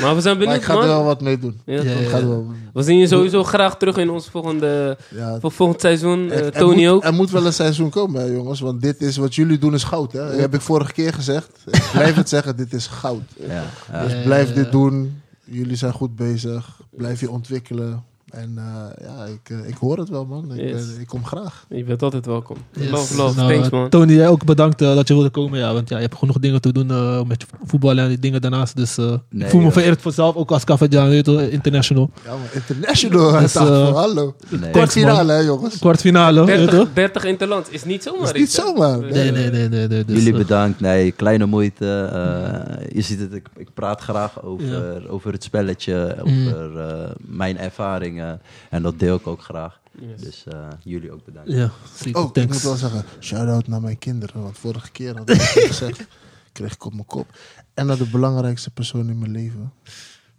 [0.00, 1.60] Maar we zijn Maar benieuwd, ik ga er wel wat mee doen.
[1.64, 5.52] Ja, Ja, er wel, We zien je sowieso graag terug in ons volgende, ja, voor
[5.52, 6.30] volgend seizoen.
[6.30, 7.04] Eh, er, er Tony moet, ook.
[7.04, 8.60] er moet wel een seizoen komen, hè, jongens.
[8.60, 10.12] Want dit is wat jullie doen, is goud.
[10.12, 10.28] Hè?
[10.28, 11.48] Dat heb ik vorige keer gezegd.
[11.70, 13.22] Ik blijf het zeggen, dit is goud.
[13.48, 14.02] Ja, ja.
[14.02, 15.22] Dus Ja, blijf ja, dit doen.
[15.44, 16.80] Jullie zijn goed bezig.
[16.90, 18.04] Blijf je ontwikkelen.
[18.34, 20.52] En eh, ja, ik, eh, ik hoor het wel, man.
[20.54, 20.82] Ik, Yes.
[21.00, 21.66] ik kom graag.
[21.68, 22.56] Je bent altijd welkom.
[22.72, 22.90] Yes.
[22.90, 23.36] Love, love.
[23.40, 23.88] Nou, Thanks, man.
[23.88, 25.58] Tony, jij ook bedankt eh, dat je wilde komen.
[25.58, 28.40] Ja, want ja, je hebt genoeg dingen te doen eh, met voetbal en die dingen
[28.40, 28.76] daarnaast.
[28.76, 31.40] Dus eh, Nee, ik voel me vereerd voor zelf, ook als Cafediaan, weet je wel,
[31.48, 32.10] international.
[32.24, 33.54] Ja, maar international Dus,
[34.04, 34.34] Hallo.
[34.48, 34.70] Nee.
[34.70, 35.78] Kwartfinale, hè, jongens.
[35.78, 36.88] Kwartfinale, weet je 30, wel.
[36.94, 39.00] 30 interlands is niet zomaar Is niet zomaar.
[39.00, 39.88] Dus, Nee, nee, nee, nee.
[39.88, 40.80] nee dus, Jullie bedankt.
[40.80, 42.10] Nee, kleine moeite.
[42.12, 46.46] Eh, je ziet het, ik, ik praat graag over, over het spelletje, Mm.
[46.48, 48.23] over eh, mijn ervaringen.
[48.70, 49.80] En dat deel ik ook graag.
[50.00, 50.20] Yes.
[50.20, 51.50] Dus eh, jullie ook bedankt.
[51.50, 52.20] Ja, zeker.
[52.20, 54.42] Oh, ik moet wel zeggen, shout-out naar mijn kinderen.
[54.42, 56.06] Want vorige keer had ik gezegd,
[56.52, 57.26] kreeg ik op mijn kop.
[57.74, 59.72] En naar de belangrijkste persoon in mijn leven.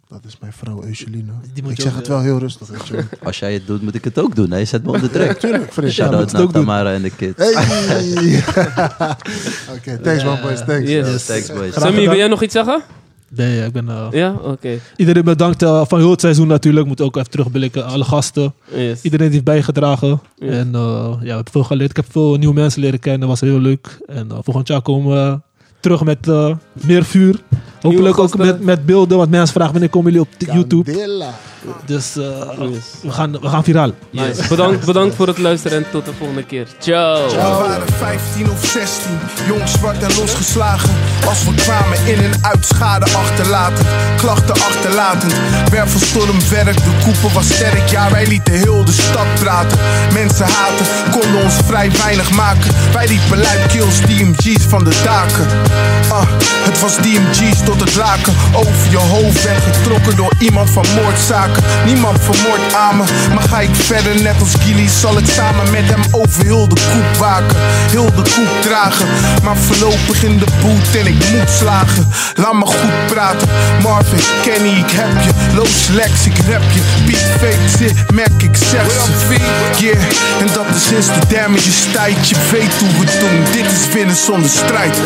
[0.08, 1.32] Dat is mijn vrouw Eugeline.
[1.52, 3.04] Die moet Ik zeg ook, het eh, wel heel rustig, weet je wel.
[3.22, 4.50] Als jij het doet, moet ik het ook doen.
[4.50, 4.56] Hè?
[4.58, 5.38] Je zet me onder druk.
[5.38, 5.94] Tuurlijk, vriend.
[5.94, 6.46] Ja, Shout-out naar.
[6.46, 7.36] Tamara en de kids.
[7.36, 7.54] Hey!
[9.76, 10.64] Oké, thanks man, boys.
[10.64, 10.90] Thanks.
[10.90, 11.08] Yes.
[11.08, 11.74] Yes, thanks boys.
[11.74, 12.82] Sammy, wil jij nog iets zeggen?
[13.36, 13.88] Nee, ik ben...
[13.88, 14.34] eh, Ja?
[14.42, 14.78] Oké.
[14.96, 16.86] Iedereen bedankt eh, van heel het seizoen natuurlijk.
[16.86, 17.84] Moet ook even terugblikken.
[17.86, 18.54] Alle gasten.
[18.74, 19.02] Yes.
[19.02, 20.20] Iedereen die heeft bijgedragen.
[20.38, 20.50] Ja.
[20.50, 20.80] En eh,
[21.10, 21.90] ja, we hebben veel geleerd.
[21.90, 23.28] Ik heb veel nieuwe mensen leren kennen.
[23.28, 23.98] was heel leuk.
[24.06, 25.40] En eh, volgend jaar komen we
[25.80, 27.40] terug met eh, meer vuur.
[27.80, 29.18] Hopelijk ook met, met beelden.
[29.18, 30.90] Want mensen vragen wanneer komen jullie op YouTube.
[30.90, 31.34] Candela.
[31.84, 32.24] Dus eh,
[33.02, 33.90] we, gaan, we gaan viraal.
[34.10, 34.48] Nice.
[34.48, 36.66] Bedankt, bedankt voor het luisteren en tot de volgende keer.
[36.78, 37.28] Ciao.
[37.28, 39.10] We waren 15 of 16,
[39.46, 40.90] jong, zwart en losgeslagen.
[41.28, 45.34] Als we kwamen in en uit, schade achterlatend, klachten achterlatend.
[45.70, 49.78] Wervelstorm werk, de koepel was sterk, ja wij lieten heel de stad praten.
[50.12, 52.70] Mensen haten, konden ons vrij weinig maken.
[52.92, 55.46] Wij riepen luidkeels DMG's van de daken.
[56.08, 56.28] Ah,
[56.64, 57.94] het was DMG's het.
[58.52, 61.62] Over je hoofd werd getrokken door iemand van moordzaken.
[61.84, 63.04] Niemand vermoord aan me,
[63.34, 66.80] maar ga ik verder net als Gilly, zal ik samen met hem over heel de
[66.92, 67.56] koep waken.
[67.90, 69.06] Heel de koep dragen,
[69.42, 72.08] maar voorlopig in de boot en ik moet slagen.
[72.34, 73.48] Laat me goed praten,
[73.82, 75.54] Marvin, Kenny, ik heb je.
[75.56, 76.80] Loos Lex, ik rap je.
[77.06, 78.64] Beat fake zit, merk ik ze.
[79.78, 79.96] Yeah,
[80.40, 82.28] en dat is sinds de damage tijd.
[82.28, 84.96] Je weet hoe we doen, dit is winnen zonder strijd.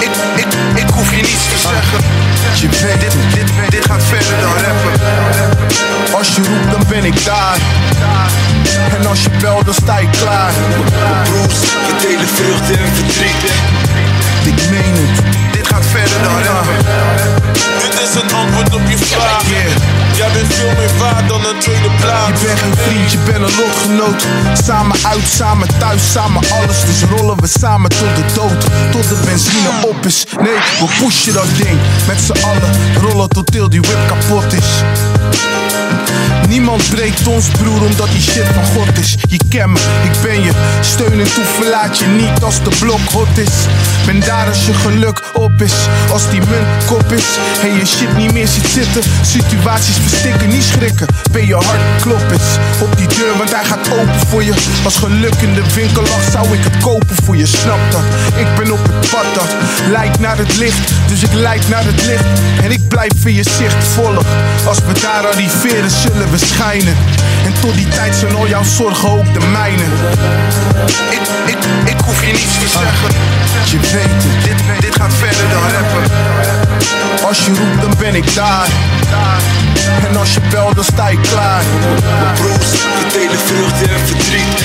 [0.00, 2.00] Ik, ik, ik hoef je niets te zeggen.
[2.60, 4.92] Je weet, dit, dit, gaat verder dan rappen.
[6.14, 7.58] Als je roept, dan ben ik daar.
[8.98, 10.52] En als je belt, dan sta ik klaar.
[11.24, 13.42] Broers, we delen vreugde en verdriet.
[14.44, 17.29] Ik meen het, dit gaat verder dan rappen.
[18.10, 19.42] Is een antwoord op je vraag.
[20.16, 22.42] Jij bent veel meer waard dan een tweede Je plaats.
[22.42, 24.26] bent geen vriend, je bent een lotgenoot.
[24.64, 26.84] Samen uit, samen thuis, samen alles.
[26.84, 28.60] Dus rollen we samen tot de dood.
[28.90, 30.26] Tot de benzine op is.
[30.40, 31.78] Nee, we pushen dat ding.
[32.06, 32.70] Met z'n allen
[33.00, 34.68] rollen tot heel die whip kapot is.
[36.48, 39.16] Niemand breekt ons broer omdat die shit van God is.
[39.28, 40.50] Je kent me, ik ben je.
[40.80, 43.54] Steun en toe verlaat je niet als de blok hot is.
[44.06, 45.72] Ben daar als je geluk op is.
[46.12, 47.24] Als die munt kop is
[47.62, 49.02] en je shit niet meer ziet zitten.
[49.22, 51.06] Situaties verstikken, niet schrikken.
[51.30, 52.46] Ben je hart klop is
[52.80, 54.54] op die deur, want hij gaat open voor je.
[54.84, 57.46] Als geluk in de winkel lag, zou ik het kopen voor je.
[57.46, 58.02] Snap dat?
[58.36, 59.54] Ik ben op het pad dat
[59.88, 60.92] lijkt naar het licht.
[61.08, 62.24] Dus ik leid naar het licht.
[62.62, 64.26] En ik blijf in je zicht volgen.
[64.66, 66.96] Als we daar arriveren, zullen we schijnen.
[67.44, 69.84] En tot die tijd zijn al jouw zorgen ook de mijne.
[71.10, 73.10] Ik, ik, ik hoef je niets te zeggen.
[73.70, 76.59] Je weet het, dit, dit gaat verder dan rappen.
[77.26, 78.68] Als je roept, dan ben ik daar.
[80.08, 81.62] En als je belt, dan sta ik klaar.
[82.34, 84.60] Broers, we delen vreugde en verdriet.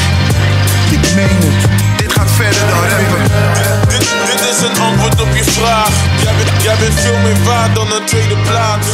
[0.92, 3.24] Ik meen het, dit gaat verder dan rappen.
[3.88, 5.90] Dit, dit is een antwoord op je vraag.
[6.24, 8.88] Jij bent, jij bent veel meer waard dan een tweede plaats.